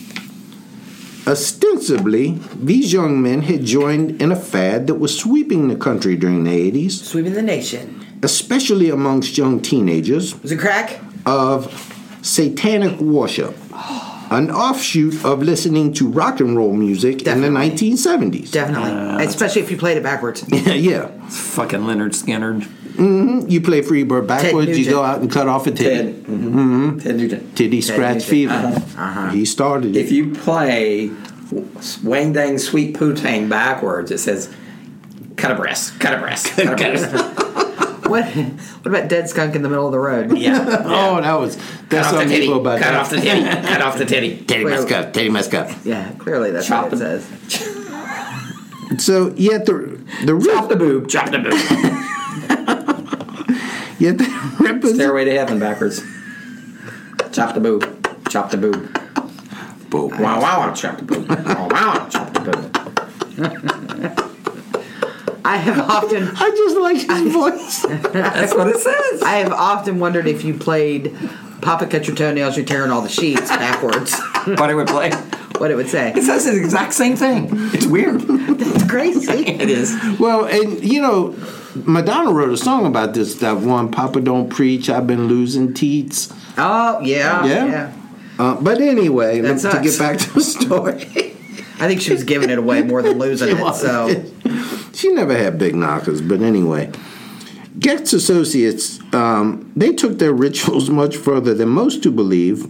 Ostensibly, 1.26 2.38
these 2.54 2.92
young 2.92 3.22
men 3.22 3.42
had 3.42 3.64
joined 3.64 4.20
in 4.20 4.30
a 4.30 4.36
fad 4.36 4.86
that 4.88 4.96
was 4.96 5.18
sweeping 5.18 5.68
the 5.68 5.76
country 5.76 6.16
during 6.16 6.44
the 6.44 6.50
80s, 6.70 6.92
Sweeping 7.02 7.32
the 7.32 7.40
nation. 7.42 8.04
especially 8.22 8.90
amongst 8.90 9.38
young 9.38 9.60
teenagers, 9.60 10.40
Was 10.42 10.52
it 10.52 10.58
crack? 10.58 11.00
of 11.24 11.72
satanic 12.20 13.00
worship, 13.00 13.56
oh. 13.72 14.13
An 14.34 14.50
offshoot 14.50 15.24
of 15.24 15.42
listening 15.44 15.92
to 15.94 16.08
rock 16.08 16.40
and 16.40 16.56
roll 16.56 16.72
music 16.72 17.18
Definitely. 17.18 17.68
in 17.68 17.76
the 17.76 17.86
1970s. 18.40 18.50
Definitely. 18.50 19.24
Especially 19.24 19.62
if 19.62 19.70
you 19.70 19.76
played 19.76 19.96
it 19.96 20.02
backwards. 20.02 20.44
yeah. 20.52 21.08
It's 21.26 21.38
fucking 21.38 21.80
Lynyrd 21.80 22.10
Skynyrd. 22.14 22.68
You 23.50 23.60
play 23.60 23.82
Freebird 23.82 24.26
backwards, 24.26 24.76
you 24.78 24.90
go 24.90 25.02
out 25.04 25.20
and 25.20 25.30
cut 25.30 25.46
off 25.48 25.66
a 25.68 25.70
titty. 25.70 26.12
Ted. 26.12 26.24
Mm-hmm. 26.24 26.98
Ted 26.98 27.16
Nugent. 27.16 27.56
Titty 27.56 27.80
scratch 27.80 28.14
Nugent. 28.14 28.30
fever. 28.30 28.52
Uh-huh. 28.52 29.30
He 29.30 29.44
started 29.44 29.94
If 29.96 30.10
you 30.10 30.32
play 30.34 31.10
Wang 32.02 32.32
Dang 32.32 32.58
Sweet 32.58 32.96
Poo-Tang 32.96 33.48
backwards, 33.48 34.10
it 34.10 34.18
says 34.18 34.52
cut 35.36 35.52
a 35.52 35.54
breast, 35.54 35.98
cut 36.00 36.14
a 36.14 36.18
breast, 36.18 36.48
cut 36.56 36.72
a 36.72 36.76
breast. 36.76 37.40
What 38.06 38.24
What 38.26 38.86
about 38.86 39.08
dead 39.08 39.28
skunk 39.28 39.54
in 39.54 39.62
the 39.62 39.68
middle 39.68 39.86
of 39.86 39.92
the 39.92 39.98
road? 39.98 40.36
yeah. 40.36 40.58
Oh, 40.84 41.20
that 41.20 41.34
was 41.40 41.56
Cut 41.56 41.64
that's 41.90 42.06
off 42.08 42.12
the 42.12 42.18
something 42.18 42.28
titty. 42.28 42.44
evil 42.46 42.60
about 42.60 42.80
Cut 42.80 42.92
that. 42.92 43.00
off 43.00 43.10
the 43.10 43.16
titty. 43.20 43.44
Cut 43.68 43.80
off 43.82 43.98
the 43.98 44.04
titty. 44.04 44.36
Titty 44.46 44.64
must 44.64 44.88
cut. 44.88 45.14
Titty 45.14 45.28
must 45.30 45.50
cut. 45.50 45.74
Yeah, 45.84 46.12
clearly 46.18 46.50
that's 46.50 46.66
Chop 46.66 46.92
what 46.92 47.00
it 47.00 47.02
it. 47.02 47.22
says. 47.22 49.04
So 49.04 49.32
yet 49.36 49.64
the 49.66 49.98
the 50.24 50.38
Chop 50.44 50.62
rip, 50.62 50.68
the 50.70 50.76
boob. 50.76 51.08
Chop 51.08 51.30
the 51.30 51.38
boob. 51.38 51.54
yet 53.98 54.18
the 54.18 54.56
rippers. 54.60 54.94
Stairway 54.94 55.24
to 55.24 55.32
heaven 55.32 55.58
backwards. 55.58 56.02
Chop 57.32 57.54
the 57.54 57.60
boob. 57.60 57.84
Chop 58.28 58.50
the 58.50 58.56
boob. 58.58 58.90
Boom. 59.90 60.10
Wow, 60.20 60.40
wow, 60.40 60.58
wow, 60.68 60.72
chop 60.74 60.98
the 60.98 61.04
boob. 61.04 61.28
Wow, 61.28 61.68
wow, 61.70 62.08
chop 62.10 62.32
the 62.34 62.40
boob. 62.40 62.70
I 65.44 65.56
have 65.58 65.78
often 65.78 66.28
I 66.36 66.50
just 66.50 66.76
like 66.78 66.96
his 66.96 67.32
voice. 67.32 67.82
That's 68.12 68.54
what 68.54 68.68
it 68.68 68.78
says. 68.78 69.22
I 69.22 69.36
have 69.38 69.52
often 69.52 69.98
wondered 69.98 70.26
if 70.26 70.42
you 70.44 70.54
played 70.54 71.16
Papa 71.60 71.86
Cut 71.86 72.06
Your 72.06 72.16
Toenails, 72.16 72.56
You're 72.56 72.66
Tearing 72.66 72.90
All 72.90 73.02
the 73.02 73.08
Sheets 73.08 73.48
backwards, 73.50 74.18
what 74.44 74.70
it 74.70 74.74
would 74.74 74.86
play. 74.88 75.10
what 75.58 75.70
it 75.70 75.76
would 75.76 75.88
say. 75.88 76.12
It 76.14 76.22
says 76.22 76.44
the 76.46 76.56
exact 76.56 76.94
same 76.94 77.16
thing. 77.16 77.48
It's 77.74 77.86
weird. 77.86 78.22
It's 78.66 78.90
crazy. 78.90 79.46
it 79.46 79.68
is. 79.70 79.94
well, 80.18 80.44
and 80.46 80.82
you 80.84 81.00
know, 81.00 81.34
Madonna 81.74 82.32
wrote 82.32 82.50
a 82.52 82.56
song 82.56 82.86
about 82.86 83.14
this. 83.14 83.36
That 83.36 83.58
one, 83.58 83.90
Papa 83.90 84.20
Don't 84.20 84.48
Preach. 84.48 84.88
I've 84.88 85.06
been 85.06 85.26
losing 85.26 85.74
teats. 85.74 86.32
Oh, 86.56 87.00
yeah. 87.00 87.44
Yeah. 87.44 87.66
Yeah. 87.66 87.92
Uh, 88.38 88.54
but 88.60 88.80
anyway, 88.80 89.40
That 89.40 89.54
to 89.54 89.58
sucks. 89.58 89.82
get 89.82 89.98
back 89.98 90.18
to 90.18 90.32
the 90.34 90.40
story. 90.40 91.02
I 91.80 91.88
think 91.88 92.00
she 92.00 92.12
was 92.12 92.24
giving 92.24 92.50
it 92.50 92.58
away 92.58 92.82
more 92.82 93.02
than 93.02 93.18
losing 93.18 93.56
it. 93.56 93.74
So 93.74 94.06
she 95.04 95.12
never 95.12 95.36
had 95.36 95.58
big 95.58 95.74
knockers, 95.74 96.22
but 96.22 96.40
anyway. 96.40 96.90
Gecht's 97.78 98.14
Associates, 98.14 99.00
um, 99.12 99.70
they 99.76 99.92
took 99.92 100.18
their 100.18 100.32
rituals 100.32 100.88
much 101.02 101.16
further 101.16 101.52
than 101.52 101.68
most 101.68 102.02
who 102.04 102.10
believe 102.10 102.66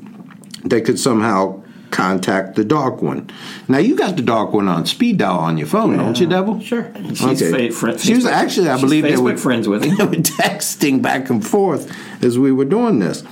they 0.68 0.80
could 0.80 0.98
somehow 0.98 1.62
contact 1.92 2.56
the 2.56 2.64
Dark 2.64 3.02
One. 3.02 3.30
Now, 3.68 3.78
you 3.78 3.94
got 3.94 4.16
the 4.16 4.22
Dark 4.22 4.52
One 4.52 4.66
on 4.66 4.84
speed 4.86 5.18
dial 5.18 5.38
on 5.38 5.58
your 5.58 5.68
phone, 5.68 5.96
don't 5.96 6.18
you, 6.18 6.26
Devil? 6.26 6.58
sure. 6.60 6.90
She's 7.14 7.40
Okay. 7.40 7.68
fa- 7.68 7.74
friend- 7.74 8.00
She 8.00 8.14
was 8.14 8.26
actually, 8.26 8.68
I 8.68 8.74
she's 8.74 8.80
believe, 8.82 9.04
they 9.04 9.16
were 9.16 9.36
friends 9.36 9.68
with 9.68 9.84
him. 9.84 9.96
They 9.96 10.04
were 10.04 10.10
texting 10.22 11.00
back 11.02 11.30
and 11.30 11.46
forth 11.46 11.94
as 12.24 12.36
we 12.36 12.50
were 12.50 12.64
doing 12.64 12.98
this. 12.98 13.22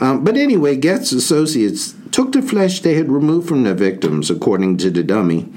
Um, 0.00 0.24
but 0.24 0.36
anyway, 0.38 0.76
Gecht's 0.76 1.12
Associates 1.12 1.94
took 2.12 2.32
the 2.32 2.40
flesh 2.40 2.80
they 2.80 2.94
had 2.94 3.12
removed 3.12 3.46
from 3.46 3.64
their 3.64 3.74
victims, 3.74 4.30
according 4.30 4.78
to 4.78 4.90
the 4.90 5.02
dummy, 5.02 5.52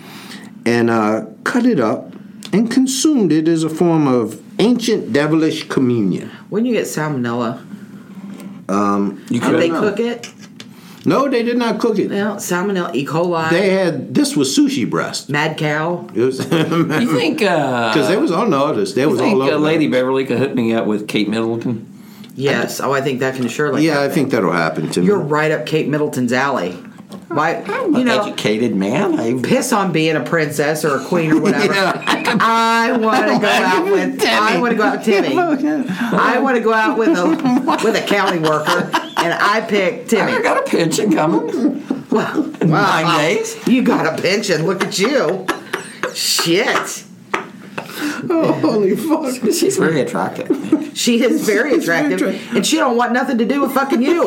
and 0.66 0.90
uh, 0.90 1.26
cut 1.46 1.66
it 1.66 1.80
up 1.80 2.12
and 2.56 2.72
consumed 2.72 3.32
it 3.34 3.48
as 3.48 3.64
a 3.64 3.70
form 3.70 4.08
of 4.08 4.42
ancient 4.60 5.12
devilish 5.12 5.68
communion. 5.68 6.30
When 6.50 6.66
you 6.66 6.74
get 6.74 6.86
salmonella, 6.86 7.60
You 9.30 9.40
did 9.40 9.42
could 9.42 9.62
they 9.62 9.70
know. 9.70 9.82
cook 9.82 10.00
it? 10.00 10.32
No, 11.08 11.30
they 11.30 11.44
did 11.44 11.58
not 11.58 11.80
cook 11.80 12.00
it. 12.00 12.10
Well, 12.10 12.38
salmonella, 12.38 12.96
E. 12.96 13.06
coli, 13.06 13.50
They 13.52 13.70
had 13.72 14.16
this 14.16 14.36
was 14.36 14.58
sushi 14.58 14.90
breast. 14.90 15.30
mad 15.30 15.58
cow. 15.58 16.08
It 16.16 16.22
was 16.22 16.40
You 16.52 17.14
think? 17.20 17.42
Uh, 17.44 17.94
they 18.08 18.18
was 18.18 18.32
on 18.32 18.50
the 18.50 18.58
others. 18.58 18.96
They 18.96 19.06
was 19.06 19.20
think 19.20 19.36
all 19.36 19.44
over. 19.44 19.56
uh, 19.56 19.58
Lady 19.60 19.86
them. 19.86 19.92
Beverly 19.92 20.26
could 20.26 20.40
hook 20.40 20.56
me 20.56 20.74
up 20.74 20.88
with 20.88 21.08
Kate 21.08 21.30
Middleton? 21.30 21.92
Yes. 22.38 22.80
Oh, 22.82 22.92
I 22.92 23.02
think 23.02 23.20
that 23.20 23.36
can 23.36 23.48
surely. 23.50 23.86
Yeah, 23.86 24.02
I 24.02 24.10
think 24.10 24.32
that'll 24.32 24.52
happen 24.52 24.90
to 24.92 25.04
You're 25.04 25.20
me. 25.24 25.30
right 25.30 25.52
up 25.52 25.66
Kate 25.66 25.88
Middleton's 25.88 26.34
alley. 26.34 26.76
Why? 27.36 27.56
I'm 27.68 27.94
You 27.94 28.00
an 28.02 28.06
know, 28.06 28.24
educated 28.24 28.76
man. 28.76 29.20
I 29.20 29.40
piss 29.44 29.74
on 29.74 29.92
being 29.92 30.16
a 30.16 30.24
princess 30.24 30.86
or 30.86 30.98
a 30.98 31.04
queen 31.06 31.32
or 31.34 31.42
whatever. 31.42 31.74
I 31.74 32.98
want 33.00 33.28
to 33.28 33.40
go 33.40 33.48
out 33.48 33.86
with. 33.86 34.24
I 34.24 34.60
want 34.60 34.72
to 34.72 34.78
go 34.78 34.84
out 34.84 34.98
with 34.98 35.06
Timmy. 35.06 35.38
I 35.38 36.40
want 36.40 36.58
to 36.58 36.64
go 36.64 36.74
out 36.74 36.98
with 36.98 37.10
a 37.10 37.82
with 37.84 37.96
a 37.96 38.06
county 38.08 38.40
worker, 38.40 38.90
and 39.18 39.34
I 39.34 39.62
pick 39.68 40.02
I 40.02 40.04
Timmy. 40.06 40.42
got 40.42 40.66
a 40.66 40.70
pension 40.70 41.12
coming. 41.14 41.86
Well, 42.10 42.44
Nine 42.62 42.70
wow. 42.72 43.18
days. 43.18 43.68
You 43.68 43.84
got 43.84 44.06
a 44.18 44.22
pension. 44.22 44.66
Look 44.66 44.84
at 44.84 44.98
you. 44.98 45.46
Shit. 46.14 47.04
Holy 48.28 48.96
fuck! 48.96 49.36
She's 49.54 49.78
very 49.78 50.00
attractive. 50.02 50.92
She 50.94 51.22
is 51.22 51.46
very 51.46 51.76
attractive, 51.76 52.22
and 52.56 52.66
she 52.66 52.78
don't 52.78 52.96
want 52.98 53.12
nothing 53.12 53.38
to 53.38 53.46
do 53.46 53.62
with 53.62 53.74
fucking 53.74 54.02
you. 54.02 54.24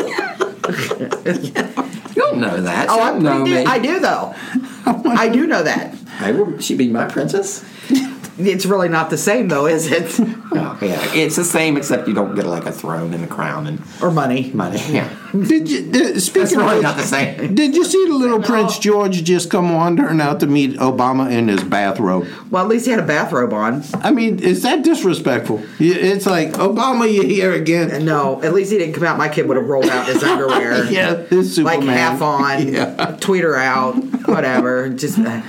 You 2.18 2.24
don't 2.24 2.40
know 2.40 2.60
that. 2.62 2.88
Oh, 2.90 3.00
I, 3.00 3.16
know 3.16 3.44
do, 3.44 3.52
me. 3.52 3.64
I 3.64 3.78
do 3.78 4.00
though. 4.00 4.34
I 5.06 5.28
do 5.28 5.46
know 5.46 5.62
that. 5.62 5.94
Will 6.34 6.58
she 6.58 6.74
be 6.74 6.88
my 6.88 7.06
princess? 7.06 7.64
It's 8.38 8.64
really 8.66 8.88
not 8.88 9.10
the 9.10 9.18
same 9.18 9.48
though, 9.48 9.66
is 9.66 9.90
it? 9.90 10.18
Oh, 10.50 10.78
yeah. 10.80 10.98
It's 11.14 11.36
the 11.36 11.44
same 11.44 11.76
except 11.76 12.08
you 12.08 12.14
don't 12.14 12.34
get 12.34 12.46
like 12.46 12.64
a 12.64 12.72
throne 12.72 13.12
and 13.12 13.22
a 13.22 13.26
crown 13.26 13.66
and 13.66 13.82
Or 14.00 14.10
money. 14.10 14.50
money. 14.54 14.80
Yeah. 14.88 15.08
Did 15.32 15.68
you? 15.70 15.90
Did, 15.92 16.14
That's 16.14 16.24
speaking 16.24 16.56
really 16.58 16.78
of 16.78 16.82
not 16.82 16.96
the 16.96 17.02
same. 17.02 17.54
Did 17.54 17.74
you 17.76 17.84
see 17.84 18.06
the 18.06 18.14
little 18.14 18.40
Prince 18.42 18.78
George 18.78 19.22
just 19.24 19.50
come 19.50 19.74
wandering 19.74 20.22
out 20.22 20.40
to 20.40 20.46
meet 20.46 20.76
Obama 20.78 21.30
in 21.30 21.48
his 21.48 21.62
bathrobe? 21.62 22.26
Well, 22.50 22.62
at 22.62 22.68
least 22.68 22.86
he 22.86 22.90
had 22.92 22.98
a 23.00 23.06
bathrobe 23.06 23.52
on. 23.52 23.84
I 24.02 24.10
mean, 24.10 24.38
is 24.38 24.62
that 24.62 24.82
disrespectful? 24.82 25.62
It's 25.78 26.24
like 26.24 26.52
Obama, 26.52 27.12
you're 27.12 27.24
here 27.24 27.52
again. 27.52 28.06
No, 28.06 28.42
at 28.42 28.54
least 28.54 28.72
he 28.72 28.78
didn't 28.78 28.94
come 28.94 29.04
out. 29.04 29.18
My 29.18 29.28
kid 29.28 29.46
would 29.48 29.58
have 29.58 29.66
rolled 29.68 29.90
out 29.90 30.06
his 30.06 30.22
underwear. 30.22 30.84
Yeah, 30.90 31.12
this 31.14 31.58
like 31.58 31.80
Superman. 31.80 31.96
half 31.98 32.22
on, 32.22 32.68
Yeah. 32.72 33.16
tweet 33.20 33.44
her 33.44 33.54
out, 33.56 33.92
whatever. 34.26 34.88
Just 34.88 35.18
uh, 35.18 35.40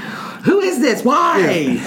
who 0.43 0.59
is 0.59 0.81
this? 0.81 1.03
Why? 1.05 1.77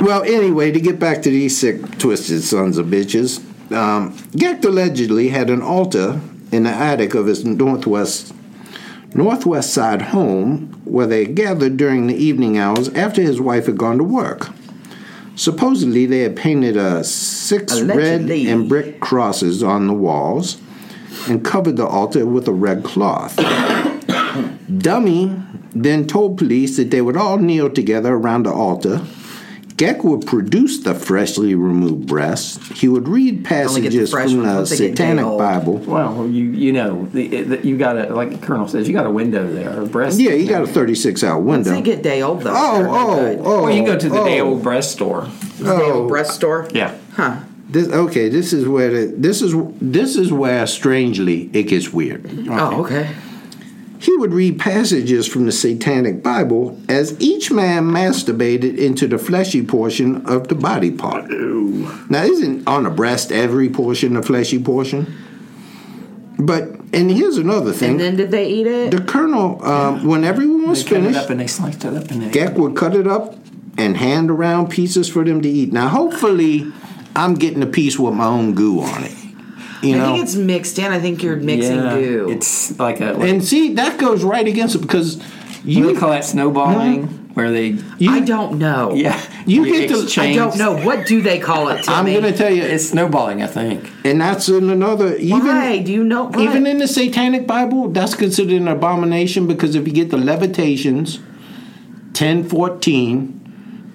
Well, 0.00 0.22
anyway, 0.22 0.70
to 0.72 0.80
get 0.80 0.98
back 0.98 1.22
to 1.22 1.30
these 1.30 1.58
sick, 1.58 1.98
twisted 1.98 2.42
sons 2.42 2.78
of 2.78 2.86
bitches, 2.86 3.42
um, 3.72 4.16
Gecht 4.36 4.64
allegedly 4.64 5.28
had 5.28 5.50
an 5.50 5.60
altar 5.60 6.20
in 6.52 6.62
the 6.62 6.70
attic 6.70 7.14
of 7.14 7.26
his 7.26 7.44
northwest 7.44 8.32
northwest 9.14 9.72
side 9.72 10.02
home 10.02 10.80
where 10.84 11.06
they 11.06 11.24
gathered 11.24 11.76
during 11.76 12.06
the 12.06 12.14
evening 12.14 12.58
hours 12.58 12.88
after 12.90 13.22
his 13.22 13.40
wife 13.40 13.66
had 13.66 13.78
gone 13.78 13.98
to 13.98 14.04
work. 14.04 14.48
Supposedly, 15.34 16.04
they 16.04 16.20
had 16.20 16.36
painted 16.36 16.76
uh, 16.76 17.02
six 17.02 17.72
Allegedly. 17.72 18.46
red 18.46 18.52
and 18.52 18.68
brick 18.68 19.00
crosses 19.00 19.62
on 19.62 19.86
the 19.86 19.92
walls 19.92 20.60
and 21.28 21.44
covered 21.44 21.76
the 21.76 21.86
altar 21.86 22.26
with 22.26 22.48
a 22.48 22.52
red 22.52 22.84
cloth. 22.84 23.36
Dummy 24.78 25.40
then 25.74 26.06
told 26.06 26.38
police 26.38 26.76
that 26.76 26.90
they 26.90 27.00
would 27.00 27.16
all 27.16 27.38
kneel 27.38 27.70
together 27.70 28.14
around 28.14 28.44
the 28.44 28.52
altar. 28.52 29.00
Gecht 29.78 30.02
would 30.02 30.26
produce 30.26 30.80
the 30.80 30.92
freshly 30.92 31.54
removed 31.54 32.08
breasts. 32.08 32.58
He 32.80 32.88
would 32.88 33.06
read 33.06 33.36
get 33.36 33.42
the 33.44 33.48
passages 33.48 34.10
from 34.10 34.42
the 34.42 34.42
once 34.42 34.70
they 34.70 34.76
get 34.76 34.98
Satanic. 34.98 35.24
Bible. 35.24 35.76
Well, 35.78 36.26
you 36.26 36.46
you 36.46 36.72
know 36.72 37.06
the, 37.06 37.42
the, 37.42 37.66
you 37.66 37.78
got 37.78 37.96
a 37.96 38.12
like 38.12 38.42
Colonel 38.42 38.66
says 38.66 38.88
you 38.88 38.92
got 38.92 39.06
a 39.06 39.10
window 39.10 39.46
there. 39.46 39.80
A 39.80 39.86
breast. 39.86 40.18
Yeah, 40.18 40.32
you 40.32 40.48
got 40.48 40.62
a 40.62 40.66
36 40.66 41.22
hour 41.22 41.40
window. 41.40 41.70
They 41.70 41.80
get 41.80 42.02
day 42.02 42.22
old 42.22 42.42
though. 42.42 42.52
Oh, 42.52 42.86
oh, 42.90 43.16
good. 43.16 43.38
oh. 43.44 43.62
Or 43.62 43.70
you 43.70 43.84
can 43.84 43.86
go 43.86 43.98
to 43.98 44.08
the 44.08 44.20
oh, 44.20 44.24
day 44.24 44.40
old 44.40 44.64
breast 44.64 44.90
store. 44.90 45.28
Day 45.58 45.70
old 45.70 46.06
oh. 46.06 46.08
breast 46.08 46.32
store. 46.32 46.68
Yeah. 46.72 46.98
Huh. 47.12 47.40
This, 47.68 47.86
okay, 47.86 48.28
this 48.30 48.52
is 48.52 48.66
where 48.66 48.90
the, 48.90 49.14
this 49.14 49.42
is 49.42 49.54
this 49.80 50.16
is 50.16 50.32
where 50.32 50.66
strangely 50.66 51.50
it 51.52 51.64
gets 51.64 51.92
weird. 51.92 52.28
Oh, 52.50 52.84
okay. 52.84 53.14
He 54.00 54.16
would 54.16 54.32
read 54.32 54.60
passages 54.60 55.26
from 55.26 55.46
the 55.46 55.52
Satanic 55.52 56.22
Bible 56.22 56.78
as 56.88 57.20
each 57.20 57.50
man 57.50 57.84
masturbated 57.84 58.78
into 58.78 59.08
the 59.08 59.18
fleshy 59.18 59.62
portion 59.64 60.24
of 60.26 60.48
the 60.48 60.54
body 60.54 60.90
part. 60.92 61.28
Now, 61.28 62.22
isn't 62.22 62.66
on 62.68 62.84
the 62.84 62.90
breast 62.90 63.32
every 63.32 63.68
portion 63.68 64.14
the 64.14 64.22
fleshy 64.22 64.62
portion? 64.62 65.12
But 66.38 66.68
and 66.92 67.10
here's 67.10 67.36
another 67.36 67.72
thing: 67.72 67.92
And 67.92 68.00
then 68.00 68.16
did 68.16 68.30
they 68.30 68.48
eat 68.48 68.66
it? 68.66 68.92
the 68.92 69.02
colonel, 69.02 69.62
um, 69.64 70.06
when 70.06 70.22
everyone 70.22 70.68
was 70.68 70.84
They 70.84 70.90
cut 70.90 70.98
it 70.98 71.02
finished, 71.02 71.20
up 71.24 71.30
and 71.30 71.40
they 71.40 71.46
sliced 71.48 71.84
it 71.84 71.94
up 71.94 72.10
and 72.12 72.22
they. 72.22 72.30
Gecht 72.30 72.54
would 72.54 72.76
cut 72.76 72.94
it 72.94 73.08
up 73.08 73.34
and 73.76 73.96
hand 73.96 74.30
around 74.30 74.70
pieces 74.70 75.08
for 75.08 75.24
them 75.24 75.42
to 75.42 75.48
eat. 75.48 75.72
Now, 75.72 75.88
hopefully, 75.88 76.72
I'm 77.16 77.34
getting 77.34 77.62
a 77.62 77.66
piece 77.66 77.98
with 77.98 78.14
my 78.14 78.26
own 78.26 78.54
goo 78.54 78.80
on 78.80 79.02
it. 79.02 79.17
You 79.82 79.94
I 79.94 79.98
know, 79.98 80.06
think 80.12 80.24
it's 80.24 80.34
mixed 80.34 80.78
in. 80.78 80.90
I 80.92 80.98
think 81.00 81.22
you're 81.22 81.36
mixing 81.36 81.76
yeah, 81.76 81.94
goo. 81.94 82.28
It's 82.30 82.78
like 82.78 83.00
a. 83.00 83.12
Like, 83.12 83.28
and 83.30 83.44
see 83.44 83.74
that 83.74 83.98
goes 83.98 84.24
right 84.24 84.46
against 84.46 84.74
it 84.74 84.80
because 84.82 85.16
you 85.64 85.86
you 85.86 85.92
they 85.94 86.00
call 86.00 86.10
that 86.10 86.24
snowballing, 86.24 87.06
where 87.34 87.50
they. 87.50 87.76
you 87.98 88.10
I 88.10 88.20
don't 88.20 88.58
know. 88.58 88.94
Yeah. 88.94 89.20
You 89.46 89.64
get 89.64 89.88
the- 89.88 90.20
I 90.20 90.28
I 90.30 90.34
don't 90.34 90.56
know. 90.58 90.84
What 90.84 91.06
do 91.06 91.22
they 91.22 91.38
call 91.38 91.68
it? 91.68 91.88
I'm 91.88 92.06
going 92.06 92.22
to 92.22 92.32
tell 92.36 92.52
you, 92.52 92.62
It's 92.62 92.88
snowballing, 92.90 93.42
I 93.42 93.46
think. 93.46 93.90
and 94.04 94.20
that's 94.20 94.48
in 94.48 94.68
another 94.70 95.16
even 95.16 95.46
Why? 95.46 95.78
Do 95.78 95.92
you 95.92 96.04
know? 96.04 96.24
What? 96.24 96.40
even 96.40 96.66
in 96.66 96.78
the 96.78 96.88
Satanic 96.88 97.46
Bible, 97.46 97.88
that's 97.90 98.14
considered 98.14 98.54
an 98.60 98.68
abomination 98.68 99.46
because 99.46 99.74
if 99.74 99.86
you 99.86 99.92
get 99.94 100.10
the 100.10 100.16
Levitations, 100.18 101.20
ten 102.14 102.44
fourteen, 102.44 103.47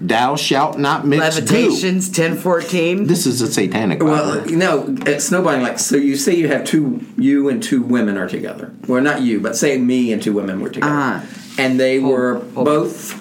thou 0.07 0.35
shalt 0.35 0.77
not 0.77 1.07
mix 1.07 1.39
goo. 1.39 1.45
Levitations, 1.45 2.09
ten 2.09 2.35
fourteen. 2.37 3.07
This 3.07 3.25
is 3.25 3.41
a 3.41 3.47
Satanic 3.51 3.99
Bible. 3.99 4.11
Well, 4.11 4.45
no, 4.49 4.95
it's 5.07 5.25
snowballing. 5.25 5.61
Like, 5.63 5.79
so 5.79 5.95
you 5.95 6.15
say 6.17 6.35
you 6.35 6.47
have 6.49 6.65
two, 6.65 7.05
you 7.17 7.49
and 7.49 7.63
two 7.63 7.81
women 7.81 8.17
are 8.17 8.27
together. 8.27 8.71
Well, 8.87 9.01
not 9.01 9.21
you, 9.21 9.39
but 9.39 9.55
say 9.55 9.77
me 9.77 10.11
and 10.13 10.21
two 10.21 10.33
women 10.33 10.59
were 10.61 10.69
together, 10.69 10.91
Ah. 10.93 11.25
and 11.57 11.79
they 11.79 11.99
were 11.99 12.39
hold. 12.53 12.65
both 12.65 13.19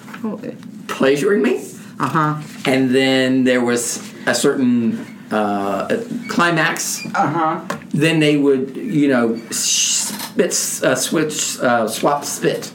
pleasuring 0.87 1.41
me, 1.41 1.63
Uh 1.99 2.07
huh. 2.07 2.41
and 2.65 2.93
then 2.93 3.43
there 3.45 3.61
was 3.63 4.01
a 4.25 4.35
certain 4.35 4.99
uh, 5.31 6.03
climax. 6.29 7.03
Uh 7.15 7.27
huh. 7.27 7.77
Then 7.93 8.19
they 8.19 8.37
would, 8.37 8.75
you 8.75 9.07
know, 9.07 9.39
spit, 9.51 10.51
uh, 10.83 10.95
switch, 10.95 11.59
uh, 11.59 11.87
swap 11.87 12.25
spit, 12.25 12.71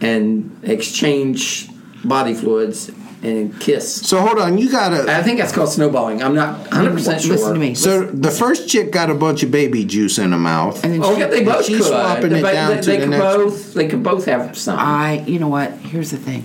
and 0.00 0.50
exchange 0.62 1.68
body 2.04 2.34
fluids 2.34 2.90
and 3.24 3.58
kiss. 3.60 4.06
so 4.06 4.20
hold 4.20 4.38
on, 4.38 4.58
you 4.58 4.70
gotta. 4.70 5.10
I 5.10 5.22
think 5.22 5.38
that's 5.38 5.52
called 5.52 5.68
snowballing. 5.70 6.22
I'm 6.22 6.34
not 6.34 6.58
100 6.70 6.92
percent 6.92 7.22
sure. 7.22 7.32
Listen 7.32 7.54
to 7.54 7.58
me. 7.60 7.74
So 7.74 8.04
the 8.04 8.30
first 8.30 8.68
chick 8.68 8.92
got 8.92 9.10
a 9.10 9.14
bunch 9.14 9.42
of 9.42 9.50
baby 9.50 9.84
juice 9.84 10.18
in 10.18 10.32
her 10.32 10.38
mouth. 10.38 10.82
And 10.84 10.92
then 10.92 11.00
Oh, 11.02 11.14
she- 11.14 11.20
yeah, 11.20 11.26
they 11.28 11.42
both 11.44 11.64
she's 11.64 11.78
could. 11.78 11.86
swapping 11.86 12.32
it 12.32 12.42
They- 12.42 12.52
down 12.52 12.70
they, 12.76 12.80
to 12.82 12.86
they 12.90 12.96
the 12.98 13.02
could 13.04 13.10
next- 13.10 13.22
both. 13.24 13.74
They 13.74 13.88
could 13.88 14.02
both 14.02 14.24
have 14.26 14.56
some. 14.58 14.78
I, 14.78 15.24
you 15.26 15.38
know 15.38 15.48
what? 15.48 15.72
Here's 15.72 16.10
the 16.10 16.16
thing. 16.18 16.44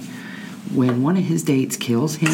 When 0.73 1.01
one 1.01 1.17
of 1.17 1.23
his 1.23 1.43
dates 1.43 1.75
kills 1.77 2.15
him, 2.15 2.29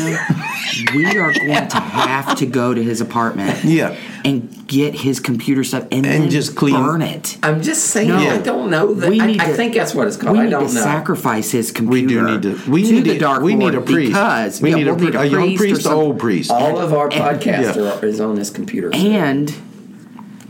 we 0.94 1.06
are 1.18 1.32
going 1.34 1.68
to 1.70 1.78
have 1.80 2.36
to 2.38 2.46
go 2.46 2.74
to 2.74 2.84
his 2.84 3.00
apartment. 3.02 3.64
Yeah. 3.64 3.96
And 4.26 4.68
get 4.68 4.96
his 4.96 5.20
computer 5.20 5.64
stuff 5.64 5.84
and, 5.92 6.06
And 6.06 6.24
then 6.24 6.30
just 6.32 6.56
clean- 6.56 6.76
burn 6.76 7.02
it. 7.04 7.38
I'm 7.44 7.62
just 7.62 7.86
saying. 7.86 8.10
No. 8.10 8.18
I 8.18 8.40
don't 8.40 8.72
know 8.72 8.94
that. 8.96 9.10
We 9.10 9.22
I, 9.22 9.26
need 9.28 9.40
I 9.42 9.48
to- 9.50 9.54
think 9.54 9.76
that's 9.76 9.94
what 9.94 10.08
it's 10.08 10.18
called. 10.18 10.34
We 10.34 10.40
I 10.40 10.44
need 10.46 10.50
don't 10.52 10.68
to 10.68 10.74
know. 10.74 10.82
sacrifice 10.82 11.52
his 11.52 11.72
computer. 11.72 12.24
We 12.26 12.28
do 12.28 12.32
need 12.32 12.42
to. 12.42 12.72
We 12.72 12.84
to 12.84 12.92
need 12.94 13.04
the 13.06 13.12
a- 13.12 13.20
dark 13.20 13.44
We 13.44 13.54
need 13.56 13.74
lord 13.74 13.76
a 13.76 13.82
priest. 13.82 14.10
because 14.10 14.62
we 14.62 14.70
yeah, 14.72 14.76
need 14.78 14.86
we'll 14.88 15.08
a, 15.08 15.12
pri- 15.12 15.22
a 15.22 15.26
young 15.26 15.56
priest, 15.56 15.80
or 15.80 15.84
some- 15.84 15.94
old 16.00 16.20
priest. 16.20 16.50
All 16.52 16.80
of 16.80 16.94
our 16.94 17.10
podcasts 17.10 17.76
Yeah. 17.76 18.00
are, 18.00 18.06
is 18.06 18.20
on 18.20 18.36
this 18.36 18.50
computer. 18.50 18.92
so 18.92 18.98
and 18.98 19.48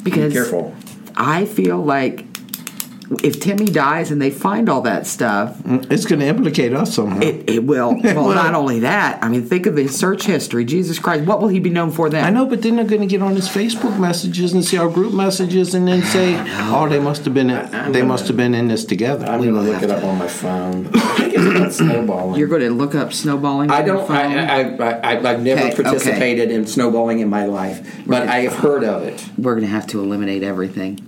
be 0.04 0.12
because 0.12 0.32
careful. 0.34 0.74
I 1.18 1.44
feel 1.46 1.78
like 1.84 2.26
if 3.24 3.40
Timmy 3.40 3.66
dies 3.66 4.12
and 4.12 4.22
they 4.22 4.32
find 4.32 4.68
all 4.70 4.82
that 4.82 5.06
stuff, 5.08 5.58
It's 5.66 6.06
going 6.06 6.20
to 6.22 6.26
implicate 6.26 6.74
us 6.74 6.96
somehow. 6.96 7.20
it, 7.22 7.50
it 7.50 7.64
will. 7.64 7.96
Well, 8.04 8.28
will. 8.28 8.36
not 8.36 8.54
only 8.56 8.80
that. 8.80 9.24
I 9.24 9.30
mean, 9.30 9.46
think 9.46 9.66
of 9.66 9.76
the 9.76 9.88
search 9.88 10.24
history. 10.26 10.66
Jesus 10.66 10.98
Christ, 11.00 11.26
what 11.26 11.42
will 11.42 11.48
he 11.50 11.60
be 11.60 11.70
known 11.70 11.92
for 11.92 12.10
then? 12.10 12.24
I 12.24 12.30
know, 12.30 12.46
but 12.46 12.62
then 12.62 12.76
they're 12.78 12.86
going 12.86 13.02
to 13.02 13.08
get 13.08 13.22
on 13.22 13.36
his 13.36 13.48
Facebook 13.48 14.00
messages 14.00 14.54
and 14.54 14.64
see 14.64 14.78
our 14.78 14.90
group 14.90 15.14
messages, 15.14 15.74
and 15.76 15.88
then 15.88 16.02
say, 16.04 16.36
"Oh, 16.74 16.88
they 16.90 17.00
must 17.00 17.26
have 17.26 17.34
been. 17.34 17.50
In, 17.50 17.92
they 17.92 18.02
must 18.02 18.28
have 18.28 18.38
been 18.38 18.54
in 18.56 18.68
this 18.68 18.86
together." 18.86 19.26
I'm 19.26 19.42
going 19.42 19.54
to 19.54 19.62
look 19.62 19.84
it 19.84 19.92
up 19.92 20.04
on 20.04 20.18
my 20.18 20.28
phone. 20.28 20.88
I 20.94 21.00
think 21.18 21.34
it's 21.36 21.56
about 21.58 21.74
snowballing. 21.92 22.40
You're 22.40 22.48
going 22.48 22.62
to 22.62 22.70
look 22.72 22.96
up 22.96 23.12
snowballing. 23.14 23.70
I 23.72 23.82
don't. 23.82 24.08
phone? 24.08 24.16
I, 24.18 24.62
I, 24.78 25.14
I, 25.16 25.32
I've 25.32 25.42
never 25.44 25.62
Okay, 25.62 25.74
okay. 25.74 25.84
participated 25.84 26.52
in 26.52 26.66
snowballing 26.68 27.20
in 27.20 27.30
my 27.30 27.46
life, 27.46 28.04
but 28.08 28.28
I 28.28 28.42
have 28.42 28.54
heard 28.54 28.84
of 28.84 29.04
it. 29.04 29.24
We're 29.38 29.54
going 29.56 29.66
to 29.66 29.72
have 29.74 29.88
to 29.88 30.00
eliminate 30.02 30.44
everything. 30.44 31.00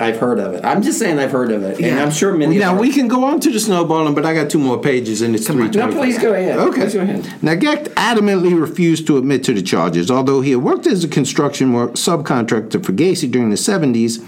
I've 0.00 0.16
heard 0.18 0.38
of 0.38 0.54
it. 0.54 0.64
I'm 0.64 0.82
just 0.82 0.98
saying 0.98 1.18
I've 1.18 1.32
heard 1.32 1.50
of 1.50 1.62
it, 1.62 1.76
and 1.78 1.86
Yeah. 1.86 2.02
I'm 2.02 2.10
sure 2.10 2.32
many. 2.36 2.58
Now 2.58 2.70
of 2.72 2.76
our- 2.76 2.80
we 2.82 2.90
can 2.90 3.08
go 3.08 3.24
on 3.24 3.40
to 3.40 3.50
the 3.50 3.58
snowballing, 3.58 4.14
but 4.14 4.24
I 4.24 4.32
got 4.34 4.48
two 4.50 4.58
more 4.58 4.78
pages, 4.78 5.22
and 5.22 5.34
it's 5.34 5.46
three 5.46 5.64
No, 5.64 5.70
twenty. 5.70 5.94
please 5.96 6.18
go 6.18 6.32
ahead. 6.32 6.58
Okay. 6.58 6.82
Please 6.82 6.94
go 6.94 7.00
ahead. 7.00 7.26
Now, 7.42 7.54
Gecht 7.54 7.88
adamantly 7.96 8.58
refused 8.58 9.06
to 9.08 9.16
admit 9.18 9.42
to 9.44 9.52
the 9.54 9.62
charges, 9.62 10.10
although 10.10 10.40
he 10.40 10.52
had 10.52 10.62
worked 10.62 10.86
as 10.86 11.02
a 11.04 11.08
construction 11.08 11.72
work 11.72 11.94
subcontractor 11.94 12.84
for 12.84 12.92
Gacy 12.92 13.30
during 13.30 13.50
the 13.50 13.56
70s, 13.56 14.20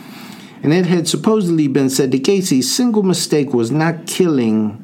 and 0.62 0.72
it 0.72 0.86
had 0.86 1.06
supposedly 1.08 1.68
been 1.68 1.88
said 1.88 2.10
that 2.10 2.22
Gacy's 2.24 2.70
single 2.70 3.02
mistake 3.02 3.54
was 3.54 3.70
not 3.70 4.06
killing, 4.06 4.76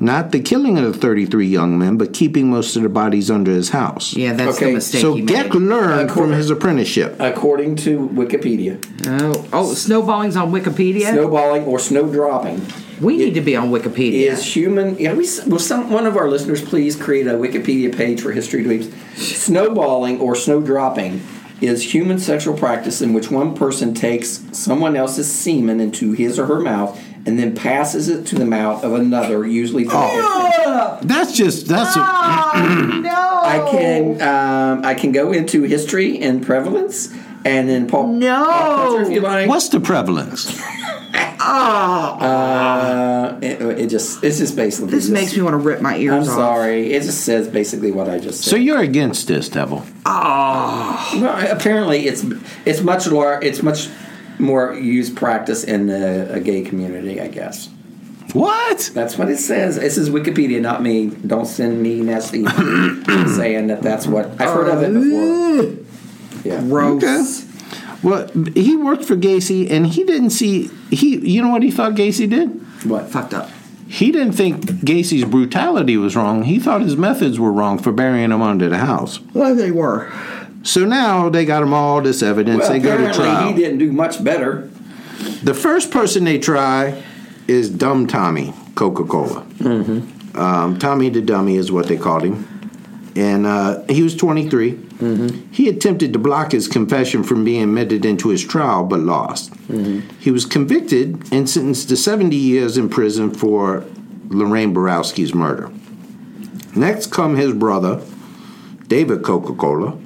not 0.00 0.32
the 0.32 0.40
killing 0.40 0.76
of 0.78 0.84
the 0.92 0.98
33 0.98 1.46
young 1.46 1.78
men, 1.78 1.96
but 1.96 2.12
keeping 2.12 2.50
most 2.50 2.76
of 2.76 2.82
the 2.82 2.88
bodies 2.88 3.30
under 3.30 3.52
his 3.52 3.70
house. 3.70 4.14
Yeah, 4.14 4.32
that's 4.34 4.56
Okay, 4.56 4.66
the 4.66 4.72
mistake 4.74 5.00
So 5.00 5.14
he 5.14 5.22
Gecht 5.22 5.54
made. 5.54 5.62
learned 5.62 6.10
Uh, 6.10 6.14
from 6.14 6.32
his 6.32 6.50
apprenticeship. 6.50 7.16
According 7.18 7.76
to 7.76 8.08
Wikipedia, 8.12 8.84
Oh, 9.06 9.46
oh, 9.52 9.74
snowballing's 9.74 10.36
on 10.36 10.52
Wikipedia. 10.52 11.10
snowballing 11.12 11.64
or 11.64 11.78
snow 11.78 12.06
dropping 12.06 12.60
we 13.00 13.16
need 13.16 13.34
to 13.34 13.40
be 13.40 13.56
on 13.56 13.70
Wikipedia. 13.72 14.30
is 14.30 14.44
human. 14.44 14.96
Yeah, 14.98 15.14
we 15.14 15.28
will 15.48 15.58
some 15.58 15.90
one 15.90 16.06
of 16.06 16.16
our 16.16 16.28
listeners 16.30 16.62
please 16.62 16.94
create 16.94 17.26
a 17.26 17.32
Wikipedia 17.32 17.94
page 17.94 18.20
for 18.20 18.30
History 18.30 18.62
Dweebs. 18.64 18.88
Snowballing 19.16 20.20
or 20.20 20.34
snow 20.36 20.60
dropping 20.60 21.20
is 21.60 21.92
human 21.94 22.18
sexual 22.18 22.56
practice 22.56 23.02
in 23.02 23.12
which 23.12 23.30
one 23.30 23.54
person 23.54 23.94
takes 23.94 24.44
someone 24.52 24.94
else's 24.96 25.30
semen 25.30 25.80
into 25.80 26.12
his 26.12 26.38
or 26.38 26.46
her 26.46 26.60
mouth 26.60 26.98
and 27.26 27.38
then 27.38 27.54
passes 27.54 28.08
it 28.08 28.26
to 28.28 28.34
the 28.34 28.44
mouth 28.44 28.84
of 28.84 28.92
another, 28.94 29.46
usually. 29.46 29.86
Oh. 29.90 30.98
That's 31.02 31.32
just 31.32 31.66
that's. 31.68 31.96
A, 31.96 32.00
I 32.04 33.68
can 33.70 34.20
um, 34.22 34.84
I 34.84 34.94
can 34.94 35.12
go 35.12 35.32
into 35.32 35.62
history 35.62 36.18
and 36.20 36.44
prevalence, 36.44 37.12
and 37.44 37.68
then 37.68 37.86
Paul. 37.86 38.08
No. 38.14 38.44
pop 38.44 38.76
culture 38.76 39.02
if 39.02 39.10
you 39.10 39.20
like. 39.20 39.48
what's 39.48 39.68
the 39.68 39.80
prevalence? 39.80 40.60
Uh, 41.46 43.38
it, 43.42 43.60
it 43.78 43.86
just 43.88 44.24
it's 44.24 44.38
just 44.38 44.56
basically. 44.56 44.90
this 44.90 45.04
just- 45.04 45.12
makes 45.12 45.36
me 45.36 45.42
want 45.42 45.52
to 45.54 45.58
rip 45.58 45.80
my 45.82 45.96
ears 45.98 46.26
off. 46.28 46.34
I'm 46.34 46.40
off. 46.40 46.54
sorry. 46.56 46.92
It 46.92 47.02
just 47.02 47.20
says 47.24 47.48
basically 47.48 47.92
what 47.92 48.08
I 48.08 48.18
just 48.18 48.42
said. 48.42 48.50
So 48.50 48.56
you're 48.56 48.80
against 48.80 49.28
this, 49.28 49.48
Devil? 49.50 49.84
Ah, 50.06 51.10
Well, 51.14 51.52
apparently, 51.54 52.06
it's 52.06 52.24
it's 52.64 52.80
much 52.80 53.06
lar- 53.08 53.42
It's 53.42 53.62
much 53.62 53.88
more 54.38 54.74
used 54.74 55.16
practice 55.16 55.64
in 55.64 55.86
the 55.86 56.32
a 56.32 56.40
gay 56.40 56.62
community. 56.62 57.20
I 57.20 57.28
guess 57.28 57.68
What? 58.32 58.90
that's 58.94 59.16
what 59.18 59.28
it 59.30 59.38
says. 59.38 59.76
This 59.78 59.96
is 59.98 60.10
Wikipedia, 60.10 60.60
not 60.60 60.82
me. 60.82 61.06
Don't 61.10 61.46
send 61.46 61.82
me 61.82 62.00
nasty 62.00 62.44
saying 62.46 63.68
that 63.68 63.80
that's 63.82 64.06
what 64.06 64.26
I've 64.40 64.50
heard 64.54 64.68
of 64.68 64.82
it 64.82 64.92
before. 64.92 65.60
Uh, 65.60 66.44
yeah. 66.44 66.60
Gross. 66.68 67.46
Well, 68.02 68.28
he 68.54 68.76
worked 68.76 69.04
for 69.04 69.16
Gacy, 69.16 69.70
and 69.70 69.86
he 69.86 70.04
didn't 70.04 70.30
see 70.30 70.68
he. 70.90 71.16
You 71.16 71.40
know 71.42 71.48
what 71.48 71.62
he 71.62 71.70
thought 71.70 71.92
Gacy 71.94 72.28
did? 72.28 72.48
What? 72.84 73.08
Fucked 73.08 73.32
up. 73.32 73.48
He 73.88 74.10
didn't 74.12 74.32
think 74.32 74.62
Gacy's 74.84 75.24
brutality 75.24 75.96
was 75.96 76.16
wrong. 76.16 76.42
He 76.42 76.58
thought 76.58 76.80
his 76.82 76.96
methods 76.96 77.38
were 77.38 77.52
wrong 77.52 77.78
for 77.78 77.92
burying 77.92 78.30
him 78.32 78.42
under 78.42 78.68
the 78.68 78.78
house. 78.78 79.20
Well, 79.32 79.54
they 79.54 79.70
were. 79.70 80.10
So 80.64 80.84
now 80.84 81.28
they 81.28 81.44
got 81.44 81.60
them 81.60 81.72
all 81.72 82.00
this 82.02 82.22
evidence. 82.22 82.60
Well, 82.60 82.72
they 82.72 82.78
go 82.80 82.96
to 82.96 83.12
trial. 83.12 83.48
he 83.48 83.54
didn't 83.54 83.78
do 83.78 83.92
much 83.92 84.22
better. 84.24 84.68
The 85.42 85.54
first 85.54 85.90
person 85.90 86.24
they 86.24 86.38
try 86.38 87.02
is 87.46 87.70
Dumb 87.70 88.06
Tommy 88.06 88.52
Coca 88.74 89.04
Cola. 89.04 89.42
Mm-hmm. 89.58 90.38
Um, 90.38 90.78
Tommy 90.78 91.10
the 91.10 91.20
Dummy 91.20 91.56
is 91.56 91.70
what 91.70 91.86
they 91.86 91.96
called 91.96 92.24
him, 92.24 93.12
and 93.14 93.46
uh, 93.46 93.84
he 93.88 94.02
was 94.02 94.16
23. 94.16 94.80
He 95.52 95.68
attempted 95.68 96.14
to 96.14 96.18
block 96.18 96.52
his 96.52 96.66
confession 96.66 97.22
from 97.22 97.44
being 97.44 97.62
admitted 97.62 98.06
into 98.06 98.30
his 98.30 98.42
trial, 98.42 98.84
but 98.84 99.00
lost. 99.00 99.52
He 100.18 100.30
was 100.30 100.46
convicted 100.46 101.30
and 101.30 101.48
sentenced 101.48 101.90
to 101.90 101.96
70 101.96 102.34
years 102.34 102.78
in 102.78 102.88
prison 102.88 103.32
for 103.32 103.84
Lorraine 104.28 104.74
Borowski's 104.74 105.34
murder. 105.34 105.70
Next 106.74 107.12
come 107.12 107.36
his 107.36 107.52
brother, 107.52 108.02
David 108.88 109.22
Coca 109.22 109.52
Cola, 109.54 109.98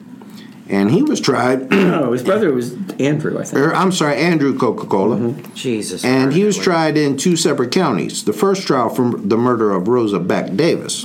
and 0.68 0.90
he 0.90 1.02
was 1.02 1.20
tried. 1.20 1.70
No, 1.70 2.04
oh, 2.08 2.12
his 2.12 2.22
brother 2.22 2.52
was 2.52 2.74
Andrew. 3.00 3.38
I 3.38 3.44
think. 3.44 3.58
or, 3.58 3.74
I'm 3.74 3.92
sorry, 3.92 4.16
Andrew 4.16 4.56
Coca 4.56 4.86
Cola. 4.86 5.16
Mm-hmm. 5.16 5.54
Jesus. 5.54 6.04
And 6.04 6.32
he 6.32 6.44
was 6.44 6.56
Christ. 6.56 6.64
tried 6.64 6.96
in 6.96 7.16
two 7.16 7.36
separate 7.36 7.72
counties. 7.72 8.24
The 8.24 8.32
first 8.32 8.66
trial 8.66 8.88
for 8.88 9.10
the 9.10 9.36
murder 9.38 9.72
of 9.72 9.88
Rosa 9.88 10.18
Beck 10.18 10.54
Davis. 10.56 11.04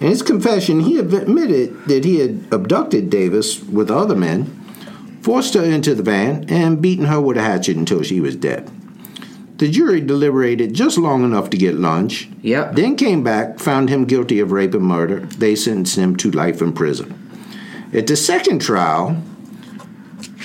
In 0.00 0.08
his 0.08 0.22
confession, 0.22 0.80
he 0.80 0.98
admitted 0.98 1.84
that 1.84 2.04
he 2.04 2.18
had 2.18 2.46
abducted 2.50 3.10
Davis 3.10 3.62
with 3.62 3.90
other 3.90 4.16
men, 4.16 4.46
forced 5.22 5.54
her 5.54 5.62
into 5.62 5.94
the 5.94 6.02
van, 6.02 6.44
and 6.48 6.82
beaten 6.82 7.06
her 7.06 7.20
with 7.20 7.36
a 7.36 7.42
hatchet 7.42 7.76
until 7.76 8.02
she 8.02 8.20
was 8.20 8.36
dead. 8.36 8.70
The 9.58 9.70
jury 9.70 10.00
deliberated 10.00 10.74
just 10.74 10.98
long 10.98 11.22
enough 11.22 11.48
to 11.50 11.56
get 11.56 11.76
lunch. 11.76 12.28
Yep. 12.42 12.74
Then 12.74 12.96
came 12.96 13.22
back, 13.22 13.60
found 13.60 13.88
him 13.88 14.04
guilty 14.04 14.40
of 14.40 14.50
rape 14.50 14.74
and 14.74 14.82
murder. 14.84 15.20
They 15.20 15.54
sentenced 15.54 15.96
him 15.96 16.16
to 16.16 16.30
life 16.32 16.60
in 16.60 16.72
prison. 16.72 17.23
At 17.94 18.06
the 18.08 18.16
second 18.16 18.60
trial, 18.60 19.22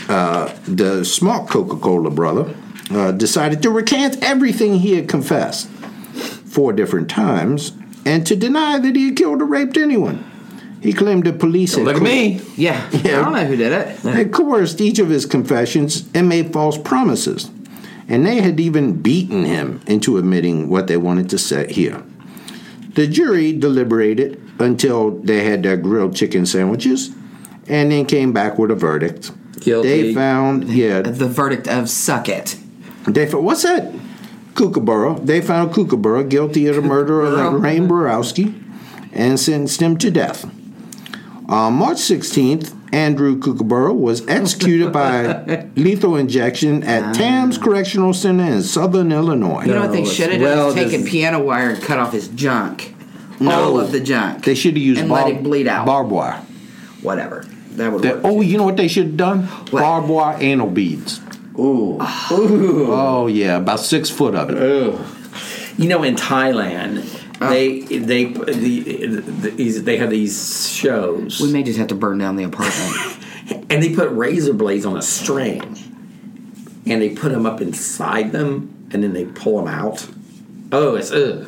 uh, 0.07 0.53
the 0.65 1.03
smart 1.03 1.49
Coca 1.49 1.77
Cola 1.77 2.09
brother 2.11 2.55
uh, 2.91 3.11
decided 3.11 3.61
to 3.63 3.69
recant 3.71 4.21
everything 4.23 4.75
he 4.79 4.95
had 4.95 5.07
confessed 5.07 5.67
four 5.67 6.73
different 6.73 7.09
times 7.09 7.73
and 8.05 8.25
to 8.27 8.35
deny 8.35 8.79
that 8.79 8.95
he 8.95 9.07
had 9.07 9.15
killed 9.17 9.41
or 9.41 9.45
raped 9.45 9.77
anyone. 9.77 10.25
He 10.81 10.93
claimed 10.93 11.25
the 11.25 11.33
police 11.33 11.75
had 11.75 11.83
Look 11.85 11.95
at 11.95 11.99
co- 11.99 12.05
me. 12.05 12.41
Yeah. 12.55 12.87
Yeah. 13.03 13.19
I 13.19 13.23
don't 13.23 13.33
know 13.33 13.45
who 13.45 13.55
did 13.57 13.71
it. 13.71 13.87
had 13.99 14.31
coerced 14.31 14.79
each 14.79 14.99
of 14.99 15.09
his 15.09 15.25
confessions 15.25 16.07
and 16.13 16.29
made 16.29 16.53
false 16.53 16.77
promises. 16.77 17.49
And 18.07 18.25
they 18.25 18.41
had 18.41 18.59
even 18.59 19.01
beaten 19.01 19.43
him 19.43 19.81
into 19.85 20.17
admitting 20.17 20.69
what 20.69 20.87
they 20.87 20.97
wanted 20.97 21.29
to 21.31 21.37
say 21.37 21.71
here. 21.71 22.03
The 22.93 23.05
jury 23.07 23.53
deliberated 23.53 24.41
until 24.59 25.11
they 25.11 25.43
had 25.43 25.61
their 25.63 25.77
grilled 25.77 26.15
chicken 26.15 26.45
sandwiches 26.45 27.11
and 27.69 27.91
then 27.91 28.05
came 28.05 28.33
back 28.33 28.57
with 28.57 28.71
a 28.71 28.75
verdict. 28.75 29.31
Guilty. 29.59 29.87
They 30.03 30.13
found, 30.13 30.69
yeah, 30.69 31.01
The 31.01 31.27
verdict 31.27 31.67
of 31.67 31.89
suck 31.89 32.27
it. 32.29 32.57
they 33.05 33.25
found, 33.27 33.45
what's 33.45 33.63
that? 33.63 33.93
Kookaburra. 34.55 35.19
They 35.23 35.41
found 35.41 35.73
Kookaburra 35.73 36.23
guilty 36.27 36.67
of 36.67 36.75
the 36.75 36.81
murder 36.81 37.21
of 37.21 37.33
Kookaburra. 37.33 37.51
Lorraine 37.59 37.87
Borowski 37.87 38.53
and 39.13 39.39
sentenced 39.39 39.81
him 39.81 39.97
to 39.97 40.11
death. 40.11 40.45
On 41.47 41.73
March 41.73 41.97
16th, 41.97 42.75
Andrew 42.93 43.39
Kookaburra 43.39 43.93
was 43.93 44.27
executed 44.27 44.91
by 44.91 45.67
lethal 45.75 46.15
injection 46.15 46.83
at 46.83 47.03
ah. 47.03 47.11
Tamms 47.13 47.61
Correctional 47.61 48.13
Center 48.13 48.43
in 48.45 48.63
Southern 48.63 49.11
Illinois. 49.11 49.65
You 49.65 49.73
know 49.73 49.81
what 49.81 49.91
they 49.91 50.05
should 50.05 50.31
have 50.31 50.41
well 50.41 50.73
done? 50.73 50.89
Taken 50.89 51.05
piano 51.05 51.41
wire 51.43 51.69
and 51.69 51.81
cut 51.83 51.99
off 51.99 52.13
his 52.13 52.27
junk. 52.29 52.95
No. 53.39 53.51
All 53.51 53.79
of 53.79 53.91
the 53.91 53.99
junk. 53.99 54.43
They 54.43 54.55
should 54.55 54.73
have 54.73 54.83
used 54.83 54.99
and 55.01 55.09
barb- 55.09 55.27
let 55.27 55.35
him 55.37 55.43
bleed 55.43 55.67
out. 55.67 55.85
barbed 55.85 56.11
wire. 56.11 56.41
Whatever. 57.01 57.45
That 57.75 57.91
would 57.93 58.01
They- 58.01 58.09
work. 58.13 58.21
oh, 58.23 58.41
you 58.41 58.57
know 58.57 58.65
what 58.65 58.77
they 58.77 58.87
should 58.87 59.05
have 59.07 59.17
done? 59.17 59.43
What? 59.71 59.81
Barbed 59.81 60.09
wire 60.09 60.37
anal 60.39 60.67
beads. 60.69 61.21
Ooh. 61.57 61.97
Oh 62.31 63.27
yeah, 63.27 63.57
about 63.57 63.79
six 63.79 64.09
foot 64.09 64.35
of 64.35 64.49
it. 64.49 64.99
You 65.77 65.87
know, 65.87 66.03
in 66.03 66.15
Thailand, 66.15 67.05
ah. 67.41 67.49
they 67.49 67.79
they 67.81 68.25
the, 68.25 69.21
the, 69.21 69.49
these 69.51 69.83
they 69.83 69.97
have 69.97 70.09
these 70.09 70.67
shows, 70.69 71.39
We 71.39 71.51
may 71.51 71.63
just 71.63 71.77
have 71.79 71.87
to 71.89 71.95
burn 71.95 72.17
down 72.17 72.35
the 72.35 72.43
apartment. 72.43 73.17
and 73.69 73.81
they 73.83 73.93
put 73.95 74.09
razor 74.11 74.53
blades 74.53 74.85
on 74.85 74.97
a 74.97 75.01
string, 75.01 75.61
and 76.85 77.01
they 77.01 77.09
put 77.09 77.31
them 77.31 77.45
up 77.45 77.61
inside 77.61 78.31
them, 78.31 78.89
and 78.91 79.03
then 79.03 79.13
they 79.13 79.25
pull 79.25 79.57
them 79.57 79.67
out. 79.67 80.07
Oh, 80.71 80.95
it's 80.95 81.11
ugh. 81.11 81.47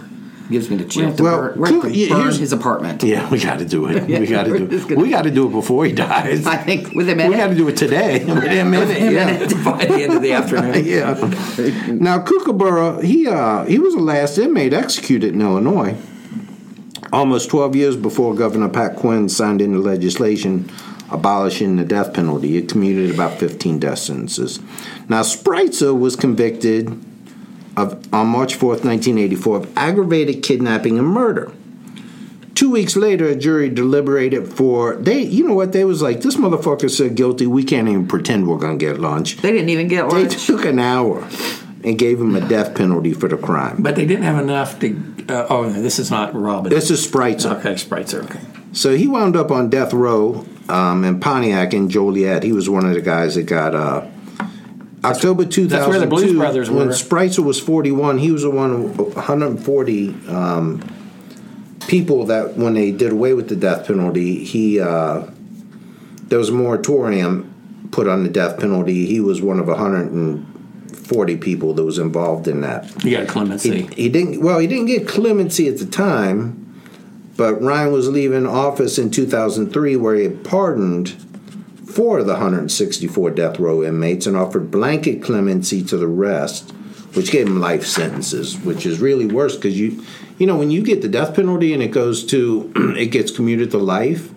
Gives 0.51 0.69
me 0.69 0.75
the 0.77 0.83
We 0.83 0.83
have 0.83 0.91
chills. 0.91 1.15
to 1.17 1.23
Well, 1.23 1.37
burn, 1.37 1.59
we 1.59 1.67
have 1.69 1.75
to 1.75 1.81
could- 1.87 1.95
yeah, 1.95 2.09
burn 2.09 2.21
here's- 2.21 2.37
his 2.37 2.51
apartment. 2.53 3.03
Yeah, 3.03 3.29
we 3.29 3.39
got 3.39 3.59
to 3.59 3.65
do 3.65 3.85
it. 3.87 4.05
We 4.07 4.27
got 4.27 4.43
to 4.43 4.57
do 4.57 4.65
it. 4.89 4.97
We 4.97 5.09
got 5.09 5.23
to 5.23 5.31
do 5.31 5.47
it 5.47 5.51
before 5.51 5.85
he 5.85 5.93
dies. 5.93 6.45
I 6.45 6.57
think 6.57 6.93
within 6.93 7.19
a 7.21 7.29
We 7.29 7.35
got 7.35 7.47
to 7.47 7.55
do 7.55 7.67
it 7.69 7.77
today. 7.77 8.23
Within 8.25 8.67
a 8.67 8.69
minute. 8.69 8.99
yeah. 9.11 9.63
By 9.63 9.85
the 9.85 10.03
end 10.03 10.13
of 10.13 10.21
the 10.21 10.33
afternoon. 10.33 10.83
yeah. 10.85 11.93
Now 11.93 12.19
Kookaburra, 12.19 13.01
he 13.03 13.27
uh, 13.27 13.63
he 13.65 13.79
was 13.79 13.93
the 13.95 14.01
last 14.01 14.37
inmate 14.37 14.73
executed 14.73 15.33
in 15.33 15.41
Illinois. 15.41 15.95
Almost 17.13 17.49
12 17.49 17.75
years 17.75 17.97
before 17.97 18.35
Governor 18.35 18.69
Pat 18.69 18.95
Quinn 18.95 19.27
signed 19.29 19.61
into 19.61 19.79
legislation 19.79 20.69
abolishing 21.09 21.75
the 21.75 21.83
death 21.83 22.13
penalty, 22.13 22.55
it 22.57 22.69
commuted 22.69 23.13
about 23.13 23.37
15 23.37 23.79
death 23.79 23.99
sentences. 23.99 24.59
Now 25.09 25.21
Spreitzer 25.21 25.97
was 25.97 26.15
convicted 26.15 26.87
of 27.77 28.13
on 28.13 28.27
March 28.27 28.55
4th, 28.55 28.83
1984, 28.83 29.57
of 29.57 29.77
aggravated 29.77 30.43
kidnapping 30.43 30.97
and 30.97 31.07
murder. 31.07 31.51
Two 32.53 32.69
weeks 32.69 32.95
later, 32.95 33.27
a 33.27 33.35
jury 33.35 33.69
deliberated 33.69 34.53
for 34.53 34.95
they. 34.95 35.21
You 35.21 35.47
know 35.47 35.53
what? 35.53 35.71
They 35.71 35.85
was 35.85 36.01
like, 36.01 36.21
this 36.21 36.35
motherfucker 36.35 36.89
said 36.89 37.15
guilty. 37.15 37.47
We 37.47 37.63
can't 37.63 37.87
even 37.87 38.07
pretend 38.07 38.47
we're 38.47 38.57
gonna 38.57 38.77
get 38.77 38.99
lunch. 38.99 39.37
They 39.37 39.51
didn't 39.51 39.69
even 39.69 39.87
get 39.87 40.07
lunch. 40.07 40.33
They 40.33 40.39
took 40.45 40.65
an 40.65 40.79
hour 40.79 41.27
and 41.83 41.97
gave 41.97 42.19
him 42.19 42.35
a 42.35 42.47
death 42.47 42.75
penalty 42.75 43.13
for 43.13 43.27
the 43.27 43.37
crime. 43.37 43.77
But 43.81 43.95
they 43.95 44.05
didn't 44.05 44.23
have 44.23 44.41
enough 44.41 44.79
to. 44.79 45.15
Uh, 45.29 45.47
oh, 45.49 45.63
no, 45.63 45.81
this 45.81 45.97
is 45.97 46.11
not 46.11 46.35
Robin. 46.35 46.69
This 46.69 46.91
is 46.91 47.05
Spreitzer. 47.05 47.57
okay, 47.59 47.73
Spreitzer. 47.73 48.23
Okay. 48.25 48.39
So 48.73 48.95
he 48.95 49.07
wound 49.07 49.35
up 49.35 49.51
on 49.51 49.69
death 49.69 49.93
row 49.93 50.45
um, 50.69 51.03
in 51.03 51.19
Pontiac 51.19 51.73
in 51.73 51.89
Joliet. 51.89 52.43
He 52.43 52.51
was 52.51 52.69
one 52.69 52.85
of 52.85 52.93
the 52.93 53.01
guys 53.01 53.35
that 53.35 53.43
got 53.43 53.75
uh, 53.75 54.07
October 55.03 55.45
2002. 55.45 55.67
that's 55.67 55.87
where 55.87 55.99
the 55.99 56.07
Blues 56.07 56.33
Brothers 56.33 56.69
When 56.69 56.87
were. 56.87 56.93
Spreitzer 56.93 57.43
was 57.43 57.59
41, 57.59 58.19
he 58.19 58.31
was 58.31 58.43
the 58.43 58.51
one 58.51 58.71
of 58.71 58.97
140 59.15 60.09
um, 60.27 60.81
people 61.87 62.25
that 62.27 62.55
when 62.55 62.73
they 62.75 62.91
did 62.91 63.11
away 63.11 63.33
with 63.33 63.49
the 63.49 63.55
death 63.55 63.87
penalty, 63.87 64.43
he 64.43 64.79
uh, 64.79 65.25
there 66.27 66.39
was 66.39 66.49
a 66.49 66.53
moratorium 66.53 67.89
put 67.91 68.07
on 68.07 68.23
the 68.23 68.29
death 68.29 68.59
penalty. 68.59 69.05
He 69.05 69.19
was 69.19 69.41
one 69.41 69.59
of 69.59 69.67
140 69.67 71.37
people 71.37 71.73
that 71.73 71.83
was 71.83 71.99
involved 71.99 72.47
in 72.47 72.61
that. 72.61 73.03
You 73.03 73.17
got 73.17 73.27
clemency. 73.27 73.81
He, 73.83 74.03
he 74.03 74.09
didn't. 74.09 74.41
Well, 74.41 74.59
he 74.59 74.67
didn't 74.67 74.85
get 74.85 75.07
clemency 75.07 75.67
at 75.67 75.77
the 75.77 75.85
time, 75.85 76.81
but 77.35 77.61
Ryan 77.61 77.91
was 77.91 78.07
leaving 78.07 78.45
office 78.45 78.97
in 78.97 79.11
2003, 79.11 79.95
where 79.97 80.15
he 80.15 80.23
had 80.23 80.43
pardoned 80.43 81.09
four 81.93 82.19
of 82.19 82.25
the 82.25 82.33
164 82.33 83.31
death 83.31 83.59
row 83.59 83.83
inmates 83.83 84.25
and 84.27 84.35
offered 84.37 84.71
blanket 84.71 85.21
clemency 85.21 85.83
to 85.83 85.97
the 85.97 86.07
rest, 86.07 86.71
which 87.13 87.31
gave 87.31 87.45
them 87.47 87.59
life 87.59 87.85
sentences, 87.85 88.57
which 88.59 88.85
is 88.85 88.99
really 88.99 89.25
worse 89.25 89.55
because 89.55 89.79
you, 89.79 90.03
you 90.37 90.47
know, 90.47 90.57
when 90.57 90.71
you 90.71 90.81
get 90.81 91.01
the 91.01 91.07
death 91.09 91.35
penalty 91.35 91.73
and 91.73 91.83
it 91.83 91.89
goes 91.91 92.25
to, 92.27 92.71
it 92.97 93.07
gets 93.07 93.31
commuted 93.31 93.71
to 93.71 93.77
life, 93.77 94.31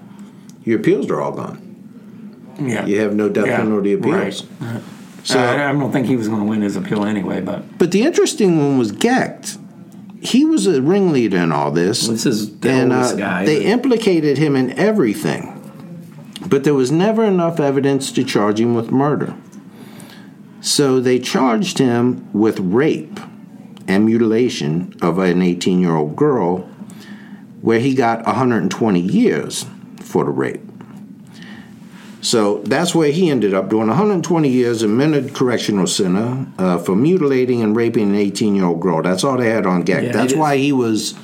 your 0.64 0.80
appeals 0.80 1.10
are 1.10 1.20
all 1.20 1.32
gone. 1.32 2.54
yeah. 2.60 2.84
You 2.86 3.00
have 3.00 3.14
no 3.14 3.28
death 3.28 3.46
Yeah, 3.46 3.58
penalty 3.58 3.92
appeals. 3.92 4.44
Right. 4.60 4.82
So- 5.24 5.38
I, 5.38 5.70
I 5.70 5.72
don't 5.72 5.90
think 5.92 6.06
he 6.06 6.16
was 6.16 6.28
going 6.28 6.40
to 6.40 6.46
win 6.46 6.60
his 6.62 6.76
appeal 6.76 7.04
anyway, 7.04 7.40
but 7.40 7.78
But 7.78 7.92
the 7.92 8.02
interesting 8.02 8.58
one 8.58 8.78
was 8.78 8.92
Gecht. 8.92 9.58
He 10.20 10.44
was 10.44 10.66
a 10.66 10.80
ringleader 10.80 11.36
in 11.36 11.52
all 11.52 11.70
this. 11.70 12.08
This 12.08 12.24
is 12.26 12.58
the 12.60 12.70
and, 12.70 12.92
uh, 12.92 13.14
guy 13.14 13.44
They 13.44 13.58
that- 13.60 13.66
implicated 13.68 14.38
him 14.38 14.56
in 14.56 14.70
everything, 14.78 15.63
but 16.46 16.64
there 16.64 16.74
was 16.74 16.90
never 16.90 17.24
enough 17.24 17.60
evidence 17.60 18.12
to 18.12 18.24
charge 18.24 18.60
him 18.60 18.74
with 18.74 18.90
murder. 18.90 19.34
So 20.60 21.00
they 21.00 21.18
charged 21.18 21.78
him 21.78 22.30
with 22.32 22.58
rape 22.58 23.20
and 23.86 24.06
mutilation 24.06 24.94
of 25.02 25.18
an 25.18 25.42
18 25.42 25.80
year 25.80 25.94
old 25.94 26.16
girl, 26.16 26.58
where 27.60 27.80
he 27.80 27.94
got 27.94 28.24
120 28.24 29.00
years 29.00 29.66
for 30.00 30.24
the 30.24 30.30
rape. 30.30 30.60
So 32.24 32.60
that's 32.60 32.94
where 32.94 33.12
he 33.12 33.28
ended 33.28 33.52
up 33.52 33.68
doing 33.68 33.88
120 33.88 34.48
years 34.48 34.82
in 34.82 34.96
Menard 34.96 35.34
Correctional 35.34 35.86
Center 35.86 36.46
uh, 36.56 36.78
for 36.78 36.96
mutilating 36.96 37.60
and 37.62 37.76
raping 37.76 38.08
an 38.10 38.14
18 38.14 38.54
year 38.54 38.64
old 38.64 38.80
girl. 38.80 39.02
That's 39.02 39.24
all 39.24 39.36
they 39.36 39.50
had 39.50 39.66
on 39.66 39.82
Gecht. 39.82 40.04
Yeah, 40.04 40.12
that's 40.12 40.34
why 40.34 40.56
he 40.56 40.72
was. 40.72 41.14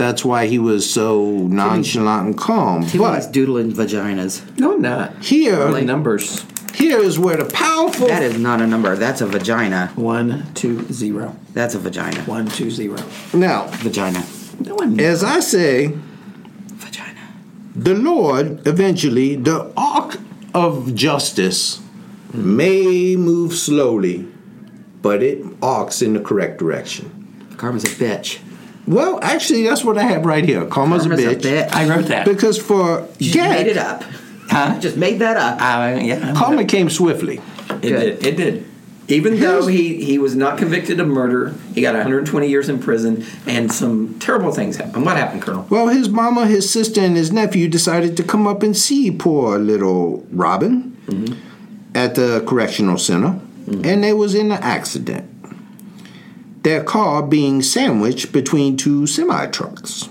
That's 0.00 0.24
why 0.24 0.46
he 0.46 0.58
was 0.58 0.90
so 0.90 1.30
nonchalant 1.48 2.26
and 2.26 2.38
calm. 2.38 2.82
He 2.84 2.96
But 2.96 3.32
doodling 3.32 3.72
vaginas. 3.72 4.40
no, 4.58 4.72
I'm 4.72 4.80
not. 4.80 5.22
here, 5.22 5.56
Early 5.56 5.84
numbers. 5.84 6.42
here 6.74 6.98
is 7.00 7.18
where 7.18 7.36
the 7.36 7.44
powerful. 7.44 8.06
That 8.08 8.22
is 8.22 8.38
not 8.38 8.62
a 8.62 8.66
number. 8.66 8.96
That's 8.96 9.20
a 9.20 9.26
vagina. 9.26 9.88
One, 9.96 10.46
two, 10.54 10.90
zero. 10.90 11.36
That's 11.52 11.74
a 11.74 11.78
vagina. 11.78 12.22
One, 12.22 12.46
two, 12.48 12.70
zero. 12.70 12.96
now, 13.34 13.66
Vagina. 13.84 14.24
No, 14.64 14.78
I'm 14.80 14.96
not. 14.96 15.04
as 15.04 15.22
I 15.22 15.40
say, 15.40 15.88
Vagina. 16.84 17.20
the 17.76 17.94
Lord 17.94 18.66
eventually, 18.66 19.36
the 19.36 19.70
arc 19.76 20.16
of 20.54 20.94
justice 20.94 21.80
may 22.32 23.16
move 23.16 23.52
slowly, 23.52 24.26
but 25.02 25.22
it 25.22 25.44
arcs 25.62 26.00
in 26.00 26.14
the 26.14 26.20
correct 26.20 26.58
direction. 26.58 27.06
Karma's 27.58 27.84
a 27.84 27.88
bitch. 27.88 28.38
Well, 28.86 29.18
actually, 29.22 29.64
that's 29.64 29.84
what 29.84 29.98
I 29.98 30.02
have 30.02 30.24
right 30.24 30.44
here. 30.44 30.64
Karma's, 30.66 31.02
Karma's 31.02 31.24
a, 31.24 31.36
bitch. 31.36 31.72
I 31.72 31.88
wrote 31.88 32.06
that. 32.06 32.26
Because 32.26 32.58
for 32.58 33.06
You 33.18 33.32
Gecht, 33.32 33.50
made 33.50 33.66
it 33.68 33.76
up. 33.76 34.02
Huh? 34.48 34.80
Just 34.80 34.96
made 34.96 35.20
that 35.20 35.36
up. 35.36 35.60
Uh, 35.60 36.00
yeah, 36.00 36.28
I'm 36.28 36.34
karma 36.34 36.58
good. 36.58 36.68
came 36.68 36.90
swiftly. 36.90 37.40
It 37.82 37.90
did. 37.90 38.26
It 38.26 38.36
did. 38.36 38.66
Even 39.08 39.40
though 39.40 39.66
he, 39.66 40.04
he 40.04 40.18
was 40.18 40.36
not 40.36 40.56
convicted 40.56 41.00
of 41.00 41.08
murder, 41.08 41.52
he 41.74 41.80
got 41.82 41.94
120 41.94 42.48
years 42.48 42.68
in 42.68 42.78
prison, 42.78 43.24
and 43.46 43.72
some 43.72 44.18
terrible 44.20 44.52
things 44.52 44.76
happened. 44.76 45.04
What 45.04 45.16
happened, 45.16 45.42
Colonel? 45.42 45.66
Well, 45.68 45.88
his 45.88 46.08
mama, 46.08 46.46
his 46.46 46.70
sister, 46.70 47.00
and 47.00 47.16
his 47.16 47.32
nephew 47.32 47.68
decided 47.68 48.16
to 48.18 48.22
come 48.22 48.46
up 48.46 48.62
and 48.62 48.76
see 48.76 49.10
poor 49.10 49.58
little 49.58 50.24
Robin 50.30 50.96
at 51.94 52.14
the 52.14 52.44
correctional 52.46 52.98
center, 52.98 53.40
and 53.66 54.04
they 54.04 54.12
was 54.12 54.34
in 54.34 54.52
an 54.52 54.62
accident. 54.62 55.28
Their 56.62 56.84
car 56.84 57.22
being 57.22 57.62
sandwiched 57.62 58.32
between 58.32 58.76
two 58.76 59.06
semi 59.06 59.46
trucks. 59.46 60.04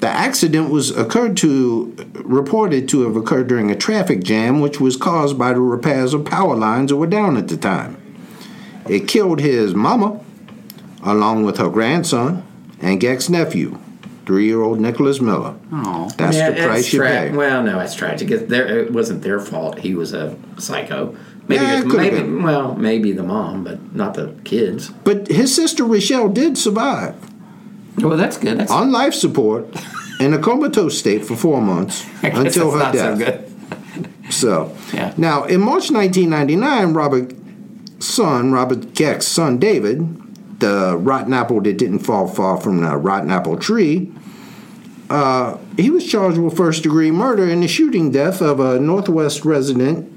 The 0.00 0.08
accident 0.08 0.70
was 0.70 0.90
occurred 0.94 1.38
to 1.38 1.94
reported 2.16 2.86
to 2.90 3.00
have 3.02 3.16
occurred 3.16 3.46
during 3.48 3.70
a 3.70 3.76
traffic 3.76 4.22
jam, 4.22 4.60
which 4.60 4.78
was 4.78 4.94
caused 4.96 5.38
by 5.38 5.54
the 5.54 5.60
repairs 5.60 6.12
of 6.12 6.26
power 6.26 6.54
lines 6.54 6.90
that 6.90 6.96
were 6.96 7.06
down 7.06 7.38
at 7.38 7.48
the 7.48 7.56
time. 7.56 7.96
It 8.88 9.08
killed 9.08 9.40
his 9.40 9.74
mama, 9.74 10.20
along 11.02 11.44
with 11.44 11.56
her 11.56 11.70
grandson 11.70 12.42
and 12.80 13.00
Gecht's 13.00 13.30
nephew, 13.30 13.78
three-year-old 14.26 14.80
Nicholas 14.80 15.18
Miller. 15.20 15.54
Oh. 15.72 16.10
That's 16.18 16.36
Yeah, 16.36 16.50
the 16.50 16.62
price 16.66 16.92
you 16.92 16.98
tra- 16.98 17.08
pay. 17.08 17.30
Well, 17.30 17.62
no, 17.62 17.80
it's 17.80 17.94
tragic. 17.94 18.30
It 18.30 18.92
wasn't 18.92 19.22
their 19.22 19.40
fault. 19.40 19.78
He 19.78 19.94
was 19.94 20.12
a 20.12 20.36
psycho. 20.58 21.16
Maybe, 21.48 21.62
Yeah, 21.62 21.78
it 21.80 21.84
his- 21.84 21.94
maybe 21.94 22.16
been. 22.16 22.42
well, 22.42 22.74
maybe 22.76 23.12
the 23.12 23.22
mom, 23.22 23.62
but 23.64 23.94
not 23.94 24.14
the 24.14 24.32
kids. 24.44 24.90
But 25.04 25.28
his 25.28 25.54
sister 25.54 25.84
Rochelle 25.84 26.28
did 26.28 26.58
survive 26.58 27.14
Well, 28.00 28.16
that's 28.16 28.36
good. 28.36 28.58
That's 28.58 28.72
on 28.72 28.90
life 28.92 29.14
support 29.14 29.66
in 30.20 30.34
a 30.34 30.38
comatose 30.38 30.98
state 30.98 31.24
for 31.24 31.36
four 31.36 31.60
months 31.62 32.04
I 32.22 32.30
guess 32.30 32.38
until 32.56 32.70
her 32.72 32.78
not 32.78 32.92
death. 32.92 33.18
so 33.18 33.24
good. 33.24 33.42
So, 34.32 34.72
Yeah. 34.92 35.12
now 35.16 35.44
in 35.44 35.60
March 35.60 35.90
1999, 35.90 36.92
Robert's 36.94 37.34
son, 38.00 38.50
Robert 38.52 38.92
Gecht's 38.94 39.26
son 39.28 39.58
David, 39.58 40.04
the 40.58 40.96
rotten 40.98 41.32
apple 41.32 41.60
that 41.62 41.78
didn't 41.78 42.00
fall 42.00 42.26
far 42.26 42.56
from 42.56 42.80
the 42.80 42.96
rotten 42.96 43.30
apple 43.30 43.56
tree, 43.56 44.10
uh, 45.08 45.56
he 45.76 45.90
was 45.90 46.04
charged 46.04 46.38
with 46.38 46.56
first 46.56 46.82
degree 46.82 47.10
murder 47.12 47.46
in 47.48 47.60
the 47.60 47.68
shooting 47.68 48.10
death 48.10 48.42
of 48.42 48.58
a 48.58 48.80
Northwest 48.80 49.44
resident, 49.44 50.10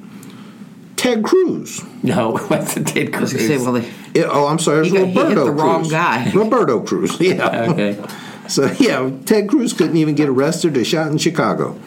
Ted 0.99 1.23
Cruz. 1.23 1.83
No, 2.03 2.37
what's 2.47 2.73
the 2.75 2.83
Ted 2.83 3.13
Cruz? 3.13 3.31
say, 3.31 3.57
well, 3.57 3.73
they, 3.73 3.89
Yeah, 4.13 4.27
oh, 4.29 4.47
I'm 4.47 4.59
sorry, 4.59 4.79
it 4.79 4.81
was 4.81 4.91
He 4.91 4.97
got- 4.97 5.07
hit 5.07 5.15
Roberto 5.17 5.45
the 5.45 5.51
wrong 5.51 5.87
guy. 5.87 6.31
Roberto 6.35 6.81
Cruz, 6.81 7.17
yeah. 7.21 7.67
okay. 7.71 8.03
So 8.47 8.65
yeah, 8.79 9.09
Ted 9.25 9.47
Cruz 9.49 9.73
couldn't 9.73 9.97
even 9.97 10.15
get 10.15 10.27
arrested 10.29 10.75
or 10.77 10.83
shot 10.83 11.11
in 11.11 11.17
Chicago. 11.17 11.79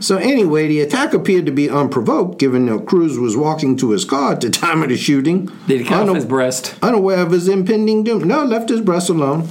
So 0.00 0.16
anyway, 0.16 0.68
the 0.68 0.80
attack 0.80 1.12
appeared 1.12 1.44
to 1.46 1.52
be 1.52 1.68
unprovoked, 1.68 2.38
given 2.38 2.66
that 2.66 2.86
Cruz 2.86 3.18
was 3.18 3.36
walking 3.36 3.76
to 3.78 3.90
his 3.90 4.04
car 4.04 4.32
at 4.32 4.40
the 4.40 4.48
time 4.50 4.82
of 4.82 4.88
the 4.90 4.96
shooting. 4.96 5.50
Did 5.66 5.80
he 5.80 5.84
cut 5.86 5.94
off 6.02 6.02
Una- 6.08 6.14
his 6.14 6.24
breast? 6.24 6.74
Unaware 6.82 7.18
of 7.20 7.32
his 7.32 7.48
impending 7.48 8.04
doom. 8.04 8.26
No, 8.26 8.44
left 8.44 8.68
his 8.68 8.80
breast 8.80 9.08
alone. 9.10 9.48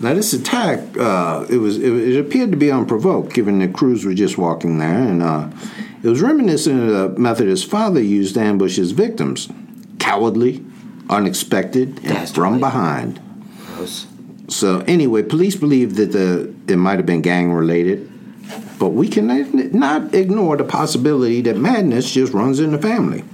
Now 0.00 0.14
this 0.14 0.32
attack, 0.32 0.96
uh, 0.98 1.44
it 1.50 1.58
was 1.58 1.76
it, 1.78 1.92
it 1.92 2.18
appeared 2.18 2.52
to 2.52 2.56
be 2.56 2.70
unprovoked, 2.72 3.34
given 3.34 3.58
that 3.58 3.74
Cruz 3.74 4.04
was 4.04 4.14
just 4.14 4.38
walking 4.38 4.78
there, 4.78 4.98
and 5.02 5.22
uh, 5.22 5.50
it 6.02 6.08
was 6.08 6.22
reminiscent 6.22 6.80
of 6.80 6.88
the 7.14 7.20
method 7.20 7.48
his 7.48 7.64
father 7.64 8.00
used 8.00 8.34
to 8.34 8.40
ambush 8.40 8.76
his 8.76 8.92
victims: 8.92 9.48
cowardly, 9.98 10.64
unexpected, 11.08 12.04
and 12.04 12.28
from 12.28 12.60
behind. 12.60 13.20
gross. 13.76 14.06
So 14.48 14.80
anyway, 14.80 15.22
police 15.22 15.56
believe 15.56 15.96
that 15.96 16.12
the 16.12 16.52
it 16.68 16.76
might 16.76 16.98
have 16.98 17.06
been 17.06 17.22
gang 17.22 17.52
related, 17.52 18.10
but 18.78 18.88
we 18.88 19.08
can 19.08 19.26
not 19.72 20.14
ignore 20.14 20.56
the 20.56 20.64
possibility 20.64 21.40
that 21.42 21.56
madness 21.56 22.10
just 22.10 22.32
runs 22.32 22.60
in 22.60 22.72
the 22.72 22.78
family. 22.78 23.24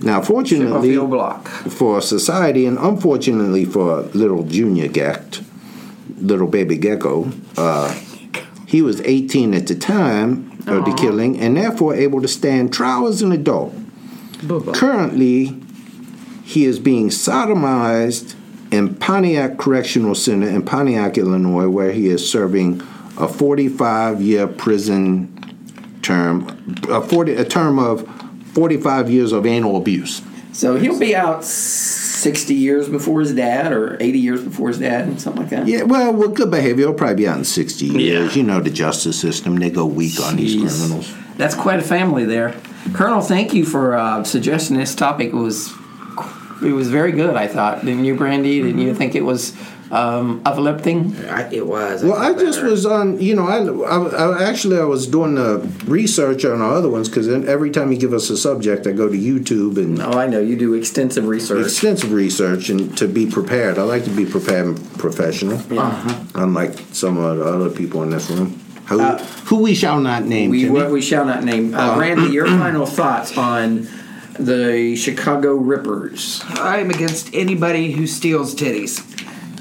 Now, 0.00 0.20
fortunately 0.20 0.72
Off 0.72 0.82
the 0.82 0.98
old 0.98 1.10
block. 1.10 1.48
for 1.48 2.00
society, 2.00 2.66
and 2.66 2.78
unfortunately 2.78 3.64
for 3.64 4.02
little 4.12 4.42
Junior 4.44 4.88
Gecht, 4.88 5.42
little 6.18 6.46
baby 6.46 6.76
gecko. 6.76 7.30
Uh, 7.56 7.92
he 8.66 8.82
was 8.82 9.00
18 9.02 9.54
at 9.54 9.66
the 9.66 9.74
time 9.74 10.53
of 10.66 10.84
the 10.84 10.94
killing 10.94 11.38
and 11.38 11.56
therefore 11.56 11.94
able 11.94 12.20
to 12.22 12.28
stand 12.28 12.72
trial 12.72 13.06
as 13.06 13.22
an 13.22 13.32
adult. 13.32 13.74
Currently, 14.74 15.60
he 16.44 16.64
is 16.64 16.78
being 16.78 17.08
sodomized 17.08 18.34
in 18.70 18.94
Pontiac 18.96 19.56
Correctional 19.56 20.14
Center 20.14 20.48
in 20.48 20.62
Pontiac, 20.62 21.16
Illinois, 21.16 21.68
where 21.68 21.92
he 21.92 22.08
is 22.08 22.28
serving 22.28 22.82
a 23.18 23.28
45 23.28 24.20
year 24.20 24.46
prison 24.46 25.30
term, 26.02 26.76
a, 26.88 27.00
40, 27.00 27.34
a 27.34 27.44
term 27.44 27.78
of 27.78 28.06
45 28.52 29.10
years 29.10 29.32
of 29.32 29.46
anal 29.46 29.76
abuse. 29.76 30.22
So 30.54 30.76
he'll 30.76 30.98
be 30.98 31.16
out 31.16 31.44
60 31.44 32.54
years 32.54 32.88
before 32.88 33.20
his 33.20 33.34
dad 33.34 33.72
or 33.72 33.96
80 34.00 34.18
years 34.18 34.42
before 34.42 34.68
his 34.68 34.78
dad, 34.78 35.08
and 35.08 35.20
something 35.20 35.42
like 35.42 35.50
that. 35.50 35.66
Yeah, 35.66 35.82
well, 35.82 36.12
with 36.12 36.34
good 36.34 36.50
behavior, 36.50 36.86
he'll 36.86 36.94
probably 36.94 37.16
be 37.16 37.28
out 37.28 37.38
in 37.38 37.44
60 37.44 37.86
years. 37.86 38.36
You 38.36 38.44
know 38.44 38.60
the 38.60 38.70
justice 38.70 39.20
system, 39.20 39.56
they 39.56 39.70
go 39.70 39.84
weak 39.84 40.20
on 40.20 40.36
these 40.36 40.54
criminals. 40.54 41.12
That's 41.36 41.56
quite 41.56 41.80
a 41.80 41.82
family 41.82 42.24
there. 42.24 42.54
Colonel, 42.92 43.20
thank 43.20 43.52
you 43.52 43.64
for 43.64 43.96
uh, 43.96 44.22
suggesting 44.22 44.76
this 44.76 44.94
topic. 44.94 45.28
It 45.28 45.34
was 45.34 45.72
it 46.62 46.72
was 46.72 46.88
very 46.88 47.12
good, 47.12 47.34
I 47.34 47.48
thought. 47.48 47.84
Didn't 47.84 48.04
you, 48.04 48.14
Brandy? 48.14 48.62
Didn't 48.62 48.80
you 48.80 48.94
think 48.94 49.14
it 49.14 49.24
was 49.24 49.56
um, 49.94 50.42
uplifting? 50.44 51.14
I, 51.26 51.48
it 51.52 51.66
was. 51.66 52.02
Well, 52.02 52.14
I 52.14 52.28
felt 52.28 52.40
just 52.40 52.58
better. 52.58 52.70
was 52.70 52.84
on, 52.86 53.20
you 53.20 53.34
know, 53.34 53.46
I, 53.46 53.58
I, 53.88 54.38
I 54.38 54.42
actually 54.44 54.78
I 54.78 54.84
was 54.84 55.06
doing 55.06 55.36
the 55.36 55.58
research 55.86 56.44
on 56.44 56.60
our 56.60 56.74
other 56.74 56.90
ones 56.90 57.08
because 57.08 57.28
every 57.28 57.70
time 57.70 57.92
you 57.92 57.98
give 57.98 58.12
us 58.12 58.28
a 58.30 58.36
subject, 58.36 58.86
I 58.86 58.92
go 58.92 59.08
to 59.08 59.16
YouTube 59.16 59.76
and 59.78 60.00
Oh, 60.02 60.18
I 60.18 60.26
know. 60.26 60.40
You 60.40 60.56
do 60.56 60.74
extensive 60.74 61.26
research. 61.26 61.64
extensive 61.64 62.12
research 62.12 62.68
and 62.70 62.96
to 62.98 63.06
be 63.06 63.26
prepared. 63.26 63.78
I 63.78 63.82
like 63.82 64.04
to 64.04 64.10
be 64.10 64.26
prepared 64.26 64.66
and 64.66 64.98
professional, 64.98 65.60
unlike 66.34 66.78
some 66.92 67.16
of 67.18 67.38
the 67.38 67.44
other 67.44 67.70
people 67.70 68.02
in 68.02 68.10
this 68.10 68.30
room. 68.30 68.60
Who, 68.88 68.98
who 69.46 69.62
we 69.62 69.74
shall 69.74 69.98
not 70.00 70.24
name. 70.24 70.50
We, 70.50 70.64
Timmy. 70.64 70.92
we 70.92 71.00
shall 71.00 71.24
not 71.24 71.42
name. 71.42 71.74
Uh, 71.74 71.96
Randy, 71.98 72.30
your 72.32 72.46
final 72.46 72.84
thoughts 72.84 73.36
on 73.38 73.88
the 74.38 74.94
Chicago 74.96 75.54
Rippers. 75.54 76.42
I'm 76.48 76.90
against 76.90 77.32
anybody 77.34 77.92
who 77.92 78.06
steals 78.06 78.54
titties. 78.54 79.00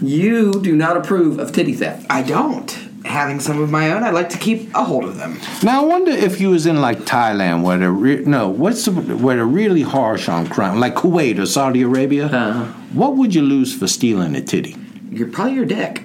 You 0.02 0.61
do 0.61 0.76
not 0.76 0.98
approve 0.98 1.40
of 1.40 1.52
titty 1.52 1.74
theft. 1.74 2.06
I 2.10 2.24
don't. 2.24 2.72
Having 3.06 3.41
some 3.41 3.61
of 3.61 3.70
my 3.70 3.91
own, 3.91 4.03
I 4.03 4.11
like 4.11 4.30
to 4.30 4.38
keep 4.38 4.74
a 4.74 4.84
hold 4.84 5.03
of 5.03 5.18
them. 5.18 5.38
Now 5.61 5.84
I 5.84 5.86
wonder 5.86 6.11
if 6.11 6.40
you 6.40 6.52
was 6.52 6.65
in 6.65 6.80
like 6.80 6.99
Thailand, 6.99 7.61
where 7.64 7.78
they're 7.78 7.91
re- 7.91 8.24
no, 8.24 8.48
what's 8.48 8.86
the, 8.86 8.91
where 8.91 9.36
they're 9.36 9.45
really 9.45 9.82
harsh 9.82 10.30
on 10.30 10.48
crime, 10.48 10.80
like 10.80 10.95
Kuwait 10.95 11.38
or 11.38 11.45
Saudi 11.45 11.82
Arabia. 11.82 12.28
Uh-huh. 12.28 12.65
What 12.94 13.18
would 13.18 13.36
you 13.36 13.41
lose 13.41 13.76
for 13.76 13.88
stealing 13.88 14.36
a 14.36 14.41
titty? 14.41 14.78
You're 15.11 15.28
probably 15.28 15.56
your 15.56 15.65
dick. 15.65 16.03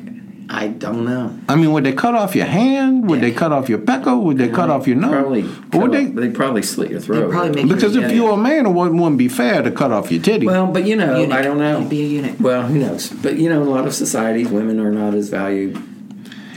I 0.51 0.69
don't 0.69 1.05
know. 1.05 1.39
I 1.49 1.57
mean, 1.57 1.73
would 1.73 1.85
they 1.85 1.93
cut 1.93 2.15
off 2.15 2.35
your 2.35 2.47
hand? 2.47 3.09
Would 3.11 3.21
they 3.21 3.33
cut 3.33 3.53
off 3.53 3.69
your 3.69 3.79
pecker? 3.79 4.17
Would 4.17 4.39
they 4.39 4.49
cut 4.49 4.71
off 4.71 4.87
your 4.87 4.97
nose? 4.97 5.11
Probably. 5.11 5.43
Or 5.75 5.81
would 5.83 5.93
they? 5.93 6.07
They 6.07 6.31
probably 6.31 6.63
slit 6.63 6.91
your 6.91 7.01
throat. 7.01 7.21
They'd 7.27 7.31
probably 7.31 7.63
make 7.65 7.75
Because 7.75 7.95
you 7.95 8.03
if 8.03 8.11
a 8.11 8.15
you 8.15 8.25
were 8.25 8.31
a 8.33 8.37
man, 8.39 8.65
it 8.65 8.71
wouldn't, 8.71 8.99
wouldn't 8.99 9.19
be 9.19 9.29
fair 9.29 9.61
to 9.63 9.71
cut 9.71 9.93
off 9.93 10.11
your 10.11 10.23
titty. 10.23 10.47
Well, 10.47 10.67
but 10.67 10.85
you 10.87 10.97
know, 10.97 11.19
Eunuch. 11.21 11.37
I 11.37 11.43
don't 11.43 11.59
know. 11.59 11.81
You'd 11.81 11.91
be 11.91 12.01
a 12.03 12.07
eunuch. 12.07 12.37
Well, 12.41 12.63
who 12.67 12.79
knows? 12.79 13.11
But 13.11 13.37
you 13.37 13.51
know, 13.51 13.61
in 13.63 13.69
a 13.69 13.71
lot 13.71 13.87
of 13.87 13.95
societies, 13.95 14.49
women 14.49 14.81
are 14.81 14.91
not 14.91 15.13
as 15.15 15.29
valued. 15.29 15.77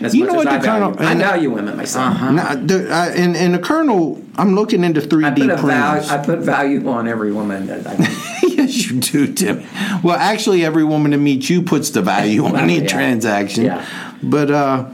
As 0.02 0.16
You 0.16 0.24
much 0.24 0.34
know 0.34 0.40
as 0.40 0.46
what 0.46 0.54
I 0.56 0.58
the 0.58 0.66
kind 0.66 0.96
value. 0.96 0.96
of- 0.96 1.02
I 1.02 1.22
value 1.22 1.50
women 1.52 1.78
myself. 1.78 2.16
Uh-huh. 2.16 2.32
Now, 2.32 2.56
the, 2.56 3.14
in, 3.22 3.36
in 3.36 3.52
the 3.52 3.60
Colonel, 3.60 4.20
I'm 4.36 4.56
looking 4.56 4.84
into 4.84 5.00
3D 5.02 5.26
I 5.26 5.32
put 5.32 5.50
a 5.52 5.58
value. 5.68 6.10
I 6.10 6.18
put 6.26 6.40
value 6.40 6.90
on 6.90 7.08
every 7.08 7.32
woman 7.32 7.68
that 7.68 7.86
I 7.86 7.98
meet. 8.42 8.51
Yes, 8.72 8.90
you 8.92 9.00
do, 9.00 9.34
Tim. 9.34 9.64
Well, 10.04 10.16
actually, 10.18 10.64
every 10.66 10.84
woman 10.84 11.12
that 11.12 11.18
meets 11.18 11.50
you 11.50 11.62
puts 11.62 11.90
the 11.92 12.02
value 12.02 12.46
on 12.46 12.56
any 12.56 12.80
Yeah. 12.82 12.88
transaction. 12.88 13.66
Yeah. 13.66 13.86
But 14.24 14.52
uh, 14.52 14.90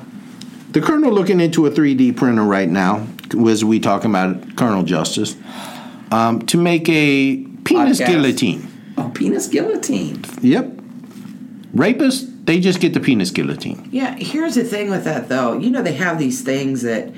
the 0.71 0.81
Colonel 0.81 1.11
looking 1.11 1.39
into 1.39 1.65
a 1.65 1.71
3D 1.71 2.15
printer 2.15 2.43
right 2.43 2.69
now, 2.69 3.07
was 3.33 3.63
we 3.65 3.79
talking 3.79 4.09
about 4.11 4.55
Colonel 4.55 4.83
Justice, 4.83 5.35
um, 6.11 6.41
to 6.47 6.57
make 6.57 6.87
a 6.89 7.37
penis 7.65 7.99
Podcast. 8.01 8.07
guillotine. 8.07 8.67
oh, 8.97 9.11
penis 9.13 9.47
guillotine. 9.47 10.23
Yep. 10.41 10.65
Rapists, 11.75 12.45
they 12.45 12.59
just 12.59 12.79
get 12.79 12.93
the 12.93 12.99
penis 12.99 13.29
guillotine. 13.31 13.89
Yeah, 13.91 14.15
here's 14.15 14.55
the 14.55 14.63
thing 14.63 14.89
with 14.89 15.03
that 15.03 15.27
though. 15.29 15.57
You 15.57 15.69
know 15.69 15.81
they 15.83 15.93
have 15.93 16.17
these 16.17 16.41
things 16.41 16.81
that 16.83 17.11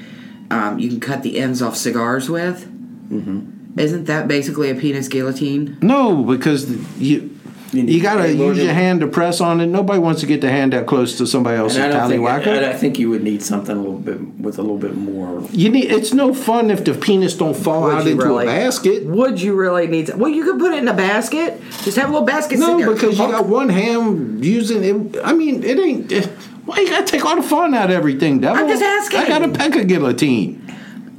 um, 0.49 0.79
you 0.79 0.89
can 0.89 0.99
cut 0.99 1.21
the 1.21 1.39
ends 1.39 1.61
off 1.61 1.75
cigars 1.77 2.29
with. 2.29 2.65
Mm-hmm. 3.11 3.58
Isn't 3.79 4.05
that 4.05 4.27
basically 4.27 4.69
a 4.69 4.75
penis 4.75 5.07
guillotine? 5.07 5.77
No, 5.81 6.23
because 6.23 6.69
you. 7.01 7.35
You 7.71 7.83
You, 7.83 8.01
gotta 8.01 8.23
hey, 8.23 8.33
use 8.33 8.57
your 8.57 8.73
hand 8.73 9.01
to 9.01 9.07
press 9.07 9.39
on 9.39 9.61
it. 9.61 9.67
Nobody 9.67 9.99
wants 9.99 10.21
to 10.21 10.25
get 10.27 10.41
their 10.41 10.49
hand 10.49 10.73
that 10.73 10.87
close 10.87 11.19
to 11.19 11.27
somebody 11.27 11.55
else's 11.57 11.77
And 11.77 11.93
I 11.93 12.07
think. 12.07 12.23
tallywhacker. 12.23 12.63
I, 12.63 12.71
I 12.71 12.73
think 12.73 12.97
you 12.97 13.11
would 13.11 13.21
need 13.23 13.43
something 13.43 13.77
a 13.77 13.79
little 13.79 13.99
bit 13.99 14.19
with 14.39 14.57
a 14.57 14.61
little 14.63 14.79
bit 14.79 14.95
more. 14.95 15.43
You 15.51 15.69
need. 15.69 15.91
It's 15.91 16.11
no 16.11 16.33
fun 16.33 16.71
if 16.71 16.83
the 16.83 16.95
penis 16.95 17.35
don't 17.37 17.55
fall 17.55 17.83
Would 17.83 17.93
out 17.93 18.05
you 18.05 18.13
into 18.13 18.25
really? 18.25 18.45
a 18.45 18.47
basket. 18.47 19.05
Would 19.05 19.39
you 19.39 19.53
really 19.53 19.85
need 19.85 20.07
to? 20.07 20.17
Well, 20.17 20.31
you 20.31 20.43
could 20.45 20.57
put 20.57 20.73
it 20.73 20.79
in 20.79 20.87
a 20.87 20.95
basket. 20.95 21.61
Just 21.83 21.95
have 21.97 22.09
a 22.09 22.11
little 22.11 22.25
basket. 22.25 22.57
No, 22.57 22.79
there. 22.79 22.91
because 22.91 23.19
you 23.19 23.27
got 23.27 23.45
one 23.45 23.69
hand 23.69 24.43
using 24.43 24.83
it. 24.83 25.21
I 25.23 25.33
mean, 25.33 25.63
it 25.63 25.77
ain't. 25.77 26.11
It, 26.11 26.25
why 26.65 26.79
you 26.79 26.89
gotta 26.89 27.05
take 27.05 27.23
all 27.23 27.35
the 27.35 27.43
fun 27.43 27.75
out 27.75 27.91
of 27.91 27.95
everything, 27.95 28.39
devil? 28.39 28.63
I'm 28.63 28.67
just 28.67 28.81
asking. 28.81 29.19
I 29.19 29.27
got 29.27 29.43
a 29.43 29.49
pecker 29.49 29.81
guilotine. 29.83 30.58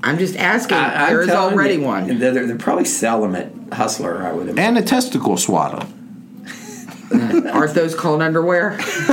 I'm 0.03 0.19
just 0.19 0.37
asking. 0.37 0.77
I, 0.79 1.05
I'm 1.07 1.11
there 1.11 1.23
is 1.23 1.31
already 1.31 1.75
you, 1.75 1.83
one. 1.83 2.19
They're, 2.19 2.47
they're 2.47 2.57
probably 2.57 2.85
sell 2.85 3.21
them 3.23 3.35
at 3.37 3.51
Hustler. 3.73 4.23
I 4.23 4.33
would 4.33 4.49
imagine. 4.49 4.77
and 4.77 4.79
a 4.79 4.83
testicle 4.83 5.37
swatter. 5.37 5.87
Aren't 7.53 7.75
those 7.75 7.95
called 7.95 8.23
underwear? 8.23 8.77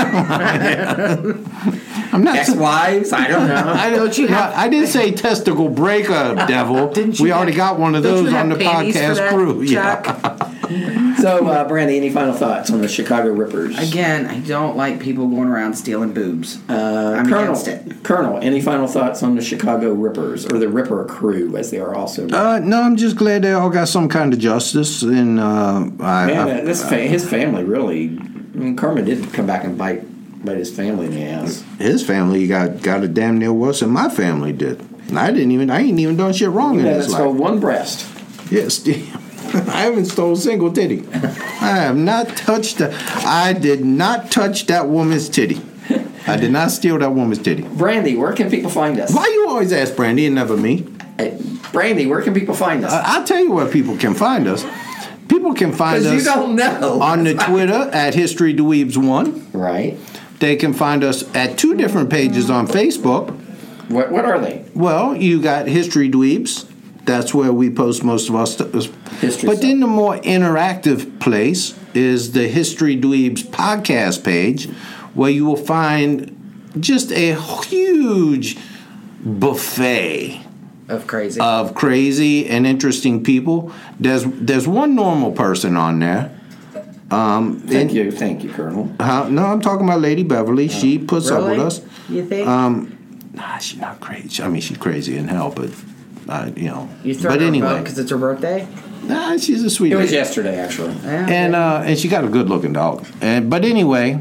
I'm 2.13 2.23
not. 2.23 2.37
Ex-wives? 2.37 3.11
I 3.11 3.27
don't 3.27 3.47
know. 3.47 3.55
I 3.75 3.89
don't. 3.89 3.99
Don't 3.99 4.17
you 4.17 4.27
have- 4.27 4.53
I 4.53 4.69
didn't 4.69 4.87
say 4.89 5.11
testicle 5.11 5.69
breaker, 5.69 6.35
devil. 6.47 6.89
Didn't 6.93 7.17
you 7.19 7.23
we 7.23 7.29
have- 7.29 7.37
already 7.39 7.55
got 7.55 7.79
one 7.79 7.95
of 7.95 8.03
those 8.03 8.31
on 8.33 8.49
the 8.49 8.55
panties 8.55 8.95
for 8.95 9.01
podcast 9.01 9.15
that, 9.15 9.33
crew. 9.33 9.65
Chuck? 9.67 10.05
Yeah. 10.69 11.06
So, 11.19 11.47
uh, 11.47 11.67
Brandy, 11.67 11.97
any 11.97 12.09
final 12.11 12.33
thoughts 12.33 12.69
on 12.69 12.81
the 12.81 12.87
Chicago 12.87 13.31
Rippers? 13.31 13.77
Again, 13.77 14.27
I 14.27 14.39
don't 14.39 14.77
like 14.77 14.99
people 14.99 15.27
going 15.27 15.47
around 15.49 15.73
stealing 15.73 16.13
boobs. 16.13 16.59
Uh, 16.69 17.15
I'm 17.17 17.25
Colonel, 17.27 17.43
against 17.59 17.67
it. 17.67 18.03
Colonel, 18.03 18.37
any 18.37 18.61
final 18.61 18.87
thoughts 18.87 19.23
on 19.23 19.35
the 19.35 19.41
Chicago 19.41 19.93
Rippers 19.93 20.45
or 20.45 20.59
the 20.59 20.69
Ripper 20.69 21.05
crew, 21.05 21.57
as 21.57 21.71
they 21.71 21.79
are 21.79 21.95
also? 21.95 22.27
Uh, 22.29 22.59
no, 22.59 22.81
I'm 22.81 22.97
just 22.97 23.15
glad 23.15 23.41
they 23.41 23.53
all 23.53 23.69
got 23.69 23.87
some 23.87 24.09
kind 24.09 24.31
of 24.33 24.39
justice, 24.39 25.01
and 25.01 25.39
uh, 25.39 25.89
I, 25.99 26.25
Man, 26.27 26.49
I- 26.49 26.61
this 26.61 26.87
fa- 26.87 26.97
his 26.97 27.27
family 27.27 27.63
really. 27.63 28.05
I 28.19 28.59
mean, 28.59 28.75
Karma 28.75 29.01
did 29.03 29.33
come 29.33 29.45
back 29.47 29.63
and 29.63 29.77
bite 29.77 30.03
bite 30.43 30.57
his 30.57 30.75
family 30.75 31.07
in 31.07 31.11
the 31.13 31.23
ass. 31.23 31.63
his 31.79 32.05
family 32.05 32.47
got 32.47 32.81
got 32.81 33.03
a 33.03 33.07
damn 33.07 33.37
near 33.39 33.53
worse 33.53 33.79
than 33.81 33.89
my 33.89 34.09
family 34.09 34.51
did. 34.53 34.79
And 35.09 35.17
I 35.17 35.31
didn't 35.31 35.51
even. 35.51 35.69
I 35.71 35.81
ain't 35.81 35.99
even 35.99 36.17
done 36.17 36.33
shit 36.33 36.49
wrong 36.49 36.79
in 36.79 36.85
this 36.85 37.09
life. 37.09 37.21
called 37.21 37.37
one 37.37 37.59
breast. 37.59 38.07
Yes, 38.51 38.83
I 39.67 39.81
haven't 39.81 40.05
stole 40.05 40.33
a 40.33 40.37
single 40.37 40.71
titty. 40.71 41.03
I 41.13 41.75
have 41.77 41.97
not 41.97 42.27
touched. 42.37 42.77
The, 42.79 42.93
I 43.25 43.53
did 43.53 43.83
not 43.85 44.31
touch 44.31 44.67
that 44.67 44.87
woman's 44.87 45.29
titty. 45.29 45.61
I 46.27 46.35
did 46.37 46.51
not 46.51 46.71
steal 46.71 46.97
that 46.99 47.13
woman's 47.13 47.39
titty. 47.41 47.63
Brandy, 47.63 48.15
where 48.15 48.33
can 48.33 48.49
people 48.49 48.69
find 48.69 48.99
us? 48.99 49.13
Why 49.13 49.25
you 49.27 49.47
always 49.49 49.71
ask 49.71 49.95
Brandy 49.95 50.25
and 50.25 50.35
never 50.35 50.57
me? 50.57 50.85
Hey, 51.17 51.39
Brandy, 51.71 52.05
where 52.05 52.21
can 52.21 52.33
people 52.33 52.53
find 52.53 52.83
us? 52.83 52.91
I- 52.91 53.15
I'll 53.17 53.23
tell 53.23 53.39
you 53.39 53.51
where 53.51 53.65
people 53.67 53.97
can 53.97 54.13
find 54.13 54.47
us. 54.47 54.65
People 55.29 55.53
can 55.53 55.71
find 55.73 56.05
us 56.05 56.13
you 56.13 56.23
don't 56.23 56.55
know. 56.55 57.01
on 57.01 57.23
the 57.23 57.33
Twitter 57.33 57.89
at 57.93 58.13
History 58.13 58.53
Dweebs 58.53 58.97
One. 58.97 59.47
right. 59.53 59.97
They 60.39 60.55
can 60.55 60.71
find 60.73 61.03
us 61.03 61.23
at 61.35 61.57
two 61.57 61.73
different 61.75 62.11
pages 62.11 62.49
on 62.51 62.67
Facebook. 62.67 63.31
What 63.89 64.11
what 64.11 64.23
are 64.25 64.39
they? 64.39 64.63
Well, 64.75 65.15
you 65.15 65.41
got 65.41 65.67
History 65.67 66.09
Dweebs. 66.11 66.65
That's 67.07 67.33
where 67.33 67.51
we 67.53 67.69
post 67.71 68.03
most 68.03 68.29
of 68.29 68.35
our 68.35 68.45
stuff. 68.45 68.71
History 68.73 69.47
But 69.47 69.57
stuff. 69.57 69.61
then 69.61 69.79
the 69.79 69.87
more 69.87 70.17
interactive 70.17 71.19
place 71.19 71.73
is 71.95 72.33
the 72.33 72.47
History 72.47 72.95
Dweebs 72.97 73.43
podcast 73.45 74.23
page, 74.23 74.69
where 75.15 75.31
you 75.31 75.45
will 75.45 75.55
find 75.55 76.33
just 76.79 77.11
a 77.11 77.33
huge 77.65 78.57
buffet 79.23 80.41
Of 80.89 81.07
crazy. 81.07 81.39
of 81.39 81.73
crazy 81.73 82.47
and 82.47 82.67
interesting 82.67 83.23
people. 83.23 83.71
There's 83.99 84.23
there's 84.25 84.67
one 84.67 84.93
normal 84.95 85.31
person 85.31 85.75
on 85.77 85.99
there. 85.99 86.31
Um, 87.09 87.61
Thank 87.61 87.73
and- 87.89 87.91
you, 87.93 88.11
thank 88.11 88.43
you, 88.43 88.49
Colonel. 88.49 88.91
uh, 88.99 89.29
no, 89.31 89.45
I'm 89.45 89.61
talking 89.61 89.85
about 89.87 90.01
Lady 90.01 90.23
Beverly. 90.23 90.67
she 90.67 90.97
puts 90.99 91.31
up 91.31 91.43
with 91.49 91.59
us. 91.59 91.81
You 92.09 92.25
think? 92.25 92.45
Nah, 92.47 93.57
she's 93.59 93.79
not 93.79 94.01
crazy. 94.01 94.43
I 94.43 94.49
mean, 94.49 94.61
she's 94.61 94.77
crazy 94.77 95.15
in 95.15 95.29
hell, 95.29 95.53
but 95.55 95.69
uh, 96.29 96.51
you 96.55 96.65
know. 96.67 96.89
you 97.03 97.13
throw 97.15 97.31
but 97.31 97.41
her 97.41 97.47
anyway, 97.47 97.79
because 97.79 97.97
it's 97.97 98.11
her 98.11 98.17
birthday? 98.17 98.67
nah, 99.03 99.37
she's 99.37 99.63
a 99.63 99.69
sweet. 99.69 99.91
It 99.91 99.95
was 99.95 100.05
lady. 100.05 100.15
yesterday, 100.17 100.57
actually. 100.59 100.93
Yeah. 101.03 101.27
And 101.29 101.55
uh, 101.55 101.83
and 101.85 101.97
she 101.97 102.07
got 102.07 102.23
a 102.25 102.27
good 102.29 102.49
looking 102.49 102.73
dog. 102.73 103.05
And 103.21 103.49
but 103.49 103.63
anyway, 103.65 104.19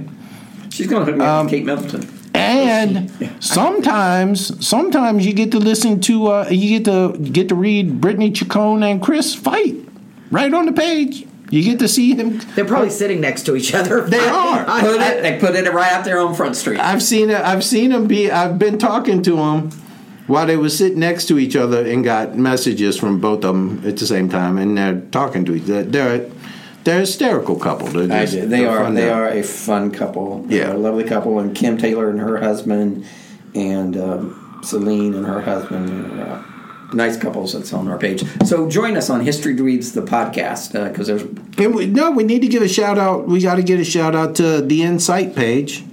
She's 0.70 0.86
going 0.86 1.06
to 1.06 1.10
hook 1.12 1.18
me 1.18 1.24
Um, 1.24 1.30
up 1.38 1.44
with 1.44 1.50
Kate 1.52 1.64
Middleton. 1.64 2.08
and 2.34 3.10
sometimes 3.40 4.66
sometimes 4.66 5.26
you 5.26 5.32
get 5.32 5.50
to 5.52 5.58
listen 5.58 6.00
to 6.02 6.26
uh, 6.28 6.48
you 6.50 6.78
get 6.78 6.84
to 6.84 7.16
get 7.18 7.48
to 7.48 7.54
read 7.54 8.00
Brittany 8.00 8.30
Chacon 8.30 8.82
and 8.82 9.02
Chris 9.02 9.34
fight 9.34 9.74
right 10.30 10.52
on 10.52 10.66
the 10.66 10.72
page. 10.72 11.26
You 11.50 11.62
get 11.62 11.78
to 11.78 11.86
see 11.88 12.12
them. 12.12 12.38
They're 12.56 12.64
probably 12.64 12.90
sitting 12.90 13.20
next 13.20 13.44
to 13.44 13.54
each 13.56 13.72
other. 13.72 14.00
They 14.02 14.18
are. 14.28 14.64
I, 14.68 14.80
Put 14.80 15.00
it, 15.00 15.22
they 15.22 15.38
put 15.38 15.54
it 15.54 15.72
right 15.72 15.92
out 15.92 16.04
there 16.04 16.18
on 16.20 16.34
Front 16.34 16.56
Street. 16.56 16.80
I've 16.80 17.02
seen 17.02 17.30
it. 17.30 17.40
I've 17.40 17.62
seen 17.64 17.90
them 17.90 18.06
be. 18.08 18.30
I've 18.32 18.58
been 18.58 18.78
talking 18.78 19.22
to 19.22 19.36
him 19.38 19.70
while 20.26 20.46
they 20.46 20.56
were 20.56 20.68
sitting 20.70 20.98
next 21.00 21.26
to 21.26 21.38
each 21.38 21.56
other 21.56 21.86
and 21.86 22.02
got 22.04 22.36
messages 22.36 22.96
from 22.98 23.20
both 23.20 23.44
of 23.44 23.54
them 23.54 23.82
at 23.86 23.96
the 23.96 24.06
same 24.06 24.28
time, 24.28 24.58
and 24.58 24.76
they're 24.76 25.00
talking 25.12 25.44
to 25.44 25.54
each 25.54 25.64
other. 25.64 25.82
They're 25.84 26.30
they're 26.84 26.98
a 26.98 27.00
hysterical 27.00 27.56
couple. 27.56 27.88
They're 27.88 28.16
I 28.16 28.24
just- 28.26 28.34
do. 28.34 28.46
They 28.46 28.64
are. 28.64 28.90
They 28.92 29.10
are 29.10 29.28
a 29.28 29.42
fun 29.42 29.90
couple. 29.90 30.46
Yeah. 30.48 30.66
They're 30.66 30.74
a 30.74 30.78
lovely 30.78 31.04
couple, 31.04 31.38
and 31.40 31.54
Kim 31.54 31.78
Taylor 31.78 32.10
and 32.10 32.20
her 32.20 32.38
husband, 32.38 33.04
and 33.54 33.96
um, 33.96 34.60
Celine 34.62 35.14
and 35.14 35.26
her 35.26 35.40
husband. 35.40 36.20
Uh, 36.20 36.42
nice 36.92 37.16
couples 37.16 37.52
that's 37.52 37.72
on 37.72 37.88
our 37.88 37.98
page. 37.98 38.24
So 38.46 38.68
join 38.70 38.96
us 38.96 39.10
on 39.10 39.20
History 39.20 39.56
Dweebs 39.56 39.94
the 39.94 40.02
podcast 40.02 40.72
because 40.90 41.08
there's 41.08 41.22
And 41.22 41.74
we, 41.74 41.86
no, 41.86 42.12
we 42.12 42.22
need 42.22 42.42
to 42.42 42.48
give 42.48 42.62
a 42.62 42.68
shout 42.68 42.98
out. 42.98 43.26
We 43.26 43.40
got 43.40 43.56
to 43.56 43.62
get 43.64 43.80
a 43.80 43.84
shout 43.84 44.14
out 44.14 44.36
to 44.36 44.60
the 44.62 44.82
Insight 44.82 45.34
page. 45.34 45.84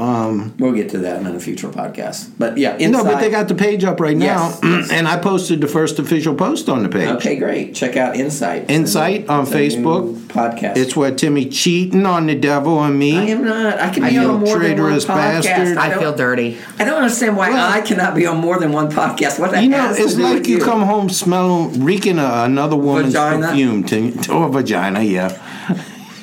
Um, 0.00 0.54
we'll 0.58 0.72
get 0.72 0.88
to 0.90 0.98
that 0.98 1.20
in 1.20 1.26
a 1.26 1.38
future 1.38 1.68
podcast. 1.68 2.30
But 2.38 2.56
yeah, 2.56 2.74
inside, 2.76 2.90
No, 2.90 3.04
but 3.04 3.20
they 3.20 3.28
got 3.30 3.48
the 3.48 3.54
page 3.54 3.84
up 3.84 4.00
right 4.00 4.16
Yes, 4.16 4.62
now, 4.62 4.68
yes. 4.78 4.90
and 4.92 5.06
I 5.06 5.18
posted 5.18 5.60
the 5.60 5.66
first 5.68 5.98
official 5.98 6.34
post 6.34 6.68
on 6.70 6.82
the 6.82 6.88
page. 6.88 7.08
Okay, 7.16 7.36
great. 7.36 7.74
Check 7.74 7.96
out 7.96 8.16
Insight. 8.16 8.70
Insight 8.70 9.28
on 9.28 9.42
It's 9.42 9.52
a 9.52 9.54
new 9.78 9.84
Facebook. 9.84 10.16
podcast. 10.28 10.76
It's 10.78 10.96
where 10.96 11.14
Timmy 11.14 11.46
cheating 11.50 12.06
on 12.06 12.26
the 12.26 12.34
devil 12.34 12.82
and 12.82 12.98
me. 12.98 13.16
I 13.18 13.24
am 13.24 13.44
not. 13.44 13.78
I 13.78 13.90
can 13.90 14.04
I 14.04 14.08
be 14.10 14.16
feel 14.16 14.30
on 14.30 14.40
more 14.40 14.46
than 14.46 14.54
one 14.54 14.60
traitorous 14.60 15.04
podcast. 15.04 15.44
bastard. 15.44 15.76
I 15.78 15.88
don't- 15.90 15.98
feel 16.00 16.14
dirty. 16.16 16.56
I 16.78 16.84
don't 16.84 16.96
understand 17.02 17.36
why 17.36 17.50
Well- 17.50 17.70
I 17.72 17.80
cannot 17.82 18.14
be 18.14 18.26
on 18.26 18.38
more 18.38 18.58
than 18.58 18.72
one 18.72 18.90
podcast. 18.90 19.38
What 19.38 19.50
that 19.52 19.62
You 19.62 19.68
know, 19.68 19.92
it's 19.94 20.16
like 20.16 20.38
with 20.38 20.48
you 20.48 20.58
come 20.60 20.82
home 20.82 21.10
smelling, 21.10 21.84
reeking 21.84 22.18
a, 22.18 22.44
another 22.44 22.76
woman's 22.76 23.12
Vagina? 23.12 23.48
perfume 23.48 23.84
to, 23.84 24.12
oh, 24.18 24.22
to 24.22 24.32
a 24.44 24.48
vagina. 24.48 25.02
Yeah, 25.02 25.36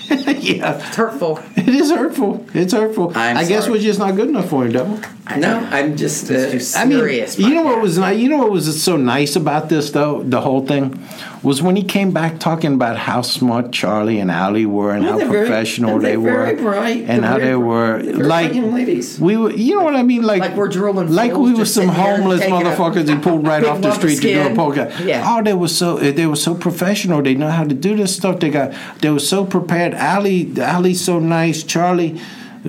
yeah. 0.40 0.76
It's 0.76 0.96
hurtful. 0.96 1.40
It 1.56 1.68
is 1.70 1.92
hurtful. 1.92 2.46
It's 2.54 2.74
hurtful. 2.74 3.12
I'm 3.16 3.38
I 3.38 3.46
guess 3.46 3.66
sorry. 3.66 3.78
we're 3.78 3.84
just 3.84 4.00
not 4.00 4.16
good 4.16 4.30
enough 4.30 4.50
for 4.50 4.66
you, 4.66 4.72
devil. 4.72 5.00
No, 5.38 5.60
I'm 5.72 5.98
just. 5.98 6.32
Uh, 6.32 6.52
just 6.52 6.78
I 6.78 6.86
mean, 6.86 7.00
serious. 7.00 7.38
you 7.38 7.54
know 7.54 7.64
what 7.64 7.82
was 7.82 7.98
nice? 7.98 8.18
You 8.18 8.30
know 8.30 8.38
what 8.38 8.52
was 8.52 8.82
so 8.82 8.96
nice 8.96 9.36
about 9.36 9.68
this 9.68 9.92
though? 9.92 10.24
The 10.24 10.40
whole 10.40 10.66
thing 10.66 11.04
was 11.48 11.61
when 11.61 11.76
he 11.76 11.84
came 11.84 12.11
back 12.11 12.40
talking 12.40 12.74
about 12.80 12.95
how 12.98 13.22
smart 13.22 13.72
Charlie 13.72 14.19
and 14.19 14.30
Allie 14.30 14.65
were 14.65 14.91
and 14.94 15.03
Well, 15.03 15.14
how 15.14 15.18
they're 15.19 15.28
very- 15.30 15.48
professional 15.48 15.98
they're 15.99 16.19
were, 16.19 16.45
very 16.45 16.56
bright. 16.56 17.06
and 17.07 17.24
how 17.26 17.38
they 17.40 17.56
were 17.56 18.02
like 18.36 18.53
ladies. 18.53 19.19
we 19.19 19.38
were. 19.38 19.52
You 19.52 19.76
know 19.78 19.84
what 19.84 19.95
I 19.95 20.03
mean? 20.03 20.24
Like 20.24 20.41
Like 20.41 20.56
we're 20.56 20.68
drooling 20.68 21.10
like 21.22 21.34
we 21.34 21.53
were 21.53 21.65
some 21.65 21.88
homeless 21.88 22.41
motherfuckers 22.44 23.07
he 23.10 23.15
pulled 23.18 23.48
right 23.48 23.64
off 23.64 23.82
the 23.82 23.94
street 23.94 24.18
to 24.22 24.34
do 24.34 24.41
a 24.41 24.49
podcast. 24.64 25.06
Yeah. 25.06 25.24
Oh, 25.30 25.41
they 25.41 25.53
were 25.53 25.68
so 25.82 25.98
eh, 25.98 26.11
they 26.11 26.28
were 26.28 26.36
so 26.48 26.53
professional. 26.53 27.22
They 27.22 27.36
know 27.36 27.49
how 27.60 27.64
to 27.64 27.76
do 27.88 27.95
this 27.95 28.15
stuff. 28.15 28.40
They 28.41 28.49
got 28.49 28.74
they 29.02 29.10
were 29.10 29.19
so 29.34 29.45
prepared. 29.45 29.94
Allie 29.94 30.52
Allie's 30.60 31.02
so 31.03 31.19
nice. 31.19 31.64
Charlie. 31.64 32.19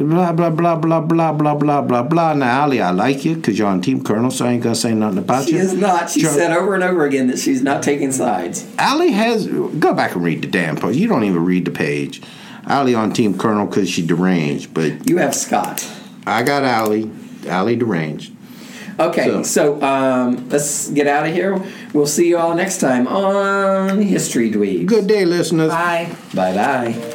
Blah 0.04 0.32
blah 0.32 0.50
blah 0.50 0.76
blah 0.76 1.00
blah 1.00 1.32
blah 1.32 1.54
blah 1.54 1.82
blah 1.82 2.02
blah. 2.02 2.32
Now, 2.34 2.62
Ali, 2.62 2.80
I 2.80 2.90
like 2.90 3.24
you 3.24 3.34
because 3.36 3.58
you're 3.58 3.66
on 3.68 3.80
Team 3.80 4.02
Colonel, 4.04 4.30
so 4.30 4.46
I 4.46 4.52
ain't 4.52 4.62
gonna 4.62 4.74
say 4.74 4.94
nothing 4.94 5.18
about 5.18 5.44
she 5.46 5.52
you. 5.52 5.58
She 5.58 5.64
is 5.64 5.74
not. 5.74 6.10
She 6.10 6.22
Char- 6.22 6.30
said 6.32 6.52
over 6.56 6.74
and 6.74 6.84
over 6.84 7.04
again 7.04 7.26
that 7.28 7.38
she's 7.38 7.62
not 7.62 7.82
taking 7.82 8.12
sides. 8.12 8.66
Ali 8.78 9.10
has. 9.12 9.46
Go 9.46 9.94
back 9.94 10.14
and 10.14 10.22
read 10.24 10.42
the 10.42 10.46
damn 10.48 10.76
post. 10.76 10.96
You 10.98 11.08
don't 11.08 11.24
even 11.24 11.44
read 11.44 11.64
the 11.64 11.70
page. 11.72 12.22
Ali 12.66 12.94
on 12.94 13.12
Team 13.12 13.36
Colonel 13.36 13.66
because 13.66 13.88
she 13.88 14.06
deranged, 14.06 14.72
but 14.74 15.08
You 15.08 15.16
have 15.18 15.34
Scott. 15.34 15.84
I 16.26 16.42
got 16.42 16.62
Ali. 16.64 17.10
Ali 17.50 17.76
deranged. 17.76 18.32
Okay, 19.00 19.26
So- 19.26 19.42
so, 19.42 19.82
um, 19.82 20.48
let's 20.50 20.90
get 20.90 21.06
out 21.06 21.26
of 21.26 21.32
here. 21.32 21.60
We'll 21.92 22.06
see 22.06 22.28
you 22.28 22.36
all 22.36 22.54
next 22.54 22.78
time 22.78 23.06
on 23.06 24.02
History 24.02 24.50
Dweebs. 24.50 24.86
Good 24.86 25.06
day, 25.06 25.24
listeners. 25.24 25.70
Bye. 25.70 26.08
Bye 26.34 26.54
bye. 26.54 27.14